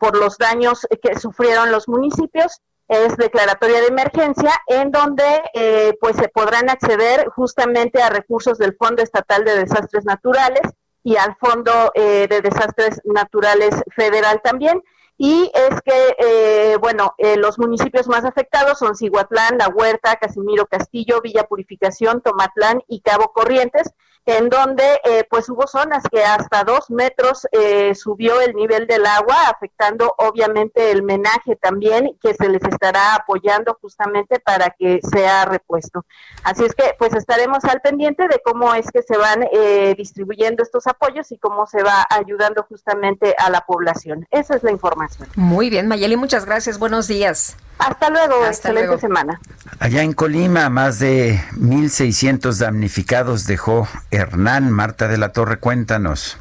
por 0.00 0.18
los 0.18 0.36
daños 0.36 0.84
que 1.00 1.16
sufrieron 1.16 1.70
los 1.70 1.86
municipios 1.86 2.60
es 2.88 3.16
declaratoria 3.16 3.80
de 3.80 3.88
emergencia, 3.88 4.52
en 4.66 4.90
donde 4.90 5.42
eh, 5.52 5.96
pues 6.00 6.16
se 6.16 6.28
podrán 6.28 6.70
acceder 6.70 7.28
justamente 7.28 8.02
a 8.02 8.08
recursos 8.08 8.56
del 8.58 8.74
Fondo 8.76 9.02
Estatal 9.02 9.44
de 9.44 9.58
Desastres 9.58 10.06
Naturales 10.06 10.62
y 11.04 11.16
al 11.16 11.36
Fondo 11.36 11.92
eh, 11.94 12.26
de 12.28 12.40
Desastres 12.40 13.00
Naturales 13.04 13.74
Federal 13.94 14.40
también. 14.42 14.82
Y 15.18 15.50
es 15.52 15.82
que, 15.82 16.16
eh, 16.18 16.76
bueno, 16.80 17.14
los 17.38 17.58
municipios 17.58 18.06
más 18.06 18.24
afectados 18.24 18.78
son 18.78 18.94
Cihuatlán, 18.94 19.58
La 19.58 19.68
Huerta, 19.68 20.14
Casimiro 20.14 20.66
Castillo, 20.66 21.20
Villa 21.20 21.42
Purificación, 21.42 22.22
Tomatlán 22.22 22.84
y 22.86 23.00
Cabo 23.00 23.32
Corrientes, 23.32 23.92
en 24.28 24.50
donde 24.50 24.84
eh, 25.04 25.24
pues 25.30 25.48
hubo 25.48 25.66
zonas 25.66 26.04
que 26.12 26.22
hasta 26.22 26.62
dos 26.62 26.90
metros 26.90 27.48
eh, 27.50 27.94
subió 27.94 28.42
el 28.42 28.54
nivel 28.54 28.86
del 28.86 29.06
agua, 29.06 29.48
afectando 29.48 30.12
obviamente 30.18 30.90
el 30.90 31.02
menaje 31.02 31.56
también, 31.56 32.14
que 32.20 32.34
se 32.34 32.50
les 32.50 32.62
estará 32.62 33.14
apoyando 33.14 33.78
justamente 33.80 34.38
para 34.38 34.68
que 34.78 35.00
sea 35.10 35.46
repuesto. 35.46 36.04
Así 36.44 36.62
es 36.62 36.74
que 36.74 36.94
pues 36.98 37.14
estaremos 37.14 37.64
al 37.64 37.80
pendiente 37.80 38.28
de 38.28 38.42
cómo 38.44 38.74
es 38.74 38.90
que 38.90 39.02
se 39.02 39.16
van 39.16 39.48
eh, 39.50 39.94
distribuyendo 39.96 40.62
estos 40.62 40.86
apoyos 40.86 41.32
y 41.32 41.38
cómo 41.38 41.66
se 41.66 41.82
va 41.82 42.06
ayudando 42.10 42.64
justamente 42.64 43.34
a 43.38 43.48
la 43.48 43.62
población. 43.62 44.26
Esa 44.30 44.56
es 44.56 44.62
la 44.62 44.72
información. 44.72 45.26
Muy 45.36 45.70
bien, 45.70 45.88
Mayeli, 45.88 46.18
muchas 46.18 46.44
gracias. 46.44 46.78
Buenos 46.78 47.08
días. 47.08 47.56
Hasta 47.78 48.10
luego, 48.10 48.44
excelente 48.46 48.98
semana. 48.98 49.40
Allá 49.78 50.02
en 50.02 50.12
Colima, 50.12 50.68
más 50.68 50.98
de 50.98 51.38
1.600 51.54 52.58
damnificados 52.58 53.46
dejó 53.46 53.86
Hernán. 54.10 54.70
Marta 54.70 55.08
de 55.08 55.18
la 55.18 55.32
Torre, 55.32 55.58
cuéntanos. 55.58 56.38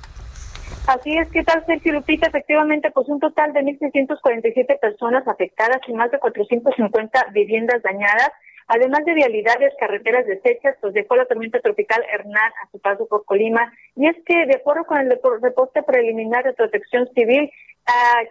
Así 0.87 1.17
es, 1.17 1.27
¿qué 1.29 1.43
tal, 1.43 1.65
Sergio 1.65 1.93
Lupita? 1.93 2.27
Efectivamente, 2.27 2.91
pues 2.91 3.07
un 3.09 3.19
total 3.19 3.53
de 3.53 3.59
1.647 3.61 4.79
personas 4.79 5.27
afectadas 5.27 5.81
y 5.87 5.93
más 5.93 6.09
de 6.11 6.19
450 6.19 7.27
viviendas 7.33 7.83
dañadas. 7.83 8.31
Además 8.69 9.05
de 9.05 9.13
vialidades, 9.13 9.73
carreteras 9.79 10.25
deshechas, 10.25 10.75
pues 10.81 10.93
dejó 10.93 11.15
la 11.15 11.25
tormenta 11.25 11.59
tropical 11.59 12.03
Hernán 12.11 12.51
a 12.63 12.71
su 12.71 12.79
paso 12.79 13.05
por 13.07 13.25
Colima. 13.25 13.71
Y 13.95 14.07
es 14.07 14.15
que, 14.25 14.45
de 14.45 14.55
acuerdo 14.55 14.85
con 14.85 14.97
el 14.97 15.09
reporte 15.41 15.83
preliminar 15.83 16.43
de 16.43 16.53
protección 16.53 17.07
civil, 17.13 17.51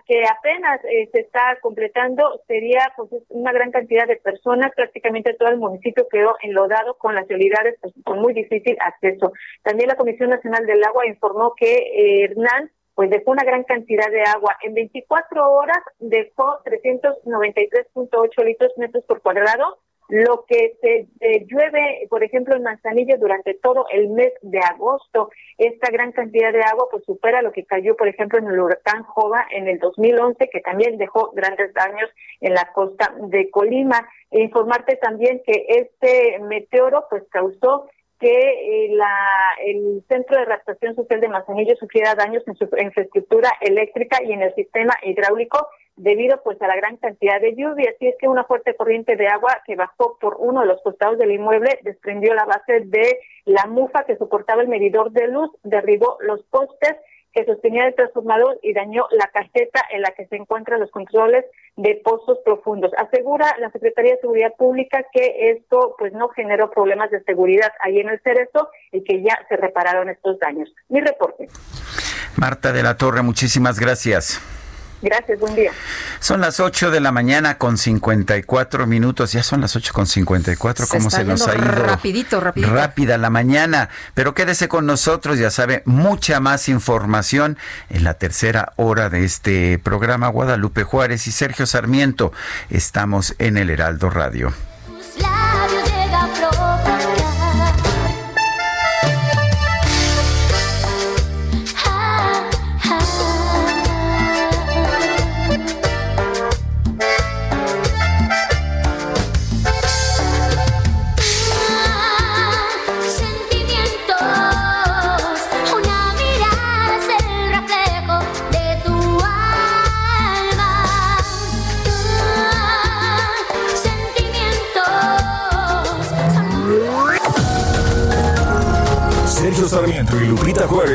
que 0.06 0.22
apenas 0.24 0.84
eh, 0.84 1.08
se 1.12 1.20
está 1.20 1.58
completando, 1.60 2.42
sería 2.46 2.92
pues 2.96 3.10
una 3.28 3.52
gran 3.52 3.70
cantidad 3.70 4.06
de 4.06 4.16
personas, 4.16 4.72
prácticamente 4.74 5.34
todo 5.34 5.48
el 5.48 5.58
municipio 5.58 6.06
quedó 6.08 6.36
enlodado 6.42 6.98
con 6.98 7.14
las 7.14 7.26
vialidades 7.26 7.76
pues, 7.80 7.94
con 8.04 8.20
muy 8.20 8.34
difícil 8.34 8.76
acceso. 8.80 9.32
También 9.62 9.88
la 9.88 9.96
Comisión 9.96 10.30
Nacional 10.30 10.66
del 10.66 10.84
Agua 10.84 11.06
informó 11.06 11.54
que 11.56 11.74
eh, 11.74 12.24
Hernán 12.24 12.70
pues 12.94 13.10
dejó 13.10 13.32
una 13.32 13.44
gran 13.44 13.62
cantidad 13.64 14.10
de 14.10 14.22
agua. 14.22 14.56
En 14.62 14.72
24 14.72 15.52
horas 15.52 15.78
dejó 15.98 16.62
393.8 16.64 18.44
litros 18.44 18.72
metros 18.78 19.04
por 19.04 19.20
cuadrado, 19.20 19.78
lo 20.08 20.44
que 20.46 20.76
se 20.80 21.08
llueve, 21.46 22.06
por 22.08 22.22
ejemplo, 22.22 22.54
en 22.54 22.62
Manzanillo 22.62 23.18
durante 23.18 23.54
todo 23.54 23.86
el 23.90 24.08
mes 24.08 24.32
de 24.42 24.60
agosto. 24.60 25.30
Esta 25.58 25.90
gran 25.90 26.12
cantidad 26.12 26.52
de 26.52 26.62
agua 26.62 26.86
pues 26.90 27.04
supera 27.04 27.42
lo 27.42 27.52
que 27.52 27.64
cayó, 27.64 27.96
por 27.96 28.08
ejemplo, 28.08 28.38
en 28.38 28.46
el 28.46 28.60
huracán 28.60 29.02
Jova 29.02 29.46
en 29.50 29.68
el 29.68 29.78
2011, 29.78 30.48
que 30.50 30.60
también 30.60 30.98
dejó 30.98 31.32
grandes 31.32 31.72
daños 31.74 32.10
en 32.40 32.54
la 32.54 32.70
costa 32.72 33.14
de 33.28 33.50
Colima. 33.50 34.08
E 34.30 34.42
informarte 34.42 34.96
también 34.96 35.42
que 35.46 35.66
este 35.68 36.38
meteoro 36.40 37.06
pues 37.10 37.22
causó 37.30 37.88
que 38.18 38.28
eh, 38.28 38.88
la, 38.94 39.14
el 39.64 40.02
Centro 40.08 40.36
de 40.36 40.44
Adaptación 40.44 40.94
Social 40.94 41.20
de 41.20 41.28
Manzanillo 41.28 41.76
sufriera 41.76 42.14
daños 42.14 42.42
en 42.46 42.56
su 42.56 42.64
infraestructura 42.78 43.50
eléctrica 43.60 44.22
y 44.24 44.32
en 44.32 44.42
el 44.42 44.54
sistema 44.54 44.94
hidráulico 45.02 45.68
debido 45.96 46.42
pues 46.42 46.60
a 46.62 46.66
la 46.66 46.76
gran 46.76 46.96
cantidad 46.96 47.40
de 47.40 47.54
lluvia. 47.54 47.92
Así 47.94 48.06
es 48.06 48.16
que 48.18 48.28
una 48.28 48.44
fuerte 48.44 48.74
corriente 48.74 49.16
de 49.16 49.28
agua 49.28 49.62
que 49.66 49.76
bajó 49.76 50.18
por 50.20 50.36
uno 50.38 50.60
de 50.60 50.66
los 50.66 50.80
costados 50.82 51.18
del 51.18 51.32
inmueble 51.32 51.80
desprendió 51.82 52.34
la 52.34 52.44
base 52.44 52.80
de 52.80 53.18
la 53.44 53.66
mufa 53.66 54.04
que 54.04 54.16
soportaba 54.16 54.62
el 54.62 54.68
medidor 54.68 55.10
de 55.10 55.28
luz, 55.28 55.50
derribó 55.62 56.18
los 56.20 56.42
postes 56.44 56.96
que 57.36 57.44
sostenía 57.44 57.86
el 57.86 57.94
transformador 57.94 58.58
y 58.62 58.72
dañó 58.72 59.06
la 59.10 59.26
caseta 59.26 59.82
en 59.90 60.00
la 60.00 60.12
que 60.12 60.26
se 60.26 60.36
encuentran 60.36 60.80
los 60.80 60.90
controles 60.90 61.44
de 61.76 62.00
pozos 62.02 62.38
profundos. 62.46 62.92
Asegura 62.96 63.54
la 63.60 63.70
Secretaría 63.70 64.14
de 64.14 64.20
Seguridad 64.22 64.54
Pública 64.56 65.04
que 65.12 65.50
esto 65.50 65.94
pues 65.98 66.14
no 66.14 66.30
generó 66.30 66.70
problemas 66.70 67.10
de 67.10 67.22
seguridad 67.24 67.70
ahí 67.80 68.00
en 68.00 68.08
el 68.08 68.20
Cerezo 68.22 68.70
y 68.90 69.04
que 69.04 69.22
ya 69.22 69.38
se 69.50 69.56
repararon 69.56 70.08
estos 70.08 70.38
daños. 70.38 70.72
Mi 70.88 71.00
reporte. 71.00 71.48
Marta 72.36 72.72
de 72.72 72.82
la 72.82 72.96
Torre, 72.96 73.22
muchísimas 73.22 73.78
gracias. 73.78 74.40
Gracias, 75.02 75.38
buen 75.38 75.54
día. 75.54 75.72
Son 76.20 76.40
las 76.40 76.58
8 76.58 76.90
de 76.90 77.00
la 77.00 77.12
mañana 77.12 77.58
con 77.58 77.76
54 77.76 78.86
minutos. 78.86 79.32
Ya 79.32 79.42
son 79.42 79.60
las 79.60 79.76
8 79.76 79.92
con 79.92 80.06
54. 80.06 80.86
¿Cómo 80.88 81.10
se, 81.10 81.24
nos 81.24 81.46
ha 81.46 81.54
ido? 81.54 81.64
Rapidito, 81.64 82.40
rapidito. 82.40 82.72
Rápida 82.72 83.18
la 83.18 83.30
mañana. 83.30 83.90
Pero 84.14 84.34
quédese 84.34 84.68
con 84.68 84.86
nosotros, 84.86 85.38
ya 85.38 85.50
sabe, 85.50 85.82
mucha 85.84 86.40
más 86.40 86.68
información 86.68 87.58
en 87.90 88.04
la 88.04 88.14
tercera 88.14 88.72
hora 88.76 89.10
de 89.10 89.24
este 89.24 89.78
programa. 89.78 90.28
Guadalupe 90.28 90.82
Juárez 90.82 91.26
y 91.26 91.32
Sergio 91.32 91.66
Sarmiento. 91.66 92.32
Estamos 92.70 93.34
en 93.38 93.58
el 93.58 93.70
Heraldo 93.70 94.08
Radio. 94.10 94.52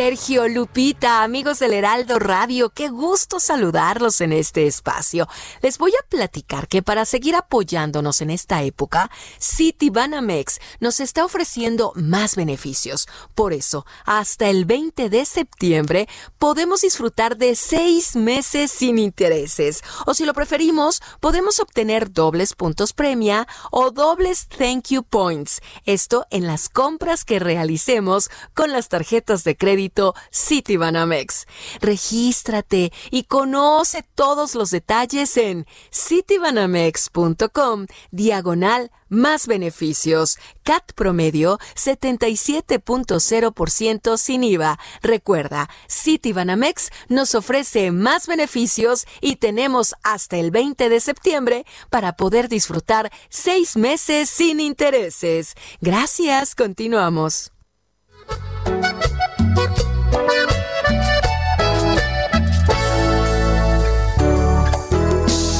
Sergio, 0.00 0.46
Lupita, 0.46 1.24
amigos 1.24 1.58
del 1.58 1.72
Heraldo 1.72 2.20
Radio, 2.20 2.70
qué 2.70 2.88
gusto 2.88 3.40
saludarlos 3.40 4.20
en 4.20 4.32
este 4.32 4.68
espacio. 4.68 5.26
Les 5.60 5.76
voy 5.76 5.90
a 5.90 6.08
platicar 6.08 6.68
que 6.68 6.84
para 6.84 7.04
seguir 7.04 7.34
apoyándonos 7.34 8.20
en 8.20 8.30
esta 8.30 8.62
época, 8.62 9.10
Citibanamex 9.42 10.60
nos 10.78 11.00
está 11.00 11.24
ofreciendo 11.24 11.90
más 11.96 12.36
beneficios. 12.36 13.08
Por 13.34 13.52
eso, 13.52 13.86
hasta 14.04 14.48
el 14.48 14.66
20 14.66 15.10
de 15.10 15.24
septiembre 15.24 16.08
podemos 16.38 16.82
disfrutar 16.82 17.36
de 17.36 17.56
seis 17.56 18.14
meses 18.14 18.70
sin 18.70 19.00
intereses. 19.00 19.82
O 20.06 20.14
si 20.14 20.24
lo 20.24 20.32
preferimos, 20.32 21.02
podemos 21.18 21.58
obtener 21.58 22.12
dobles 22.12 22.54
puntos 22.54 22.92
premia 22.92 23.48
o 23.72 23.90
dobles 23.90 24.46
thank 24.46 24.90
you 24.90 25.02
points. 25.02 25.60
Esto 25.86 26.24
en 26.30 26.46
las 26.46 26.68
compras 26.68 27.24
que 27.24 27.40
realicemos 27.40 28.30
con 28.54 28.70
las 28.70 28.88
tarjetas 28.88 29.42
de 29.42 29.56
crédito 29.56 29.87
Citibanamex. 30.32 31.46
Regístrate 31.80 32.92
y 33.10 33.24
conoce 33.24 34.04
todos 34.14 34.54
los 34.54 34.70
detalles 34.70 35.36
en 35.36 35.66
citibanamex.com 35.92 37.86
diagonal 38.10 38.90
más 39.08 39.46
beneficios. 39.46 40.38
CAT 40.62 40.92
promedio 40.94 41.58
77.0% 41.74 44.18
sin 44.18 44.44
IVA. 44.44 44.78
Recuerda, 45.02 45.68
Citibanamex 45.88 46.90
nos 47.08 47.34
ofrece 47.34 47.90
más 47.90 48.26
beneficios 48.26 49.06
y 49.20 49.36
tenemos 49.36 49.94
hasta 50.02 50.36
el 50.36 50.50
20 50.50 50.88
de 50.88 51.00
septiembre 51.00 51.64
para 51.90 52.16
poder 52.16 52.48
disfrutar 52.48 53.12
seis 53.28 53.76
meses 53.76 54.30
sin 54.30 54.60
intereses. 54.60 55.54
Gracias, 55.80 56.54
continuamos. 56.54 57.52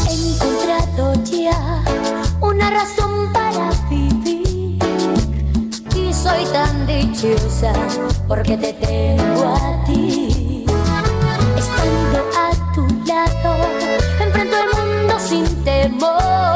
He 0.09 0.13
encontrado 0.13 1.15
ya 1.25 1.83
una 2.41 2.71
razón 2.71 3.33
para 3.33 3.71
vivir 3.91 4.79
y 5.97 6.13
soy 6.13 6.45
tan 6.53 6.87
dichosa 6.87 7.73
porque 8.27 8.57
te 8.57 8.73
tengo 8.75 9.55
a 9.55 9.85
ti. 9.87 10.65
Estando 11.57 12.19
a 12.37 12.73
tu 12.75 12.87
lado, 13.07 13.57
enfrento 14.21 14.57
el 14.57 14.69
mundo 14.77 15.19
sin 15.19 15.65
temor. 15.65 16.48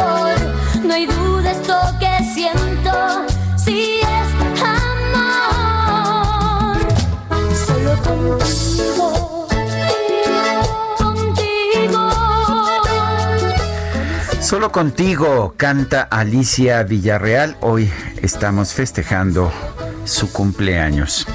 Solo 14.53 14.70
contigo 14.70 15.55
canta 15.57 16.03
Alicia 16.03 16.83
Villarreal. 16.83 17.57
Hoy 17.62 17.91
estamos 18.20 18.74
festejando 18.74 19.51
su 20.05 20.31
cumpleaños. 20.31 21.27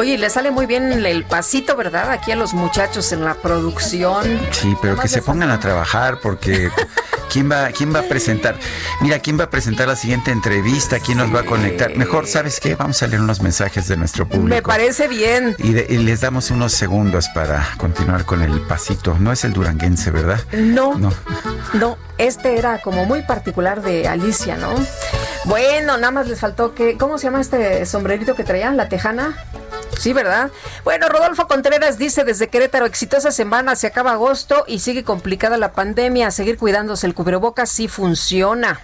Oye, 0.00 0.16
le 0.16 0.30
sale 0.30 0.50
muy 0.50 0.64
bien 0.64 1.04
el 1.04 1.24
pasito, 1.24 1.76
¿verdad? 1.76 2.10
Aquí 2.10 2.32
a 2.32 2.36
los 2.36 2.54
muchachos 2.54 3.12
en 3.12 3.22
la 3.22 3.34
producción. 3.34 4.40
Sí, 4.50 4.74
pero 4.80 4.96
que 4.96 5.08
se 5.08 5.20
pongan 5.20 5.50
a 5.50 5.60
trabajar 5.60 6.20
porque 6.22 6.70
¿quién 7.30 7.52
va, 7.52 7.66
quién 7.66 7.94
va 7.94 7.98
a 7.98 8.02
presentar? 8.04 8.56
Mira, 9.02 9.18
¿quién 9.18 9.38
va 9.38 9.44
a 9.44 9.50
presentar 9.50 9.88
la 9.88 9.96
siguiente 9.96 10.30
entrevista? 10.30 11.00
¿Quién 11.00 11.18
nos 11.18 11.34
va 11.34 11.40
a 11.40 11.42
conectar? 11.42 11.94
Mejor, 11.98 12.26
¿sabes 12.26 12.60
qué? 12.60 12.76
Vamos 12.76 13.02
a 13.02 13.08
leer 13.08 13.20
unos 13.20 13.42
mensajes 13.42 13.88
de 13.88 13.98
nuestro 13.98 14.26
público. 14.26 14.48
Me 14.48 14.62
parece 14.62 15.06
bien. 15.06 15.54
Y, 15.58 15.72
les 15.74 16.22
damos 16.22 16.50
unos 16.50 16.72
segundos 16.72 17.28
para 17.34 17.68
continuar 17.76 18.24
con 18.24 18.40
el 18.40 18.58
pasito. 18.62 19.18
No 19.20 19.32
es 19.32 19.44
el 19.44 19.52
duranguense, 19.52 20.10
¿verdad? 20.10 20.40
No. 20.54 20.94
No. 20.96 21.12
No, 21.74 21.98
este 22.16 22.56
era 22.56 22.80
como 22.80 23.04
muy 23.04 23.20
particular 23.24 23.82
de 23.82 24.08
Alicia, 24.08 24.56
¿no? 24.56 24.74
Bueno, 25.44 25.98
nada 25.98 26.10
más 26.10 26.26
les 26.26 26.40
faltó 26.40 26.74
que. 26.74 26.96
¿Cómo 26.96 27.18
se 27.18 27.24
llama 27.24 27.42
este 27.42 27.84
sombrerito 27.84 28.34
que 28.34 28.44
traía? 28.44 28.72
¿La 28.72 28.88
tejana? 28.88 29.36
Sí, 29.98 30.12
¿verdad? 30.12 30.50
Bueno, 30.84 31.08
Rodolfo 31.08 31.46
Contreras 31.46 31.98
dice 31.98 32.24
desde 32.24 32.48
Querétaro, 32.48 32.86
exitosa 32.86 33.30
semana, 33.30 33.76
se 33.76 33.86
acaba 33.86 34.12
agosto 34.12 34.64
y 34.66 34.78
sigue 34.78 35.04
complicada 35.04 35.56
la 35.58 35.72
pandemia. 35.72 36.30
seguir 36.30 36.56
cuidándose 36.56 37.06
el 37.06 37.14
cubrebocas 37.14 37.70
sí 37.70 37.88
funciona. 37.88 38.80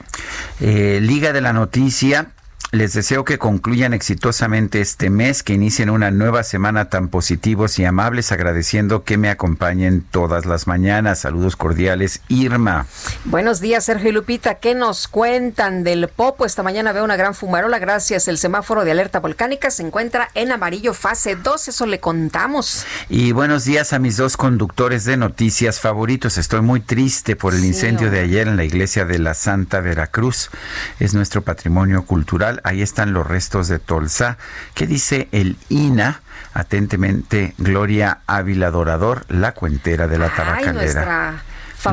Eh, 0.61 0.99
Liga 1.03 1.33
de 1.33 1.41
la 1.41 1.53
Noticia 1.53 2.33
les 2.73 2.93
deseo 2.95 3.25
que 3.25 3.39
concluyan 3.39 3.95
exitosamente 3.95 4.81
este 4.81 5.09
mes, 5.09 5.43
que 5.43 5.55
inicien 5.55 5.89
una 5.89 6.11
nueva 6.11 6.43
semana 6.43 6.87
tan 6.91 7.09
positivos 7.09 7.79
y 7.79 7.85
amables, 7.85 8.33
agradeciendo 8.33 9.05
que 9.05 9.17
me 9.17 9.31
acompañen 9.31 10.03
todas 10.03 10.47
las 10.47 10.67
mañanas. 10.67 11.21
Saludos 11.21 11.55
cordiales, 11.55 12.23
Irma. 12.29 12.87
Buenos 13.25 13.61
días, 13.61 13.85
Sergio 13.85 14.11
y 14.11 14.13
Lupita. 14.13 14.57
¿Qué 14.57 14.75
nos 14.75 15.07
cuentan 15.07 15.85
del 15.85 16.09
Popo? 16.09 16.45
Esta 16.45 16.65
mañana 16.65 16.93
veo 16.93 17.05
una 17.05 17.17
gran 17.17 17.35
fumarola. 17.35 17.79
Gracias. 17.79 18.27
El 18.27 18.37
semáforo 18.37 18.85
de 18.85 18.91
alerta 18.91 19.21
volcánica 19.21 19.71
se 19.71 19.83
encuentra 19.83 20.29
en 20.35 20.51
amarillo 20.51 20.93
fase 20.93 21.37
2. 21.37 21.69
Eso 21.69 21.87
le 21.87 22.01
contamos. 22.01 22.85
Y 23.09 23.31
buenos 23.31 23.65
días 23.65 23.93
a 23.93 24.01
mis 24.01 24.17
dos 24.17 24.37
conductores 24.37 25.05
de 25.05 25.17
noticias 25.17 25.81
favoritos. 25.81 26.37
Estoy 26.37 26.63
muy 26.63 26.81
triste 26.81 27.37
por 27.37 27.55
el 27.55 27.65
incendio 27.65 28.11
de 28.11 28.21
ayer 28.21 28.49
en 28.49 28.57
la 28.57 28.65
iglesia 28.65 29.05
de 29.05 29.21
la 29.21 29.35
Santa 29.35 29.81
Veracruz. 29.81 30.51
Es 30.99 31.15
nuestro 31.15 31.43
patrimonio 31.43 32.05
cultural 32.05 32.61
Ahí 32.67 32.83
están 32.83 33.13
los 33.13 33.25
restos 33.25 33.69
de 33.69 33.79
Tolsa. 33.79 34.39
¿Qué 34.75 34.89
dice 34.89 35.29
el 35.31 35.57
INA? 35.69 36.21
Atentamente, 36.53 37.55
Gloria 37.59 38.19
Ávila 38.27 38.73
Dorador, 38.73 39.25
la 39.29 39.53
cuentera 39.53 40.09
de 40.09 40.19
la 40.19 40.35
tabacalera 40.35 41.45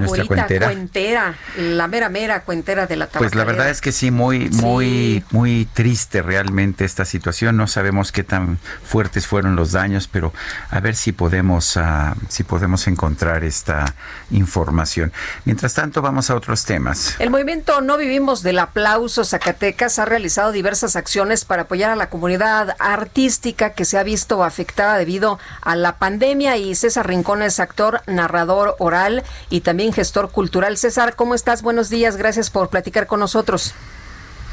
favorita 0.01 0.47
cuentera. 0.47 1.35
la 1.57 1.87
mera 1.87 2.09
mera 2.09 2.43
cuentera 2.43 2.87
de 2.87 2.95
la 2.95 3.07
tabacalera. 3.07 3.29
Pues 3.29 3.35
la 3.35 3.43
verdad 3.43 3.69
es 3.69 3.81
que 3.81 3.91
sí, 3.91 4.11
muy, 4.11 4.49
muy, 4.49 5.23
muy 5.31 5.67
triste 5.73 6.21
realmente 6.21 6.85
esta 6.85 7.05
situación. 7.05 7.57
No 7.57 7.67
sabemos 7.67 8.11
qué 8.11 8.23
tan 8.23 8.59
fuertes 8.83 9.27
fueron 9.27 9.55
los 9.55 9.71
daños, 9.71 10.07
pero 10.07 10.33
a 10.69 10.79
ver 10.79 10.95
si 10.95 11.11
podemos, 11.11 11.75
uh, 11.75 12.15
si 12.29 12.43
podemos 12.43 12.87
encontrar 12.87 13.43
esta 13.43 13.93
información. 14.31 15.11
Mientras 15.45 15.73
tanto, 15.73 16.01
vamos 16.01 16.29
a 16.29 16.35
otros 16.35 16.65
temas. 16.65 17.15
El 17.19 17.29
movimiento 17.29 17.81
No 17.81 17.97
Vivimos 17.97 18.43
del 18.43 18.59
Aplauso 18.59 19.25
Zacatecas 19.25 19.99
ha 19.99 20.05
realizado 20.05 20.51
diversas 20.51 20.95
acciones 20.95 21.45
para 21.45 21.63
apoyar 21.63 21.91
a 21.91 21.95
la 21.95 22.09
comunidad 22.09 22.75
artística 22.79 23.71
que 23.71 23.85
se 23.85 23.97
ha 23.97 24.03
visto 24.03 24.43
afectada 24.43 24.97
debido 24.97 25.39
a 25.61 25.75
la 25.75 25.97
pandemia 25.97 26.57
y 26.57 26.75
César 26.75 27.07
Rincón 27.07 27.41
es 27.41 27.59
actor, 27.59 28.01
narrador 28.07 28.75
oral 28.79 29.23
y 29.49 29.61
también 29.61 29.82
gestor 29.91 30.31
cultural. 30.31 30.77
César, 30.77 31.15
¿cómo 31.15 31.35
estás? 31.35 31.61
Buenos 31.61 31.89
días, 31.89 32.15
gracias 32.15 32.49
por 32.49 32.69
platicar 32.69 33.07
con 33.07 33.19
nosotros. 33.19 33.73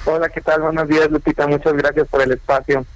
Hola, 0.07 0.31
¿qué 0.31 0.41
tal? 0.41 0.63
Buenos 0.63 0.89
días, 0.89 1.11
Lupita. 1.11 1.47
Muchas 1.47 1.75
gracias 1.75 2.09
por 2.09 2.23
el 2.23 2.33
espacio. 2.33 2.87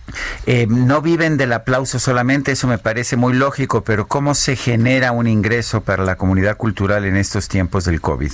Eh, 0.47 0.67
no 0.69 1.03
viven 1.03 1.37
del 1.37 1.53
aplauso 1.53 1.99
solamente, 1.99 2.53
eso 2.53 2.67
me 2.67 2.79
parece 2.79 3.17
muy 3.17 3.35
lógico, 3.35 3.85
pero 3.85 4.09
¿cómo 4.09 4.35
se 4.35 4.57
genera 4.57 5.13
un 5.13 5.27
ingreso 5.27 5.83
para 5.83 6.03
la 6.03 6.17
comunidad 6.17 6.57
cultural 6.57 7.05
en 7.05 7.17
estos 7.17 7.49
tiempos 7.49 7.85
del 7.85 8.01
COVID? 8.01 8.33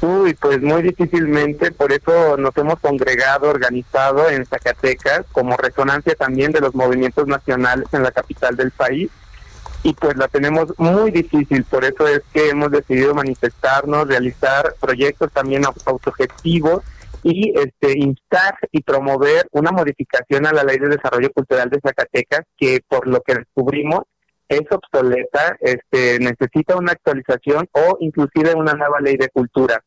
Uy, 0.00 0.34
pues 0.34 0.60
muy 0.60 0.82
difícilmente, 0.82 1.72
por 1.72 1.92
eso 1.92 2.36
nos 2.36 2.56
hemos 2.56 2.78
congregado, 2.80 3.48
organizado 3.48 4.28
en 4.28 4.44
Zacatecas 4.46 5.24
como 5.32 5.56
resonancia 5.56 6.14
también 6.14 6.52
de 6.52 6.60
los 6.60 6.74
movimientos 6.74 7.26
nacionales 7.26 7.86
en 7.92 8.02
la 8.02 8.10
capital 8.10 8.56
del 8.56 8.70
país 8.70 9.10
y 9.86 9.94
pues 9.94 10.16
la 10.16 10.26
tenemos 10.26 10.74
muy 10.78 11.12
difícil, 11.12 11.62
por 11.62 11.84
eso 11.84 12.08
es 12.08 12.20
que 12.32 12.48
hemos 12.48 12.72
decidido 12.72 13.14
manifestarnos, 13.14 14.08
realizar 14.08 14.74
proyectos 14.80 15.30
también 15.32 15.62
autogestivos 15.84 16.82
y 17.22 17.56
este 17.56 17.96
instar 17.96 18.56
y 18.72 18.82
promover 18.82 19.46
una 19.52 19.70
modificación 19.70 20.44
a 20.44 20.52
la 20.52 20.64
Ley 20.64 20.78
de 20.78 20.88
Desarrollo 20.88 21.30
Cultural 21.30 21.70
de 21.70 21.78
Zacatecas 21.80 22.40
que 22.56 22.80
por 22.88 23.06
lo 23.06 23.20
que 23.20 23.36
descubrimos 23.36 24.02
es 24.48 24.62
obsoleta, 24.72 25.56
este 25.60 26.18
necesita 26.18 26.76
una 26.76 26.90
actualización 26.90 27.68
o 27.70 27.96
inclusive 28.00 28.56
una 28.56 28.74
nueva 28.74 28.98
ley 29.00 29.16
de 29.16 29.28
cultura. 29.28 29.84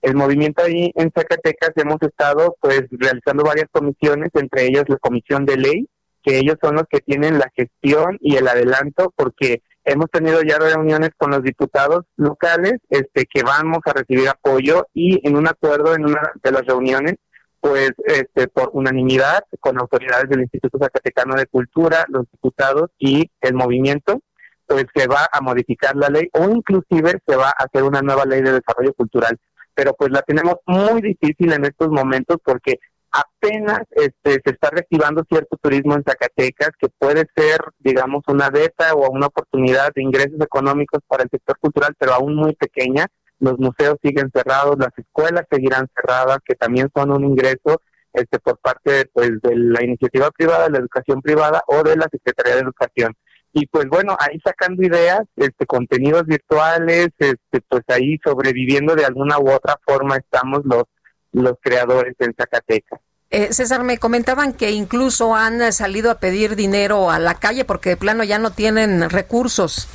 El 0.00 0.14
movimiento 0.14 0.62
ahí 0.62 0.92
en 0.94 1.12
Zacatecas 1.14 1.72
hemos 1.76 2.00
estado 2.00 2.56
pues 2.58 2.84
realizando 2.90 3.44
varias 3.44 3.68
comisiones, 3.70 4.30
entre 4.32 4.64
ellas 4.64 4.84
la 4.88 4.96
comisión 4.96 5.44
de 5.44 5.58
ley, 5.58 5.88
que 6.22 6.38
ellos 6.38 6.56
son 6.62 6.76
los 6.76 6.84
que 6.88 7.00
tienen 7.00 7.38
la 7.38 7.50
gestión 7.54 8.18
y 8.20 8.36
el 8.36 8.48
adelanto 8.48 9.12
porque 9.16 9.62
hemos 9.84 10.10
tenido 10.10 10.42
ya 10.42 10.58
reuniones 10.58 11.10
con 11.16 11.30
los 11.30 11.42
diputados 11.42 12.04
locales 12.16 12.74
este 12.88 13.26
que 13.26 13.42
vamos 13.42 13.80
a 13.84 13.92
recibir 13.92 14.28
apoyo 14.28 14.86
y 14.94 15.26
en 15.26 15.36
un 15.36 15.48
acuerdo 15.48 15.94
en 15.94 16.04
una 16.04 16.32
de 16.42 16.52
las 16.52 16.64
reuniones 16.64 17.14
pues 17.62 17.92
este 18.06 18.48
por 18.48 18.70
unanimidad 18.72 19.44
con 19.60 19.78
autoridades 19.78 20.28
del 20.28 20.40
Instituto 20.40 20.78
Zacatecano 20.80 21.36
de 21.36 21.46
Cultura, 21.46 22.04
los 22.08 22.24
diputados 22.30 22.90
y 22.98 23.30
el 23.40 23.54
movimiento 23.54 24.20
pues 24.66 24.86
se 24.94 25.06
va 25.06 25.28
a 25.32 25.40
modificar 25.40 25.94
la 25.94 26.08
ley 26.08 26.28
o 26.32 26.44
inclusive 26.44 27.20
se 27.26 27.36
va 27.36 27.48
a 27.48 27.64
hacer 27.64 27.84
una 27.84 28.02
nueva 28.02 28.24
ley 28.24 28.42
de 28.42 28.52
desarrollo 28.52 28.92
cultural. 28.94 29.38
Pero 29.74 29.94
pues 29.94 30.10
la 30.10 30.22
tenemos 30.22 30.56
muy 30.66 31.00
difícil 31.02 31.52
en 31.52 31.64
estos 31.64 31.88
momentos 31.88 32.38
porque 32.44 32.78
apenas 33.12 33.80
este, 33.90 34.40
se 34.44 34.50
está 34.52 34.70
reactivando 34.70 35.22
cierto 35.28 35.56
turismo 35.60 35.94
en 35.94 36.02
Zacatecas 36.02 36.70
que 36.78 36.88
puede 36.88 37.26
ser, 37.36 37.60
digamos, 37.78 38.22
una 38.26 38.48
beta 38.48 38.94
o 38.94 39.10
una 39.10 39.26
oportunidad 39.26 39.92
de 39.94 40.02
ingresos 40.02 40.40
económicos 40.40 41.00
para 41.06 41.24
el 41.24 41.30
sector 41.30 41.58
cultural, 41.58 41.94
pero 41.98 42.14
aún 42.14 42.34
muy 42.34 42.54
pequeña. 42.54 43.06
Los 43.38 43.58
museos 43.58 43.96
siguen 44.02 44.30
cerrados, 44.32 44.76
las 44.78 44.96
escuelas 44.96 45.44
seguirán 45.50 45.88
cerradas, 45.94 46.38
que 46.44 46.54
también 46.54 46.88
son 46.94 47.10
un 47.10 47.24
ingreso 47.24 47.82
este, 48.12 48.38
por 48.38 48.58
parte 48.58 49.06
pues, 49.12 49.30
de 49.42 49.56
la 49.56 49.84
iniciativa 49.84 50.30
privada, 50.30 50.64
de 50.64 50.70
la 50.70 50.78
educación 50.78 51.20
privada 51.20 51.62
o 51.66 51.82
de 51.82 51.96
la 51.96 52.06
Secretaría 52.10 52.54
de 52.54 52.60
Educación. 52.60 53.14
Y 53.54 53.66
pues 53.66 53.86
bueno, 53.88 54.16
ahí 54.18 54.40
sacando 54.42 54.82
ideas, 54.82 55.20
este, 55.36 55.66
contenidos 55.66 56.24
virtuales, 56.24 57.08
este, 57.18 57.60
pues 57.68 57.82
ahí 57.88 58.16
sobreviviendo 58.24 58.94
de 58.94 59.04
alguna 59.04 59.38
u 59.38 59.50
otra 59.50 59.76
forma 59.84 60.16
estamos 60.16 60.60
los 60.64 60.84
los 61.32 61.54
creadores 61.60 62.14
en 62.18 62.34
Zacatecas. 62.34 63.00
Eh, 63.30 63.52
César, 63.52 63.82
me 63.82 63.96
comentaban 63.96 64.52
que 64.52 64.72
incluso 64.72 65.34
han 65.34 65.72
salido 65.72 66.10
a 66.10 66.16
pedir 66.16 66.54
dinero 66.54 67.10
a 67.10 67.18
la 67.18 67.34
calle 67.34 67.64
porque 67.64 67.90
de 67.90 67.96
plano 67.96 68.24
ya 68.24 68.38
no 68.38 68.52
tienen 68.52 69.08
recursos. 69.08 69.88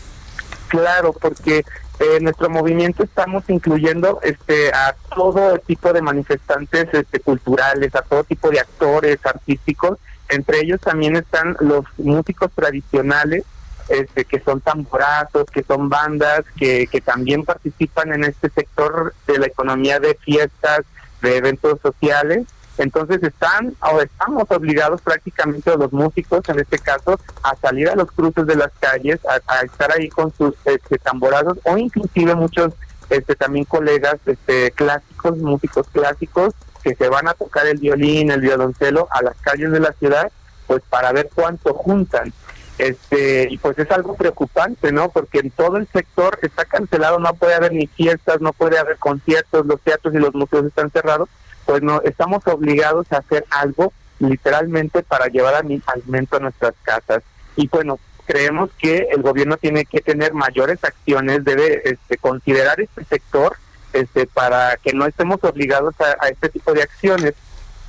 Claro, 0.69 1.13
porque 1.13 1.63
en 1.99 2.23
nuestro 2.23 2.49
movimiento 2.49 3.03
estamos 3.03 3.43
incluyendo 3.47 4.19
este 4.23 4.71
a 4.73 4.95
todo 5.15 5.57
tipo 5.59 5.93
de 5.93 6.01
manifestantes 6.01 6.87
este, 6.93 7.19
culturales, 7.19 7.93
a 7.95 8.01
todo 8.01 8.23
tipo 8.23 8.49
de 8.49 8.59
actores 8.59 9.19
artísticos. 9.23 9.97
Entre 10.29 10.59
ellos 10.61 10.81
también 10.81 11.15
están 11.15 11.55
los 11.59 11.85
músicos 11.97 12.51
tradicionales, 12.53 13.43
este, 13.87 14.25
que 14.25 14.39
son 14.41 14.61
tamborazos, 14.61 15.45
que 15.45 15.63
son 15.63 15.89
bandas, 15.89 16.43
que, 16.57 16.87
que 16.87 17.01
también 17.01 17.45
participan 17.45 18.13
en 18.13 18.25
este 18.25 18.49
sector 18.49 19.13
de 19.25 19.39
la 19.39 19.47
economía 19.47 19.99
de 19.99 20.15
fiestas, 20.15 20.81
de 21.21 21.37
eventos 21.37 21.79
sociales. 21.81 22.45
Entonces 22.77 23.23
están 23.23 23.75
o 23.81 24.01
estamos 24.01 24.45
obligados 24.51 25.01
prácticamente 25.01 25.75
los 25.75 25.91
músicos, 25.91 26.47
en 26.47 26.59
este 26.59 26.77
caso, 26.77 27.19
a 27.41 27.55
salir 27.55 27.89
a 27.89 27.95
los 27.95 28.11
cruces 28.11 28.45
de 28.45 28.55
las 28.55 28.71
calles, 28.79 29.19
a, 29.25 29.61
estar 29.61 29.91
ahí 29.91 30.09
con 30.09 30.31
sus 30.35 30.53
este, 30.65 30.99
tamborazos 30.99 31.57
o 31.63 31.75
inclusive 31.77 32.35
muchos 32.35 32.73
este, 33.09 33.35
también 33.35 33.65
colegas 33.65 34.17
este, 34.25 34.71
clásicos, 34.71 35.37
músicos 35.37 35.87
clásicos, 35.91 36.53
que 36.83 36.93
se 36.93 37.09
van 37.09 37.27
a 37.27 37.33
tocar 37.33 37.65
el 37.65 37.79
violín, 37.79 38.31
el 38.31 38.41
violoncelo 38.41 39.07
a 39.11 39.23
las 39.23 39.35
calles 39.37 39.71
de 39.71 39.79
la 39.79 39.93
ciudad, 39.93 40.31
pues 40.67 40.83
para 40.89 41.11
ver 41.11 41.29
cuánto 41.33 41.73
juntan. 41.73 42.31
Este, 42.77 43.47
y 43.49 43.57
pues 43.57 43.77
es 43.79 43.89
algo 43.91 44.15
preocupante, 44.15 44.91
¿no? 44.91 45.09
Porque 45.09 45.39
en 45.39 45.49
todo 45.49 45.77
el 45.77 45.87
sector 45.87 46.37
está 46.41 46.65
cancelado, 46.65 47.17
no 47.17 47.33
puede 47.33 47.55
haber 47.55 47.73
ni 47.73 47.87
fiestas, 47.87 48.39
no 48.39 48.53
puede 48.53 48.77
haber 48.77 48.97
conciertos, 48.97 49.65
los 49.65 49.81
teatros 49.81 50.13
y 50.13 50.19
los 50.19 50.35
museos 50.35 50.65
están 50.65 50.91
cerrados, 50.91 51.27
pues 51.65 51.81
no, 51.81 52.01
estamos 52.03 52.45
obligados 52.47 53.11
a 53.11 53.17
hacer 53.17 53.45
algo 53.49 53.93
literalmente 54.19 55.03
para 55.03 55.27
llevar 55.27 55.55
alimento 55.55 56.37
a 56.37 56.39
nuestras 56.39 56.73
casas. 56.83 57.23
Y 57.55 57.67
bueno, 57.67 57.99
creemos 58.25 58.69
que 58.77 59.07
el 59.11 59.23
gobierno 59.23 59.57
tiene 59.57 59.85
que 59.85 60.01
tener 60.01 60.33
mayores 60.33 60.83
acciones, 60.83 61.43
debe 61.43 61.81
este, 61.89 62.17
considerar 62.17 62.79
este 62.79 63.03
sector 63.05 63.57
este, 63.93 64.27
para 64.27 64.77
que 64.77 64.93
no 64.93 65.07
estemos 65.07 65.43
obligados 65.43 65.95
a, 65.99 66.23
a 66.23 66.29
este 66.29 66.49
tipo 66.49 66.73
de 66.73 66.83
acciones 66.83 67.33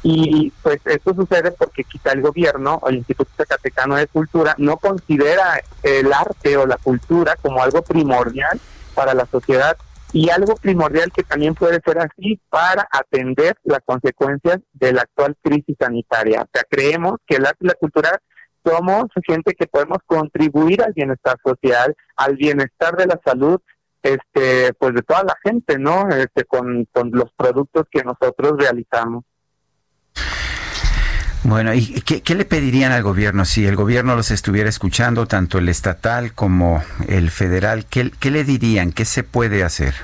Y 0.03 0.53
pues 0.62 0.79
esto 0.85 1.15
sucede 1.15 1.51
porque 1.53 1.85
quizá 1.85 2.12
el 2.12 2.23
gobierno 2.23 2.79
o 2.83 2.89
el 2.89 2.97
Instituto 2.97 3.31
Zacatecano 3.37 3.97
de 3.97 4.07
Cultura 4.07 4.55
no 4.59 4.77
considera 4.77 5.61
el 5.83 6.12
arte 6.12 6.57
o 6.57 6.66
la 6.66 6.77
cultura 6.77 7.37
como 7.43 7.62
algo 7.62 7.83
primordial 7.83 8.61
para 8.95 9.15
la 9.15 9.27
sociedad 9.27 9.77
y 10.12 10.31
algo 10.31 10.55
primordial 10.55 11.12
que 11.12 11.23
también 11.23 11.55
puede 11.55 11.81
ser 11.85 11.99
así 11.99 12.41
para 12.49 12.89
atender 12.91 13.57
las 13.65 13.81
consecuencias 13.85 14.61
de 14.73 14.93
la 14.93 15.03
actual 15.03 15.37
crisis 15.43 15.77
sanitaria. 15.79 16.43
O 16.43 16.49
sea, 16.53 16.62
creemos 16.69 17.16
que 17.27 17.37
el 17.37 17.47
arte 17.47 17.59
y 17.61 17.66
la 17.66 17.75
cultura 17.75 18.20
somos 18.65 19.07
gente 19.27 19.55
que 19.55 19.66
podemos 19.66 19.99
contribuir 20.07 20.83
al 20.83 20.93
bienestar 20.93 21.37
social, 21.45 21.95
al 22.16 22.37
bienestar 22.37 22.97
de 22.97 23.07
la 23.07 23.20
salud, 23.25 23.61
este, 24.03 24.73
pues 24.75 24.95
de 24.95 25.03
toda 25.03 25.25
la 25.25 25.37
gente, 25.43 25.79
¿no? 25.79 26.09
Este, 26.09 26.45
con, 26.45 26.87
con 26.93 27.11
los 27.12 27.33
productos 27.37 27.85
que 27.91 28.03
nosotros 28.03 28.55
realizamos. 28.59 29.25
Bueno, 31.44 31.73
¿y 31.73 32.01
qué, 32.02 32.35
le 32.35 32.44
pedirían 32.44 32.93
al 32.93 33.02
gobierno 33.02 33.44
si 33.44 33.66
el 33.66 33.77
gobierno 33.77 34.16
los 34.16 34.31
estuviera 34.31 34.69
escuchando, 34.69 35.27
tanto 35.27 35.59
el 35.59 35.69
estatal 35.69 36.32
como 36.32 36.82
el 37.06 37.31
federal? 37.31 37.86
¿Qué, 37.86 38.10
le 38.31 38.44
dirían? 38.44 38.93
¿Qué 38.93 39.05
se 39.05 39.23
puede 39.23 39.62
hacer? 39.62 39.94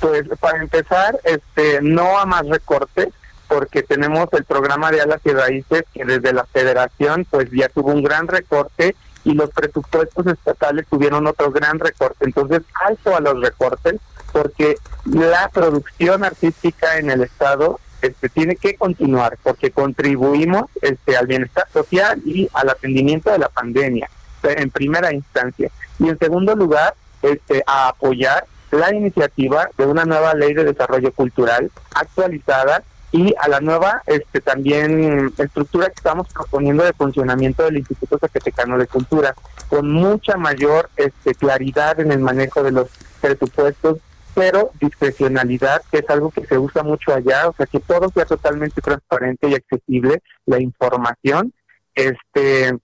Pues 0.00 0.24
para 0.38 0.58
empezar, 0.58 1.18
este, 1.24 1.80
no 1.82 2.18
a 2.18 2.24
más 2.24 2.46
recortes, 2.46 3.08
porque 3.48 3.82
tenemos 3.82 4.28
el 4.32 4.44
programa 4.44 4.92
de 4.92 5.00
alas 5.00 5.20
y 5.24 5.30
raíces 5.30 5.84
que 5.92 6.04
desde 6.04 6.32
la 6.32 6.44
federación 6.44 7.26
pues 7.28 7.50
ya 7.50 7.68
tuvo 7.68 7.92
un 7.92 8.02
gran 8.02 8.28
recorte 8.28 8.94
y 9.24 9.32
los 9.32 9.50
presupuestos 9.50 10.26
estatales 10.26 10.86
tuvieron 10.88 11.26
otro 11.26 11.50
gran 11.50 11.80
recorte. 11.80 12.26
Entonces, 12.26 12.62
alto 12.86 13.16
a 13.16 13.20
los 13.20 13.40
recortes 13.40 13.96
porque 14.32 14.76
la 15.04 15.48
producción 15.48 16.24
artística 16.24 16.98
en 16.98 17.10
el 17.10 17.22
estado 17.22 17.80
este, 18.02 18.28
tiene 18.28 18.56
que 18.56 18.74
continuar 18.74 19.38
porque 19.42 19.70
contribuimos 19.70 20.66
este, 20.82 21.16
al 21.16 21.26
bienestar 21.26 21.66
social 21.72 22.20
y 22.24 22.48
al 22.52 22.68
atendimiento 22.70 23.30
de 23.30 23.38
la 23.38 23.48
pandemia 23.48 24.08
en 24.42 24.70
primera 24.70 25.12
instancia. 25.12 25.70
Y 25.98 26.08
en 26.08 26.18
segundo 26.18 26.54
lugar, 26.54 26.94
este, 27.22 27.62
a 27.66 27.88
apoyar 27.88 28.46
la 28.70 28.94
iniciativa 28.94 29.68
de 29.76 29.86
una 29.86 30.04
nueva 30.04 30.34
ley 30.34 30.54
de 30.54 30.64
desarrollo 30.64 31.12
cultural 31.12 31.70
actualizada 31.94 32.82
y 33.10 33.34
a 33.40 33.48
la 33.48 33.60
nueva 33.60 34.02
este 34.06 34.40
también 34.42 35.32
estructura 35.38 35.86
que 35.86 35.94
estamos 35.96 36.28
proponiendo 36.28 36.84
de 36.84 36.92
funcionamiento 36.92 37.62
del 37.64 37.78
Instituto 37.78 38.18
Zacatecano 38.18 38.76
de 38.76 38.86
Cultura 38.86 39.34
con 39.68 39.90
mucha 39.90 40.36
mayor 40.36 40.90
este 40.96 41.34
claridad 41.34 41.98
en 42.00 42.12
el 42.12 42.18
manejo 42.18 42.62
de 42.62 42.72
los 42.72 42.88
presupuestos 43.22 43.98
pero 44.38 44.70
discrecionalidad 44.80 45.82
que 45.90 45.98
es 45.98 46.08
algo 46.08 46.30
que 46.30 46.46
se 46.46 46.56
usa 46.56 46.84
mucho 46.84 47.12
allá 47.12 47.48
o 47.48 47.54
sea 47.54 47.66
que 47.66 47.80
todo 47.80 48.08
sea 48.08 48.24
totalmente 48.24 48.80
transparente 48.80 49.48
y 49.48 49.54
accesible 49.54 50.22
la 50.46 50.60
información 50.60 51.52
este 51.94 52.78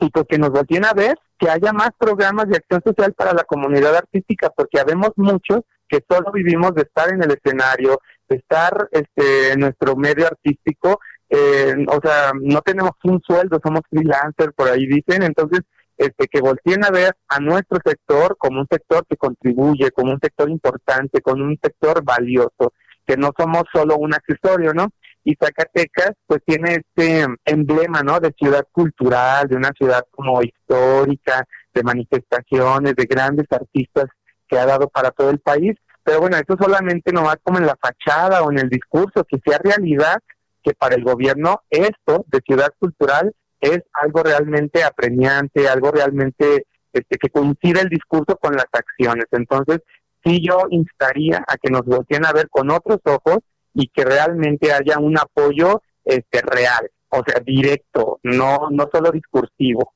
y 0.00 0.10
pues 0.10 0.26
que 0.26 0.38
nos 0.38 0.50
volteen 0.50 0.86
a 0.86 0.94
ver 0.94 1.18
que 1.38 1.50
haya 1.50 1.72
más 1.74 1.90
programas 1.98 2.48
de 2.48 2.56
acción 2.56 2.80
social 2.82 3.12
para 3.12 3.34
la 3.34 3.44
comunidad 3.44 3.94
artística 3.94 4.50
porque 4.56 4.80
habemos 4.80 5.10
muchos 5.16 5.60
que 5.88 6.02
solo 6.08 6.32
vivimos 6.32 6.74
de 6.74 6.82
estar 6.82 7.12
en 7.12 7.22
el 7.22 7.30
escenario, 7.30 8.00
estar 8.28 8.88
este, 8.90 9.52
en 9.52 9.60
nuestro 9.60 9.96
medio 9.96 10.26
artístico, 10.26 10.98
eh, 11.28 11.74
o 11.88 12.00
sea, 12.02 12.32
no 12.40 12.60
tenemos 12.62 12.92
un 13.04 13.20
sueldo, 13.22 13.60
somos 13.62 13.82
freelancers, 13.90 14.52
por 14.54 14.68
ahí 14.68 14.86
dicen, 14.86 15.22
entonces, 15.22 15.60
este, 15.96 16.28
que 16.28 16.40
volteen 16.40 16.84
a 16.84 16.90
ver 16.90 17.16
a 17.28 17.40
nuestro 17.40 17.78
sector 17.84 18.36
como 18.38 18.60
un 18.60 18.66
sector 18.70 19.04
que 19.08 19.16
contribuye, 19.16 19.90
como 19.90 20.12
un 20.12 20.20
sector 20.20 20.50
importante, 20.50 21.20
como 21.20 21.44
un 21.44 21.58
sector 21.62 22.04
valioso, 22.04 22.72
que 23.06 23.16
no 23.16 23.30
somos 23.36 23.64
solo 23.72 23.96
un 23.96 24.14
accesorio, 24.14 24.72
¿no? 24.74 24.88
Y 25.24 25.34
Zacatecas, 25.34 26.12
pues 26.26 26.40
tiene 26.44 26.82
este 26.84 27.26
emblema, 27.44 28.02
¿no? 28.02 28.20
De 28.20 28.32
ciudad 28.38 28.66
cultural, 28.70 29.48
de 29.48 29.56
una 29.56 29.70
ciudad 29.76 30.04
como 30.10 30.40
histórica, 30.42 31.44
de 31.74 31.82
manifestaciones, 31.82 32.94
de 32.94 33.04
grandes 33.04 33.46
artistas 33.50 34.06
que 34.48 34.58
ha 34.58 34.66
dado 34.66 34.88
para 34.88 35.10
todo 35.10 35.30
el 35.30 35.40
país, 35.40 35.74
pero 36.06 36.20
bueno, 36.20 36.36
eso 36.36 36.56
solamente 36.58 37.12
no 37.12 37.24
va 37.24 37.36
como 37.42 37.58
en 37.58 37.66
la 37.66 37.76
fachada 37.80 38.42
o 38.42 38.52
en 38.52 38.60
el 38.60 38.68
discurso, 38.68 39.24
que 39.24 39.40
sea 39.44 39.58
realidad 39.58 40.18
que 40.62 40.72
para 40.72 40.94
el 40.94 41.02
gobierno 41.02 41.62
esto 41.68 42.24
de 42.28 42.40
ciudad 42.46 42.72
cultural 42.78 43.34
es 43.60 43.80
algo 43.92 44.22
realmente 44.22 44.82
apremiante, 44.82 45.68
algo 45.68 45.90
realmente 45.90 46.66
este, 46.92 47.18
que 47.18 47.28
coincide 47.28 47.80
el 47.80 47.88
discurso 47.88 48.36
con 48.36 48.54
las 48.54 48.66
acciones. 48.72 49.26
Entonces, 49.32 49.80
sí 50.24 50.40
yo 50.46 50.66
instaría 50.70 51.44
a 51.46 51.56
que 51.56 51.70
nos 51.70 51.84
volteen 51.84 52.26
a 52.26 52.32
ver 52.32 52.48
con 52.48 52.70
otros 52.70 52.98
ojos 53.04 53.38
y 53.74 53.88
que 53.88 54.04
realmente 54.04 54.72
haya 54.72 54.98
un 54.98 55.18
apoyo 55.18 55.82
este, 56.04 56.40
real, 56.40 56.90
o 57.10 57.22
sea, 57.26 57.40
directo, 57.40 58.20
no, 58.22 58.68
no 58.70 58.88
solo 58.92 59.10
discursivo. 59.10 59.92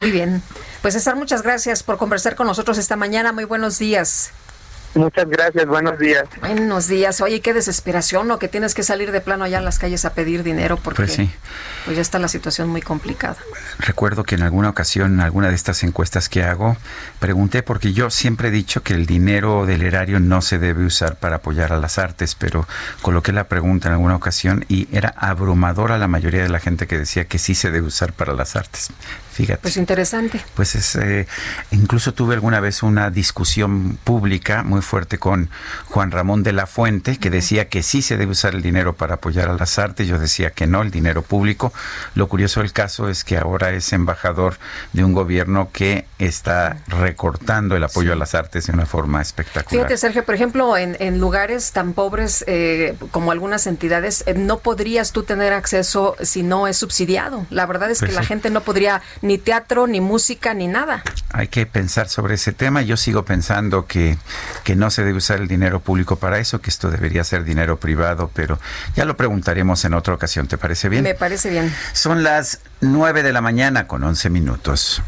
Muy 0.00 0.10
bien. 0.10 0.42
Pues 0.80 0.94
César, 0.94 1.14
muchas 1.14 1.42
gracias 1.42 1.82
por 1.82 1.98
conversar 1.98 2.34
con 2.34 2.46
nosotros 2.46 2.78
esta 2.78 2.96
mañana. 2.96 3.32
Muy 3.32 3.44
buenos 3.44 3.78
días. 3.78 4.32
Muchas 4.94 5.28
gracias, 5.28 5.66
buenos 5.66 5.98
días. 5.98 6.24
Buenos 6.40 6.88
días. 6.88 7.20
Oye, 7.20 7.40
qué 7.40 7.54
desesperación, 7.54 8.26
¿no? 8.26 8.40
Que 8.40 8.48
tienes 8.48 8.74
que 8.74 8.82
salir 8.82 9.12
de 9.12 9.20
plano 9.20 9.44
allá 9.44 9.58
en 9.58 9.64
las 9.64 9.78
calles 9.78 10.04
a 10.04 10.14
pedir 10.14 10.42
dinero 10.42 10.78
porque 10.82 11.02
pues, 11.02 11.12
sí. 11.12 11.30
pues 11.84 11.96
ya 11.96 12.02
está 12.02 12.18
la 12.18 12.26
situación 12.26 12.68
muy 12.68 12.82
complicada. 12.82 13.36
Recuerdo 13.78 14.24
que 14.24 14.34
en 14.34 14.42
alguna 14.42 14.68
ocasión, 14.68 15.14
en 15.14 15.20
alguna 15.20 15.48
de 15.48 15.54
estas 15.54 15.84
encuestas 15.84 16.28
que 16.28 16.42
hago, 16.42 16.76
pregunté 17.20 17.62
porque 17.62 17.92
yo 17.92 18.10
siempre 18.10 18.48
he 18.48 18.50
dicho 18.50 18.82
que 18.82 18.94
el 18.94 19.06
dinero 19.06 19.64
del 19.64 19.82
erario 19.82 20.18
no 20.18 20.42
se 20.42 20.58
debe 20.58 20.84
usar 20.84 21.16
para 21.16 21.36
apoyar 21.36 21.72
a 21.72 21.78
las 21.78 21.98
artes, 21.98 22.34
pero 22.34 22.66
coloqué 23.00 23.32
la 23.32 23.44
pregunta 23.44 23.88
en 23.88 23.94
alguna 23.94 24.16
ocasión 24.16 24.64
y 24.68 24.88
era 24.90 25.14
abrumadora 25.16 25.98
la 25.98 26.08
mayoría 26.08 26.42
de 26.42 26.48
la 26.48 26.58
gente 26.58 26.88
que 26.88 26.98
decía 26.98 27.26
que 27.26 27.38
sí 27.38 27.54
se 27.54 27.70
debe 27.70 27.86
usar 27.86 28.12
para 28.12 28.32
las 28.32 28.56
artes. 28.56 28.90
Fíjate. 29.40 29.62
Pues 29.62 29.78
interesante. 29.78 30.38
Pues 30.54 30.74
es, 30.74 30.96
eh, 30.96 31.26
incluso 31.70 32.12
tuve 32.12 32.34
alguna 32.34 32.60
vez 32.60 32.82
una 32.82 33.10
discusión 33.10 33.98
pública 34.04 34.62
muy 34.62 34.82
fuerte 34.82 35.16
con 35.16 35.48
Juan 35.86 36.10
Ramón 36.10 36.42
de 36.42 36.52
la 36.52 36.66
Fuente, 36.66 37.16
que 37.16 37.30
decía 37.30 37.70
que 37.70 37.82
sí 37.82 38.02
se 38.02 38.18
debe 38.18 38.32
usar 38.32 38.54
el 38.54 38.60
dinero 38.60 38.96
para 38.96 39.14
apoyar 39.14 39.48
a 39.48 39.54
las 39.54 39.78
artes. 39.78 40.06
Yo 40.06 40.18
decía 40.18 40.50
que 40.50 40.66
no, 40.66 40.82
el 40.82 40.90
dinero 40.90 41.22
público. 41.22 41.72
Lo 42.14 42.28
curioso 42.28 42.60
del 42.60 42.74
caso 42.74 43.08
es 43.08 43.24
que 43.24 43.38
ahora 43.38 43.70
es 43.70 43.94
embajador 43.94 44.58
de 44.92 45.04
un 45.04 45.14
gobierno 45.14 45.70
que 45.72 46.04
está 46.18 46.76
recortando 46.88 47.76
el 47.76 47.84
apoyo 47.84 48.12
a 48.12 48.16
las 48.16 48.34
artes 48.34 48.66
de 48.66 48.74
una 48.74 48.84
forma 48.84 49.22
espectacular. 49.22 49.70
Fíjate, 49.70 49.96
Sergio, 49.96 50.22
por 50.26 50.34
ejemplo, 50.34 50.76
en, 50.76 51.18
lugares 51.18 51.72
tan 51.72 51.94
pobres 51.94 52.44
eh, 52.46 52.94
como 53.10 53.32
algunas 53.32 53.66
entidades, 53.66 54.22
eh, 54.26 54.34
no 54.34 54.58
podrías 54.58 55.12
tú 55.12 55.22
tener 55.22 55.54
acceso 55.54 56.14
si 56.20 56.42
no 56.42 56.66
es 56.66 56.76
subsidiado. 56.76 57.46
La 57.48 57.64
verdad 57.64 57.90
es 57.90 58.00
que 58.00 58.06
pues 58.06 58.16
la 58.16 58.22
gente 58.22 58.50
no 58.50 58.60
podría 58.60 59.00
ni 59.22 59.29
teatro, 59.38 59.86
ni 59.86 60.00
música, 60.00 60.54
ni 60.54 60.66
nada. 60.66 61.02
Hay 61.32 61.48
que 61.48 61.66
pensar 61.66 62.08
sobre 62.08 62.34
ese 62.34 62.52
tema. 62.52 62.82
Yo 62.82 62.96
sigo 62.96 63.24
pensando 63.24 63.86
que, 63.86 64.18
que 64.64 64.76
no 64.76 64.90
se 64.90 65.04
debe 65.04 65.18
usar 65.18 65.40
el 65.40 65.48
dinero 65.48 65.80
público 65.80 66.16
para 66.16 66.38
eso, 66.38 66.60
que 66.60 66.70
esto 66.70 66.90
debería 66.90 67.24
ser 67.24 67.44
dinero 67.44 67.78
privado, 67.78 68.30
pero 68.34 68.58
ya 68.96 69.04
lo 69.04 69.16
preguntaremos 69.16 69.84
en 69.84 69.94
otra 69.94 70.14
ocasión. 70.14 70.48
¿Te 70.48 70.58
parece 70.58 70.88
bien? 70.88 71.02
Me 71.02 71.14
parece 71.14 71.50
bien. 71.50 71.72
Son 71.92 72.22
las 72.22 72.60
9 72.80 73.22
de 73.22 73.32
la 73.32 73.40
mañana 73.40 73.86
con 73.86 74.02
11 74.02 74.30
minutos. 74.30 75.02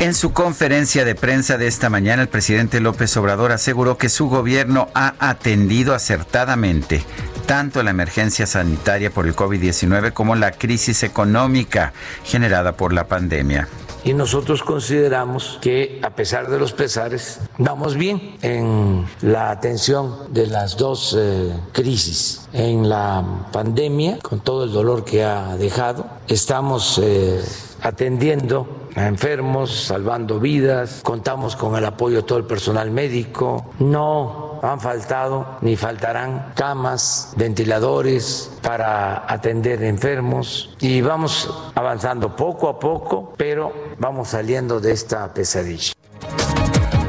En 0.00 0.12
su 0.12 0.32
conferencia 0.32 1.04
de 1.04 1.14
prensa 1.14 1.56
de 1.56 1.66
esta 1.66 1.88
mañana, 1.88 2.22
el 2.22 2.28
presidente 2.28 2.80
López 2.80 3.16
Obrador 3.16 3.52
aseguró 3.52 3.96
que 3.96 4.08
su 4.08 4.28
gobierno 4.28 4.88
ha 4.92 5.14
atendido 5.18 5.94
acertadamente 5.94 7.04
tanto 7.46 7.82
la 7.82 7.90
emergencia 7.90 8.46
sanitaria 8.46 9.10
por 9.10 9.26
el 9.26 9.36
COVID-19 9.36 10.12
como 10.12 10.34
la 10.34 10.52
crisis 10.52 11.02
económica 11.02 11.92
generada 12.24 12.72
por 12.72 12.92
la 12.92 13.04
pandemia. 13.04 13.68
Y 14.04 14.12
nosotros 14.12 14.62
consideramos 14.62 15.58
que 15.62 15.98
a 16.02 16.10
pesar 16.10 16.50
de 16.50 16.58
los 16.58 16.72
pesares, 16.72 17.40
vamos 17.56 17.96
bien 17.96 18.36
en 18.42 19.06
la 19.22 19.50
atención 19.50 20.32
de 20.32 20.46
las 20.46 20.76
dos 20.76 21.16
eh, 21.18 21.54
crisis. 21.72 22.46
En 22.52 22.90
la 22.90 23.24
pandemia, 23.50 24.18
con 24.18 24.40
todo 24.40 24.64
el 24.64 24.72
dolor 24.72 25.04
que 25.04 25.24
ha 25.24 25.56
dejado, 25.56 26.06
estamos 26.28 27.00
eh, 27.02 27.42
atendiendo 27.80 28.88
a 28.94 29.06
enfermos, 29.06 29.86
salvando 29.86 30.38
vidas, 30.38 31.00
contamos 31.02 31.56
con 31.56 31.74
el 31.74 31.84
apoyo 31.84 32.18
de 32.18 32.22
todo 32.24 32.38
el 32.38 32.44
personal 32.44 32.90
médico, 32.90 33.72
no 33.78 34.43
han 34.68 34.80
faltado 34.80 35.58
ni 35.60 35.76
faltarán 35.76 36.52
camas, 36.54 37.32
ventiladores 37.36 38.50
para 38.62 39.30
atender 39.32 39.82
enfermos 39.82 40.74
y 40.80 41.00
vamos 41.00 41.52
avanzando 41.74 42.34
poco 42.34 42.68
a 42.68 42.78
poco, 42.78 43.34
pero 43.36 43.72
vamos 43.98 44.28
saliendo 44.28 44.80
de 44.80 44.92
esta 44.92 45.32
pesadilla. 45.32 45.92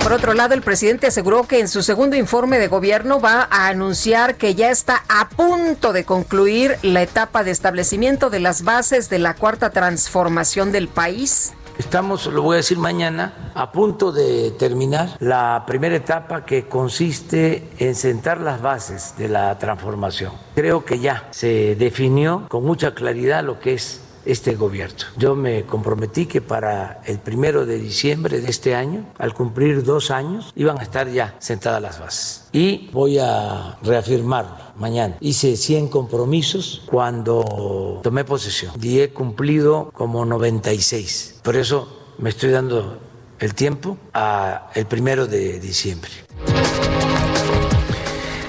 Por 0.05 0.13
otro 0.13 0.35
lado, 0.35 0.53
el 0.53 0.61
presidente 0.61 1.07
aseguró 1.07 1.47
que 1.47 1.59
en 1.59 1.67
su 1.67 1.81
segundo 1.81 2.15
informe 2.15 2.59
de 2.59 2.67
gobierno 2.67 3.19
va 3.19 3.47
a 3.49 3.67
anunciar 3.69 4.35
que 4.35 4.53
ya 4.53 4.69
está 4.69 5.03
a 5.09 5.29
punto 5.29 5.93
de 5.93 6.03
concluir 6.03 6.77
la 6.83 7.01
etapa 7.01 7.43
de 7.43 7.49
establecimiento 7.49 8.29
de 8.29 8.39
las 8.39 8.63
bases 8.63 9.09
de 9.09 9.17
la 9.17 9.33
cuarta 9.33 9.71
transformación 9.71 10.71
del 10.71 10.89
país 10.89 11.53
Estamos, 11.77 12.25
lo 12.27 12.41
voy 12.41 12.53
a 12.53 12.57
decir 12.57 12.77
mañana, 12.77 13.51
a 13.53 13.73
punto 13.73 14.13
de 14.13 14.51
terminar 14.51 15.17
la 15.19 15.65
primera 15.67 15.97
etapa 15.97 16.45
que 16.45 16.69
consiste 16.69 17.69
en 17.79 17.95
sentar 17.95 18.39
las 18.39 18.61
bases 18.61 19.15
de 19.17 19.27
la 19.27 19.59
transformación. 19.59 20.31
Creo 20.55 20.85
que 20.85 20.99
ya 20.99 21.27
se 21.31 21.75
definió 21.75 22.45
con 22.47 22.63
mucha 22.63 22.95
claridad 22.95 23.43
lo 23.43 23.59
que 23.59 23.73
es 23.73 24.04
este 24.25 24.55
gobierno. 24.55 25.05
Yo 25.17 25.35
me 25.35 25.63
comprometí 25.63 26.25
que 26.25 26.41
para 26.41 27.01
el 27.05 27.19
primero 27.19 27.65
de 27.65 27.79
diciembre 27.79 28.41
de 28.41 28.49
este 28.49 28.75
año, 28.75 29.05
al 29.17 29.33
cumplir 29.33 29.83
dos 29.83 30.11
años, 30.11 30.51
iban 30.55 30.79
a 30.79 30.83
estar 30.83 31.09
ya 31.09 31.35
sentadas 31.39 31.81
las 31.81 31.99
bases. 31.99 32.47
Y 32.51 32.89
voy 32.91 33.19
a 33.19 33.77
reafirmarlo 33.83 34.55
mañana. 34.77 35.17
Hice 35.19 35.55
100 35.55 35.87
compromisos 35.89 36.83
cuando 36.85 37.99
tomé 38.03 38.23
posesión 38.23 38.73
y 38.81 38.99
he 38.99 39.09
cumplido 39.11 39.91
como 39.93 40.25
96. 40.25 41.39
Por 41.43 41.55
eso 41.55 41.87
me 42.17 42.29
estoy 42.29 42.51
dando 42.51 42.99
el 43.39 43.53
tiempo 43.53 43.97
a 44.13 44.71
el 44.75 44.85
primero 44.85 45.27
de 45.27 45.59
diciembre. 45.59 46.11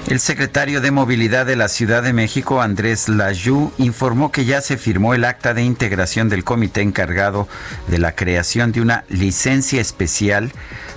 El 0.07 0.21
secretario 0.21 0.79
de 0.79 0.89
Movilidad 0.89 1.45
de 1.45 1.57
la 1.57 1.67
Ciudad 1.67 2.01
de 2.01 2.13
México, 2.13 2.61
Andrés 2.61 3.09
Layú, 3.09 3.73
informó 3.77 4.31
que 4.31 4.45
ya 4.45 4.61
se 4.61 4.77
firmó 4.77 5.13
el 5.13 5.25
acta 5.25 5.53
de 5.53 5.63
integración 5.63 6.29
del 6.29 6.45
comité 6.45 6.79
encargado 6.81 7.49
de 7.87 7.97
la 7.97 8.15
creación 8.15 8.71
de 8.71 8.79
una 8.79 9.03
licencia 9.09 9.81
especial 9.81 10.53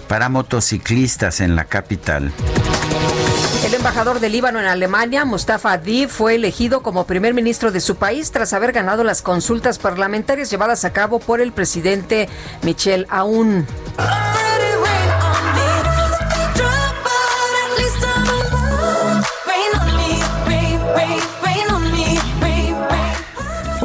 para 0.07 0.29
motociclistas 0.29 1.41
en 1.41 1.57
la 1.57 1.65
capital. 1.65 2.31
El 3.65 3.75
embajador 3.75 4.21
del 4.21 4.31
Líbano 4.31 4.61
en 4.61 4.67
Alemania, 4.67 5.25
Mustafa 5.25 5.73
Adib, 5.73 6.09
fue 6.09 6.37
elegido 6.37 6.81
como 6.85 7.05
primer 7.05 7.35
ministro 7.35 7.73
de 7.73 7.81
su 7.81 7.97
país 7.97 8.31
tras 8.31 8.53
haber 8.53 8.71
ganado 8.71 9.03
las 9.03 9.23
consultas 9.23 9.81
parlamentarias 9.81 10.51
llevadas 10.51 10.85
a 10.85 10.93
cabo 10.93 11.19
por 11.19 11.41
el 11.41 11.51
presidente 11.51 12.29
Michel 12.63 13.07
Aoun. 13.11 13.67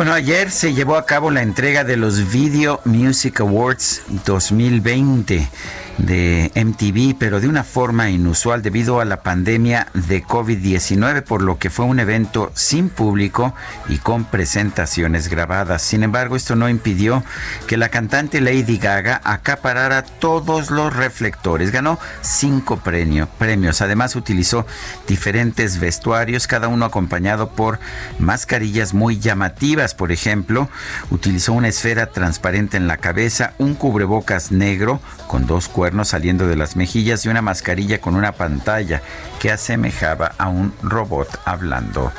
Bueno, 0.05 0.17
ayer 0.17 0.51
se 0.51 0.75
llevó 0.75 0.97
a 0.97 1.07
cabo 1.07 1.31
la 1.31 1.41
entrega 1.41 1.83
de 1.83 1.97
los 1.97 2.31
Video 2.31 2.79
Music 2.85 3.39
Awards 3.39 4.03
2020 4.23 5.49
de 5.97 6.51
MTV, 6.55 7.15
pero 7.17 7.39
de 7.39 7.47
una 7.47 7.63
forma 7.63 8.09
inusual 8.09 8.61
debido 8.61 8.99
a 8.99 9.05
la 9.05 9.21
pandemia 9.21 9.87
de 9.93 10.23
COVID-19, 10.23 11.23
por 11.23 11.41
lo 11.41 11.57
que 11.57 11.69
fue 11.69 11.85
un 11.85 11.99
evento 11.99 12.51
sin 12.53 12.89
público 12.89 13.53
y 13.87 13.97
con 13.97 14.25
presentaciones 14.25 15.29
grabadas. 15.29 15.81
Sin 15.81 16.03
embargo, 16.03 16.35
esto 16.35 16.55
no 16.55 16.69
impidió 16.69 17.23
que 17.67 17.77
la 17.77 17.89
cantante 17.89 18.41
Lady 18.41 18.77
Gaga 18.77 19.21
acaparara 19.23 20.03
todos 20.03 20.71
los 20.71 20.95
reflectores. 20.95 21.71
Ganó 21.71 21.99
cinco 22.21 22.77
premios. 22.77 23.81
Además, 23.81 24.15
utilizó 24.15 24.65
diferentes 25.07 25.79
vestuarios, 25.79 26.47
cada 26.47 26.67
uno 26.67 26.85
acompañado 26.85 27.49
por 27.51 27.79
mascarillas 28.19 28.93
muy 28.93 29.19
llamativas. 29.19 29.95
Por 29.95 30.11
ejemplo, 30.11 30.69
utilizó 31.09 31.53
una 31.53 31.69
esfera 31.69 32.07
transparente 32.07 32.77
en 32.77 32.87
la 32.87 32.97
cabeza, 32.97 33.53
un 33.57 33.75
cubrebocas 33.75 34.51
negro 34.51 34.99
con 35.27 35.47
dos 35.47 35.67
saliendo 36.05 36.47
de 36.47 36.55
las 36.55 36.75
mejillas 36.75 37.25
y 37.25 37.29
una 37.29 37.41
mascarilla 37.41 38.01
con 38.01 38.15
una 38.15 38.31
pantalla 38.31 39.01
que 39.39 39.51
asemejaba 39.51 40.33
a 40.37 40.47
un 40.47 40.73
robot 40.81 41.39
hablando. 41.45 42.11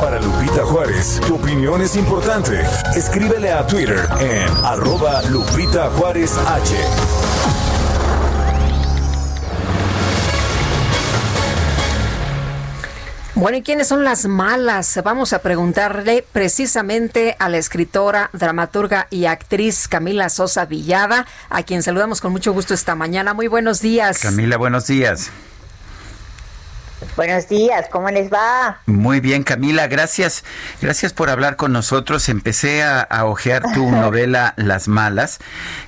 Para 0.00 0.20
Lupita 0.20 0.64
Juárez, 0.64 1.20
tu 1.26 1.36
opinión 1.36 1.80
es 1.82 1.96
importante. 1.96 2.60
Escríbele 2.96 3.52
a 3.52 3.66
Twitter 3.66 4.08
en 4.20 4.48
arroba 4.64 5.22
Lupita 5.30 5.90
Juárez 5.90 6.36
H. 6.36 7.39
Bueno, 13.40 13.56
¿y 13.56 13.62
quiénes 13.62 13.88
son 13.88 14.04
las 14.04 14.26
malas? 14.26 15.00
Vamos 15.02 15.32
a 15.32 15.38
preguntarle 15.38 16.22
precisamente 16.30 17.36
a 17.38 17.48
la 17.48 17.56
escritora, 17.56 18.28
dramaturga 18.34 19.06
y 19.08 19.24
actriz 19.24 19.88
Camila 19.88 20.28
Sosa 20.28 20.66
Villada, 20.66 21.26
a 21.48 21.62
quien 21.62 21.82
saludamos 21.82 22.20
con 22.20 22.32
mucho 22.32 22.52
gusto 22.52 22.74
esta 22.74 22.94
mañana. 22.94 23.32
Muy 23.32 23.46
buenos 23.46 23.80
días. 23.80 24.18
Camila, 24.18 24.58
buenos 24.58 24.86
días. 24.88 25.30
Buenos 27.16 27.48
días, 27.48 27.88
¿cómo 27.90 28.10
les 28.10 28.30
va? 28.30 28.80
Muy 28.86 29.20
bien, 29.20 29.42
Camila, 29.42 29.86
gracias. 29.88 30.44
Gracias 30.82 31.12
por 31.12 31.30
hablar 31.30 31.56
con 31.56 31.72
nosotros. 31.72 32.28
Empecé 32.28 32.82
a, 32.82 33.00
a 33.00 33.24
hojear 33.24 33.62
tu 33.72 33.90
novela 33.90 34.52
Las 34.56 34.86
Malas. 34.86 35.38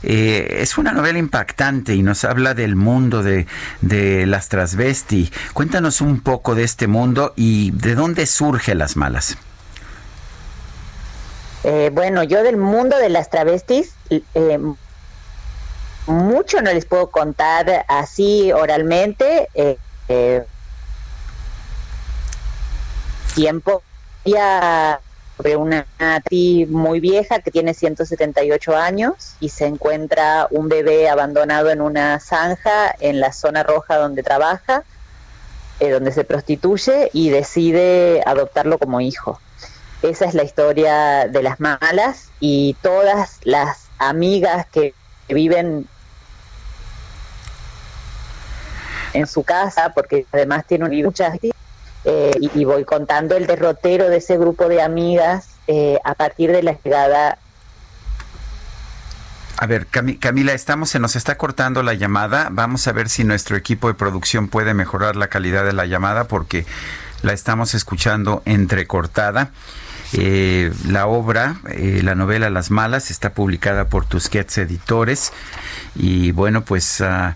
Eh, 0.02 0.58
es 0.60 0.78
una 0.78 0.92
novela 0.92 1.18
impactante 1.18 1.94
y 1.94 2.02
nos 2.02 2.24
habla 2.24 2.54
del 2.54 2.76
mundo 2.76 3.22
de, 3.22 3.46
de 3.82 4.24
las 4.26 4.48
transvesti. 4.48 5.30
Cuéntanos 5.52 6.00
un 6.00 6.20
poco 6.20 6.54
de 6.54 6.64
este 6.64 6.86
mundo 6.86 7.34
y 7.36 7.72
de 7.72 7.94
dónde 7.94 8.26
surge 8.26 8.74
Las 8.74 8.96
Malas. 8.96 9.36
Eh, 11.64 11.90
bueno, 11.92 12.22
yo 12.24 12.42
del 12.42 12.56
mundo 12.56 12.96
de 12.96 13.08
las 13.08 13.30
travestis, 13.30 13.94
eh, 14.10 14.58
mucho 16.06 16.60
no 16.60 16.72
les 16.72 16.86
puedo 16.86 17.10
contar 17.10 17.84
así 17.88 18.50
oralmente. 18.52 19.48
Eh, 19.54 19.76
eh, 20.08 20.42
tiempo 23.34 23.82
ya 24.24 25.00
sobre 25.36 25.56
una 25.56 25.86
tri 26.24 26.66
muy 26.66 27.00
vieja 27.00 27.40
que 27.40 27.50
tiene 27.50 27.74
178 27.74 28.76
años 28.76 29.34
y 29.40 29.48
se 29.48 29.66
encuentra 29.66 30.46
un 30.50 30.68
bebé 30.68 31.08
abandonado 31.08 31.70
en 31.70 31.80
una 31.80 32.20
zanja 32.20 32.94
en 33.00 33.20
la 33.20 33.32
zona 33.32 33.62
roja 33.62 33.96
donde 33.96 34.22
trabaja, 34.22 34.84
eh, 35.80 35.90
donde 35.90 36.12
se 36.12 36.24
prostituye 36.24 37.10
y 37.12 37.30
decide 37.30 38.22
adoptarlo 38.24 38.78
como 38.78 39.00
hijo. 39.00 39.40
Esa 40.02 40.26
es 40.26 40.34
la 40.34 40.42
historia 40.42 41.28
de 41.28 41.42
las 41.42 41.60
malas 41.60 42.30
y 42.40 42.76
todas 42.82 43.38
las 43.44 43.86
amigas 43.98 44.66
que 44.66 44.94
viven 45.28 45.86
en 49.12 49.26
su 49.26 49.44
casa, 49.44 49.92
porque 49.94 50.26
además 50.32 50.66
tiene 50.66 50.88
muchas 50.88 51.38
eh, 52.04 52.32
y, 52.40 52.60
y, 52.60 52.64
voy 52.64 52.84
contando 52.84 53.36
el 53.36 53.46
derrotero 53.46 54.08
de 54.08 54.16
ese 54.16 54.36
grupo 54.36 54.68
de 54.68 54.82
amigas 54.82 55.52
eh, 55.68 55.98
a 56.04 56.14
partir 56.14 56.50
de 56.50 56.62
la 56.62 56.72
llegada. 56.72 57.38
A 59.56 59.66
ver, 59.66 59.86
Cam 59.86 60.16
Camila, 60.16 60.52
estamos, 60.54 60.90
se 60.90 60.98
nos 60.98 61.14
está 61.14 61.36
cortando 61.36 61.84
la 61.84 61.94
llamada. 61.94 62.48
Vamos 62.50 62.88
a 62.88 62.92
ver 62.92 63.08
si 63.08 63.22
nuestro 63.22 63.56
equipo 63.56 63.86
de 63.86 63.94
producción 63.94 64.48
puede 64.48 64.74
mejorar 64.74 65.14
la 65.14 65.28
calidad 65.28 65.64
de 65.64 65.72
la 65.72 65.86
llamada 65.86 66.24
porque 66.24 66.66
la 67.22 67.32
estamos 67.32 67.74
escuchando 67.74 68.42
entrecortada. 68.44 69.50
Eh, 70.14 70.72
la 70.88 71.06
obra, 71.06 71.60
eh, 71.70 72.00
la 72.02 72.16
novela 72.16 72.50
Las 72.50 72.72
Malas, 72.72 73.12
está 73.12 73.34
publicada 73.34 73.84
por 73.86 74.04
Tusquets 74.04 74.58
Editores 74.58 75.32
y 75.94 76.32
bueno, 76.32 76.62
pues... 76.64 77.00
Uh, 77.00 77.32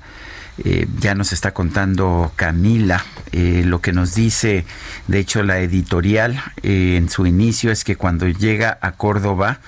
eh, 0.65 0.87
ya 0.99 1.15
nos 1.15 1.33
está 1.33 1.53
contando 1.53 2.33
Camila 2.37 3.05
eh, 3.33 3.65
lo 3.66 3.81
que 3.81 3.93
nos 3.93 4.15
dice, 4.15 4.65
de 5.09 5.19
hecho, 5.19 5.43
la 5.43 5.59
editorial 5.59 6.41
eh, 6.62 6.97
en 6.97 7.11
su 7.11 7.27
inicio 7.27 7.70
es 7.70 7.85
que 7.85 7.97
cuando 7.97 8.27
llega 8.28 8.78
a 8.81 8.93
Córdoba 8.93 9.59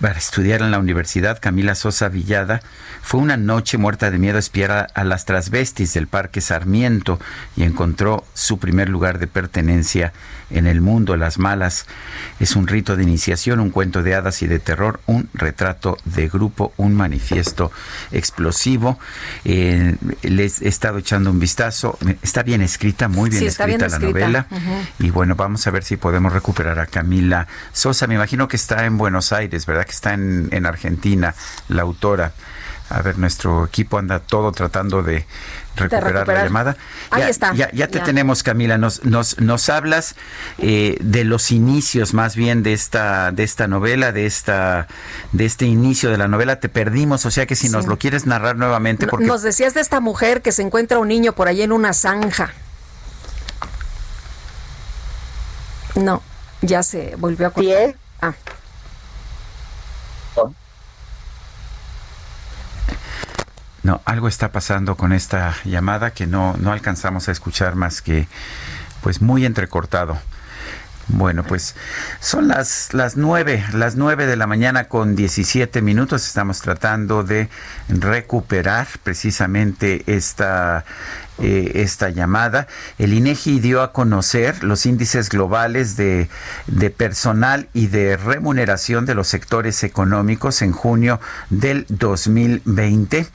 para 0.00 0.18
estudiar 0.18 0.60
en 0.60 0.70
la 0.70 0.78
universidad, 0.78 1.38
Camila 1.40 1.74
Sosa 1.74 2.08
Villada, 2.08 2.60
fue 3.00 3.20
una 3.20 3.36
noche 3.36 3.78
muerta 3.78 4.10
de 4.10 4.18
miedo 4.18 4.36
a 4.36 4.40
espiar 4.40 4.88
a, 4.92 5.04
las 5.04 5.24
transvestis 5.24 5.94
del 5.94 6.08
Parque 6.08 6.40
Sarmiento 6.40 7.18
y 7.56 7.62
encontró 7.62 8.24
su 8.34 8.58
primer 8.58 8.88
lugar 8.90 9.18
de 9.18 9.28
pertenencia 9.28 10.12
en 10.50 10.66
el 10.66 10.80
mundo. 10.80 11.16
Las 11.16 11.38
malas 11.38 11.86
es 12.40 12.56
un 12.56 12.66
rito 12.66 12.96
de 12.96 13.02
iniciación, 13.02 13.60
un 13.60 13.70
cuento 13.70 14.02
de 14.02 14.14
hadas 14.14 14.42
y 14.42 14.46
de 14.46 14.58
terror, 14.58 15.00
un 15.06 15.28
retrato 15.34 15.98
de 16.04 16.28
grupo, 16.28 16.72
un 16.76 16.94
manifiesto 16.94 17.70
explosivo. 18.12 18.98
Eh, 19.44 19.96
les 20.22 20.62
he 20.62 20.68
estado 20.68 20.98
echando 20.98 21.30
un 21.30 21.38
vistazo. 21.38 21.98
Está 22.22 22.42
bien 22.42 22.62
escrita, 22.62 23.08
muy 23.08 23.30
bien 23.30 23.42
Sí, 23.42 23.46
escrita 23.48 23.66
bien 23.66 23.80
la 23.80 23.86
escrita. 23.88 24.08
novela. 24.10 24.46
Y 24.98 25.10
bueno, 25.10 25.34
vamos 25.36 25.66
a 25.66 25.70
ver 25.70 25.84
si 25.84 25.96
podemos 25.96 26.32
recuperar 26.32 26.78
a 26.78 26.86
Camila 26.86 27.46
Sosa. 27.72 28.06
Me 28.06 28.14
imagino 28.14 28.48
que 28.48 28.56
está 28.56 28.84
en 28.86 28.96
Buenos 28.98 29.32
Aires, 29.32 29.66
¿verdad? 29.66 29.84
Que 29.84 29.92
está 29.92 30.14
en, 30.14 30.48
en 30.52 30.66
Argentina, 30.66 31.34
la 31.68 31.82
autora. 31.82 32.32
A 32.88 33.02
ver, 33.02 33.18
nuestro 33.18 33.64
equipo 33.66 33.98
anda 33.98 34.20
todo 34.20 34.52
tratando 34.52 35.02
de 35.02 35.26
recuperar, 35.76 36.26
la 36.26 36.44
llamada. 36.44 36.76
Ahí 37.10 37.22
ya, 37.22 37.28
está. 37.28 37.54
Ya, 37.54 37.70
ya 37.72 37.88
te 37.88 37.98
Ya. 37.98 38.04
tenemos, 38.04 38.42
Camila. 38.42 38.78
Nos, 38.78 39.04
nos, 39.04 39.38
nos 39.40 39.68
hablas 39.68 40.16
eh, 40.58 40.96
de 41.00 41.24
los 41.24 41.50
inicios 41.52 42.14
más 42.14 42.36
bien 42.36 42.62
de 42.62 42.72
esta, 42.72 43.30
de 43.32 43.44
esta 43.44 43.68
novela, 43.68 44.12
de 44.12 44.26
esta, 44.26 44.88
de 45.32 45.44
este 45.44 45.66
inicio 45.66 46.10
de 46.10 46.18
la 46.18 46.28
novela. 46.28 46.60
Te 46.60 46.68
perdimos, 46.68 47.26
o 47.26 47.30
sea 47.30 47.46
que 47.46 47.56
si 47.56 47.68
nos 47.68 47.86
lo 47.86 47.98
quieres 47.98 48.26
narrar 48.26 48.56
nuevamente, 48.56 49.06
porque 49.06 49.26
Nos 49.26 49.42
decías 49.42 49.74
de 49.74 49.80
esta 49.80 50.00
mujer 50.00 50.42
que 50.42 50.52
se 50.52 50.62
encuentra 50.62 50.98
un 50.98 51.08
niño 51.08 51.32
por 51.34 51.48
ahí 51.48 51.62
en 51.62 51.72
una 51.72 51.92
zanja. 51.92 52.52
No, 55.94 56.22
ya 56.60 56.82
se 56.82 57.16
volvió 57.16 57.46
a 57.46 57.50
cortar. 57.50 57.94
Ah. 58.20 58.34
No, 63.86 64.02
algo 64.04 64.26
está 64.26 64.50
pasando 64.50 64.96
con 64.96 65.12
esta 65.12 65.54
llamada 65.64 66.10
que 66.10 66.26
no, 66.26 66.56
no 66.58 66.72
alcanzamos 66.72 67.28
a 67.28 67.30
escuchar 67.30 67.76
más 67.76 68.02
que 68.02 68.26
pues 69.00 69.22
muy 69.22 69.46
entrecortado. 69.46 70.18
Bueno, 71.06 71.44
pues 71.44 71.76
son 72.18 72.48
las, 72.48 72.94
las 72.94 73.16
nueve, 73.16 73.64
las 73.72 73.94
nueve 73.94 74.26
de 74.26 74.34
la 74.34 74.48
mañana 74.48 74.88
con 74.88 75.14
17 75.14 75.82
minutos. 75.82 76.26
Estamos 76.26 76.62
tratando 76.62 77.22
de 77.22 77.48
recuperar 77.88 78.88
precisamente 79.04 80.02
esta, 80.08 80.84
eh, 81.38 81.72
esta 81.74 82.10
llamada. 82.10 82.66
El 82.98 83.12
INEGI 83.12 83.60
dio 83.60 83.82
a 83.82 83.92
conocer 83.92 84.64
los 84.64 84.86
índices 84.86 85.28
globales 85.28 85.96
de, 85.96 86.28
personal 86.96 87.68
y 87.74 87.88
de 87.88 88.16
remuneración 88.16 89.06
de 89.06 89.14
los 89.14 89.28
sectores 89.28 89.82
económicos 89.84 90.62
en 90.62 90.72
junio 90.72 91.20
del 91.50 91.86
2020 91.88 93.26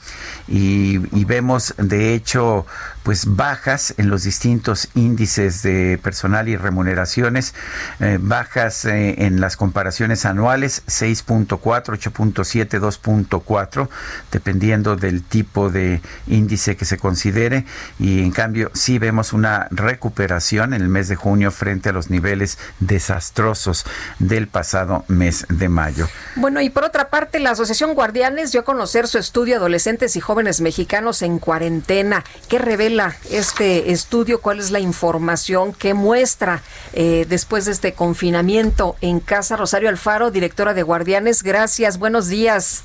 y, 0.48 1.00
y 1.16 1.24
vemos 1.24 1.74
de 1.78 2.14
hecho 2.14 2.66
pues 3.02 3.34
bajas 3.36 3.94
en 3.96 4.08
los 4.08 4.22
distintos 4.22 4.88
índices 4.94 5.62
de 5.62 5.98
personal 6.02 6.48
y 6.48 6.56
remuneraciones, 6.56 7.54
eh, 8.00 8.18
bajas 8.20 8.84
eh, 8.84 9.26
en 9.26 9.40
las 9.40 9.56
comparaciones 9.56 10.24
anuales 10.24 10.82
6.4, 10.86 11.58
8.7, 11.58 12.80
2.4, 12.80 13.88
dependiendo 14.30 14.96
del 14.96 15.22
tipo 15.22 15.70
de 15.70 16.00
índice 16.26 16.76
que 16.76 16.84
se 16.84 16.98
considere 16.98 17.64
y 18.02 18.20
en 18.20 18.32
cambio 18.32 18.72
sí 18.74 18.98
vemos 18.98 19.32
una 19.32 19.68
recuperación 19.70 20.74
en 20.74 20.82
el 20.82 20.88
mes 20.88 21.06
de 21.06 21.14
junio 21.14 21.52
frente 21.52 21.90
a 21.90 21.92
los 21.92 22.10
niveles 22.10 22.58
desastrosos 22.80 23.86
del 24.18 24.48
pasado 24.48 25.04
mes 25.06 25.46
de 25.48 25.68
mayo. 25.68 26.08
Bueno, 26.34 26.60
y 26.60 26.68
por 26.68 26.82
otra 26.82 27.10
parte, 27.10 27.38
la 27.38 27.50
Asociación 27.50 27.94
Guardianes 27.94 28.50
dio 28.50 28.62
a 28.62 28.64
conocer 28.64 29.06
su 29.06 29.18
estudio 29.18 29.56
Adolescentes 29.56 30.16
y 30.16 30.20
Jóvenes 30.20 30.60
Mexicanos 30.60 31.22
en 31.22 31.38
Cuarentena, 31.38 32.24
que 32.48 32.58
revela 32.58 33.14
este 33.30 33.92
estudio, 33.92 34.40
cuál 34.40 34.58
es 34.58 34.72
la 34.72 34.80
información 34.80 35.72
que 35.72 35.94
muestra 35.94 36.60
eh, 36.94 37.24
después 37.28 37.66
de 37.66 37.72
este 37.72 37.92
confinamiento 37.92 38.96
en 39.00 39.20
casa. 39.20 39.56
Rosario 39.56 39.88
Alfaro, 39.88 40.32
directora 40.32 40.74
de 40.74 40.82
Guardianes, 40.82 41.44
gracias, 41.44 41.98
buenos 42.00 42.26
días. 42.26 42.82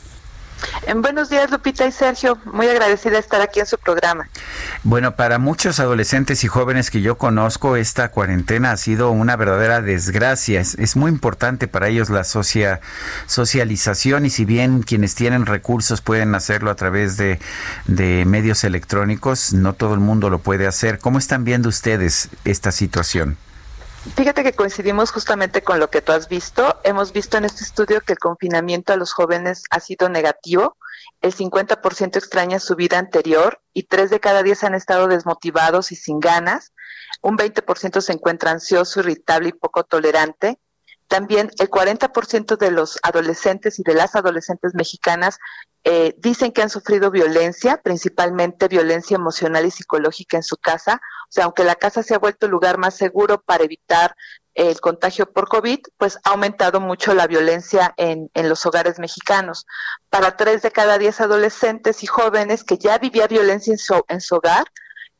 En 0.87 1.01
buenos 1.01 1.29
días, 1.29 1.51
Lupita 1.51 1.85
y 1.85 1.91
Sergio. 1.91 2.37
Muy 2.45 2.67
agradecida 2.67 3.13
de 3.13 3.19
estar 3.19 3.41
aquí 3.41 3.59
en 3.59 3.65
su 3.65 3.77
programa. 3.77 4.29
Bueno, 4.83 5.15
para 5.15 5.37
muchos 5.37 5.79
adolescentes 5.79 6.43
y 6.43 6.47
jóvenes 6.47 6.91
que 6.91 7.01
yo 7.01 7.17
conozco, 7.17 7.75
esta 7.75 8.09
cuarentena 8.09 8.71
ha 8.71 8.77
sido 8.77 9.11
una 9.11 9.35
verdadera 9.35 9.81
desgracia. 9.81 10.61
Es, 10.61 10.95
muy 10.95 11.11
importante 11.11 11.67
para 11.67 11.89
ellos 11.89 12.09
la 12.09 12.23
socialización 12.23 14.25
y 14.25 14.29
si 14.29 14.45
bien 14.45 14.81
quienes 14.81 15.13
tienen 15.15 15.45
recursos 15.45 15.99
pueden 16.01 16.33
hacerlo 16.35 16.71
a 16.71 16.75
través 16.75 17.17
de 17.17 17.39
medios 18.25 18.63
electrónicos, 18.63 19.51
no 19.53 19.73
todo 19.73 19.93
el 19.93 19.99
mundo 19.99 20.29
lo 20.29 20.39
puede 20.39 20.67
hacer. 20.67 20.99
¿Cómo 20.99 21.19
están 21.19 21.43
viendo 21.43 21.67
ustedes 21.69 22.29
esta 22.45 22.71
situación? 22.71 23.37
Fíjate 24.15 24.43
que 24.43 24.53
coincidimos 24.53 25.11
justamente 25.11 25.61
con 25.61 25.79
lo 25.79 25.89
que 25.89 26.01
tú 26.01 26.11
has 26.11 26.27
visto. 26.27 26.79
Hemos 26.83 27.13
visto 27.13 27.37
en 27.37 27.45
este 27.45 27.63
estudio 27.63 28.01
que 28.01 28.13
el 28.13 28.19
confinamiento 28.19 28.93
a 28.93 28.95
los 28.95 29.13
jóvenes 29.13 29.63
ha 29.69 29.79
sido 29.79 30.09
negativo. 30.09 30.77
El 31.21 31.35
50% 31.35 32.17
extraña 32.17 32.59
su 32.59 32.75
vida 32.75 32.97
anterior 32.99 33.61
y 33.73 33.83
3 33.83 34.09
de 34.09 34.19
cada 34.19 34.43
10 34.43 34.63
han 34.63 34.75
estado 34.75 35.07
desmotivados 35.07 35.91
y 35.91 35.95
sin 35.95 36.19
ganas. 36.19 36.73
Un 37.21 37.37
20% 37.37 38.01
se 38.01 38.13
encuentra 38.13 38.51
ansioso, 38.51 38.99
irritable 38.99 39.49
y 39.49 39.53
poco 39.53 39.83
tolerante. 39.83 40.59
También 41.07 41.51
el 41.59 41.69
40% 41.69 42.57
de 42.57 42.71
los 42.71 42.99
adolescentes 43.01 43.79
y 43.79 43.83
de 43.83 43.93
las 43.93 44.15
adolescentes 44.15 44.73
mexicanas 44.75 45.39
eh, 45.83 46.15
dicen 46.17 46.51
que 46.51 46.61
han 46.61 46.69
sufrido 46.69 47.11
violencia, 47.11 47.81
principalmente 47.81 48.67
violencia 48.67 49.15
emocional 49.15 49.65
y 49.65 49.71
psicológica 49.71 50.37
en 50.37 50.43
su 50.43 50.57
casa. 50.57 51.01
O 51.29 51.31
sea, 51.31 51.45
aunque 51.45 51.63
la 51.63 51.75
casa 51.75 52.03
se 52.03 52.13
ha 52.13 52.19
vuelto 52.19 52.45
el 52.45 52.51
lugar 52.51 52.77
más 52.77 52.95
seguro 52.95 53.41
para 53.41 53.63
evitar 53.63 54.15
el 54.53 54.81
contagio 54.81 55.31
por 55.31 55.47
COVID, 55.47 55.79
pues 55.97 56.17
ha 56.23 56.31
aumentado 56.31 56.81
mucho 56.81 57.13
la 57.13 57.27
violencia 57.27 57.93
en, 57.95 58.29
en 58.33 58.49
los 58.49 58.65
hogares 58.65 58.97
mexicanos. 58.97 59.67
Para 60.09 60.35
tres 60.35 60.63
de 60.63 60.71
cada 60.71 60.97
diez 60.97 61.21
adolescentes 61.21 62.03
y 62.03 62.07
jóvenes 62.07 62.63
que 62.63 62.77
ya 62.77 62.97
vivía 62.97 63.27
violencia 63.27 63.71
en 63.71 63.77
su, 63.77 64.03
en 64.07 64.19
su 64.19 64.35
hogar, 64.35 64.65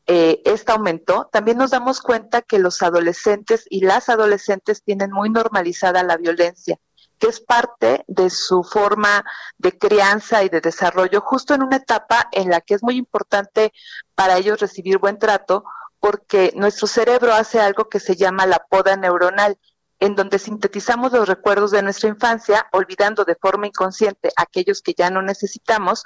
eh, 0.08 0.42
esta 0.46 0.74
aumentó. 0.74 1.30
También 1.32 1.58
nos 1.58 1.72
damos 1.72 2.02
cuenta 2.02 2.42
que 2.42 2.60
los 2.60 2.82
adolescentes 2.82 3.66
y 3.70 3.82
las 3.82 4.10
adolescentes 4.10 4.84
tienen 4.84 5.12
muy 5.12 5.30
normalizada 5.30 6.04
la 6.04 6.18
violencia 6.18 6.80
que 7.20 7.28
es 7.28 7.40
parte 7.40 8.04
de 8.08 8.30
su 8.30 8.64
forma 8.64 9.26
de 9.58 9.78
crianza 9.78 10.44
y 10.44 10.50
de 10.50 10.62
desarrollo, 10.62 11.22
justo 11.22 11.54
en 11.54 11.64
una 11.64 11.78
etapa 11.78 12.30
en 12.32 12.50
la 12.50 12.62
que 12.62 12.76
es 12.76 12.84
muy 12.84 12.96
importante 12.96 13.74
para 14.16 14.38
ellos 14.38 14.60
recibir 14.60 15.00
buen 15.00 15.18
trato, 15.18 15.64
porque 16.00 16.54
nuestro 16.56 16.88
cerebro 16.88 17.34
hace 17.34 17.60
algo 17.60 17.90
que 17.90 18.00
se 18.00 18.16
llama 18.16 18.46
la 18.46 18.66
poda 18.70 18.96
neuronal, 18.96 19.58
en 20.00 20.16
donde 20.16 20.38
sintetizamos 20.38 21.12
los 21.12 21.28
recuerdos 21.28 21.72
de 21.72 21.82
nuestra 21.82 22.10
infancia, 22.10 22.68
olvidando 22.72 23.26
de 23.26 23.36
forma 23.36 23.68
inconsciente 23.68 24.32
aquellos 24.36 24.82
que 24.82 24.94
ya 24.96 25.10
no 25.10 25.22
necesitamos 25.22 26.04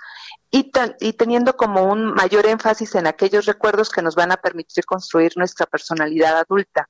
y, 0.50 0.72
y 1.00 1.14
teniendo 1.14 1.58
como 1.58 1.84
un 1.84 2.14
mayor 2.14 2.46
énfasis 2.46 2.96
en 2.96 3.08
aquellos 3.08 3.46
recuerdos 3.46 3.90
que 3.90 4.02
nos 4.02 4.16
van 4.16 4.32
a 4.32 4.38
permitir 4.38 4.86
construir 4.86 5.34
nuestra 5.36 5.66
personalidad 5.66 6.38
adulta. 6.38 6.88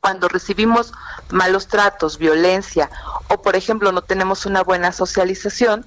Cuando 0.00 0.28
recibimos 0.28 0.92
malos 1.30 1.66
tratos, 1.66 2.16
violencia 2.16 2.88
o, 3.28 3.42
por 3.42 3.56
ejemplo, 3.56 3.92
no 3.92 4.02
tenemos 4.02 4.46
una 4.46 4.62
buena 4.62 4.92
socialización, 4.92 5.84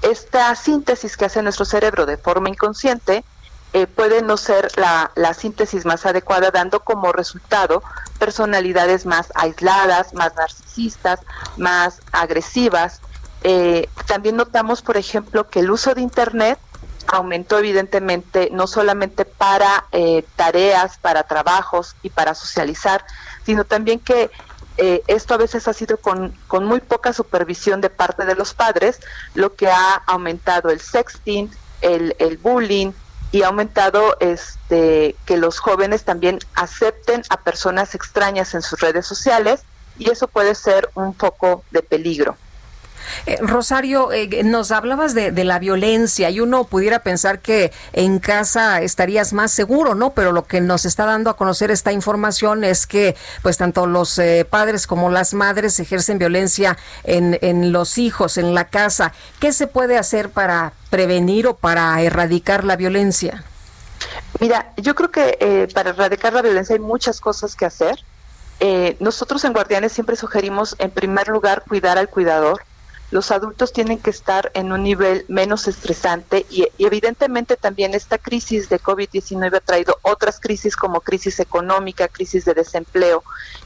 esta 0.00 0.52
síntesis 0.56 1.16
que 1.16 1.26
hace 1.26 1.42
nuestro 1.42 1.64
cerebro 1.64 2.06
de 2.06 2.16
forma 2.16 2.48
inconsciente 2.48 3.24
eh, 3.74 3.86
puede 3.86 4.22
no 4.22 4.36
ser 4.36 4.70
la, 4.76 5.34
síntesis 5.34 5.84
más 5.84 6.04
adecuada, 6.04 6.50
dando 6.50 6.80
como 6.80 7.12
resultado 7.12 7.82
personalidades 8.18 9.06
más 9.06 9.32
aisladas, 9.34 10.12
más 10.14 10.34
narcisistas, 10.36 11.20
más 11.56 12.00
agresivas. 12.12 13.00
Eh, 13.42 13.88
también 14.06 14.36
notamos, 14.36 14.82
por 14.82 14.96
ejemplo, 14.96 15.48
que 15.48 15.60
el 15.60 15.70
uso 15.70 15.94
de 15.94 16.02
Internet 16.02 16.58
aumentó 17.08 17.58
evidentemente 17.58 18.48
no 18.52 18.66
solamente 18.66 19.24
para 19.24 19.86
eh, 19.92 20.24
tareas, 20.36 20.98
para 20.98 21.24
trabajos 21.24 21.96
y 22.02 22.10
para 22.10 22.34
socializar, 22.34 23.04
sino 23.44 23.64
también 23.64 23.98
que 23.98 24.30
eh, 24.78 25.02
esto 25.06 25.34
a 25.34 25.36
veces 25.36 25.68
ha 25.68 25.72
sido 25.72 25.98
con, 25.98 26.34
con, 26.48 26.64
muy 26.64 26.80
poca 26.80 27.12
supervisión 27.12 27.80
de 27.80 27.90
parte 27.90 28.24
de 28.24 28.34
los 28.34 28.54
padres, 28.54 29.00
lo 29.34 29.54
que 29.54 29.68
ha 29.68 29.94
aumentado 30.06 30.70
el 30.70 30.80
sexting, 30.80 31.50
el, 31.82 32.16
el 32.18 32.38
bullying 32.38 32.92
y 33.32 33.42
ha 33.42 33.48
aumentado 33.48 34.16
este, 34.20 35.16
que 35.24 35.38
los 35.38 35.58
jóvenes 35.58 36.04
también 36.04 36.38
acepten 36.54 37.22
a 37.30 37.38
personas 37.38 37.94
extrañas 37.94 38.54
en 38.54 38.60
sus 38.62 38.78
redes 38.78 39.06
sociales 39.06 39.62
y 39.98 40.10
eso 40.10 40.28
puede 40.28 40.54
ser 40.54 40.90
un 40.94 41.14
foco 41.14 41.64
de 41.70 41.82
peligro. 41.82 42.36
Eh, 43.26 43.38
Rosario, 43.40 44.12
eh, 44.12 44.42
nos 44.44 44.70
hablabas 44.70 45.14
de, 45.14 45.32
la 45.42 45.58
violencia 45.58 46.30
y 46.30 46.40
uno 46.40 46.64
pudiera 46.64 47.00
pensar 47.00 47.40
que 47.40 47.72
en 47.92 48.18
casa 48.18 48.80
estarías 48.80 49.32
más 49.32 49.50
seguro, 49.50 49.94
¿no? 49.94 50.10
Pero 50.10 50.32
lo 50.32 50.44
que 50.44 50.60
nos 50.60 50.84
está 50.84 51.04
dando 51.04 51.30
a 51.30 51.36
conocer 51.36 51.70
esta 51.70 51.92
información 51.92 52.64
es 52.64 52.86
que 52.86 53.16
pues 53.42 53.56
tanto 53.56 53.86
los 53.86 54.18
eh, 54.18 54.46
padres 54.48 54.86
como 54.86 55.10
las 55.10 55.34
madres 55.34 55.78
ejercen 55.80 56.18
violencia 56.18 56.78
en, 57.04 57.38
en 57.42 57.72
los 57.72 57.98
hijos, 57.98 58.38
en 58.38 58.54
la 58.54 58.68
casa. 58.68 59.12
¿Qué 59.40 59.52
se 59.52 59.66
puede 59.66 59.98
hacer 59.98 60.30
para 60.30 60.72
prevenir 60.90 61.46
o 61.46 61.56
para 61.56 62.00
erradicar 62.02 62.64
la 62.64 62.76
violencia? 62.76 63.44
Mira, 64.40 64.72
yo 64.76 64.94
creo 64.94 65.10
que 65.10 65.68
para 65.74 65.90
erradicar 65.90 66.32
la 66.32 66.42
violencia 66.42 66.74
hay 66.74 66.80
muchas 66.80 67.20
cosas 67.20 67.54
que 67.54 67.66
hacer. 67.66 68.04
nosotros 69.00 69.44
en 69.44 69.52
Guardianes 69.52 69.92
siempre 69.92 70.16
sugerimos, 70.16 70.76
en 70.78 70.90
primer 70.90 71.28
lugar, 71.28 71.64
cuidar 71.66 71.98
al 71.98 72.08
cuidador 72.08 72.62
los 73.12 73.30
adultos 73.30 73.74
tienen 73.74 73.98
que 73.98 74.08
estar 74.08 74.50
en 74.54 74.72
un 74.72 74.82
nivel 74.82 75.26
menos 75.28 75.68
estresante 75.68 76.46
y, 76.48 76.66
evidentemente 76.78 77.56
también 77.56 77.92
esta 77.94 78.16
crisis 78.16 78.70
de 78.70 78.80
COVID-19 78.80 79.54
ha 79.54 79.60
traído 79.60 79.98
otras 80.00 80.40
crisis 80.40 80.76
como 80.76 81.02
crisis 81.02 81.38
económica, 81.38 82.08
crisis 82.08 82.46
de 82.46 82.54
desempleo, 82.54 83.22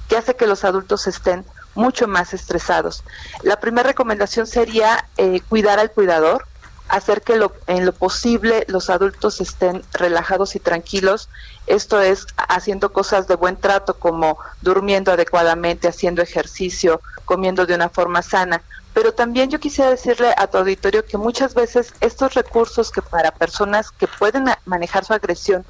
que 0.08 0.16
hace 0.16 0.34
que 0.34 0.48
los 0.48 0.64
adultos 0.64 1.06
estén 1.06 1.44
mucho 1.76 2.08
más 2.08 2.34
estresados. 2.34 3.04
La 3.42 3.60
primera 3.60 3.86
recomendación 3.86 4.48
sería 4.48 5.08
eh, 5.16 5.40
cuidar 5.48 5.78
al 5.78 5.92
cuidador, 5.92 6.44
hacer 6.88 7.22
que 7.22 7.38
en 7.68 7.86
lo 7.86 7.92
posible 7.92 8.64
los 8.66 8.90
adultos 8.90 9.40
estén 9.40 9.84
relajados 9.92 10.56
y 10.56 10.60
tranquilos. 10.60 11.28
Esto 11.68 12.00
es 12.00 12.26
haciendo 12.36 12.92
cosas 12.92 13.28
de 13.28 13.36
buen 13.36 13.56
trato 13.56 13.94
como 13.94 14.38
durmiendo 14.60 15.12
adecuadamente, 15.12 15.86
haciendo 15.86 16.20
ejercicio, 16.20 17.00
comiendo 17.24 17.64
de 17.64 17.76
una 17.76 17.88
forma 17.88 18.22
sana 18.22 18.62
pero 18.96 19.12
también 19.12 19.50
yo 19.50 19.60
quisiera 19.60 19.90
decirle 19.90 20.32
a 20.38 20.46
tu 20.46 20.56
auditorio 20.56 21.04
que 21.04 21.18
muchas 21.18 21.52
veces 21.52 21.92
estos 22.00 22.32
recursos 22.32 22.90
que 22.90 23.02
para 23.02 23.30
personas 23.30 23.90
que 23.90 24.08
pueden 24.08 24.46
manejar 24.64 25.04
su 25.04 25.12
agresión 25.12 25.66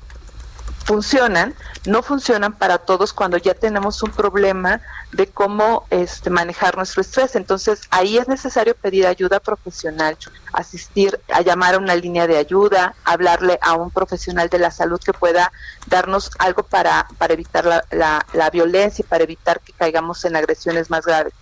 funcionan, 0.84 1.52
no 1.86 2.04
funcionan 2.04 2.52
para 2.52 2.78
todos 2.78 3.12
cuando 3.12 3.36
ya 3.36 3.54
tenemos 3.54 4.00
un 4.04 4.12
problema 4.12 4.80
de 5.10 5.26
cómo 5.26 5.86
este, 5.90 6.30
manejar 6.30 6.76
nuestro 6.76 7.00
estrés. 7.00 7.34
Entonces 7.34 7.80
ahí 7.90 8.16
es 8.16 8.28
necesario 8.28 8.76
pedir 8.76 9.08
ayuda 9.08 9.40
profesional, 9.40 10.16
asistir 10.52 11.18
a 11.34 11.40
llamar 11.40 11.74
a 11.74 11.78
una 11.78 11.96
línea 11.96 12.28
de 12.28 12.36
ayuda, 12.36 12.94
hablarle 13.04 13.58
a 13.60 13.74
un 13.74 13.90
profesional 13.90 14.48
de 14.50 14.60
la 14.60 14.70
salud 14.70 15.00
que 15.04 15.12
pueda 15.12 15.50
darnos 15.88 16.30
algo 16.38 16.62
para, 16.62 17.08
para 17.18 17.34
evitar 17.34 17.64
la, 17.64 17.84
la, 17.90 18.24
la 18.34 18.50
violencia 18.50 19.02
y 19.04 19.08
para 19.08 19.24
evitar 19.24 19.58
que 19.58 19.72
caigamos 19.72 20.24
en 20.24 20.36
agresiones 20.36 20.90
más 20.90 21.04
graves 21.04 21.32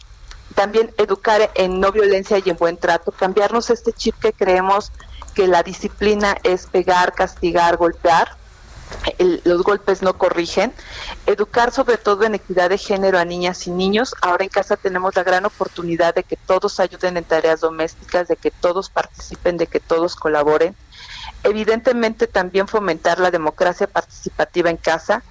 también 0.54 0.92
educar 0.98 1.50
en 1.54 1.80
no 1.80 1.92
violencia 1.92 2.40
y 2.44 2.50
en 2.50 2.56
buen 2.56 2.76
trato, 2.76 3.12
cambiarnos 3.12 3.70
este 3.70 3.92
chip 3.92 4.14
que 4.20 4.32
creemos 4.32 4.92
que 5.34 5.48
la 5.48 5.62
disciplina 5.62 6.36
es 6.44 6.66
pegar, 6.66 7.12
castigar, 7.12 7.76
golpear. 7.76 8.36
los 9.18 9.62
golpes 9.62 10.02
no 10.02 10.16
corrigen, 10.16 10.72
educar 11.26 11.72
sobre 11.72 11.96
todo 11.96 12.24
en 12.24 12.36
equidad 12.36 12.70
de 12.70 12.78
género 12.78 13.18
a 13.18 13.24
niñas 13.24 13.66
y 13.66 13.70
niños. 13.70 14.14
Ahora 14.20 14.44
en 14.44 14.50
casa 14.50 14.76
tenemos 14.76 15.16
la 15.16 15.24
gran 15.24 15.44
oportunidad 15.44 16.14
de 16.14 16.22
que 16.22 16.36
todos 16.36 16.78
ayuden 16.78 17.16
en 17.16 17.24
tareas 17.24 17.60
domésticas, 17.60 18.28
de 18.28 18.36
que 18.36 18.52
todos 18.52 18.90
participen, 18.90 19.56
de 19.56 19.66
que 19.66 19.80
todos 19.80 20.14
colaboren. 20.14 20.76
Evidentemente 21.42 22.26
también 22.26 22.68
fomentar 22.68 23.18
la 23.18 23.30
democracia 23.30 23.86
participativa 23.86 24.70
en 24.70 24.76
casa 24.76 25.24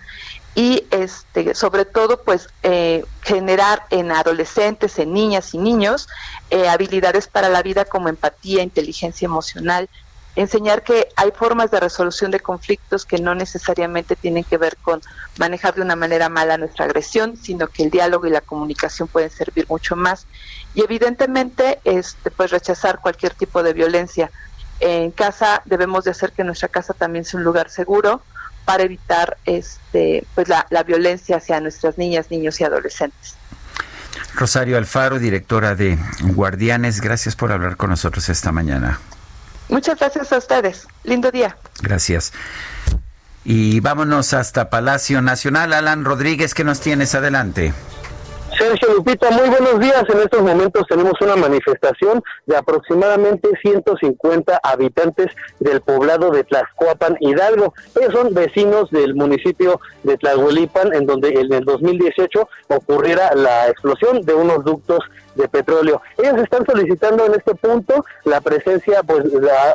y 0.56 0.86
este 0.92 1.56
sobre 1.56 1.86
todo 1.86 2.22
pues 2.22 2.50
eh, 2.62 3.06
generar 3.22 3.86
en 3.90 4.12
adolescentes 4.12 5.00
en 5.00 5.14
niñas 5.14 5.54
y 5.54 5.58
niños 5.58 6.08
eh, 6.52 6.68
habilidades 6.68 7.28
para 7.28 7.50
la 7.50 7.64
vida 7.64 7.86
como 7.86 8.10
empatía 8.10 8.62
inteligencia 8.62 9.26
emocional. 9.26 9.90
Enseñar 10.36 10.82
que 10.82 11.10
hay 11.16 11.30
formas 11.32 11.70
de 11.70 11.80
resolución 11.80 12.32
de 12.32 12.40
conflictos 12.40 13.06
que 13.06 13.20
no 13.20 13.36
necesariamente 13.36 14.16
tienen 14.16 14.44
que 14.44 14.58
ver 14.58 14.78
con 14.78 15.00
manejar 15.38 15.76
de 15.76 15.82
una 15.82 15.96
manera 15.96 16.28
mala 16.28 16.58
nuestra 16.58 16.86
agresión 16.86 17.38
sino 17.38 17.68
que 17.68 17.84
el 17.84 17.92
diálogo 17.92 18.28
y 18.28 18.32
la 18.32 18.42
comunicación 18.42 19.08
pueden 19.08 19.32
servir 19.32 19.66
mucho 19.70 19.96
más. 19.96 20.28
Y 20.76 20.84
evidentemente 20.84 21.80
este 21.84 22.30
pues 22.30 22.52
rechazar 22.52 23.00
cualquier 23.00 23.34
tipo 23.34 23.64
de 23.64 23.74
violencia. 23.74 24.30
En 24.80 25.12
casa 25.12 25.62
debemos 25.66 26.04
de 26.04 26.12
hacer 26.12 26.32
que 26.32 26.44
nuestra 26.44 26.68
casa 26.68 26.94
también 26.94 27.26
sea 27.26 27.40
un 27.40 27.44
lugar 27.44 27.70
seguro 27.70 28.22
para 28.66 28.84
evitar 28.84 29.38
este 29.46 30.26
pues 30.36 30.48
la, 30.48 30.66
la 30.70 30.84
violencia 30.84 31.38
hacia 31.38 31.60
nuestras 31.60 31.98
niñas, 31.98 32.28
niños 32.30 32.60
y 32.62 32.64
adolescentes. 32.64 33.36
Rosario 34.36 34.78
Alfaro, 34.78 35.20
directora 35.20 35.76
de 35.76 35.98
Guardianes, 36.22 37.02
gracias 37.02 37.36
por 37.36 37.52
hablar 37.52 37.78
con 37.78 37.90
nosotros 37.90 38.30
esta 38.30 38.52
mañana. 38.52 39.00
Muchas 39.70 40.00
gracias 40.00 40.32
a 40.32 40.38
ustedes. 40.38 40.88
Lindo 41.04 41.32
día. 41.32 41.58
Gracias. 41.82 42.34
Y 43.46 43.80
vámonos 43.80 44.34
hasta 44.34 44.70
Palacio 44.70 45.22
Nacional. 45.22 45.74
Alan 45.74 46.06
Rodríguez, 46.06 46.54
¿qué 46.54 46.64
nos 46.64 46.80
tienes? 46.80 47.14
Adelante. 47.16 47.74
Lupita, 48.64 49.30
muy 49.32 49.50
buenos 49.50 49.78
días. 49.80 50.06
En 50.08 50.20
estos 50.20 50.42
momentos 50.42 50.84
tenemos 50.88 51.14
una 51.20 51.36
manifestación 51.36 52.24
de 52.46 52.56
aproximadamente 52.56 53.50
150 53.62 54.58
habitantes 54.64 55.28
del 55.60 55.82
poblado 55.82 56.32
de 56.32 56.46
Tlaxcoapan, 56.46 57.18
Hidalgo. 57.20 57.74
Ellos 58.00 58.14
son 58.14 58.34
vecinos 58.34 58.90
del 58.90 59.16
municipio 59.16 59.82
de 60.04 60.18
Tlahuelipan, 60.18 60.94
en 60.94 61.06
donde 61.06 61.30
en 61.30 61.52
el 61.52 61.66
2018 61.66 62.48
ocurriera 62.70 63.36
la 63.36 63.68
explosión 63.68 64.22
de 64.22 64.34
unos 64.34 64.64
ductos 64.64 65.00
de 65.36 65.48
petróleo. 65.48 66.02
Ellos 66.18 66.38
están 66.38 66.66
solicitando 66.66 67.26
en 67.26 67.34
este 67.36 67.56
punto 67.56 68.06
la 68.24 68.42
presencia, 68.42 69.04
pues, 69.04 69.26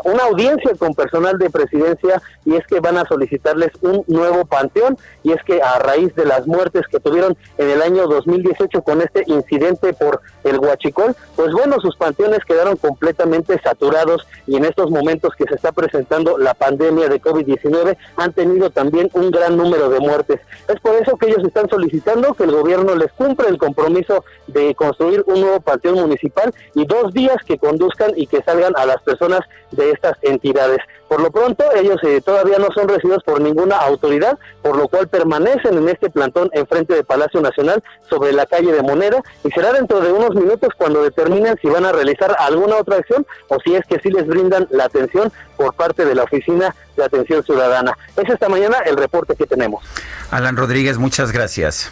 una 0.04 0.24
audiencia 0.24 0.72
con 0.78 0.94
personal 0.94 1.38
de 1.38 1.50
presidencia 1.50 2.22
y 2.44 2.56
es 2.56 2.66
que 2.66 2.80
van 2.80 2.96
a 2.96 3.04
solicitarles 3.06 3.70
un 3.80 4.04
nuevo 4.06 4.44
panteón 4.44 4.96
y 5.22 5.32
es 5.32 5.42
que 5.44 5.60
a 5.62 5.78
raíz 5.78 6.14
de 6.14 6.24
las 6.24 6.46
muertes 6.46 6.86
que 6.90 7.00
tuvieron 7.00 7.36
en 7.58 7.70
el 7.70 7.82
año 7.82 8.06
2018 8.06 8.82
con 8.82 9.02
este 9.02 9.24
incidente 9.26 9.92
por 9.92 10.20
el 10.44 10.58
Huachicol, 10.58 11.14
pues 11.36 11.52
bueno, 11.52 11.76
sus 11.80 11.96
panteones 11.96 12.40
quedaron 12.44 12.76
completamente 12.76 13.60
saturados 13.62 14.26
y 14.46 14.56
en 14.56 14.64
estos 14.64 14.90
momentos 14.90 15.34
que 15.36 15.44
se 15.44 15.54
está 15.54 15.72
presentando 15.72 16.38
la 16.38 16.54
pandemia 16.54 17.08
de 17.08 17.20
COVID-19 17.20 17.96
han 18.16 18.32
tenido 18.32 18.70
también 18.70 19.10
un 19.12 19.30
gran 19.30 19.56
número 19.56 19.88
de 19.90 20.00
muertes. 20.00 20.40
Es 20.68 20.80
por 20.80 20.94
eso 20.94 21.16
que 21.16 21.28
ellos 21.28 21.44
están 21.44 21.68
solicitando 21.68 22.34
que 22.34 22.44
el 22.44 22.52
gobierno 22.52 22.94
les 22.94 23.12
cumpla 23.12 23.48
el 23.48 23.58
compromiso 23.58 24.24
de 24.46 24.74
construir 24.74 25.24
un 25.26 25.42
nuevo 25.48 25.60
panteón 25.60 25.96
municipal 25.96 26.54
y 26.74 26.86
dos 26.86 27.12
días 27.12 27.36
que 27.46 27.58
conduzcan 27.58 28.12
y 28.16 28.26
que 28.26 28.42
salgan 28.42 28.74
a 28.76 28.86
las 28.86 29.02
personas 29.02 29.40
de 29.70 29.90
estas 29.90 30.16
entidades. 30.22 30.78
Por 31.08 31.20
lo 31.20 31.30
pronto, 31.30 31.64
ellos 31.74 31.96
eh, 32.02 32.20
todavía 32.20 32.58
no 32.58 32.68
son 32.74 32.88
recibidos 32.88 33.22
por 33.24 33.40
ninguna 33.40 33.76
autoridad, 33.76 34.38
por 34.62 34.76
lo 34.76 34.88
cual 34.88 35.08
permanecen 35.08 35.78
en 35.78 35.88
este 35.88 36.10
plantón 36.10 36.50
enfrente 36.52 36.94
del 36.94 37.04
Palacio 37.04 37.40
Nacional 37.40 37.82
sobre 38.08 38.32
la 38.32 38.44
calle 38.44 38.72
de 38.72 38.82
Moneda 38.82 39.22
y 39.42 39.50
será 39.50 39.72
dentro 39.72 40.00
de 40.00 40.12
unos 40.12 40.34
minutos 40.34 40.70
cuando 40.76 41.02
determinen 41.02 41.56
si 41.62 41.68
van 41.68 41.86
a 41.86 41.92
realizar 41.92 42.36
alguna 42.38 42.76
otra 42.76 42.96
acción 42.96 43.26
o 43.48 43.58
si 43.60 43.74
es 43.74 43.86
que 43.86 43.98
sí 44.00 44.10
les 44.10 44.26
brindan 44.26 44.68
la 44.70 44.84
atención 44.84 45.32
por 45.56 45.74
parte 45.74 46.04
de 46.04 46.14
la 46.14 46.24
Oficina 46.24 46.74
de 46.96 47.04
Atención 47.04 47.42
Ciudadana. 47.42 47.96
Es 48.16 48.28
esta 48.28 48.48
mañana 48.48 48.78
el 48.84 48.96
reporte 48.96 49.34
que 49.34 49.46
tenemos. 49.46 49.82
Alan 50.30 50.56
Rodríguez, 50.56 50.98
muchas 50.98 51.32
gracias. 51.32 51.90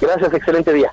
Gracias, 0.00 0.32
excelente 0.34 0.72
día. 0.72 0.92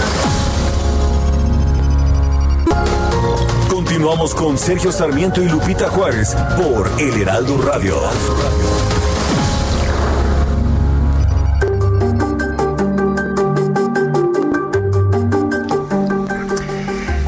Continuamos 4.01 4.33
con 4.33 4.57
Sergio 4.57 4.91
Sarmiento 4.91 5.43
y 5.43 5.47
Lupita 5.47 5.87
Juárez 5.87 6.35
por 6.57 6.89
El 6.99 7.21
Heraldo 7.21 7.61
Radio. 7.61 7.97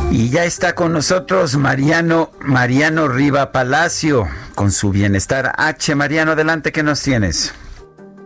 Y 0.10 0.32
ya 0.32 0.46
está 0.46 0.74
con 0.74 0.94
nosotros 0.94 1.58
Mariano, 1.58 2.32
Mariano 2.40 3.08
Riva 3.08 3.52
Palacio, 3.52 4.28
con 4.56 4.72
su 4.72 4.90
bienestar 4.90 5.54
H. 5.56 5.94
Mariano, 5.94 6.32
adelante, 6.32 6.72
¿qué 6.72 6.82
nos 6.82 7.04
tienes? 7.04 7.54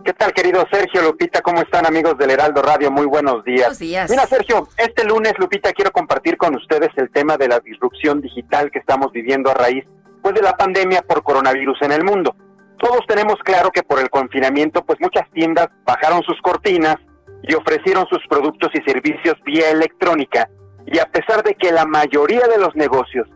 ¿Qué 0.08 0.14
tal, 0.14 0.32
querido 0.32 0.66
Sergio, 0.72 1.02
Lupita? 1.02 1.42
¿Cómo 1.42 1.60
están, 1.60 1.86
amigos 1.86 2.18
del 2.18 2.30
Heraldo 2.30 2.62
Radio? 2.62 2.90
Muy 2.90 3.06
buenos 3.06 3.44
días. 3.44 3.64
Buenos 3.64 3.80
días. 3.80 4.10
Mira, 4.10 4.26
Sergio, 4.26 4.70
este 4.78 5.04
lunes, 5.04 5.34
Lupita, 5.38 5.74
quiero 5.74 5.92
compartir 5.92 6.38
con 6.38 6.56
ustedes 6.56 6.92
el 6.96 7.12
tema 7.12 7.36
de 7.36 7.50
la 7.50 7.60
disrupción 7.60 8.22
digital 8.22 8.72
que 8.72 8.80
estamos 8.80 9.12
viviendo 9.12 9.52
a 9.52 9.54
raíz 9.54 9.84
pues, 10.22 10.34
de 10.34 10.42
la 10.42 10.56
pandemia 10.56 11.02
por 11.02 11.24
coronavirus 11.24 11.82
en 11.82 11.92
el 11.92 12.06
mundo. 12.06 12.34
Todos 12.80 13.02
tenemos 13.06 13.36
claro 13.44 13.70
que 13.70 13.84
por 13.84 14.00
el 14.00 14.10
confinamiento, 14.10 14.82
pues 14.86 14.98
muchas 15.02 15.30
tiendas 15.34 15.68
bajaron 15.86 16.24
sus 16.24 16.40
cortinas 16.42 16.96
y 17.44 17.54
ofrecieron 17.56 18.08
sus 18.08 18.26
productos 18.30 18.70
y 18.76 18.90
servicios 18.90 19.36
vía 19.44 19.72
electrónica. 19.72 20.50
Y 20.86 21.00
a 21.00 21.06
pesar 21.12 21.44
de 21.44 21.54
que 21.56 21.74
la 21.74 21.86
mayoría 21.86 22.48
de 22.48 22.60
los 22.60 22.74
negocios 22.78 23.28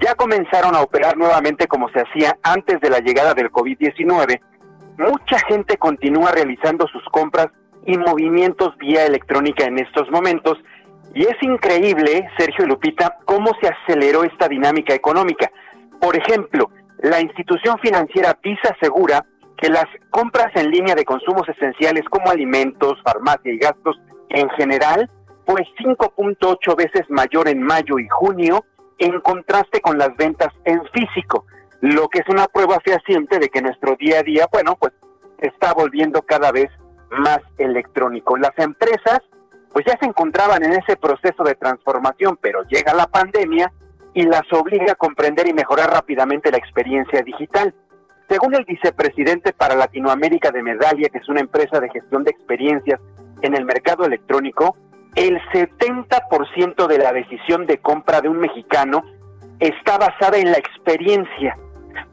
ya 0.00 0.14
comenzaron 0.14 0.76
a 0.76 0.80
operar 0.82 1.16
nuevamente 1.16 1.66
como 1.66 1.88
se 1.88 2.02
hacía 2.02 2.38
antes 2.44 2.80
de 2.80 2.88
la 2.88 3.00
llegada 3.00 3.34
del 3.34 3.50
COVID-19, 3.50 4.40
mucha 5.00 5.38
gente 5.48 5.78
continúa 5.78 6.30
realizando 6.32 6.86
sus 6.88 7.02
compras 7.10 7.48
y 7.86 7.96
movimientos 7.96 8.76
vía 8.76 9.06
electrónica 9.06 9.64
en 9.64 9.78
estos 9.78 10.10
momentos 10.10 10.58
y 11.14 11.22
es 11.22 11.42
increíble, 11.42 12.28
Sergio 12.38 12.66
Lupita, 12.66 13.16
cómo 13.24 13.50
se 13.60 13.68
aceleró 13.68 14.22
esta 14.22 14.46
dinámica 14.46 14.94
económica. 14.94 15.50
Por 16.00 16.16
ejemplo, 16.16 16.70
la 16.98 17.20
institución 17.20 17.78
financiera 17.80 18.38
Visa 18.42 18.76
asegura 18.78 19.24
que 19.56 19.68
las 19.68 19.86
compras 20.10 20.52
en 20.54 20.70
línea 20.70 20.94
de 20.94 21.04
consumos 21.04 21.48
esenciales 21.48 22.04
como 22.08 22.30
alimentos, 22.30 22.98
farmacia 23.02 23.52
y 23.52 23.58
gastos 23.58 23.98
en 24.28 24.48
general 24.50 25.10
fue 25.46 25.66
5.8 25.78 26.76
veces 26.76 27.02
mayor 27.08 27.48
en 27.48 27.62
mayo 27.62 27.98
y 27.98 28.06
junio 28.08 28.64
en 28.98 29.20
contraste 29.20 29.80
con 29.80 29.98
las 29.98 30.14
ventas 30.16 30.50
en 30.64 30.80
físico 30.92 31.44
lo 31.80 32.08
que 32.08 32.20
es 32.20 32.28
una 32.28 32.46
prueba 32.46 32.78
fehaciente 32.84 33.38
de 33.38 33.48
que 33.48 33.62
nuestro 33.62 33.96
día 33.96 34.20
a 34.20 34.22
día, 34.22 34.46
bueno, 34.52 34.76
pues 34.76 34.92
está 35.38 35.72
volviendo 35.72 36.22
cada 36.22 36.52
vez 36.52 36.68
más 37.10 37.40
electrónico. 37.58 38.36
Las 38.36 38.56
empresas, 38.58 39.20
pues 39.72 39.84
ya 39.86 39.96
se 39.98 40.06
encontraban 40.06 40.62
en 40.62 40.72
ese 40.72 40.96
proceso 40.96 41.42
de 41.42 41.54
transformación, 41.54 42.38
pero 42.40 42.62
llega 42.64 42.94
la 42.94 43.06
pandemia 43.06 43.72
y 44.12 44.22
las 44.24 44.42
obliga 44.52 44.92
a 44.92 44.96
comprender 44.96 45.48
y 45.48 45.54
mejorar 45.54 45.90
rápidamente 45.90 46.50
la 46.50 46.58
experiencia 46.58 47.22
digital. 47.22 47.74
Según 48.28 48.54
el 48.54 48.64
vicepresidente 48.64 49.52
para 49.52 49.74
Latinoamérica 49.74 50.50
de 50.50 50.62
Medalia, 50.62 51.08
que 51.08 51.18
es 51.18 51.28
una 51.28 51.40
empresa 51.40 51.80
de 51.80 51.90
gestión 51.90 52.24
de 52.24 52.30
experiencias 52.30 53.00
en 53.42 53.56
el 53.56 53.64
mercado 53.64 54.04
electrónico, 54.04 54.76
el 55.16 55.40
70% 55.52 56.86
de 56.86 56.98
la 56.98 57.12
decisión 57.12 57.66
de 57.66 57.78
compra 57.78 58.20
de 58.20 58.28
un 58.28 58.38
mexicano 58.38 59.02
está 59.58 59.98
basada 59.98 60.38
en 60.38 60.52
la 60.52 60.58
experiencia, 60.58 61.56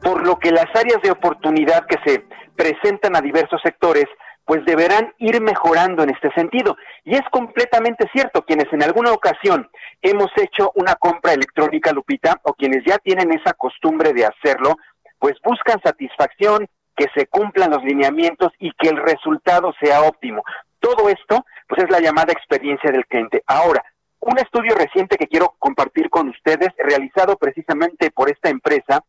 por 0.02 0.26
lo 0.26 0.38
que 0.38 0.50
las 0.50 0.66
áreas 0.74 1.00
de 1.02 1.10
oportunidad 1.10 1.86
que 1.86 1.96
se 2.04 2.24
presentan 2.56 3.16
a 3.16 3.20
diversos 3.20 3.60
sectores 3.62 4.06
pues 4.48 4.64
deberán 4.64 5.12
ir 5.18 5.42
mejorando 5.42 6.02
en 6.02 6.08
este 6.08 6.32
sentido. 6.32 6.74
Y 7.04 7.14
es 7.14 7.22
completamente 7.30 8.08
cierto, 8.14 8.46
quienes 8.46 8.72
en 8.72 8.82
alguna 8.82 9.12
ocasión 9.12 9.68
hemos 10.00 10.30
hecho 10.36 10.72
una 10.74 10.94
compra 10.94 11.34
electrónica, 11.34 11.92
Lupita, 11.92 12.40
o 12.44 12.54
quienes 12.54 12.82
ya 12.86 12.96
tienen 12.96 13.30
esa 13.30 13.52
costumbre 13.52 14.14
de 14.14 14.24
hacerlo, 14.24 14.76
pues 15.18 15.34
buscan 15.44 15.78
satisfacción, 15.82 16.66
que 16.96 17.06
se 17.14 17.26
cumplan 17.26 17.70
los 17.70 17.84
lineamientos 17.84 18.50
y 18.58 18.72
que 18.72 18.88
el 18.88 18.96
resultado 18.96 19.74
sea 19.80 20.00
óptimo. 20.02 20.42
Todo 20.80 21.10
esto, 21.10 21.44
pues 21.68 21.84
es 21.84 21.90
la 21.90 22.00
llamada 22.00 22.32
experiencia 22.32 22.90
del 22.90 23.06
cliente. 23.06 23.42
Ahora, 23.46 23.84
un 24.20 24.38
estudio 24.38 24.74
reciente 24.74 25.16
que 25.16 25.28
quiero 25.28 25.54
compartir 25.58 26.08
con 26.08 26.28
ustedes, 26.28 26.70
realizado 26.78 27.36
precisamente 27.36 28.10
por 28.10 28.30
esta 28.30 28.48
empresa, 28.48 29.04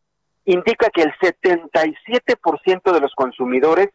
indica 0.52 0.90
que 0.90 1.02
el 1.02 1.12
77% 1.18 2.92
de 2.92 3.00
los 3.00 3.14
consumidores 3.14 3.90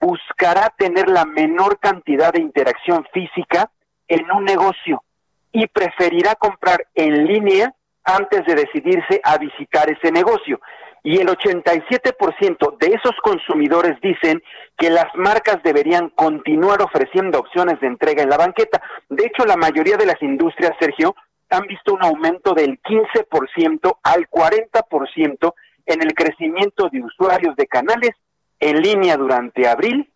buscará 0.00 0.72
tener 0.78 1.08
la 1.08 1.24
menor 1.24 1.78
cantidad 1.78 2.32
de 2.32 2.40
interacción 2.40 3.06
física 3.12 3.70
en 4.08 4.30
un 4.32 4.44
negocio 4.44 5.02
y 5.52 5.66
preferirá 5.66 6.34
comprar 6.36 6.86
en 6.94 7.26
línea 7.26 7.74
antes 8.04 8.46
de 8.46 8.54
decidirse 8.54 9.20
a 9.22 9.36
visitar 9.36 9.90
ese 9.90 10.10
negocio. 10.10 10.60
Y 11.02 11.18
el 11.18 11.28
87% 11.28 12.78
de 12.78 12.86
esos 12.88 13.14
consumidores 13.22 13.98
dicen 14.00 14.42
que 14.76 14.90
las 14.90 15.06
marcas 15.14 15.62
deberían 15.62 16.10
continuar 16.10 16.82
ofreciendo 16.82 17.38
opciones 17.38 17.80
de 17.80 17.86
entrega 17.86 18.22
en 18.22 18.30
la 18.30 18.36
banqueta. 18.36 18.82
De 19.08 19.24
hecho, 19.24 19.44
la 19.44 19.56
mayoría 19.56 19.96
de 19.96 20.06
las 20.06 20.20
industrias, 20.22 20.72
Sergio, 20.78 21.14
han 21.50 21.66
visto 21.66 21.94
un 21.94 22.04
aumento 22.04 22.54
del 22.54 22.80
15% 22.82 23.98
al 24.02 24.28
40% 24.28 25.54
en 25.86 26.02
el 26.02 26.14
crecimiento 26.14 26.88
de 26.90 27.02
usuarios 27.02 27.56
de 27.56 27.66
canales 27.66 28.12
en 28.58 28.80
línea 28.80 29.16
durante 29.16 29.66
abril 29.66 30.10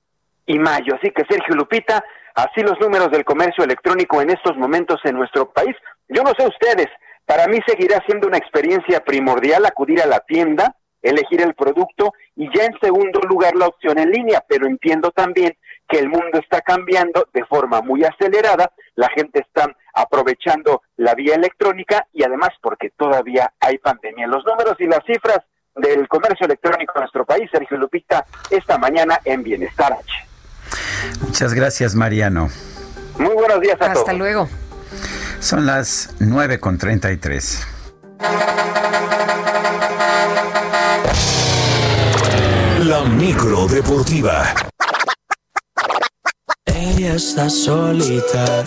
y 0.47 0.59
mayo. 0.59 0.95
Así 0.95 1.11
que 1.11 1.25
Sergio 1.29 1.55
Lupita, 1.55 2.05
así 2.35 2.61
los 2.61 2.79
números 2.81 3.11
del 3.11 3.25
comercio 3.25 3.65
electrónico 3.65 4.21
en 4.21 4.31
estos 4.31 4.57
momentos 4.57 5.01
en 5.05 5.17
nuestro 5.17 5.51
país. 5.51 5.75
Yo 6.09 6.23
no 6.23 6.33
sé 6.39 6.47
ustedes, 6.47 6.89
para 7.25 7.47
mí 7.47 7.59
seguirá 7.67 8.03
siendo 8.07 8.29
una 8.29 8.39
experiencia 8.39 9.01
primordial 9.01 9.65
acudir 9.65 10.03
a 10.03 10.07
la 10.07 10.21
tienda, 10.21 10.77
elegir 11.03 11.41
el 11.41 11.55
producto 11.55 12.13
y 12.37 12.49
ya 12.57 12.65
en 12.65 12.79
segundo 12.81 13.21
lugar 13.21 13.55
la 13.57 13.67
opción 13.67 13.99
en 13.99 14.11
línea, 14.11 14.45
pero 14.47 14.67
entiendo 14.67 15.11
también 15.11 15.57
que 15.89 15.99
el 15.99 16.09
mundo 16.09 16.39
está 16.39 16.61
cambiando 16.61 17.29
de 17.33 17.45
forma 17.45 17.83
muy 17.83 18.05
acelerada, 18.05 18.73
la 18.95 19.09
gente 19.11 19.41
está 19.41 19.75
aprovechando 19.95 20.83
la 20.97 21.15
vía 21.15 21.35
electrónica 21.35 22.07
y 22.13 22.25
además 22.25 22.51
porque 22.61 22.91
todavía 22.91 23.53
hay 23.61 23.79
pandemia. 23.79 24.27
Los 24.27 24.45
números 24.45 24.77
y 24.79 24.87
las 24.87 25.01
cifras 25.07 25.41
del 25.77 26.07
comercio 26.09 26.47
electrónico 26.47 26.93
en 26.97 27.01
nuestro 27.03 27.25
país, 27.25 27.49
Sergio 27.51 27.77
Lupita, 27.77 28.25
esta 28.51 28.79
mañana 28.79 29.21
en 29.25 29.43
Bienestar 29.43 29.93
H. 29.93 30.29
Muchas 31.21 31.55
gracias, 31.55 31.95
Mariano. 31.95 32.49
Muy 33.19 33.35
buenos 33.35 33.61
días 33.61 33.77
a 33.81 33.87
todos. 33.87 33.99
Hasta 33.99 34.13
luego. 34.13 34.49
Son 35.41 35.67
las 35.67 36.15
9 36.21 36.59
con 36.59 36.79
33. 36.79 37.67
La 42.81 43.05
micro 43.05 43.67
deportiva. 43.67 44.55
Ella 46.75 47.15
está 47.15 47.49
solita 47.49 48.65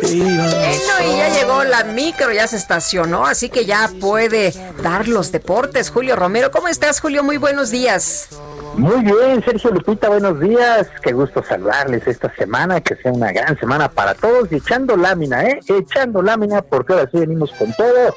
bueno, 0.00 1.12
y 1.12 1.16
ya 1.16 1.28
llegó 1.28 1.64
la 1.64 1.84
micro, 1.84 2.32
ya 2.32 2.46
se 2.46 2.56
estacionó, 2.56 3.26
así 3.26 3.48
que 3.48 3.64
ya 3.64 3.90
puede 4.00 4.52
dar 4.82 5.06
los 5.06 5.32
deportes. 5.32 5.90
Julio 5.90 6.16
Romero, 6.16 6.50
¿cómo 6.50 6.68
estás, 6.68 7.00
Julio? 7.00 7.22
Muy 7.22 7.36
buenos 7.36 7.70
días. 7.70 8.28
Muy 8.74 9.02
bien, 9.04 9.44
Sergio 9.44 9.70
Lupita, 9.70 10.08
buenos 10.08 10.40
días. 10.40 10.88
Qué 11.02 11.12
gusto 11.12 11.44
saludarles 11.46 12.06
esta 12.06 12.34
semana, 12.34 12.80
que 12.80 12.96
sea 12.96 13.12
una 13.12 13.32
gran 13.32 13.58
semana 13.58 13.90
para 13.90 14.14
todos 14.14 14.50
y 14.50 14.56
echando 14.56 14.96
lámina, 14.96 15.44
¿eh? 15.44 15.60
Echando 15.68 16.22
lámina, 16.22 16.62
porque 16.62 16.94
ahora 16.94 17.08
sí 17.10 17.18
venimos 17.18 17.52
con 17.52 17.72
todo 17.74 18.16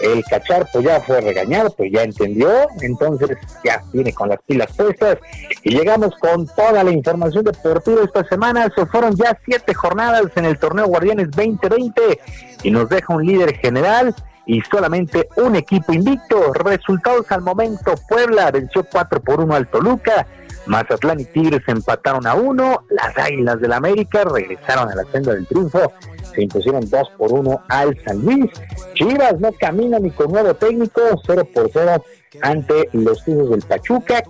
el 0.00 0.24
cacharpo 0.24 0.68
pues, 0.74 0.84
ya 0.84 1.00
fue 1.00 1.20
regañado, 1.20 1.70
pues 1.70 1.90
ya 1.92 2.02
entendió, 2.02 2.50
entonces 2.80 3.36
ya 3.64 3.82
viene 3.92 4.12
con 4.12 4.28
las 4.28 4.38
pilas 4.46 4.72
puestas 4.76 5.18
y 5.62 5.70
llegamos 5.70 6.14
con 6.20 6.46
toda 6.46 6.84
la 6.84 6.90
información 6.90 7.44
deportiva 7.44 8.02
esta 8.04 8.24
semana. 8.24 8.68
Se 8.74 8.86
fueron 8.86 9.14
ya 9.16 9.38
siete 9.44 9.74
jornadas 9.74 10.30
en 10.36 10.44
el 10.44 10.58
torneo 10.58 10.86
Guardianes 10.86 11.30
2020 11.30 12.20
y 12.62 12.70
nos 12.70 12.88
deja 12.88 13.14
un 13.14 13.24
líder 13.24 13.56
general 13.56 14.14
y 14.46 14.62
solamente 14.62 15.28
un 15.36 15.56
equipo 15.56 15.92
invicto. 15.92 16.52
Resultados 16.54 17.30
al 17.30 17.42
momento, 17.42 17.94
Puebla 18.08 18.50
venció 18.50 18.84
4 18.90 19.20
por 19.20 19.40
1 19.40 19.54
al 19.54 19.68
Toluca, 19.68 20.26
Mazatlán 20.68 21.20
y 21.20 21.24
Tigres 21.24 21.62
empataron 21.66 22.26
a 22.26 22.34
1, 22.34 22.84
las 22.90 23.18
Águilas 23.18 23.60
del 23.60 23.72
América 23.72 24.24
regresaron 24.24 24.90
a 24.90 24.94
la 24.94 25.04
senda 25.10 25.34
del 25.34 25.46
triunfo 25.46 25.92
se 26.38 26.42
impusieron 26.42 26.88
2 26.88 27.08
por 27.16 27.32
1 27.32 27.62
al 27.68 27.98
San 28.04 28.20
Luis. 28.20 28.50
Chivas 28.94 29.40
no 29.40 29.52
camina 29.52 29.98
ni 29.98 30.10
con 30.10 30.30
nuevo 30.30 30.54
técnico, 30.54 31.00
0 31.26 31.48
por 31.52 31.70
0 31.72 32.04
ante 32.42 32.88
los 32.92 33.24
Tuzos 33.24 33.50
del 33.50 33.62
Pachuca. 33.62 34.22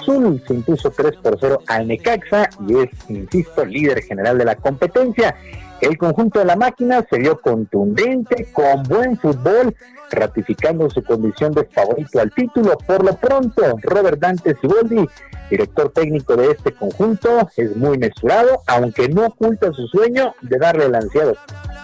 Azul 0.00 0.42
se 0.46 0.54
impuso 0.54 0.90
3 0.90 1.16
por 1.16 1.38
0 1.40 1.62
al 1.66 1.88
Necaxa 1.88 2.48
y 2.66 2.78
es, 2.78 2.90
insisto, 3.08 3.64
líder 3.64 4.02
general 4.02 4.38
de 4.38 4.44
la 4.44 4.54
competencia. 4.54 5.36
El 5.80 5.96
conjunto 5.96 6.38
de 6.38 6.44
la 6.44 6.56
máquina 6.56 7.04
se 7.08 7.18
vio 7.18 7.40
contundente, 7.40 8.48
con 8.52 8.82
buen 8.84 9.18
fútbol, 9.18 9.74
ratificando 10.10 10.90
su 10.90 11.02
condición 11.02 11.52
de 11.52 11.64
favorito 11.64 12.20
al 12.20 12.30
título. 12.32 12.76
Por 12.86 13.04
lo 13.04 13.16
pronto, 13.16 13.62
Robert 13.82 14.18
Dante 14.18 14.56
Siboldi, 14.60 15.08
director 15.48 15.90
técnico 15.92 16.36
de 16.36 16.50
este 16.50 16.72
conjunto, 16.72 17.48
es 17.56 17.76
muy 17.76 17.98
mesurado, 17.98 18.62
aunque 18.66 19.08
no 19.08 19.26
oculta 19.26 19.72
su 19.72 19.86
sueño 19.88 20.34
de 20.42 20.58
darle 20.58 20.86
el 20.86 20.94
ansiado 20.94 21.36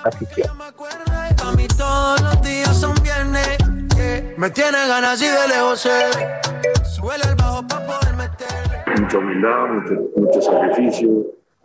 afición. 0.04 0.48
Mucha 9.00 9.18
humildad, 9.18 9.66
mucho, 10.16 10.42
sacrificio, 10.42 11.08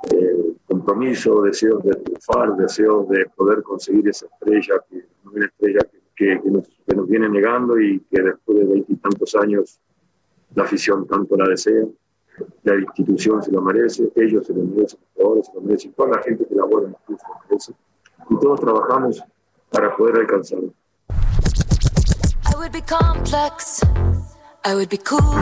eh, 0.10 0.54
compromiso, 0.68 1.42
deseos 1.42 1.84
de 1.84 1.94
triunfar, 1.94 2.56
deseos 2.56 3.08
de 3.10 3.26
poder 3.36 3.62
conseguir 3.62 4.08
esa 4.10 4.26
estrella, 4.26 4.76
que, 4.90 5.06
una 5.26 5.46
estrella 5.46 5.80
que, 6.16 6.42
nos, 6.46 6.68
que 6.88 6.96
nos 6.96 7.08
viene 7.08 7.30
negando 7.30 7.80
y 7.80 8.00
que 8.10 8.22
después 8.22 8.60
de 8.60 8.66
veintitantos 8.66 9.36
años 9.36 9.80
la 10.56 10.64
afición 10.64 11.08
tanto 11.08 11.36
la 11.36 11.48
desea, 11.50 11.86
la 12.64 12.76
institución 12.76 13.42
se 13.44 13.52
lo 13.52 13.62
merece, 13.62 14.12
ellos 14.16 14.46
se 14.46 14.54
lo 14.54 14.64
merecen, 14.64 15.00
los 15.00 15.10
jugadores 15.14 15.46
se 15.48 15.54
lo 15.54 15.62
merecen, 15.62 15.94
toda 15.94 16.10
la 16.10 16.24
gente 16.24 16.46
que 16.46 16.56
labora 16.56 16.88
en 16.88 16.92
el 16.92 16.98
club 17.06 17.20
se 17.20 17.28
lo 17.28 17.36
merece, 17.50 17.74
y 18.30 18.40
todos 18.40 18.60
trabajamos 18.60 19.24
para 19.70 19.96
poder 19.96 20.18
alcanzarlo. 20.18 20.74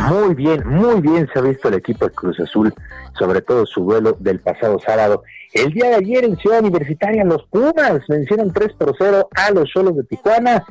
Muy 0.09 0.33
bien, 0.33 0.65
muy 0.65 1.01
bien 1.01 1.27
se 1.33 1.39
ha 1.39 1.41
visto 1.41 1.67
el 1.67 1.73
equipo 1.75 2.05
de 2.05 2.11
Cruz 2.11 2.39
Azul, 2.39 2.73
sobre 3.17 3.41
todo 3.41 3.65
su 3.65 3.83
vuelo 3.83 4.15
del 4.19 4.39
pasado 4.39 4.79
sábado. 4.79 5.23
El 5.53 5.73
día 5.73 5.89
de 5.89 5.95
ayer 5.95 6.23
en 6.23 6.37
Ciudad 6.37 6.59
Universitaria 6.59 7.23
los 7.25 7.43
Pumas 7.47 8.01
vencieron 8.07 8.53
3 8.53 8.73
por 8.73 8.95
0 8.97 9.29
a 9.35 9.51
los 9.51 9.69
Solos 9.71 9.95
de 9.95 10.03
Tijuana. 10.03 10.63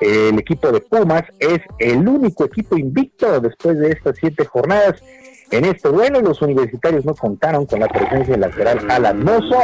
El 0.00 0.38
equipo 0.38 0.72
de 0.72 0.80
Pumas 0.80 1.22
es 1.38 1.60
el 1.78 2.08
único 2.08 2.46
equipo 2.46 2.76
invicto 2.76 3.40
después 3.40 3.78
de 3.78 3.90
estas 3.90 4.16
siete 4.18 4.44
jornadas. 4.46 5.00
En 5.52 5.66
este 5.66 5.90
duelo 5.90 6.22
los 6.22 6.40
universitarios 6.40 7.04
no 7.04 7.14
contaron 7.14 7.66
con 7.66 7.78
la 7.78 7.86
presencia 7.86 8.32
del 8.32 8.40
lateral 8.40 8.90
Alan 8.90 9.22
Mozo, 9.22 9.60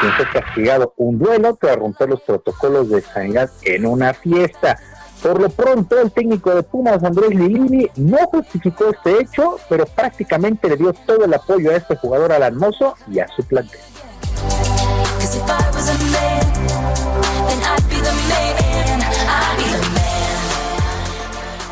quien 0.00 0.12
fue 0.12 0.26
castigado 0.32 0.92
un 0.98 1.18
duelo 1.18 1.56
tras 1.58 1.76
romper 1.76 2.10
los 2.10 2.20
protocolos 2.20 2.90
de 2.90 3.00
sanidad 3.00 3.50
en 3.64 3.86
una 3.86 4.12
fiesta. 4.12 4.78
Por 5.22 5.38
lo 5.38 5.50
pronto, 5.50 6.00
el 6.00 6.10
técnico 6.12 6.54
de 6.54 6.62
Pumas, 6.62 7.04
Andrés 7.04 7.28
Lilini, 7.30 7.90
no 7.96 8.16
justificó 8.28 8.86
este 8.86 9.20
hecho, 9.20 9.56
pero 9.68 9.84
prácticamente 9.84 10.66
le 10.66 10.76
dio 10.76 10.94
todo 10.94 11.26
el 11.26 11.34
apoyo 11.34 11.70
a 11.70 11.76
este 11.76 11.94
jugador 11.96 12.32
alarmoso 12.32 12.94
y 13.06 13.18
a 13.18 13.28
su 13.28 13.44
plantel. 13.44 13.80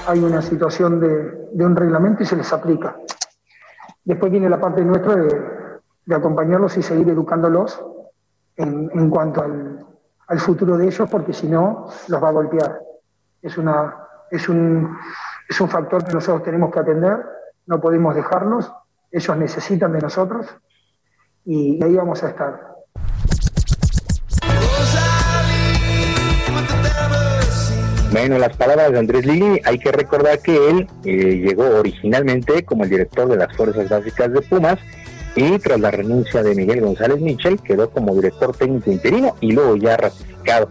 Hay 0.06 0.18
una 0.18 0.42
situación 0.42 1.00
de, 1.00 1.64
un 1.64 1.74
reglamento 1.74 2.22
y 2.22 2.26
se 2.26 2.36
les 2.36 2.52
aplica. 2.52 2.96
Después 4.04 4.30
viene 4.30 4.50
la 4.50 4.60
parte 4.60 4.84
nuestra 4.84 5.16
de, 5.16 6.14
acompañarlos 6.14 6.76
y 6.76 6.82
seguir 6.82 7.08
educándolos 7.08 7.82
en, 8.56 9.08
cuanto 9.08 9.42
al, 9.42 9.86
al 10.26 10.38
futuro 10.38 10.76
de 10.76 10.86
ellos, 10.86 11.08
porque 11.10 11.32
si 11.32 11.46
no, 11.46 11.88
los 12.08 12.22
va 12.22 12.28
a 12.28 12.32
golpear 12.32 12.87
es, 13.42 13.58
una, 13.58 13.94
es, 14.30 14.48
un, 14.48 14.96
es 15.48 15.60
un 15.60 15.68
factor 15.68 16.04
que 16.04 16.12
nosotros 16.12 16.42
tenemos 16.42 16.72
que 16.72 16.80
atender, 16.80 17.24
no 17.66 17.80
podemos 17.80 18.14
dejarnos, 18.14 18.72
ellos 19.10 19.36
necesitan 19.36 19.92
de 19.92 20.00
nosotros 20.00 20.46
y 21.44 21.82
ahí 21.82 21.94
vamos 21.94 22.22
a 22.22 22.28
estar. 22.28 22.68
Bueno, 28.10 28.38
las 28.38 28.56
palabras 28.56 28.90
de 28.90 28.98
Andrés 28.98 29.26
Lili, 29.26 29.60
hay 29.64 29.78
que 29.78 29.92
recordar 29.92 30.40
que 30.40 30.70
él 30.70 30.88
eh, 31.04 31.40
llegó 31.46 31.64
originalmente 31.78 32.64
como 32.64 32.84
el 32.84 32.90
director 32.90 33.28
de 33.28 33.36
las 33.36 33.54
Fuerzas 33.54 33.88
Básicas 33.88 34.32
de 34.32 34.40
Pumas 34.40 34.78
y 35.36 35.58
tras 35.58 35.78
la 35.78 35.90
renuncia 35.90 36.42
de 36.42 36.54
Miguel 36.54 36.80
González 36.80 37.20
Michel 37.20 37.60
quedó 37.60 37.90
como 37.90 38.14
director 38.14 38.56
técnico 38.56 38.90
interino 38.90 39.36
y 39.40 39.52
luego 39.52 39.76
ya 39.76 39.96
ratificado. 39.96 40.70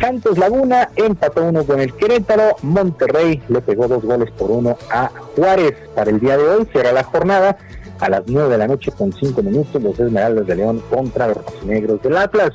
Santos 0.00 0.38
Laguna 0.38 0.88
empató 0.96 1.44
uno 1.44 1.62
con 1.64 1.78
el 1.78 1.92
Querétaro, 1.92 2.56
Monterrey 2.62 3.42
le 3.48 3.60
pegó 3.60 3.86
dos 3.86 4.02
goles 4.02 4.30
por 4.30 4.50
uno 4.50 4.78
a 4.90 5.10
Juárez. 5.36 5.74
Para 5.94 6.10
el 6.10 6.18
día 6.18 6.38
de 6.38 6.48
hoy 6.48 6.68
será 6.72 6.92
la 6.92 7.04
jornada. 7.04 7.58
A 8.00 8.08
las 8.08 8.22
nueve 8.26 8.48
de 8.48 8.56
la 8.56 8.66
noche 8.66 8.92
con 8.92 9.12
cinco 9.12 9.42
minutos 9.42 9.82
los 9.82 10.00
Esmeraldas 10.00 10.46
de 10.46 10.56
León 10.56 10.82
contra 10.88 11.28
los 11.28 11.44
Negros 11.66 12.00
del 12.00 12.16
Atlas. 12.16 12.52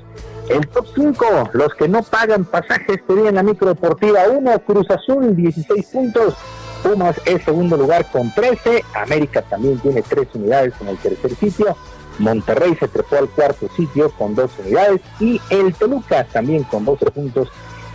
El 0.49 0.67
top 0.67 0.87
5, 0.95 1.51
los 1.53 1.73
que 1.75 1.87
no 1.87 2.01
pagan 2.01 2.45
pasajes 2.45 2.99
serían 3.07 3.35
la 3.35 3.43
micro 3.43 3.67
deportiva 3.67 4.21
1, 4.27 4.59
Cruz 4.59 4.89
Azul 4.89 5.35
16 5.35 5.85
puntos, 5.87 6.35
Pumas 6.83 7.19
es 7.25 7.43
segundo 7.43 7.77
lugar 7.77 8.09
con 8.11 8.33
13, 8.33 8.83
América 8.95 9.43
también 9.43 9.79
tiene 9.79 10.01
3 10.03 10.27
unidades 10.33 10.73
en 10.81 10.87
el 10.87 10.97
tercer 10.97 11.35
sitio, 11.35 11.75
Monterrey 12.19 12.75
se 12.79 12.87
trepó 12.87 13.17
al 13.17 13.29
cuarto 13.29 13.67
sitio 13.75 14.09
con 14.11 14.35
2 14.35 14.51
unidades 14.63 15.01
y 15.19 15.41
el 15.49 15.73
Toluca 15.73 16.23
también 16.25 16.63
con 16.63 16.85
12 16.85 17.11
puntos 17.11 17.49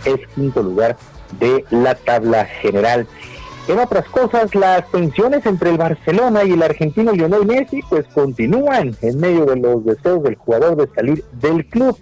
es 0.05 0.19
quinto 0.35 0.63
lugar 0.63 0.97
de 1.39 1.65
la 1.69 1.95
tabla 1.95 2.45
general. 2.45 3.07
En 3.67 3.79
otras 3.79 4.05
cosas, 4.09 4.55
las 4.55 4.89
tensiones 4.89 5.45
entre 5.45 5.69
el 5.69 5.77
Barcelona 5.77 6.43
y 6.43 6.51
el 6.51 6.63
argentino 6.63 7.11
Lionel 7.11 7.45
Messi 7.45 7.81
pues 7.89 8.05
continúan 8.13 8.95
en 9.01 9.19
medio 9.19 9.45
de 9.45 9.55
los 9.57 9.85
deseos 9.85 10.23
del 10.23 10.35
jugador 10.35 10.75
de 10.75 10.93
salir 10.93 11.23
del 11.33 11.65
club. 11.67 11.97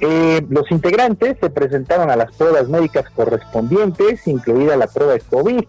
Eh, 0.00 0.44
los 0.48 0.70
integrantes 0.70 1.36
se 1.40 1.50
presentaron 1.50 2.10
a 2.10 2.16
las 2.16 2.34
pruebas 2.36 2.68
médicas 2.68 3.06
correspondientes, 3.10 4.26
incluida 4.26 4.76
la 4.76 4.86
prueba 4.86 5.14
de 5.14 5.20
COVID, 5.20 5.64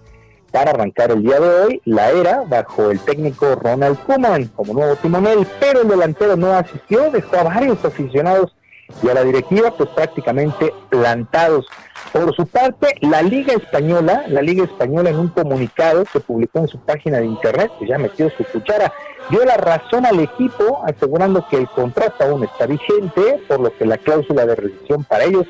para 0.52 0.72
arrancar 0.72 1.12
el 1.12 1.24
día 1.24 1.40
de 1.40 1.48
hoy 1.48 1.82
la 1.86 2.12
era 2.12 2.44
bajo 2.48 2.92
el 2.92 3.00
técnico 3.00 3.56
Ronald 3.56 3.98
Koeman 4.06 4.46
como 4.56 4.74
nuevo 4.74 4.96
timonel, 4.96 5.48
pero 5.60 5.82
el 5.82 5.88
delantero 5.88 6.36
no 6.36 6.54
asistió, 6.54 7.12
dejó 7.12 7.38
a 7.38 7.44
varios 7.44 7.84
aficionados 7.84 8.56
y 9.04 9.10
a 9.10 9.14
la 9.14 9.24
directiva 9.24 9.72
pues 9.72 9.90
prácticamente 9.90 10.74
plantados. 10.90 11.68
Por 12.12 12.36
su 12.36 12.48
parte, 12.48 12.96
la 13.02 13.22
Liga 13.22 13.54
Española, 13.54 14.24
la 14.28 14.42
Liga 14.42 14.64
Española 14.64 15.12
en 15.12 15.20
un 15.20 15.28
comunicado 15.28 16.06
que 16.06 16.20
publicó 16.20 16.60
en 16.60 16.68
su 16.68 16.80
página 16.80 17.20
de 17.20 17.26
internet, 17.26 17.72
que 17.80 17.88
ya 17.88 18.00
metió 18.00 18.32
su 18.32 18.44
cuchara, 18.46 18.92
dio 19.30 19.46
la 19.46 19.58
razón 19.58 20.06
al 20.06 20.20
equipo 20.20 20.82
asegurando 20.86 21.46
que 21.50 21.58
el 21.58 21.68
contrato 21.70 22.24
aún 22.24 22.44
está 22.44 22.66
vigente, 22.66 23.42
por 23.48 23.60
lo 23.60 23.78
que 23.78 23.86
la 23.86 23.98
cláusula 23.98 24.46
de 24.46 24.56
rescisión 24.56 25.04
para 25.04 25.26
ellos 25.26 25.46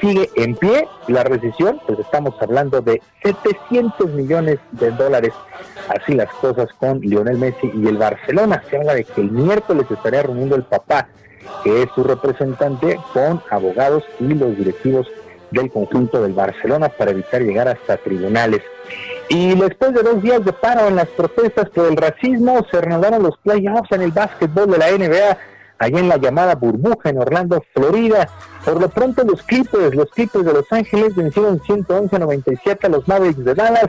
sigue 0.00 0.30
en 0.36 0.56
pie. 0.56 0.88
La 1.08 1.24
rescisión, 1.24 1.80
pues 1.86 1.98
estamos 1.98 2.34
hablando 2.40 2.80
de 2.80 3.02
700 3.22 4.10
millones 4.10 4.58
de 4.72 4.90
dólares. 4.92 5.32
Así 5.88 6.14
las 6.14 6.32
cosas 6.34 6.72
con 6.74 7.00
Lionel 7.00 7.38
Messi 7.38 7.70
y 7.74 7.86
el 7.86 7.96
Barcelona. 7.96 8.62
Se 8.70 8.76
habla 8.76 8.94
de 8.94 9.04
que 9.04 9.20
el 9.20 9.30
miércoles 9.30 9.86
estaría 9.90 10.22
reuniendo 10.22 10.56
el 10.56 10.64
papá, 10.64 11.08
que 11.64 11.82
es 11.82 11.88
su 11.94 12.04
representante, 12.04 12.98
con 13.12 13.42
abogados 13.50 14.04
y 14.18 14.34
los 14.34 14.56
directivos 14.56 15.06
del 15.50 15.70
conjunto 15.70 16.22
del 16.22 16.32
Barcelona 16.32 16.88
para 16.88 17.10
evitar 17.10 17.42
llegar 17.42 17.68
hasta 17.68 17.96
tribunales. 17.96 18.62
Y 19.28 19.54
después 19.54 19.94
de 19.94 20.02
dos 20.02 20.22
días 20.22 20.44
de 20.44 20.52
paro 20.52 20.88
en 20.88 20.96
las 20.96 21.08
protestas 21.08 21.68
por 21.70 21.86
el 21.86 21.96
racismo, 21.96 22.66
se 22.70 22.80
reanudaron 22.80 23.22
los 23.22 23.36
playoffs 23.38 23.92
en 23.92 24.02
el 24.02 24.10
básquetbol 24.10 24.70
de 24.70 24.78
la 24.78 24.90
NBA, 24.90 25.38
allá 25.80 25.98
en 25.98 26.08
la 26.08 26.18
llamada 26.18 26.54
burbuja 26.54 27.08
en 27.08 27.18
Orlando, 27.18 27.64
Florida. 27.74 28.28
Por 28.64 28.80
lo 28.80 28.88
pronto 28.90 29.24
los 29.24 29.42
Clippers, 29.42 29.94
los 29.96 30.10
Clippers 30.10 30.44
de 30.44 30.52
Los 30.52 30.70
Ángeles 30.70 31.16
vencieron 31.16 31.60
111 31.60 32.14
a 32.14 32.18
97 32.18 32.86
a 32.86 32.90
los 32.90 33.08
Mavericks 33.08 33.44
de 33.44 33.54
Dallas 33.54 33.88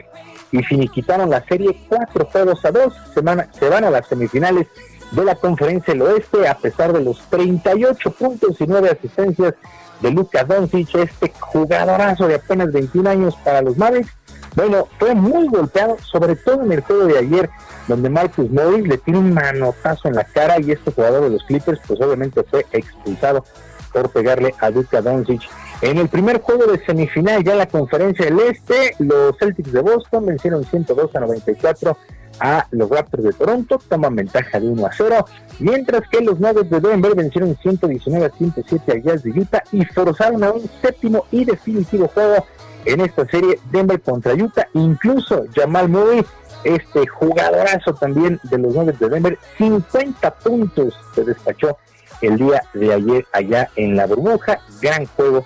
y 0.51 0.63
finiquitaron 0.63 1.29
la 1.29 1.43
serie 1.45 1.77
cuatro 1.89 2.25
juegos 2.25 2.63
a 2.65 2.71
dos. 2.71 2.93
Se 3.13 3.19
van, 3.19 3.45
se 3.53 3.69
van 3.69 3.83
a 3.83 3.91
las 3.91 4.07
semifinales 4.07 4.67
de 5.11 5.25
la 5.25 5.35
Conferencia 5.35 5.93
del 5.93 6.03
Oeste 6.03 6.47
a 6.47 6.57
pesar 6.57 6.93
de 6.93 7.03
los 7.03 7.19
38 7.29 8.11
puntos 8.11 8.59
y 8.61 8.65
9 8.65 8.89
asistencias 8.89 9.53
de 9.99 10.11
Luka 10.11 10.45
Doncic, 10.45 10.95
este 10.95 11.33
jugadorazo 11.39 12.27
de 12.27 12.35
apenas 12.35 12.71
21 12.71 13.09
años 13.09 13.35
para 13.43 13.61
los 13.61 13.77
Mavericks. 13.77 14.11
Bueno, 14.55 14.87
fue 14.97 15.13
muy 15.13 15.47
golpeado, 15.47 15.97
sobre 15.99 16.37
todo 16.37 16.63
en 16.63 16.71
el 16.71 16.81
juego 16.81 17.05
de 17.05 17.19
ayer, 17.19 17.49
donde 17.87 18.09
Marcus 18.09 18.49
Morris 18.51 18.87
le 18.87 18.97
tiene 18.97 19.19
un 19.19 19.33
manotazo 19.33 20.07
en 20.07 20.15
la 20.15 20.23
cara 20.23 20.59
y 20.59 20.71
este 20.71 20.91
jugador 20.91 21.23
de 21.23 21.29
los 21.31 21.43
Clippers, 21.43 21.79
pues 21.87 21.99
obviamente 22.01 22.43
fue 22.43 22.65
expulsado 22.71 23.43
por 23.91 24.09
pegarle 24.09 24.53
a 24.59 24.69
Luka 24.69 25.01
Doncic. 25.01 25.41
En 25.81 25.97
el 25.97 26.07
primer 26.09 26.41
juego 26.41 26.71
de 26.71 26.83
semifinal, 26.85 27.43
ya 27.43 27.55
la 27.55 27.65
conferencia 27.65 28.25
del 28.25 28.39
Este, 28.39 28.95
los 28.99 29.35
Celtics 29.37 29.71
de 29.71 29.81
Boston 29.81 30.27
vencieron 30.27 30.63
102 30.63 31.15
a 31.15 31.19
94 31.19 31.97
a 32.39 32.67
los 32.71 32.89
Raptors 32.89 33.23
de 33.23 33.33
Toronto, 33.33 33.79
toman 33.89 34.15
ventaja 34.15 34.59
de 34.59 34.67
1 34.67 34.85
a 34.85 34.91
0, 34.91 35.25
mientras 35.59 36.01
que 36.09 36.21
los 36.21 36.39
Nuggets 36.39 36.69
de 36.69 36.79
Denver 36.79 37.15
vencieron 37.15 37.55
119 37.61 38.25
a 38.25 38.29
107 38.29 38.91
a 38.91 38.97
Jazz 38.97 39.23
de 39.23 39.31
Utah 39.31 39.63
y 39.71 39.85
forzaron 39.85 40.43
a 40.43 40.51
un 40.51 40.69
séptimo 40.81 41.25
y 41.31 41.45
definitivo 41.45 42.07
juego 42.07 42.45
en 42.85 43.01
esta 43.01 43.25
serie 43.27 43.59
Denver 43.71 44.01
contra 44.01 44.33
Utah, 44.33 44.67
incluso 44.73 45.45
Jamal 45.55 45.89
Murray, 45.89 46.25
este 46.63 47.07
jugadorazo 47.07 47.93
también 47.93 48.39
de 48.43 48.57
los 48.57 48.73
Nuggets 48.73 48.99
de 48.99 49.09
Denver, 49.09 49.39
50 49.57 50.31
puntos 50.35 50.93
se 51.15 51.23
despachó 51.23 51.77
el 52.21 52.37
día 52.37 52.63
de 52.73 52.93
ayer 52.93 53.25
allá 53.33 53.69
en 53.75 53.95
la 53.95 54.05
burbuja, 54.05 54.59
gran 54.81 55.05
juego 55.07 55.45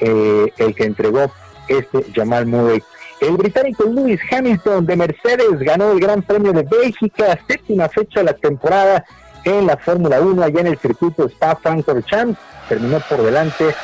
eh, 0.00 0.52
el 0.58 0.74
que 0.74 0.84
entregó 0.84 1.30
este 1.68 2.04
Jamal 2.14 2.46
Murray. 2.46 2.82
El 3.20 3.36
británico 3.36 3.84
Lewis 3.84 4.20
Hamilton 4.30 4.84
de 4.84 4.96
Mercedes 4.96 5.58
ganó 5.60 5.92
el 5.92 6.00
Gran 6.00 6.22
Premio 6.22 6.52
de 6.52 6.64
Bélgica, 6.64 7.38
séptima 7.48 7.88
fecha 7.88 8.20
de 8.20 8.26
la 8.26 8.34
temporada 8.34 9.04
en 9.44 9.66
la 9.66 9.76
Fórmula 9.76 10.20
1 10.20 10.42
allá 10.42 10.60
en 10.60 10.66
el 10.66 10.78
circuito 10.78 11.26
Spa-Francorchamps. 11.28 12.38
Terminó 12.68 13.00
por 13.08 13.22
delante 13.22 13.74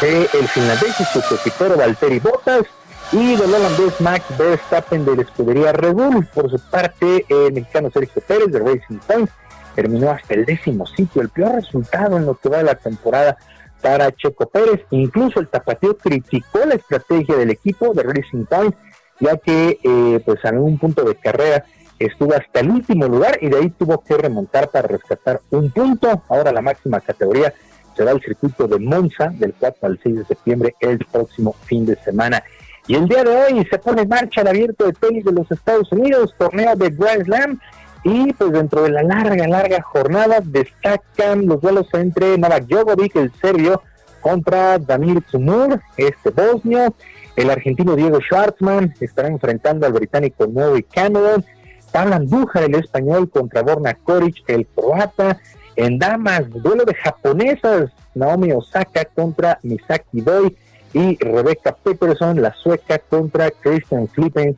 del 0.00 0.28
el 0.34 0.48
finlandés 0.48 1.00
y 1.00 1.04
su 1.04 1.76
Valtteri 1.76 2.18
Bottas 2.18 2.66
y 3.12 3.36
del 3.36 3.52
holandés 3.52 4.00
Max 4.00 4.24
Verstappen 4.38 5.04
de 5.04 5.16
la 5.16 5.22
escudería 5.22 5.72
Red 5.72 5.92
Bull. 5.92 6.26
Por 6.34 6.50
su 6.50 6.58
parte, 6.70 7.26
el 7.28 7.52
mexicano 7.52 7.90
Sergio 7.90 8.22
Pérez 8.26 8.50
de 8.50 8.58
Racing 8.58 8.98
Point 9.06 9.30
terminó 9.74 10.10
hasta 10.10 10.34
el 10.34 10.46
décimo 10.46 10.86
sitio, 10.86 11.20
el 11.20 11.28
peor 11.28 11.56
resultado 11.56 12.16
en 12.16 12.24
lo 12.24 12.34
que 12.34 12.48
va 12.48 12.58
de 12.58 12.64
la 12.64 12.74
temporada 12.74 13.36
para 13.82 14.10
Checo 14.12 14.48
Pérez. 14.48 14.80
Incluso 14.90 15.40
el 15.40 15.48
tapatío 15.48 15.96
criticó 15.98 16.60
la 16.64 16.74
estrategia 16.74 17.36
del 17.36 17.50
equipo 17.50 17.92
de 17.92 18.02
Racing 18.02 18.46
Point, 18.46 18.74
ya 19.20 19.36
que 19.36 19.78
eh, 19.82 20.22
pues 20.24 20.42
en 20.44 20.58
un 20.58 20.78
punto 20.78 21.04
de 21.04 21.14
carrera 21.14 21.64
estuvo 21.98 22.34
hasta 22.34 22.60
el 22.60 22.70
último 22.70 23.06
lugar 23.08 23.38
y 23.42 23.48
de 23.48 23.58
ahí 23.58 23.70
tuvo 23.70 24.02
que 24.02 24.16
remontar 24.16 24.70
para 24.70 24.88
rescatar 24.88 25.40
un 25.50 25.70
punto. 25.70 26.22
Ahora 26.28 26.50
la 26.50 26.62
máxima 26.62 27.00
categoría 27.00 27.52
será 27.94 28.12
el 28.12 28.22
circuito 28.22 28.66
de 28.66 28.78
Monza 28.78 29.28
del 29.28 29.52
4 29.52 29.86
al 29.86 30.00
6 30.02 30.16
de 30.16 30.24
septiembre 30.24 30.74
el 30.80 30.98
próximo 30.98 31.54
fin 31.66 31.84
de 31.84 31.96
semana. 31.96 32.42
Y 32.86 32.96
el 32.96 33.08
día 33.08 33.22
de 33.22 33.30
hoy 33.30 33.66
se 33.70 33.78
pone 33.78 34.02
en 34.02 34.08
marcha 34.08 34.40
el 34.40 34.48
abierto 34.48 34.84
de 34.84 34.92
tenis 34.92 35.24
de 35.24 35.32
los 35.32 35.50
Estados 35.50 35.90
Unidos, 35.92 36.34
torneo 36.36 36.74
de 36.74 36.90
Grand 36.90 37.24
Slam, 37.24 37.60
y 38.04 38.32
pues 38.32 38.50
dentro 38.52 38.82
de 38.82 38.90
la 38.90 39.02
larga, 39.02 39.46
larga 39.46 39.80
jornada 39.82 40.40
destacan 40.42 41.46
los 41.46 41.60
duelos 41.60 41.86
entre 41.92 42.36
Novak 42.36 42.66
Djokovic, 42.66 43.14
el 43.16 43.32
serbio, 43.40 43.82
contra 44.20 44.78
Damir 44.78 45.22
Tsumur, 45.22 45.80
este 45.96 46.30
bosnio. 46.30 46.94
El 47.36 47.50
argentino 47.50 47.96
Diego 47.96 48.20
Schwartzman 48.20 48.94
estará 49.00 49.28
enfrentando 49.28 49.86
al 49.86 49.92
británico 49.92 50.46
Novi 50.46 50.82
Cameron. 50.82 51.44
Pablo 51.92 52.14
Andújar, 52.16 52.64
el 52.64 52.74
español, 52.74 53.30
contra 53.30 53.62
Borna 53.62 53.94
Koric, 53.94 54.42
el 54.48 54.66
croata. 54.66 55.38
En 55.76 55.98
damas, 55.98 56.50
duelo 56.50 56.84
de 56.84 56.94
japonesas, 56.94 57.90
Naomi 58.14 58.52
Osaka 58.52 59.04
contra 59.04 59.58
Misaki 59.62 60.20
Doi 60.20 60.56
y 60.92 61.16
Rebecca 61.18 61.74
Peterson, 61.74 62.40
la 62.40 62.54
sueca, 62.54 62.98
contra 62.98 63.50
Christian 63.50 64.08
Flippens 64.08 64.56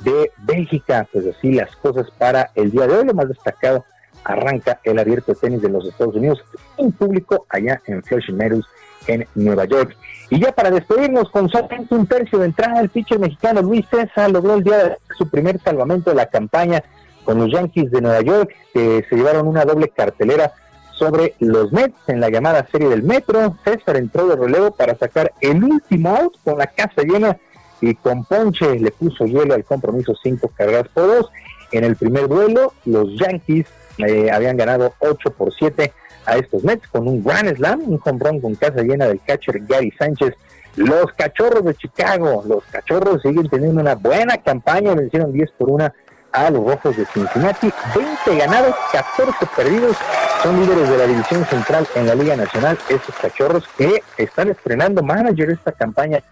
de 0.00 0.30
Bélgica. 0.38 1.06
Pues 1.12 1.26
así 1.26 1.52
las 1.52 1.74
cosas 1.76 2.10
para 2.18 2.50
el 2.54 2.70
día 2.70 2.86
de 2.86 2.96
hoy. 2.96 3.04
Lo 3.06 3.14
más 3.14 3.28
destacado, 3.28 3.84
arranca 4.24 4.80
el 4.84 4.98
abierto 4.98 5.32
de 5.32 5.40
tenis 5.40 5.62
de 5.62 5.68
los 5.68 5.86
Estados 5.86 6.14
Unidos 6.14 6.42
en 6.78 6.92
público 6.92 7.46
allá 7.50 7.80
en 7.86 8.02
Flushing 8.02 8.36
Meadows, 8.36 8.66
en 9.06 9.26
Nueva 9.34 9.66
York. 9.66 9.96
Y 10.30 10.40
ya 10.40 10.52
para 10.52 10.70
despedirnos 10.70 11.30
con 11.30 11.48
solamente 11.48 11.94
un 11.94 12.06
tercio 12.06 12.38
de 12.38 12.46
entrada, 12.46 12.80
el 12.80 12.88
pitcher 12.88 13.18
mexicano 13.18 13.60
Luis 13.60 13.86
César 13.90 14.30
logró 14.30 14.54
el 14.54 14.64
día 14.64 14.78
de 14.78 14.96
su 15.16 15.28
primer 15.28 15.60
salvamento 15.60 16.10
de 16.10 16.16
la 16.16 16.26
campaña 16.26 16.82
con 17.24 17.38
los 17.38 17.52
Yankees 17.52 17.90
de 17.90 18.00
Nueva 18.00 18.22
York, 18.22 18.54
que 18.72 19.04
se 19.08 19.16
llevaron 19.16 19.46
una 19.46 19.64
doble 19.64 19.88
cartelera 19.88 20.52
sobre 20.98 21.34
los 21.40 21.72
Mets 21.72 21.96
en 22.08 22.20
la 22.20 22.30
llamada 22.30 22.66
serie 22.70 22.88
del 22.88 23.02
Metro. 23.02 23.56
César 23.64 23.96
entró 23.96 24.26
de 24.26 24.36
relevo 24.36 24.70
para 24.70 24.96
sacar 24.96 25.32
el 25.40 25.62
último 25.62 26.10
out 26.16 26.36
con 26.44 26.58
la 26.58 26.66
casa 26.66 27.02
llena 27.02 27.36
y 27.80 27.94
con 27.94 28.24
Ponche 28.24 28.78
le 28.78 28.90
puso 28.90 29.26
hielo 29.26 29.54
al 29.54 29.64
compromiso 29.64 30.14
cinco 30.22 30.50
carreras 30.56 30.88
por 30.88 31.06
dos. 31.06 31.30
En 31.72 31.84
el 31.84 31.96
primer 31.96 32.28
duelo, 32.28 32.72
los 32.84 33.18
Yankees 33.18 33.66
eh, 33.98 34.30
habían 34.30 34.56
ganado 34.56 34.94
8 35.00 35.30
por 35.30 35.52
7 35.52 35.92
a 36.26 36.36
estos 36.36 36.64
Mets 36.64 36.88
con 36.88 37.06
un 37.06 37.22
Grand 37.22 37.54
Slam, 37.56 37.82
un 37.86 38.00
home 38.04 38.40
con 38.40 38.54
casa 38.54 38.82
llena 38.82 39.06
del 39.06 39.20
catcher 39.20 39.60
Gary 39.66 39.92
Sánchez. 39.98 40.34
Los 40.76 41.12
cachorros 41.12 41.64
de 41.64 41.74
Chicago, 41.74 42.42
los 42.46 42.64
cachorros 42.64 43.22
siguen 43.22 43.48
teniendo 43.48 43.80
una 43.80 43.94
buena 43.94 44.38
campaña, 44.38 44.94
vencieron 44.94 45.32
10 45.32 45.50
por 45.52 45.70
1 45.70 45.92
a 46.32 46.50
los 46.50 46.64
rojos 46.64 46.96
de 46.96 47.06
Cincinnati, 47.06 47.72
20 47.94 48.36
ganados, 48.36 48.74
14 48.90 49.46
perdidos, 49.54 49.96
son 50.44 50.60
líderes 50.60 50.90
de 50.90 50.98
la 50.98 51.06
división 51.06 51.46
central 51.46 51.88
en 51.94 52.06
la 52.06 52.14
Liga 52.14 52.36
Nacional, 52.36 52.78
estos 52.90 53.14
cachorros 53.14 53.64
que 53.78 54.02
están 54.18 54.50
estrenando 54.50 55.02
manager 55.02 55.48
esta 55.48 55.72
campaña 55.72 56.22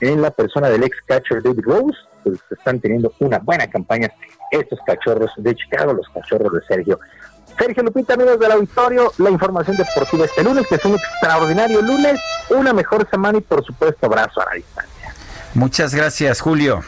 en 0.00 0.20
la 0.20 0.30
persona 0.30 0.68
del 0.68 0.84
ex 0.84 0.98
catcher 1.06 1.42
David 1.42 1.62
Rose, 1.62 1.98
pues 2.22 2.38
están 2.50 2.80
teniendo 2.80 3.14
una 3.20 3.38
buena 3.38 3.66
campaña 3.68 4.12
estos 4.50 4.78
cachorros 4.84 5.30
de 5.38 5.54
Chicago, 5.54 5.94
los 5.94 6.06
cachorros 6.10 6.52
de 6.52 6.60
Sergio. 6.68 7.00
Sergio 7.58 7.82
Lupita, 7.82 8.12
amigos 8.12 8.38
del 8.38 8.52
auditorio, 8.52 9.10
la 9.16 9.30
información 9.30 9.74
deportiva 9.74 10.26
este 10.26 10.44
lunes, 10.44 10.66
que 10.66 10.74
es 10.74 10.84
un 10.84 10.94
extraordinario 10.96 11.80
lunes, 11.80 12.20
una 12.50 12.74
mejor 12.74 13.08
semana 13.08 13.38
y 13.38 13.40
por 13.40 13.64
supuesto 13.64 14.04
abrazo 14.04 14.42
a 14.42 14.50
la 14.50 14.52
distancia. 14.56 15.14
Muchas 15.54 15.94
gracias, 15.94 16.42
Julio. 16.42 16.82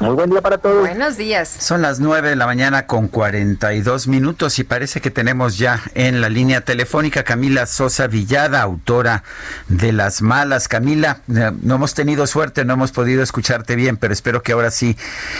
Muy 0.00 0.14
buen 0.16 0.28
día 0.28 0.42
para 0.42 0.58
todos. 0.58 0.80
Buenos 0.80 1.16
días. 1.16 1.48
Son 1.48 1.80
las 1.80 2.00
9 2.00 2.30
de 2.30 2.36
la 2.36 2.46
mañana 2.46 2.86
con 2.86 3.06
42 3.06 4.08
minutos 4.08 4.58
y 4.58 4.64
parece 4.64 5.00
que 5.00 5.10
tenemos 5.10 5.56
ya 5.56 5.80
en 5.94 6.20
la 6.20 6.28
línea 6.28 6.62
telefónica 6.62 7.22
Camila 7.22 7.64
Sosa 7.66 8.08
Villada, 8.08 8.60
autora 8.60 9.22
de 9.68 9.92
Las 9.92 10.20
Malas. 10.20 10.66
Camila, 10.66 11.20
eh, 11.34 11.52
no 11.62 11.76
hemos 11.76 11.94
tenido 11.94 12.26
suerte, 12.26 12.64
no 12.64 12.74
hemos 12.74 12.90
podido 12.90 13.22
escucharte 13.22 13.76
bien, 13.76 13.96
pero 13.96 14.12
espero 14.12 14.42
que 14.42 14.52
ahora 14.52 14.72
sí, 14.72 14.96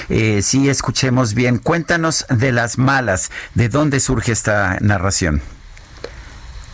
eh, 0.08 0.40
sí 0.40 0.70
escuchemos 0.70 1.34
bien. 1.34 1.58
Cuéntanos 1.58 2.24
de 2.30 2.52
Las 2.52 2.78
Malas, 2.78 3.32
¿de 3.54 3.68
dónde 3.68 3.98
surge 3.98 4.32
esta 4.32 4.78
narración? 4.80 5.42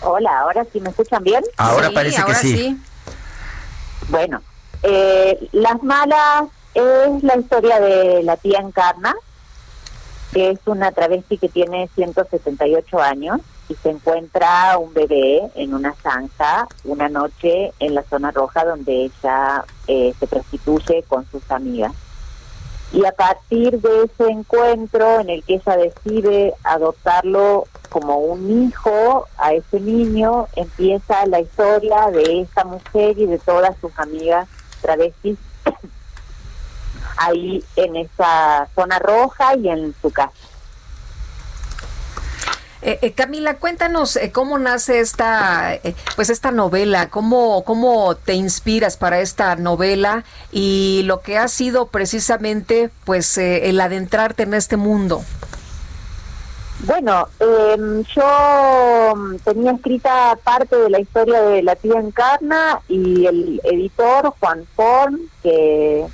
Hola, 0.02 0.40
¿ahora 0.40 0.66
sí 0.70 0.80
me 0.80 0.90
escuchan 0.90 1.24
bien? 1.24 1.42
Ahora 1.56 1.90
parece 1.92 2.22
que 2.24 2.34
sí. 2.34 2.80
Bueno, 4.08 4.42
eh, 4.82 5.48
Las 5.52 5.82
Malas 5.82 6.44
es 6.74 7.22
la 7.22 7.36
historia 7.36 7.80
de 7.80 8.22
la 8.22 8.36
tía 8.36 8.60
Encarna, 8.60 9.14
que 10.32 10.50
es 10.50 10.60
una 10.66 10.92
travesti 10.92 11.38
que 11.38 11.48
tiene 11.48 11.88
178 11.94 13.00
años 13.00 13.40
y 13.68 13.74
se 13.74 13.90
encuentra 13.90 14.78
un 14.78 14.92
bebé 14.92 15.50
en 15.54 15.74
una 15.74 15.94
zanja 15.94 16.66
una 16.84 17.08
noche 17.08 17.72
en 17.78 17.94
la 17.94 18.02
zona 18.02 18.30
roja 18.32 18.64
donde 18.64 19.04
ella 19.04 19.64
eh, 19.86 20.12
se 20.18 20.26
prostituye 20.26 21.04
con 21.08 21.24
sus 21.30 21.48
amigas. 21.50 21.92
Y 22.92 23.04
a 23.04 23.12
partir 23.12 23.80
de 23.80 24.04
ese 24.04 24.30
encuentro 24.30 25.20
en 25.20 25.30
el 25.30 25.44
que 25.44 25.54
ella 25.54 25.76
decide 25.76 26.54
adoptarlo 26.64 27.68
como 27.88 28.18
un 28.18 28.64
hijo 28.64 29.26
a 29.38 29.52
ese 29.52 29.78
niño, 29.78 30.48
empieza 30.56 31.26
la 31.26 31.40
historia 31.40 32.10
de 32.10 32.40
esta 32.40 32.64
mujer 32.64 33.16
y 33.16 33.26
de 33.26 33.38
todas 33.38 33.76
sus 33.80 33.96
amigas 33.96 34.48
travestis 34.82 35.38
ahí 37.20 37.62
en 37.76 37.96
esa 37.96 38.66
zona 38.74 38.98
roja 38.98 39.54
y 39.56 39.68
en 39.68 39.94
su 40.00 40.10
casa. 40.10 40.32
Eh, 42.82 42.98
eh, 43.02 43.12
Camila, 43.12 43.56
cuéntanos 43.56 44.16
eh, 44.16 44.32
cómo 44.32 44.58
nace 44.58 45.00
esta, 45.00 45.78
pues 46.16 46.30
esta 46.30 46.50
novela, 46.50 47.10
cómo, 47.10 47.62
cómo 47.64 48.16
te 48.16 48.32
inspiras 48.32 48.96
para 48.96 49.20
esta 49.20 49.54
novela 49.56 50.24
y 50.50 51.02
lo 51.04 51.20
que 51.20 51.36
ha 51.36 51.48
sido 51.48 51.88
precisamente, 51.88 52.90
pues, 53.04 53.36
el 53.36 53.78
adentrarte 53.80 54.44
en 54.44 54.54
este 54.54 54.78
mundo. 54.78 55.22
Bueno, 56.84 57.28
em, 57.38 58.02
yo 58.04 59.14
mm, 59.14 59.36
tenía 59.44 59.72
escrita 59.72 60.38
parte 60.42 60.76
de 60.76 60.88
la 60.88 61.00
historia 61.00 61.42
de 61.42 61.62
la 61.62 61.76
tía 61.76 62.00
Encarna 62.00 62.80
y 62.88 63.26
el 63.26 63.60
editor 63.64 64.32
Juan 64.40 64.64
Forn, 64.74 65.20
que 65.42 66.06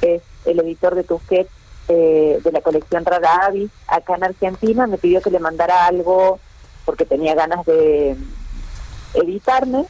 es 0.00 0.22
el 0.44 0.60
editor 0.60 0.94
de 0.94 1.04
Tusquets 1.04 1.50
eh, 1.88 2.40
de 2.42 2.52
la 2.52 2.62
colección 2.62 3.04
Rara 3.04 3.46
Avis 3.46 3.70
acá 3.86 4.14
en 4.16 4.24
Argentina, 4.24 4.86
me 4.86 4.98
pidió 4.98 5.20
que 5.20 5.30
le 5.30 5.38
mandara 5.38 5.86
algo 5.86 6.38
porque 6.84 7.04
tenía 7.04 7.34
ganas 7.34 7.64
de 7.66 8.16
editarme 9.14 9.84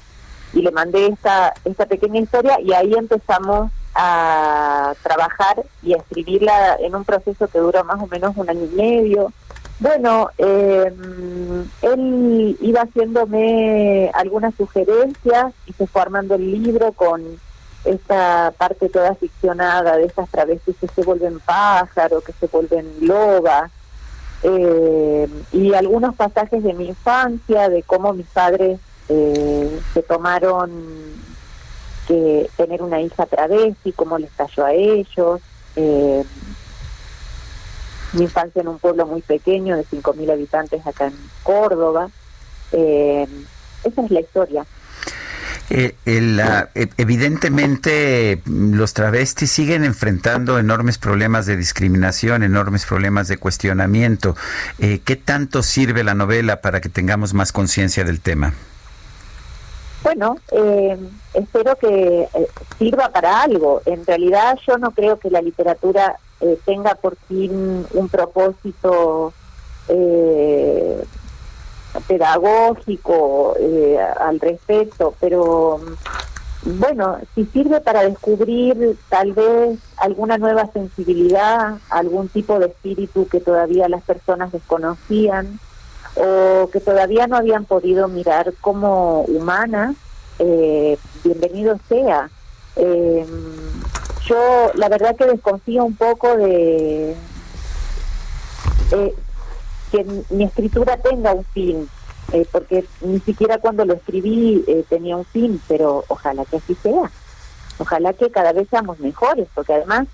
y 0.53 0.63
le 0.63 0.71
mandé 0.71 1.07
esta, 1.07 1.55
esta 1.65 1.87
pequeña 1.87 2.21
historia 2.21 2.61
y 2.61 2.73
ahí 2.73 2.95
empezamos 2.95 3.71
a 3.95 4.95
trabajar 5.03 5.65
y 5.83 5.95
a 5.95 5.99
escribirla 5.99 6.77
en 6.81 6.97
un 6.97 7.05
proceso 7.05 7.47
que 7.49 7.59
dura 7.59 7.85
más 7.85 8.01
o 8.01 8.07
menos 8.07 8.37
un 8.37 8.51
año 8.51 8.65
y 8.65 8.75
medio. 8.75 9.33
Bueno, 9.81 10.31
em, 10.39 11.69
él 11.83 12.57
iba 12.61 12.83
haciéndome 12.83 14.11
algunas 14.15 14.55
sugerencias 14.55 15.53
y 15.67 15.73
se 15.73 15.87
fue 15.87 16.03
armando 16.03 16.35
el 16.37 16.51
libro 16.51 16.93
con 16.93 17.23
esta 17.85 18.53
parte 18.57 18.89
toda 18.89 19.15
ficcionada 19.15 19.97
de 19.97 20.07
estas 20.07 20.29
travestis 20.31 20.77
que 20.81 20.89
se 20.89 21.03
vuelven 21.03 21.41
pájaros, 21.41 22.25
que 22.25 22.33
se 22.33 22.47
vuelven 22.47 22.87
lobas, 23.01 23.71
eh, 24.47 25.27
y 25.53 25.73
algunos 25.73 26.15
pasajes 26.17 26.63
de 26.63 26.75
mi 26.75 26.89
infancia, 26.89 27.71
de 27.71 27.83
cómo 27.83 28.13
mis 28.13 28.27
padres 28.27 28.79
eh, 29.09 29.81
se 29.95 30.03
tomaron 30.03 30.71
que 32.07 32.51
tener 32.57 32.83
una 32.83 33.01
hija 33.01 33.25
travesti, 33.25 33.93
cómo 33.93 34.19
les 34.19 34.31
cayó 34.33 34.67
a 34.67 34.75
ellos. 34.75 35.41
Eh, 35.77 36.23
mi 38.13 38.23
infancia 38.25 38.61
en 38.61 38.69
un 38.69 38.79
pueblo 38.79 39.07
muy 39.07 39.23
pequeño 39.23 39.77
de 39.77 39.87
5.000 39.87 40.31
habitantes 40.31 40.87
acá 40.87 41.07
en 41.07 41.17
Córdoba. 41.43 42.11
esa 42.71 44.03
es 44.03 44.11
la 44.11 44.21
historia. 44.21 44.67
Eh, 45.71 45.95
e, 46.05 46.89
evidentemente 46.99 48.43
los 48.47 48.93
travestis 48.93 49.51
siguen 49.51 49.85
enfrentando 49.85 50.59
enormes 50.59 50.99
problemas 50.99 51.47
de 51.47 51.57
discriminación, 51.57 52.43
enormes 52.43 52.85
problemas 52.85 53.29
de 53.29 53.39
cuestionamiento. 53.39 54.37
Eh, 54.79 55.01
¿Qué 55.05 55.17
tanto 55.17 55.63
sirve 55.63 56.05
la 56.05 56.15
novela 56.15 56.61
para 56.61 56.81
que 56.81 56.89
tengamos 56.89 57.33
más 57.33 57.53
conciencia 57.53 58.05
del 58.05 58.21
tema? 58.21 58.53
Bueno, 60.03 60.37
eh, 60.53 60.99
espero 61.33 61.77
que 61.77 62.29
sirva 62.79 63.09
para 63.09 63.41
algo. 63.41 63.81
En 63.87 64.05
realidad 64.05 64.59
yo 64.67 64.77
no 64.77 64.91
creo 64.91 65.19
que 65.19 65.31
la 65.31 65.41
literatura 65.41 66.17
tenga 66.67 66.95
por 66.97 67.17
fin 67.27 67.87
un 67.93 68.09
propósito 68.11 69.33
pedagógico 72.01 73.55
eh, 73.59 73.99
al 73.99 74.41
respecto, 74.41 75.15
pero 75.21 75.81
bueno, 76.63 77.19
si 77.35 77.45
sirve 77.47 77.81
para 77.81 78.03
descubrir 78.03 78.97
tal 79.11 79.33
vez 79.33 79.79
alguna 79.97 80.39
nueva 80.39 80.67
sensibilidad, 80.73 81.79
algún 81.91 82.29
tipo 82.29 82.59
de 82.59 82.67
espíritu 82.67 83.29
que 83.29 83.41
todavía 83.41 83.89
las 83.89 84.03
personas 84.03 84.51
desconocían 84.51 85.61
o 86.17 86.71
que 86.71 86.81
todavía 86.81 87.27
no 87.27 87.37
habían 87.37 87.67
podido 87.67 88.09
mirar 88.09 88.55
como 88.61 89.23
humana, 89.23 89.95
eh, 90.39 90.97
bienvenido 91.23 91.79
sea. 91.89 92.31
Eh, 92.77 93.27
yo 94.27 94.71
la 94.75 94.89
verdad 94.89 95.17
que 95.17 95.27
desconfío 95.27 95.85
un 95.85 95.97
poco 95.97 96.35
de 96.37 97.15
que 99.95 100.25
mi 100.31 100.43
escritura 100.43 100.97
tenga 100.97 101.33
un 101.33 101.45
fin, 101.45 101.89
eh, 102.33 102.45
porque 102.51 102.85
ni 103.01 103.21
siquiera 103.21 103.59
cuando 103.59 103.85
lo 103.85 103.95
escribí 103.95 104.65
eh, 104.67 104.85
tenía 104.89 105.17
un 105.17 105.25
fin, 105.25 105.63
pero 105.69 106.05
ojalá 106.09 106.45
que 106.47 106.57
así 106.57 106.75
sea. 106.75 107.13
Ojalá 107.79 108.13
que 108.13 108.31
cada 108.31 108.53
vez 108.53 108.69
seamos 108.69 108.99
mejores, 108.99 109.47
porque 109.55 109.75
además 109.75 110.09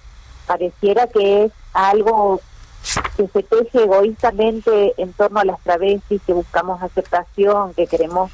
pareciera 0.47 1.07
que 1.07 1.45
es 1.45 1.53
algo 1.73 2.43
que 3.17 3.27
se 3.29 3.43
teje 3.43 3.85
egoístamente 3.85 4.93
en 4.99 5.15
torno 5.15 5.41
a 5.41 5.47
las 5.47 5.59
travestis, 5.61 6.21
que 6.27 6.35
buscamos 6.35 6.83
aceptación, 6.83 7.73
que 7.73 7.87
queremos 7.87 8.31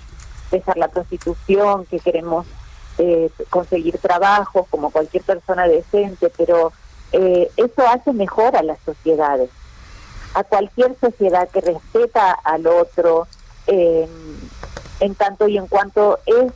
dejar 0.51 0.77
la 0.79 0.89
prostitución, 0.89 1.87
que 1.87 2.01
queremos 2.01 2.45
eh, 2.99 3.31
conseguir 3.51 3.99
trabajo 3.99 4.67
como 4.69 4.91
cualquier 4.91 5.23
persona 5.23 5.69
decente, 5.69 6.33
pero 6.37 6.73
eso 7.13 7.89
hace 7.89 8.13
mejor 8.13 8.57
a 8.57 8.63
las 8.63 8.79
sociedades 8.85 9.49
a 10.37 10.45
cualquier 10.45 10.95
sociedad 11.01 11.49
que 11.49 11.63
respeta 11.63 12.33
al 12.33 12.67
otro 12.67 13.27
en 13.67 15.15
tanto 15.17 15.49
y 15.49 15.57
en 15.57 15.67
cuanto 15.67 16.21
es 16.27 16.53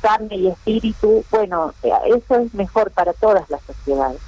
carne 0.00 0.36
y 0.36 0.48
espíritu, 0.48 1.24
bueno, 1.30 1.74
eso 1.82 2.36
es 2.38 2.54
mejor 2.54 2.92
para 2.92 3.12
todas 3.12 3.50
las 3.50 3.60
sociedades. 3.62 4.20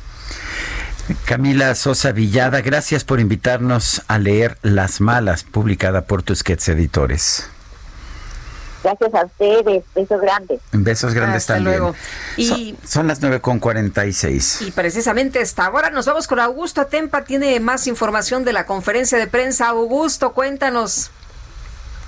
Camila 1.25 1.75
Sosa 1.75 2.12
Villada, 2.12 2.60
gracias 2.60 3.05
por 3.05 3.20
invitarnos 3.20 4.02
a 4.09 4.18
leer 4.18 4.59
Las 4.62 5.01
Malas, 5.01 5.44
publicada 5.44 6.02
por 6.02 6.23
Tusquets 6.23 6.68
Editores. 6.68 7.49
Gracias 8.82 9.15
a 9.15 9.24
ustedes. 9.24 9.84
Besos 9.94 10.20
grandes. 10.20 10.60
Besos 10.73 11.15
grandes 11.15 11.47
también. 11.47 11.78
Luego. 11.78 11.94
Y, 12.36 12.76
son, 12.84 13.08
las 13.08 13.20
9 13.20 13.40
con 13.40 13.58
46. 13.58 14.62
Y 14.62 14.70
precisamente 14.70 15.40
esta 15.40 15.66
ahora 15.66 15.90
nos 15.90 16.07
vamos 16.07 16.26
con 16.26 16.40
Augusto 16.40 16.81
Atempa. 16.81 17.24
Tiene 17.24 17.58
más 17.60 17.86
información 17.86 18.44
de 18.44 18.52
la 18.52 18.66
conferencia 18.66 19.18
de 19.18 19.26
prensa. 19.26 19.68
Augusto, 19.68 20.32
cuéntanos. 20.32 21.10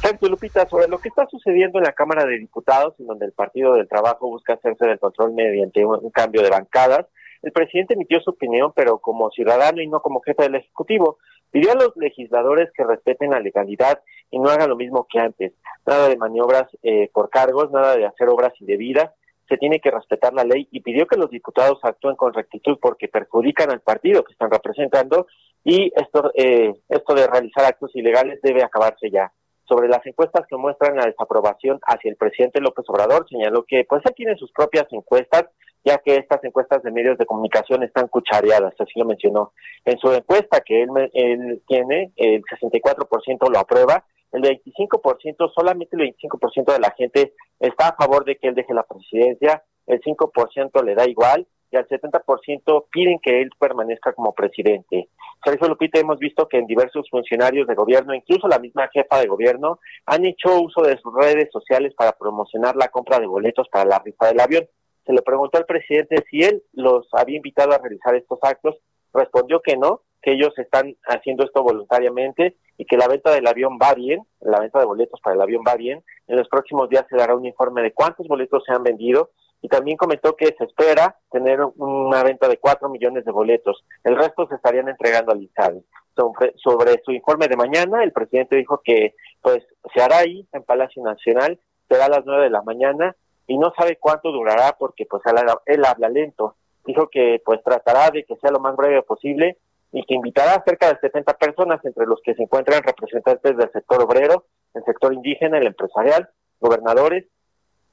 Sergio 0.00 0.28
Lupita, 0.30 0.66
sobre 0.68 0.88
lo 0.88 0.98
que 0.98 1.08
está 1.08 1.26
sucediendo 1.30 1.78
en 1.78 1.84
la 1.84 1.92
Cámara 1.92 2.24
de 2.24 2.38
Diputados, 2.38 2.94
en 2.98 3.06
donde 3.06 3.26
el 3.26 3.32
Partido 3.32 3.74
del 3.74 3.86
Trabajo 3.86 4.28
busca 4.28 4.54
hacerse 4.54 4.86
del 4.86 4.98
control 4.98 5.34
mediante 5.34 5.84
un 5.84 6.10
cambio 6.10 6.42
de 6.42 6.48
bancadas, 6.48 7.06
el 7.42 7.52
presidente 7.52 7.94
emitió 7.94 8.20
su 8.20 8.30
opinión, 8.30 8.72
pero 8.74 8.98
como 8.98 9.30
ciudadano 9.30 9.80
y 9.80 9.88
no 9.88 10.00
como 10.00 10.20
jefe 10.20 10.42
del 10.42 10.56
Ejecutivo. 10.56 11.18
Pidió 11.50 11.72
a 11.72 11.74
los 11.74 11.96
legisladores 11.96 12.70
que 12.74 12.84
respeten 12.84 13.30
la 13.30 13.40
legalidad 13.40 14.00
y 14.30 14.38
no 14.38 14.48
hagan 14.48 14.70
lo 14.70 14.76
mismo 14.76 15.06
que 15.10 15.18
antes. 15.18 15.52
Nada 15.86 16.08
de 16.08 16.16
maniobras 16.16 16.68
eh, 16.82 17.10
por 17.12 17.30
cargos, 17.30 17.70
nada 17.70 17.96
de 17.96 18.06
hacer 18.06 18.28
obras 18.28 18.52
indebidas. 18.60 19.10
Se 19.48 19.56
tiene 19.56 19.80
que 19.80 19.90
respetar 19.90 20.32
la 20.32 20.44
ley 20.44 20.68
y 20.70 20.80
pidió 20.80 21.06
que 21.06 21.18
los 21.18 21.28
diputados 21.28 21.80
actúen 21.82 22.14
con 22.14 22.32
rectitud 22.32 22.78
porque 22.80 23.08
perjudican 23.08 23.70
al 23.70 23.80
partido 23.80 24.22
que 24.22 24.32
están 24.32 24.50
representando 24.50 25.26
y 25.64 25.92
esto, 25.96 26.30
eh, 26.34 26.72
esto 26.88 27.14
de 27.14 27.26
realizar 27.26 27.64
actos 27.64 27.94
ilegales 27.96 28.40
debe 28.42 28.62
acabarse 28.62 29.10
ya 29.10 29.32
sobre 29.70 29.88
las 29.88 30.04
encuestas 30.04 30.44
que 30.48 30.56
muestran 30.56 30.96
la 30.96 31.06
desaprobación 31.06 31.78
hacia 31.86 32.10
el 32.10 32.16
presidente 32.16 32.60
López 32.60 32.84
Obrador, 32.88 33.24
señaló 33.30 33.64
que 33.64 33.84
pues 33.88 34.02
él 34.04 34.12
tiene 34.16 34.34
sus 34.34 34.50
propias 34.50 34.86
encuestas, 34.90 35.44
ya 35.84 35.98
que 35.98 36.16
estas 36.16 36.42
encuestas 36.42 36.82
de 36.82 36.90
medios 36.90 37.16
de 37.18 37.24
comunicación 37.24 37.84
están 37.84 38.08
cuchareadas, 38.08 38.74
así 38.78 38.92
lo 38.96 39.04
mencionó. 39.04 39.52
En 39.84 39.96
su 39.98 40.12
encuesta 40.12 40.60
que 40.60 40.82
él, 40.82 40.88
él 41.14 41.62
tiene, 41.68 42.12
el 42.16 42.42
64% 42.42 43.48
lo 43.48 43.58
aprueba, 43.60 44.04
el 44.32 44.42
25%, 44.42 45.52
solamente 45.54 45.96
el 45.96 46.14
25% 46.14 46.72
de 46.72 46.80
la 46.80 46.90
gente 46.90 47.32
está 47.60 47.90
a 47.90 47.96
favor 47.96 48.24
de 48.24 48.36
que 48.36 48.48
él 48.48 48.56
deje 48.56 48.74
la 48.74 48.82
presidencia, 48.82 49.62
el 49.86 50.00
5% 50.00 50.84
le 50.84 50.94
da 50.96 51.08
igual 51.08 51.46
y 51.70 51.76
al 51.76 51.86
70% 51.86 52.86
piden 52.90 53.18
que 53.20 53.42
él 53.42 53.50
permanezca 53.58 54.12
como 54.12 54.34
presidente. 54.34 55.08
Sergio 55.44 55.68
Lupita, 55.68 56.00
hemos 56.00 56.18
visto 56.18 56.48
que 56.48 56.58
en 56.58 56.66
diversos 56.66 57.08
funcionarios 57.10 57.66
de 57.66 57.74
gobierno, 57.74 58.14
incluso 58.14 58.48
la 58.48 58.58
misma 58.58 58.88
jefa 58.92 59.20
de 59.20 59.28
gobierno, 59.28 59.78
han 60.06 60.24
hecho 60.24 60.60
uso 60.60 60.82
de 60.82 60.98
sus 60.98 61.14
redes 61.14 61.48
sociales 61.52 61.94
para 61.94 62.12
promocionar 62.12 62.76
la 62.76 62.88
compra 62.88 63.18
de 63.18 63.26
boletos 63.26 63.68
para 63.70 63.88
la 63.88 63.98
rifa 64.00 64.28
del 64.28 64.40
avión. 64.40 64.66
Se 65.06 65.12
le 65.12 65.22
preguntó 65.22 65.58
al 65.58 65.64
presidente 65.64 66.24
si 66.30 66.42
él 66.42 66.62
los 66.72 67.08
había 67.12 67.36
invitado 67.36 67.72
a 67.72 67.78
realizar 67.78 68.14
estos 68.14 68.38
actos, 68.42 68.76
respondió 69.12 69.60
que 69.60 69.76
no, 69.76 70.02
que 70.22 70.32
ellos 70.32 70.52
están 70.58 70.96
haciendo 71.06 71.44
esto 71.44 71.62
voluntariamente 71.62 72.56
y 72.76 72.84
que 72.84 72.96
la 72.96 73.08
venta 73.08 73.32
del 73.32 73.46
avión 73.46 73.78
va 73.82 73.94
bien, 73.94 74.20
la 74.40 74.60
venta 74.60 74.78
de 74.78 74.84
boletos 74.84 75.20
para 75.20 75.34
el 75.34 75.42
avión 75.42 75.62
va 75.66 75.76
bien. 75.76 76.02
En 76.26 76.36
los 76.36 76.48
próximos 76.48 76.88
días 76.88 77.06
se 77.08 77.16
dará 77.16 77.34
un 77.34 77.46
informe 77.46 77.82
de 77.82 77.92
cuántos 77.92 78.28
boletos 78.28 78.62
se 78.64 78.72
han 78.72 78.82
vendido 78.82 79.30
y 79.62 79.68
también 79.68 79.96
comentó 79.96 80.36
que 80.36 80.54
se 80.56 80.64
espera 80.64 81.16
tener 81.30 81.60
una 81.76 82.22
venta 82.22 82.48
de 82.48 82.58
4 82.58 82.88
millones 82.88 83.24
de 83.24 83.32
boletos. 83.32 83.84
El 84.04 84.16
resto 84.16 84.46
se 84.48 84.54
estarían 84.54 84.88
entregando 84.88 85.32
al 85.32 85.42
INSABI. 85.42 85.84
Sobre, 86.16 86.54
sobre 86.56 87.02
su 87.04 87.12
informe 87.12 87.46
de 87.48 87.56
mañana, 87.56 88.02
el 88.02 88.12
presidente 88.12 88.56
dijo 88.56 88.80
que 88.84 89.14
pues 89.42 89.64
se 89.94 90.02
hará 90.02 90.18
ahí 90.18 90.46
en 90.52 90.62
Palacio 90.64 91.02
Nacional, 91.02 91.58
será 91.88 92.06
a 92.06 92.10
las 92.10 92.24
9 92.24 92.44
de 92.44 92.50
la 92.50 92.62
mañana 92.62 93.16
y 93.46 93.58
no 93.58 93.72
sabe 93.76 93.96
cuánto 93.96 94.32
durará 94.32 94.76
porque 94.78 95.06
pues 95.06 95.22
él, 95.66 95.84
habla 95.84 96.08
lento. 96.08 96.56
Dijo 96.84 97.08
que 97.08 97.42
pues 97.44 97.62
tratará 97.62 98.10
de 98.10 98.24
que 98.24 98.36
sea 98.36 98.50
lo 98.50 98.60
más 98.60 98.76
breve 98.76 99.02
posible 99.02 99.58
y 99.92 100.04
que 100.04 100.14
invitará 100.14 100.54
a 100.54 100.64
cerca 100.64 100.88
de 100.88 101.00
70 101.00 101.34
personas, 101.34 101.84
entre 101.84 102.06
los 102.06 102.20
que 102.22 102.34
se 102.34 102.42
encuentran 102.42 102.82
representantes 102.82 103.56
del 103.56 103.72
sector 103.72 104.02
obrero, 104.02 104.44
el 104.74 104.84
sector 104.84 105.12
indígena, 105.12 105.58
el 105.58 105.66
empresarial, 105.66 106.28
gobernadores 106.60 107.26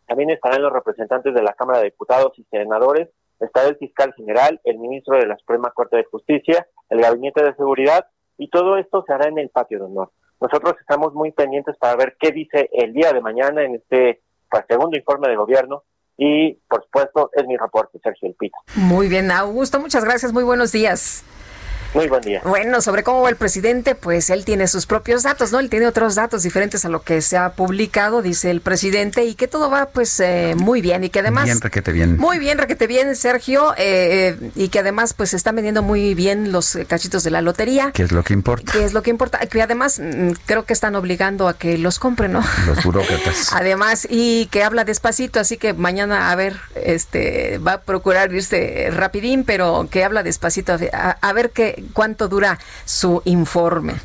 también 0.07 0.29
estarán 0.29 0.61
los 0.61 0.73
representantes 0.73 1.33
de 1.33 1.43
la 1.43 1.53
Cámara 1.53 1.79
de 1.79 1.85
Diputados 1.85 2.33
y 2.37 2.43
Senadores, 2.45 3.09
estará 3.39 3.67
el 3.67 3.77
fiscal 3.77 4.13
general, 4.15 4.59
el 4.63 4.79
ministro 4.79 5.17
de 5.17 5.27
la 5.27 5.37
Suprema 5.37 5.71
Corte 5.71 5.97
de 5.97 6.05
Justicia, 6.05 6.67
el 6.89 7.01
Gabinete 7.01 7.43
de 7.43 7.55
Seguridad, 7.55 8.07
y 8.37 8.49
todo 8.49 8.77
esto 8.77 9.03
se 9.05 9.13
hará 9.13 9.27
en 9.27 9.37
el 9.37 9.49
patio 9.49 9.79
de 9.79 9.85
honor. 9.85 10.11
Nosotros 10.39 10.75
estamos 10.79 11.13
muy 11.13 11.31
pendientes 11.31 11.75
para 11.77 11.95
ver 11.95 12.15
qué 12.19 12.31
dice 12.31 12.69
el 12.71 12.93
día 12.93 13.11
de 13.11 13.21
mañana 13.21 13.63
en 13.63 13.75
este 13.75 14.21
pues, 14.49 14.63
segundo 14.67 14.97
informe 14.97 15.29
de 15.29 15.35
gobierno 15.35 15.83
y, 16.15 16.53
por 16.67 16.83
supuesto, 16.83 17.29
es 17.33 17.45
mi 17.45 17.57
reporte, 17.57 17.99
Sergio 18.01 18.29
El 18.29 18.51
Muy 18.75 19.07
bien, 19.07 19.29
Augusto, 19.31 19.79
muchas 19.79 20.03
gracias, 20.03 20.33
muy 20.33 20.43
buenos 20.43 20.71
días. 20.71 21.23
Muy 21.93 22.07
buen 22.07 22.21
día. 22.21 22.41
Bueno, 22.43 22.81
sobre 22.81 23.03
cómo 23.03 23.21
va 23.21 23.29
el 23.29 23.35
presidente, 23.35 23.95
pues 23.95 24.29
él 24.29 24.45
tiene 24.45 24.67
sus 24.67 24.85
propios 24.85 25.23
datos, 25.23 25.51
¿no? 25.51 25.59
Él 25.59 25.69
tiene 25.69 25.87
otros 25.87 26.15
datos 26.15 26.43
diferentes 26.43 26.85
a 26.85 26.89
lo 26.89 27.01
que 27.01 27.21
se 27.21 27.37
ha 27.37 27.53
publicado, 27.53 28.21
dice 28.21 28.51
el 28.51 28.61
presidente, 28.61 29.25
y 29.25 29.35
que 29.35 29.47
todo 29.47 29.69
va 29.69 29.87
pues 29.87 30.19
eh, 30.19 30.55
muy 30.57 30.81
bien 30.81 31.03
y 31.03 31.09
que 31.09 31.19
además... 31.19 31.45
Bien, 31.45 31.61
requete 31.61 31.91
bien. 31.91 32.17
Muy 32.17 32.39
bien, 32.39 32.57
requete 32.57 32.87
bien, 32.87 33.15
Sergio, 33.15 33.73
eh, 33.77 34.37
eh, 34.39 34.51
y 34.55 34.69
que 34.69 34.79
además 34.79 35.13
pues 35.13 35.31
se 35.31 35.37
están 35.37 35.55
vendiendo 35.55 35.81
muy 35.81 36.13
bien 36.13 36.51
los 36.51 36.77
cachitos 36.87 37.23
de 37.23 37.31
la 37.31 37.41
lotería. 37.41 37.91
¿Qué 37.93 38.03
es 38.03 38.11
lo 38.11 38.23
que 38.23 38.33
importa? 38.33 38.71
¿Qué 38.71 38.83
es 38.83 38.93
lo 38.93 39.01
que 39.01 39.09
importa? 39.09 39.39
Que 39.39 39.61
además 39.61 39.99
mm, 39.99 40.31
creo 40.45 40.65
que 40.65 40.73
están 40.73 40.95
obligando 40.95 41.47
a 41.47 41.57
que 41.57 41.77
los 41.77 41.99
compren, 41.99 42.33
¿no? 42.33 42.43
Los 42.65 42.83
burócratas. 42.83 43.53
además, 43.53 44.07
y 44.09 44.47
que 44.47 44.63
habla 44.63 44.83
despacito, 44.83 45.39
así 45.39 45.57
que 45.57 45.73
mañana, 45.73 46.31
a 46.31 46.35
ver, 46.35 46.57
este 46.75 47.57
va 47.59 47.73
a 47.73 47.81
procurar 47.81 48.33
irse 48.33 48.89
rapidín, 48.91 49.43
pero 49.45 49.87
que 49.89 50.03
habla 50.03 50.23
despacito, 50.23 50.77
a, 50.93 51.17
a 51.21 51.33
ver 51.33 51.51
qué 51.51 51.76
cuánto 51.93 52.27
dura 52.27 52.57
su 52.85 53.21
informe. 53.25 53.95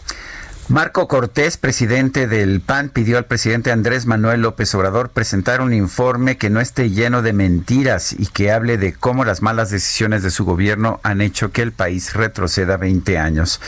Marco 0.68 1.08
Cortés, 1.08 1.56
presidente 1.56 2.28
del 2.28 2.60
PAN, 2.60 2.88
pidió 2.88 3.18
al 3.18 3.24
presidente 3.24 3.72
Andrés 3.72 4.06
Manuel 4.06 4.42
López 4.42 4.72
Obrador 4.76 5.10
presentar 5.10 5.60
un 5.60 5.74
informe 5.74 6.38
que 6.38 6.50
no 6.50 6.60
esté 6.60 6.88
lleno 6.90 7.20
de 7.20 7.32
mentiras 7.32 8.14
y 8.16 8.26
que 8.26 8.52
hable 8.52 8.78
de 8.78 8.92
cómo 8.92 9.24
las 9.24 9.42
malas 9.42 9.70
decisiones 9.70 10.22
de 10.22 10.30
su 10.30 10.44
gobierno 10.44 11.00
han 11.02 11.20
hecho 11.20 11.50
que 11.50 11.62
el 11.62 11.72
país 11.72 12.14
retroceda 12.14 12.76
20 12.76 13.18
años. 13.18 13.60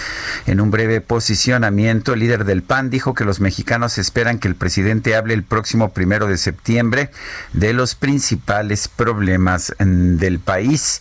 En 0.47 0.61
un 0.61 0.71
breve 0.71 1.01
posicionamiento, 1.01 2.13
el 2.13 2.21
líder 2.21 2.45
del 2.45 2.63
PAN 2.63 2.91
dijo 2.91 3.13
que 3.13 3.25
los 3.25 3.41
mexicanos 3.41 3.99
esperan 3.99 4.39
que 4.39 4.49
el 4.49 4.55
presidente 4.55 5.17
hable 5.17 5.35
el 5.35 5.43
próximo 5.43 5.93
primero 5.93 6.29
de 6.29 6.39
septiembre 6.39 7.11
de 7.53 7.73
los 7.73 7.97
principales 7.97 8.87
problemas 8.87 9.75
del 9.81 10.39
país. 10.39 11.01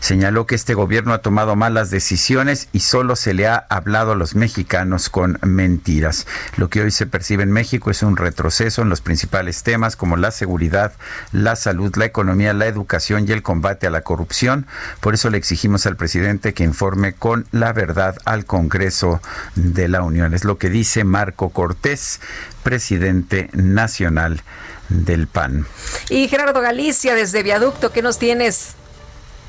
Señaló 0.00 0.46
que 0.46 0.56
este 0.56 0.74
gobierno 0.74 1.12
ha 1.12 1.22
tomado 1.22 1.54
malas 1.54 1.90
decisiones 1.90 2.68
y 2.72 2.80
solo 2.80 3.14
se 3.14 3.34
le 3.34 3.46
ha 3.46 3.56
hablado 3.70 4.12
a 4.12 4.16
los 4.16 4.34
mexicanos 4.34 5.08
con 5.08 5.27
mentiras. 5.42 6.26
Lo 6.56 6.70
que 6.70 6.80
hoy 6.80 6.90
se 6.90 7.06
percibe 7.06 7.42
en 7.42 7.52
México 7.52 7.90
es 7.90 8.02
un 8.02 8.16
retroceso 8.16 8.82
en 8.82 8.88
los 8.88 9.00
principales 9.00 9.62
temas 9.62 9.96
como 9.96 10.16
la 10.16 10.30
seguridad, 10.30 10.92
la 11.32 11.56
salud, 11.56 11.94
la 11.96 12.04
economía, 12.04 12.52
la 12.54 12.66
educación 12.66 13.26
y 13.28 13.32
el 13.32 13.42
combate 13.42 13.86
a 13.86 13.90
la 13.90 14.02
corrupción. 14.02 14.66
Por 15.00 15.14
eso 15.14 15.30
le 15.30 15.38
exigimos 15.38 15.86
al 15.86 15.96
presidente 15.96 16.54
que 16.54 16.64
informe 16.64 17.12
con 17.12 17.46
la 17.50 17.72
verdad 17.72 18.16
al 18.24 18.44
Congreso 18.44 19.20
de 19.54 19.88
la 19.88 20.02
Unión. 20.02 20.34
Es 20.34 20.44
lo 20.44 20.58
que 20.58 20.70
dice 20.70 21.04
Marco 21.04 21.50
Cortés, 21.50 22.20
presidente 22.62 23.50
nacional 23.52 24.42
del 24.88 25.26
PAN. 25.26 25.66
Y 26.08 26.28
Gerardo 26.28 26.60
Galicia, 26.60 27.14
desde 27.14 27.42
Viaducto, 27.42 27.92
¿qué 27.92 28.02
nos 28.02 28.18
tienes? 28.18 28.74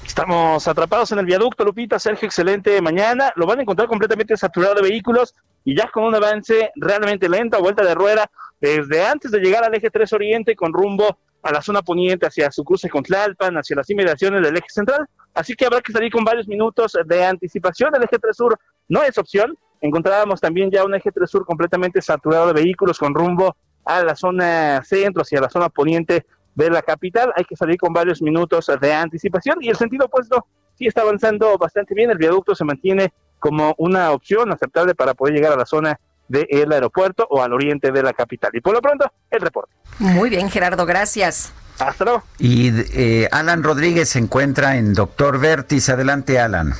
Estamos 0.10 0.68
atrapados 0.68 1.12
en 1.12 1.20
el 1.20 1.26
viaducto, 1.26 1.64
Lupita, 1.64 2.00
Sergio, 2.00 2.26
excelente 2.26 2.82
mañana. 2.82 3.32
Lo 3.36 3.46
van 3.46 3.60
a 3.60 3.62
encontrar 3.62 3.88
completamente 3.88 4.36
saturado 4.36 4.74
de 4.74 4.82
vehículos 4.82 5.36
y 5.64 5.78
ya 5.78 5.90
con 5.92 6.04
un 6.04 6.16
avance 6.16 6.72
realmente 6.76 7.30
lento, 7.30 7.62
vuelta 7.62 7.86
de 7.86 7.94
rueda, 7.94 8.30
desde 8.60 9.06
antes 9.06 9.30
de 9.30 9.40
llegar 9.40 9.64
al 9.64 9.74
eje 9.76 9.92
3 9.92 10.12
Oriente 10.14 10.56
con 10.56 10.74
rumbo 10.74 11.20
a 11.44 11.52
la 11.54 11.62
zona 11.62 11.84
poniente 11.84 12.26
hacia 12.26 12.52
su 12.52 12.64
cruce 12.64 12.90
con 12.90 13.04
Tlalpan, 13.04 13.56
hacia 13.56 13.76
las 13.76 13.90
inmediaciones 13.92 14.42
del 14.42 14.58
eje 14.58 14.68
central. 14.70 15.08
Así 15.36 15.54
que 15.54 15.68
habrá 15.68 15.80
que 15.80 15.94
salir 15.94 16.12
con 16.12 16.26
varios 16.26 16.48
minutos 16.48 16.98
de 17.06 17.24
anticipación. 17.24 17.94
El 17.96 18.04
eje 18.04 18.18
3 18.18 18.36
Sur 18.36 18.60
no 18.90 19.04
es 19.04 19.16
opción. 19.20 19.56
Encontrábamos 19.80 20.42
también 20.42 20.72
ya 20.72 20.84
un 20.84 20.96
eje 20.96 21.12
3 21.12 21.30
Sur 21.30 21.46
completamente 21.46 22.02
saturado 22.02 22.48
de 22.48 22.54
vehículos 22.54 22.98
con 22.98 23.14
rumbo 23.14 23.56
a 23.86 24.04
la 24.04 24.16
zona 24.16 24.82
centro, 24.84 25.22
hacia 25.22 25.40
la 25.40 25.50
zona 25.50 25.70
poniente 25.70 26.26
de 26.66 26.70
la 26.70 26.82
capital. 26.82 27.32
Hay 27.36 27.46
que 27.46 27.56
salir 27.56 27.78
con 27.78 27.94
varios 27.94 28.22
minutos 28.22 28.70
de 28.80 28.94
anticipación 28.94 29.58
y 29.62 29.70
el 29.70 29.78
sentido 29.78 30.06
opuesto 30.06 30.46
sí 30.76 30.88
está 30.88 31.02
avanzando 31.02 31.58
bastante 31.58 31.94
bien. 31.94 32.12
El 32.12 32.18
viaducto 32.18 32.54
se 32.54 32.66
mantiene 32.66 33.14
como 33.40 33.74
una 33.78 34.12
opción 34.12 34.52
aceptable 34.52 34.94
para 34.94 35.14
poder 35.14 35.36
llegar 35.36 35.54
a 35.54 35.56
la 35.56 35.66
zona 35.66 36.00
del 36.28 36.72
aeropuerto 36.72 37.26
o 37.30 37.42
al 37.42 37.54
oriente 37.54 37.92
de 37.92 38.04
la 38.04 38.14
capital. 38.14 38.52
Y 38.54 38.62
por 38.62 38.74
lo 38.74 38.82
pronto, 38.82 39.12
el 39.32 39.42
reporte. 39.42 39.74
Muy 40.00 40.30
bien, 40.30 40.50
Gerardo, 40.50 40.86
gracias. 40.86 41.54
Hasta 41.80 42.04
luego. 42.04 42.24
Y 42.38 42.72
eh, 42.94 43.30
Alan 43.32 43.64
Rodríguez 43.64 44.10
se 44.10 44.20
encuentra 44.20 44.76
en 44.76 44.94
Doctor 44.94 45.40
Vertis. 45.40 45.90
Adelante, 45.90 46.40
Alan. 46.40 46.74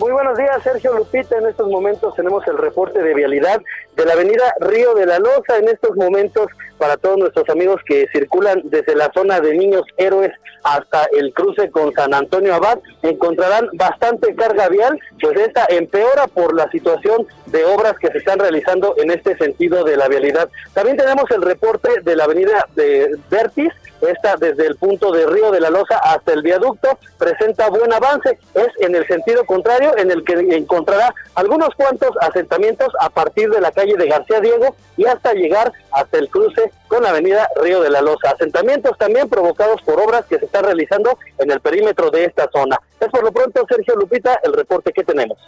Muy 0.00 0.12
buenos 0.12 0.36
días, 0.36 0.62
Sergio 0.62 0.96
Lupita. 0.96 1.36
En 1.38 1.46
estos 1.46 1.68
momentos 1.68 2.14
tenemos 2.16 2.46
el 2.48 2.58
reporte 2.58 3.00
de 3.00 3.14
vialidad 3.14 3.60
de 3.96 4.04
la 4.04 4.14
avenida 4.14 4.54
Río 4.60 4.94
de 4.94 5.06
la 5.06 5.18
Loza. 5.18 5.58
En 5.58 5.68
estos 5.68 5.94
momentos, 5.96 6.46
para 6.78 6.96
todos 6.96 7.18
nuestros 7.18 7.48
amigos 7.48 7.80
que 7.86 8.06
circulan 8.12 8.62
desde 8.64 8.94
la 8.94 9.10
zona 9.14 9.40
de 9.40 9.54
Niños 9.54 9.82
Héroes 9.96 10.32
hasta 10.62 11.06
el 11.16 11.32
cruce 11.34 11.70
con 11.70 11.92
San 11.92 12.14
Antonio 12.14 12.54
Abad, 12.54 12.78
encontrarán 13.02 13.68
bastante 13.74 14.34
carga 14.34 14.68
vial, 14.68 14.98
pues 15.20 15.38
esta 15.38 15.66
empeora 15.68 16.26
por 16.26 16.54
la 16.54 16.70
situación 16.70 17.26
de 17.46 17.64
obras 17.64 17.94
que 17.98 18.08
se 18.08 18.18
están 18.18 18.38
realizando 18.38 18.94
en 18.96 19.10
este 19.10 19.36
sentido 19.36 19.84
de 19.84 19.96
la 19.96 20.08
vialidad. 20.08 20.48
También 20.72 20.96
tenemos 20.96 21.30
el 21.30 21.42
reporte 21.42 21.88
de 22.02 22.16
la 22.16 22.24
avenida 22.24 22.66
de 22.74 23.16
Vertis 23.30 23.72
esta 24.08 24.36
desde 24.36 24.66
el 24.66 24.76
punto 24.76 25.12
de 25.12 25.26
Río 25.26 25.50
de 25.50 25.60
la 25.60 25.70
Loza 25.70 25.98
hasta 25.98 26.32
el 26.32 26.42
viaducto 26.42 26.98
presenta 27.18 27.68
buen 27.68 27.92
avance. 27.92 28.38
Es 28.54 28.68
en 28.80 28.94
el 28.94 29.06
sentido 29.06 29.44
contrario 29.44 29.96
en 29.96 30.10
el 30.10 30.24
que 30.24 30.32
encontrará 30.56 31.14
algunos 31.34 31.70
cuantos 31.76 32.10
asentamientos 32.20 32.88
a 33.00 33.10
partir 33.10 33.50
de 33.50 33.60
la 33.60 33.72
calle 33.72 33.96
de 33.96 34.08
García 34.08 34.40
Diego 34.40 34.74
y 34.96 35.06
hasta 35.06 35.32
llegar 35.32 35.72
hasta 35.92 36.18
el 36.18 36.28
cruce 36.28 36.72
con 36.88 37.02
la 37.02 37.10
avenida 37.10 37.48
Río 37.62 37.80
de 37.80 37.90
la 37.90 38.00
Loza. 38.00 38.30
Asentamientos 38.30 38.96
también 38.98 39.28
provocados 39.28 39.82
por 39.82 40.00
obras 40.00 40.24
que 40.26 40.38
se 40.38 40.46
están 40.46 40.64
realizando 40.64 41.18
en 41.38 41.50
el 41.50 41.60
perímetro 41.60 42.10
de 42.10 42.24
esta 42.24 42.48
zona. 42.52 42.78
Es 43.00 43.08
por 43.08 43.24
lo 43.24 43.32
pronto, 43.32 43.64
Sergio 43.68 43.96
Lupita, 43.96 44.38
el 44.44 44.52
reporte 44.52 44.92
que 44.92 45.04
tenemos. 45.04 45.38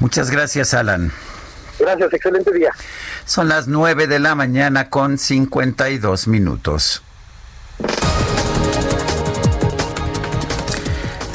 Muchas 0.00 0.30
gracias, 0.30 0.74
Alan. 0.74 1.12
Gracias, 1.78 2.12
excelente 2.12 2.52
día. 2.52 2.70
Son 3.24 3.48
las 3.48 3.66
9 3.66 4.06
de 4.06 4.18
la 4.18 4.34
mañana 4.34 4.90
con 4.90 5.18
52 5.18 6.28
minutos. 6.28 7.02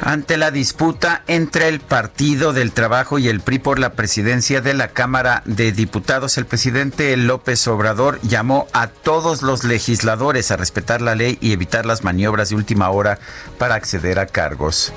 Ante 0.10 0.38
la 0.38 0.50
disputa 0.50 1.22
entre 1.28 1.68
el 1.68 1.80
Partido 1.80 2.52
del 2.52 2.72
Trabajo 2.72 3.20
y 3.20 3.28
el 3.28 3.42
PRI 3.42 3.60
por 3.60 3.78
la 3.78 3.92
presidencia 3.92 4.60
de 4.60 4.74
la 4.74 4.88
Cámara 4.88 5.44
de 5.46 5.72
Diputados, 5.72 6.40
el 6.40 6.48
presidente 6.48 7.16
López 7.16 7.68
Obrador 7.68 8.20
llamó 8.24 8.68
a 8.74 8.88
todos 8.88 9.44
los 9.44 9.64
legisladores 9.64 10.50
a 10.50 10.58
respetar 10.58 11.04
la 11.04 11.14
ley 11.14 11.38
y 11.42 11.52
evitar 11.52 11.86
las 11.86 12.04
maniobras 12.04 12.50
de 12.50 12.56
última 12.56 12.90
hora 12.90 13.20
para 13.60 13.76
acceder 13.76 14.18
a 14.18 14.26
cargos. 14.26 14.92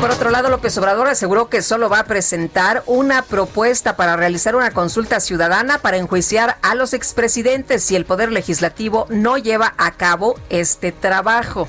Por 0.00 0.10
otro 0.10 0.30
lado, 0.30 0.48
López 0.48 0.78
Obrador 0.78 1.08
aseguró 1.08 1.50
que 1.50 1.60
solo 1.60 1.90
va 1.90 1.98
a 1.98 2.04
presentar 2.04 2.82
una 2.86 3.20
propuesta 3.20 3.96
para 3.96 4.16
realizar 4.16 4.56
una 4.56 4.70
consulta 4.70 5.20
ciudadana 5.20 5.76
para 5.76 5.98
enjuiciar 5.98 6.56
a 6.62 6.74
los 6.74 6.94
expresidentes 6.94 7.84
si 7.84 7.96
el 7.96 8.06
Poder 8.06 8.32
Legislativo 8.32 9.06
no 9.10 9.36
lleva 9.36 9.74
a 9.76 9.92
cabo 9.92 10.40
este 10.48 10.90
trabajo. 10.90 11.68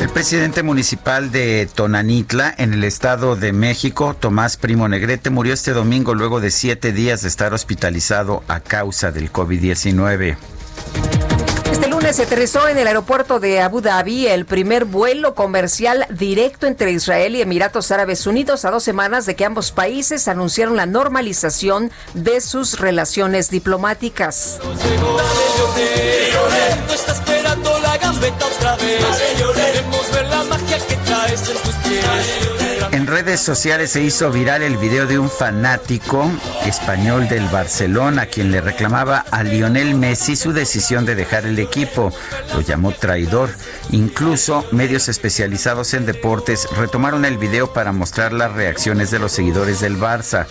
El 0.00 0.08
presidente 0.08 0.62
municipal 0.62 1.30
de 1.30 1.68
Tonanitla, 1.74 2.54
en 2.56 2.72
el 2.72 2.84
Estado 2.84 3.36
de 3.36 3.52
México, 3.52 4.16
Tomás 4.18 4.56
Primo 4.56 4.88
Negrete, 4.88 5.28
murió 5.28 5.52
este 5.52 5.72
domingo 5.72 6.14
luego 6.14 6.40
de 6.40 6.50
siete 6.50 6.92
días 6.92 7.20
de 7.20 7.28
estar 7.28 7.52
hospitalizado 7.52 8.42
a 8.48 8.60
causa 8.60 9.12
del 9.12 9.30
COVID-19. 9.30 10.38
Lunes 12.04 12.16
se 12.16 12.24
aterrizó 12.24 12.68
en 12.68 12.76
el 12.76 12.86
aeropuerto 12.86 13.40
de 13.40 13.62
Abu 13.62 13.80
Dhabi 13.80 14.26
el 14.26 14.44
primer 14.44 14.84
vuelo 14.84 15.34
comercial 15.34 16.06
directo 16.10 16.66
entre 16.66 16.92
Israel 16.92 17.34
y 17.34 17.40
Emiratos 17.40 17.90
Árabes 17.90 18.26
Unidos 18.26 18.66
a 18.66 18.70
dos 18.70 18.82
semanas 18.82 19.24
de 19.24 19.36
que 19.36 19.46
ambos 19.46 19.72
países 19.72 20.28
anunciaron 20.28 20.76
la 20.76 20.84
normalización 20.84 21.90
de 22.12 22.42
sus 22.42 22.78
relaciones 22.78 23.48
diplomáticas. 23.48 24.60
En 32.92 33.06
redes 33.06 33.40
sociales 33.40 33.90
se 33.90 34.02
hizo 34.02 34.30
viral 34.30 34.62
el 34.62 34.76
video 34.76 35.06
de 35.06 35.18
un 35.18 35.30
fanático 35.30 36.30
español 36.64 37.28
del 37.28 37.46
Barcelona 37.48 38.26
quien 38.26 38.52
le 38.52 38.60
reclamaba 38.60 39.24
a 39.30 39.42
Lionel 39.42 39.94
Messi 39.94 40.36
su 40.36 40.52
decisión 40.52 41.04
de 41.04 41.14
dejar 41.14 41.46
el 41.46 41.58
equipo. 41.58 42.12
Lo 42.52 42.60
llamó 42.60 42.92
traidor. 42.92 43.50
Incluso 43.90 44.64
medios 44.72 45.08
especializados 45.08 45.94
en 45.94 46.06
deportes 46.06 46.68
retomaron 46.76 47.24
el 47.24 47.38
video 47.38 47.72
para 47.72 47.92
mostrar 47.92 48.32
las 48.32 48.52
reacciones 48.52 49.10
de 49.10 49.18
los 49.18 49.32
seguidores 49.32 49.80
del 49.80 49.98
Barça. 49.98 50.46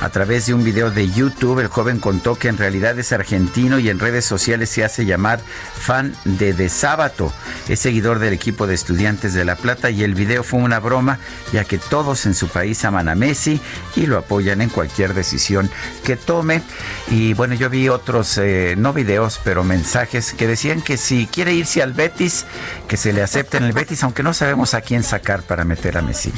A 0.00 0.08
través 0.08 0.46
de 0.46 0.54
un 0.54 0.64
video 0.64 0.90
de 0.90 1.10
YouTube, 1.10 1.60
el 1.60 1.68
joven 1.68 2.00
contó 2.00 2.36
que 2.36 2.48
en 2.48 2.58
realidad 2.58 2.98
es 2.98 3.12
argentino 3.12 3.78
y 3.78 3.88
en 3.88 4.00
redes 4.00 4.24
sociales 4.24 4.70
se 4.70 4.84
hace 4.84 5.04
llamar 5.06 5.40
fan 5.74 6.14
de 6.24 6.52
De 6.52 6.68
Sábato. 6.68 7.32
Es 7.68 7.80
seguidor 7.80 8.18
del 8.18 8.32
equipo 8.32 8.66
de 8.66 8.74
estudiantes 8.74 9.34
de 9.34 9.44
La 9.44 9.56
Plata 9.56 9.90
y 9.90 10.02
el 10.02 10.14
video 10.14 10.42
fue 10.42 10.60
una 10.60 10.80
broma, 10.80 11.18
ya 11.52 11.64
que 11.64 11.71
todos 11.78 12.26
en 12.26 12.34
su 12.34 12.48
país 12.48 12.84
aman 12.84 13.08
a 13.08 13.14
Messi 13.14 13.60
y 13.96 14.06
lo 14.06 14.18
apoyan 14.18 14.60
en 14.60 14.68
cualquier 14.68 15.14
decisión 15.14 15.70
que 16.04 16.16
tome. 16.16 16.62
Y 17.08 17.34
bueno, 17.34 17.54
yo 17.54 17.70
vi 17.70 17.88
otros, 17.88 18.38
eh, 18.38 18.74
no 18.76 18.92
videos, 18.92 19.40
pero 19.42 19.64
mensajes 19.64 20.32
que 20.32 20.46
decían 20.46 20.82
que 20.82 20.96
si 20.96 21.26
quiere 21.26 21.54
irse 21.54 21.82
al 21.82 21.92
Betis, 21.92 22.44
que 22.88 22.96
se 22.96 23.12
le 23.12 23.22
acepte 23.22 23.56
en 23.56 23.64
el 23.64 23.72
Betis, 23.72 24.02
aunque 24.02 24.22
no 24.22 24.34
sabemos 24.34 24.74
a 24.74 24.80
quién 24.80 25.02
sacar 25.02 25.42
para 25.42 25.64
meter 25.64 25.98
a 25.98 26.02
Messi. 26.02 26.32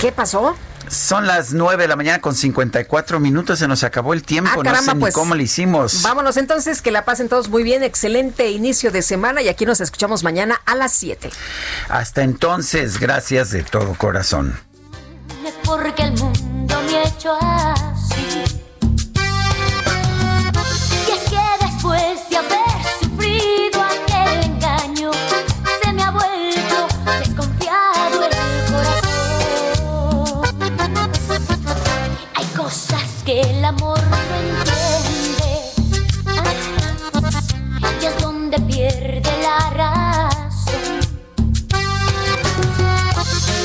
¿Qué 0.00 0.12
pasó? 0.12 0.56
Son 0.90 1.26
las 1.26 1.52
9 1.52 1.82
de 1.82 1.88
la 1.88 1.96
mañana 1.96 2.20
con 2.20 2.34
54 2.34 3.20
minutos, 3.20 3.58
se 3.58 3.68
nos 3.68 3.84
acabó 3.84 4.12
el 4.14 4.22
tiempo, 4.22 4.50
Ah, 4.52 4.62
caramba, 4.62 4.80
no 4.80 4.86
sé 4.86 4.94
ni 4.94 5.00
pues, 5.00 5.14
cómo 5.14 5.34
lo 5.34 5.42
hicimos. 5.42 6.02
Vámonos 6.02 6.36
entonces, 6.36 6.82
que 6.82 6.90
la 6.90 7.04
pasen 7.04 7.28
todos 7.28 7.48
muy 7.48 7.62
bien, 7.62 7.82
excelente 7.82 8.50
inicio 8.50 8.90
de 8.90 9.02
semana 9.02 9.42
y 9.42 9.48
aquí 9.48 9.66
nos 9.66 9.80
escuchamos 9.80 10.22
mañana 10.24 10.60
a 10.66 10.74
las 10.74 10.92
7. 10.92 11.30
Hasta 11.88 12.22
entonces, 12.22 12.98
gracias 12.98 13.50
de 13.50 13.62
todo 13.62 13.94
corazón. 13.94 14.58
Es 15.46 15.54
porque 15.64 16.02
el 16.02 16.12
mundo 16.12 16.74
me 16.90 16.96
ha 16.96 17.02
hecho 17.04 17.32
así. 17.40 18.60
Que 33.28 33.42
el 33.42 33.62
amor 33.62 34.00
no 34.08 34.16
entiende. 34.16 35.50
Y 38.00 38.06
es 38.06 38.22
donde 38.22 38.58
pierde 38.60 39.30
la 39.42 39.68
razón. 39.68 41.00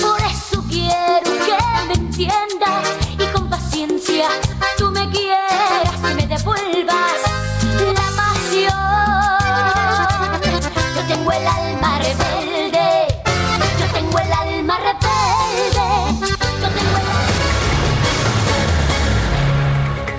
Por 0.01 0.21
eso 0.21 0.65
quiero 0.69 1.31
que 1.45 1.57
me 1.87 1.93
entiendas 1.93 3.02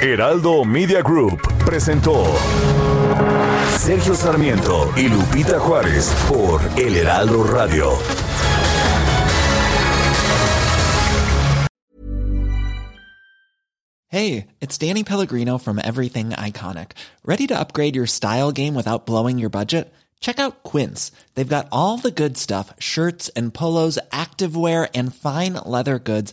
Heraldo 0.04 0.66
Media 0.66 1.00
Group 1.00 1.40
presentó 1.64 2.26
Sergio 3.78 4.14
Sarmiento 4.14 4.92
y 4.98 5.08
Lupita 5.08 5.58
Juárez 5.58 6.14
por 6.28 6.60
El 6.76 6.94
Heraldo 6.94 7.42
Radio. 7.42 7.90
Hey, 14.08 14.46
it's 14.60 14.76
Danny 14.76 15.04
Pellegrino 15.04 15.56
from 15.56 15.80
Everything 15.82 16.32
Iconic. 16.32 16.90
Ready 17.24 17.46
to 17.46 17.58
upgrade 17.58 17.96
your 17.96 18.06
style 18.06 18.52
game 18.52 18.74
without 18.74 19.06
blowing 19.06 19.38
your 19.38 19.48
budget? 19.48 19.90
Check 20.20 20.38
out 20.38 20.62
Quince. 20.64 21.12
They've 21.34 21.48
got 21.48 21.68
all 21.70 21.96
the 21.96 22.10
good 22.10 22.36
stuff 22.36 22.72
shirts 22.78 23.30
and 23.36 23.52
polos, 23.52 23.98
activewear, 24.10 24.88
and 24.94 25.14
fine 25.14 25.54
leather 25.66 25.98
goods, 25.98 26.32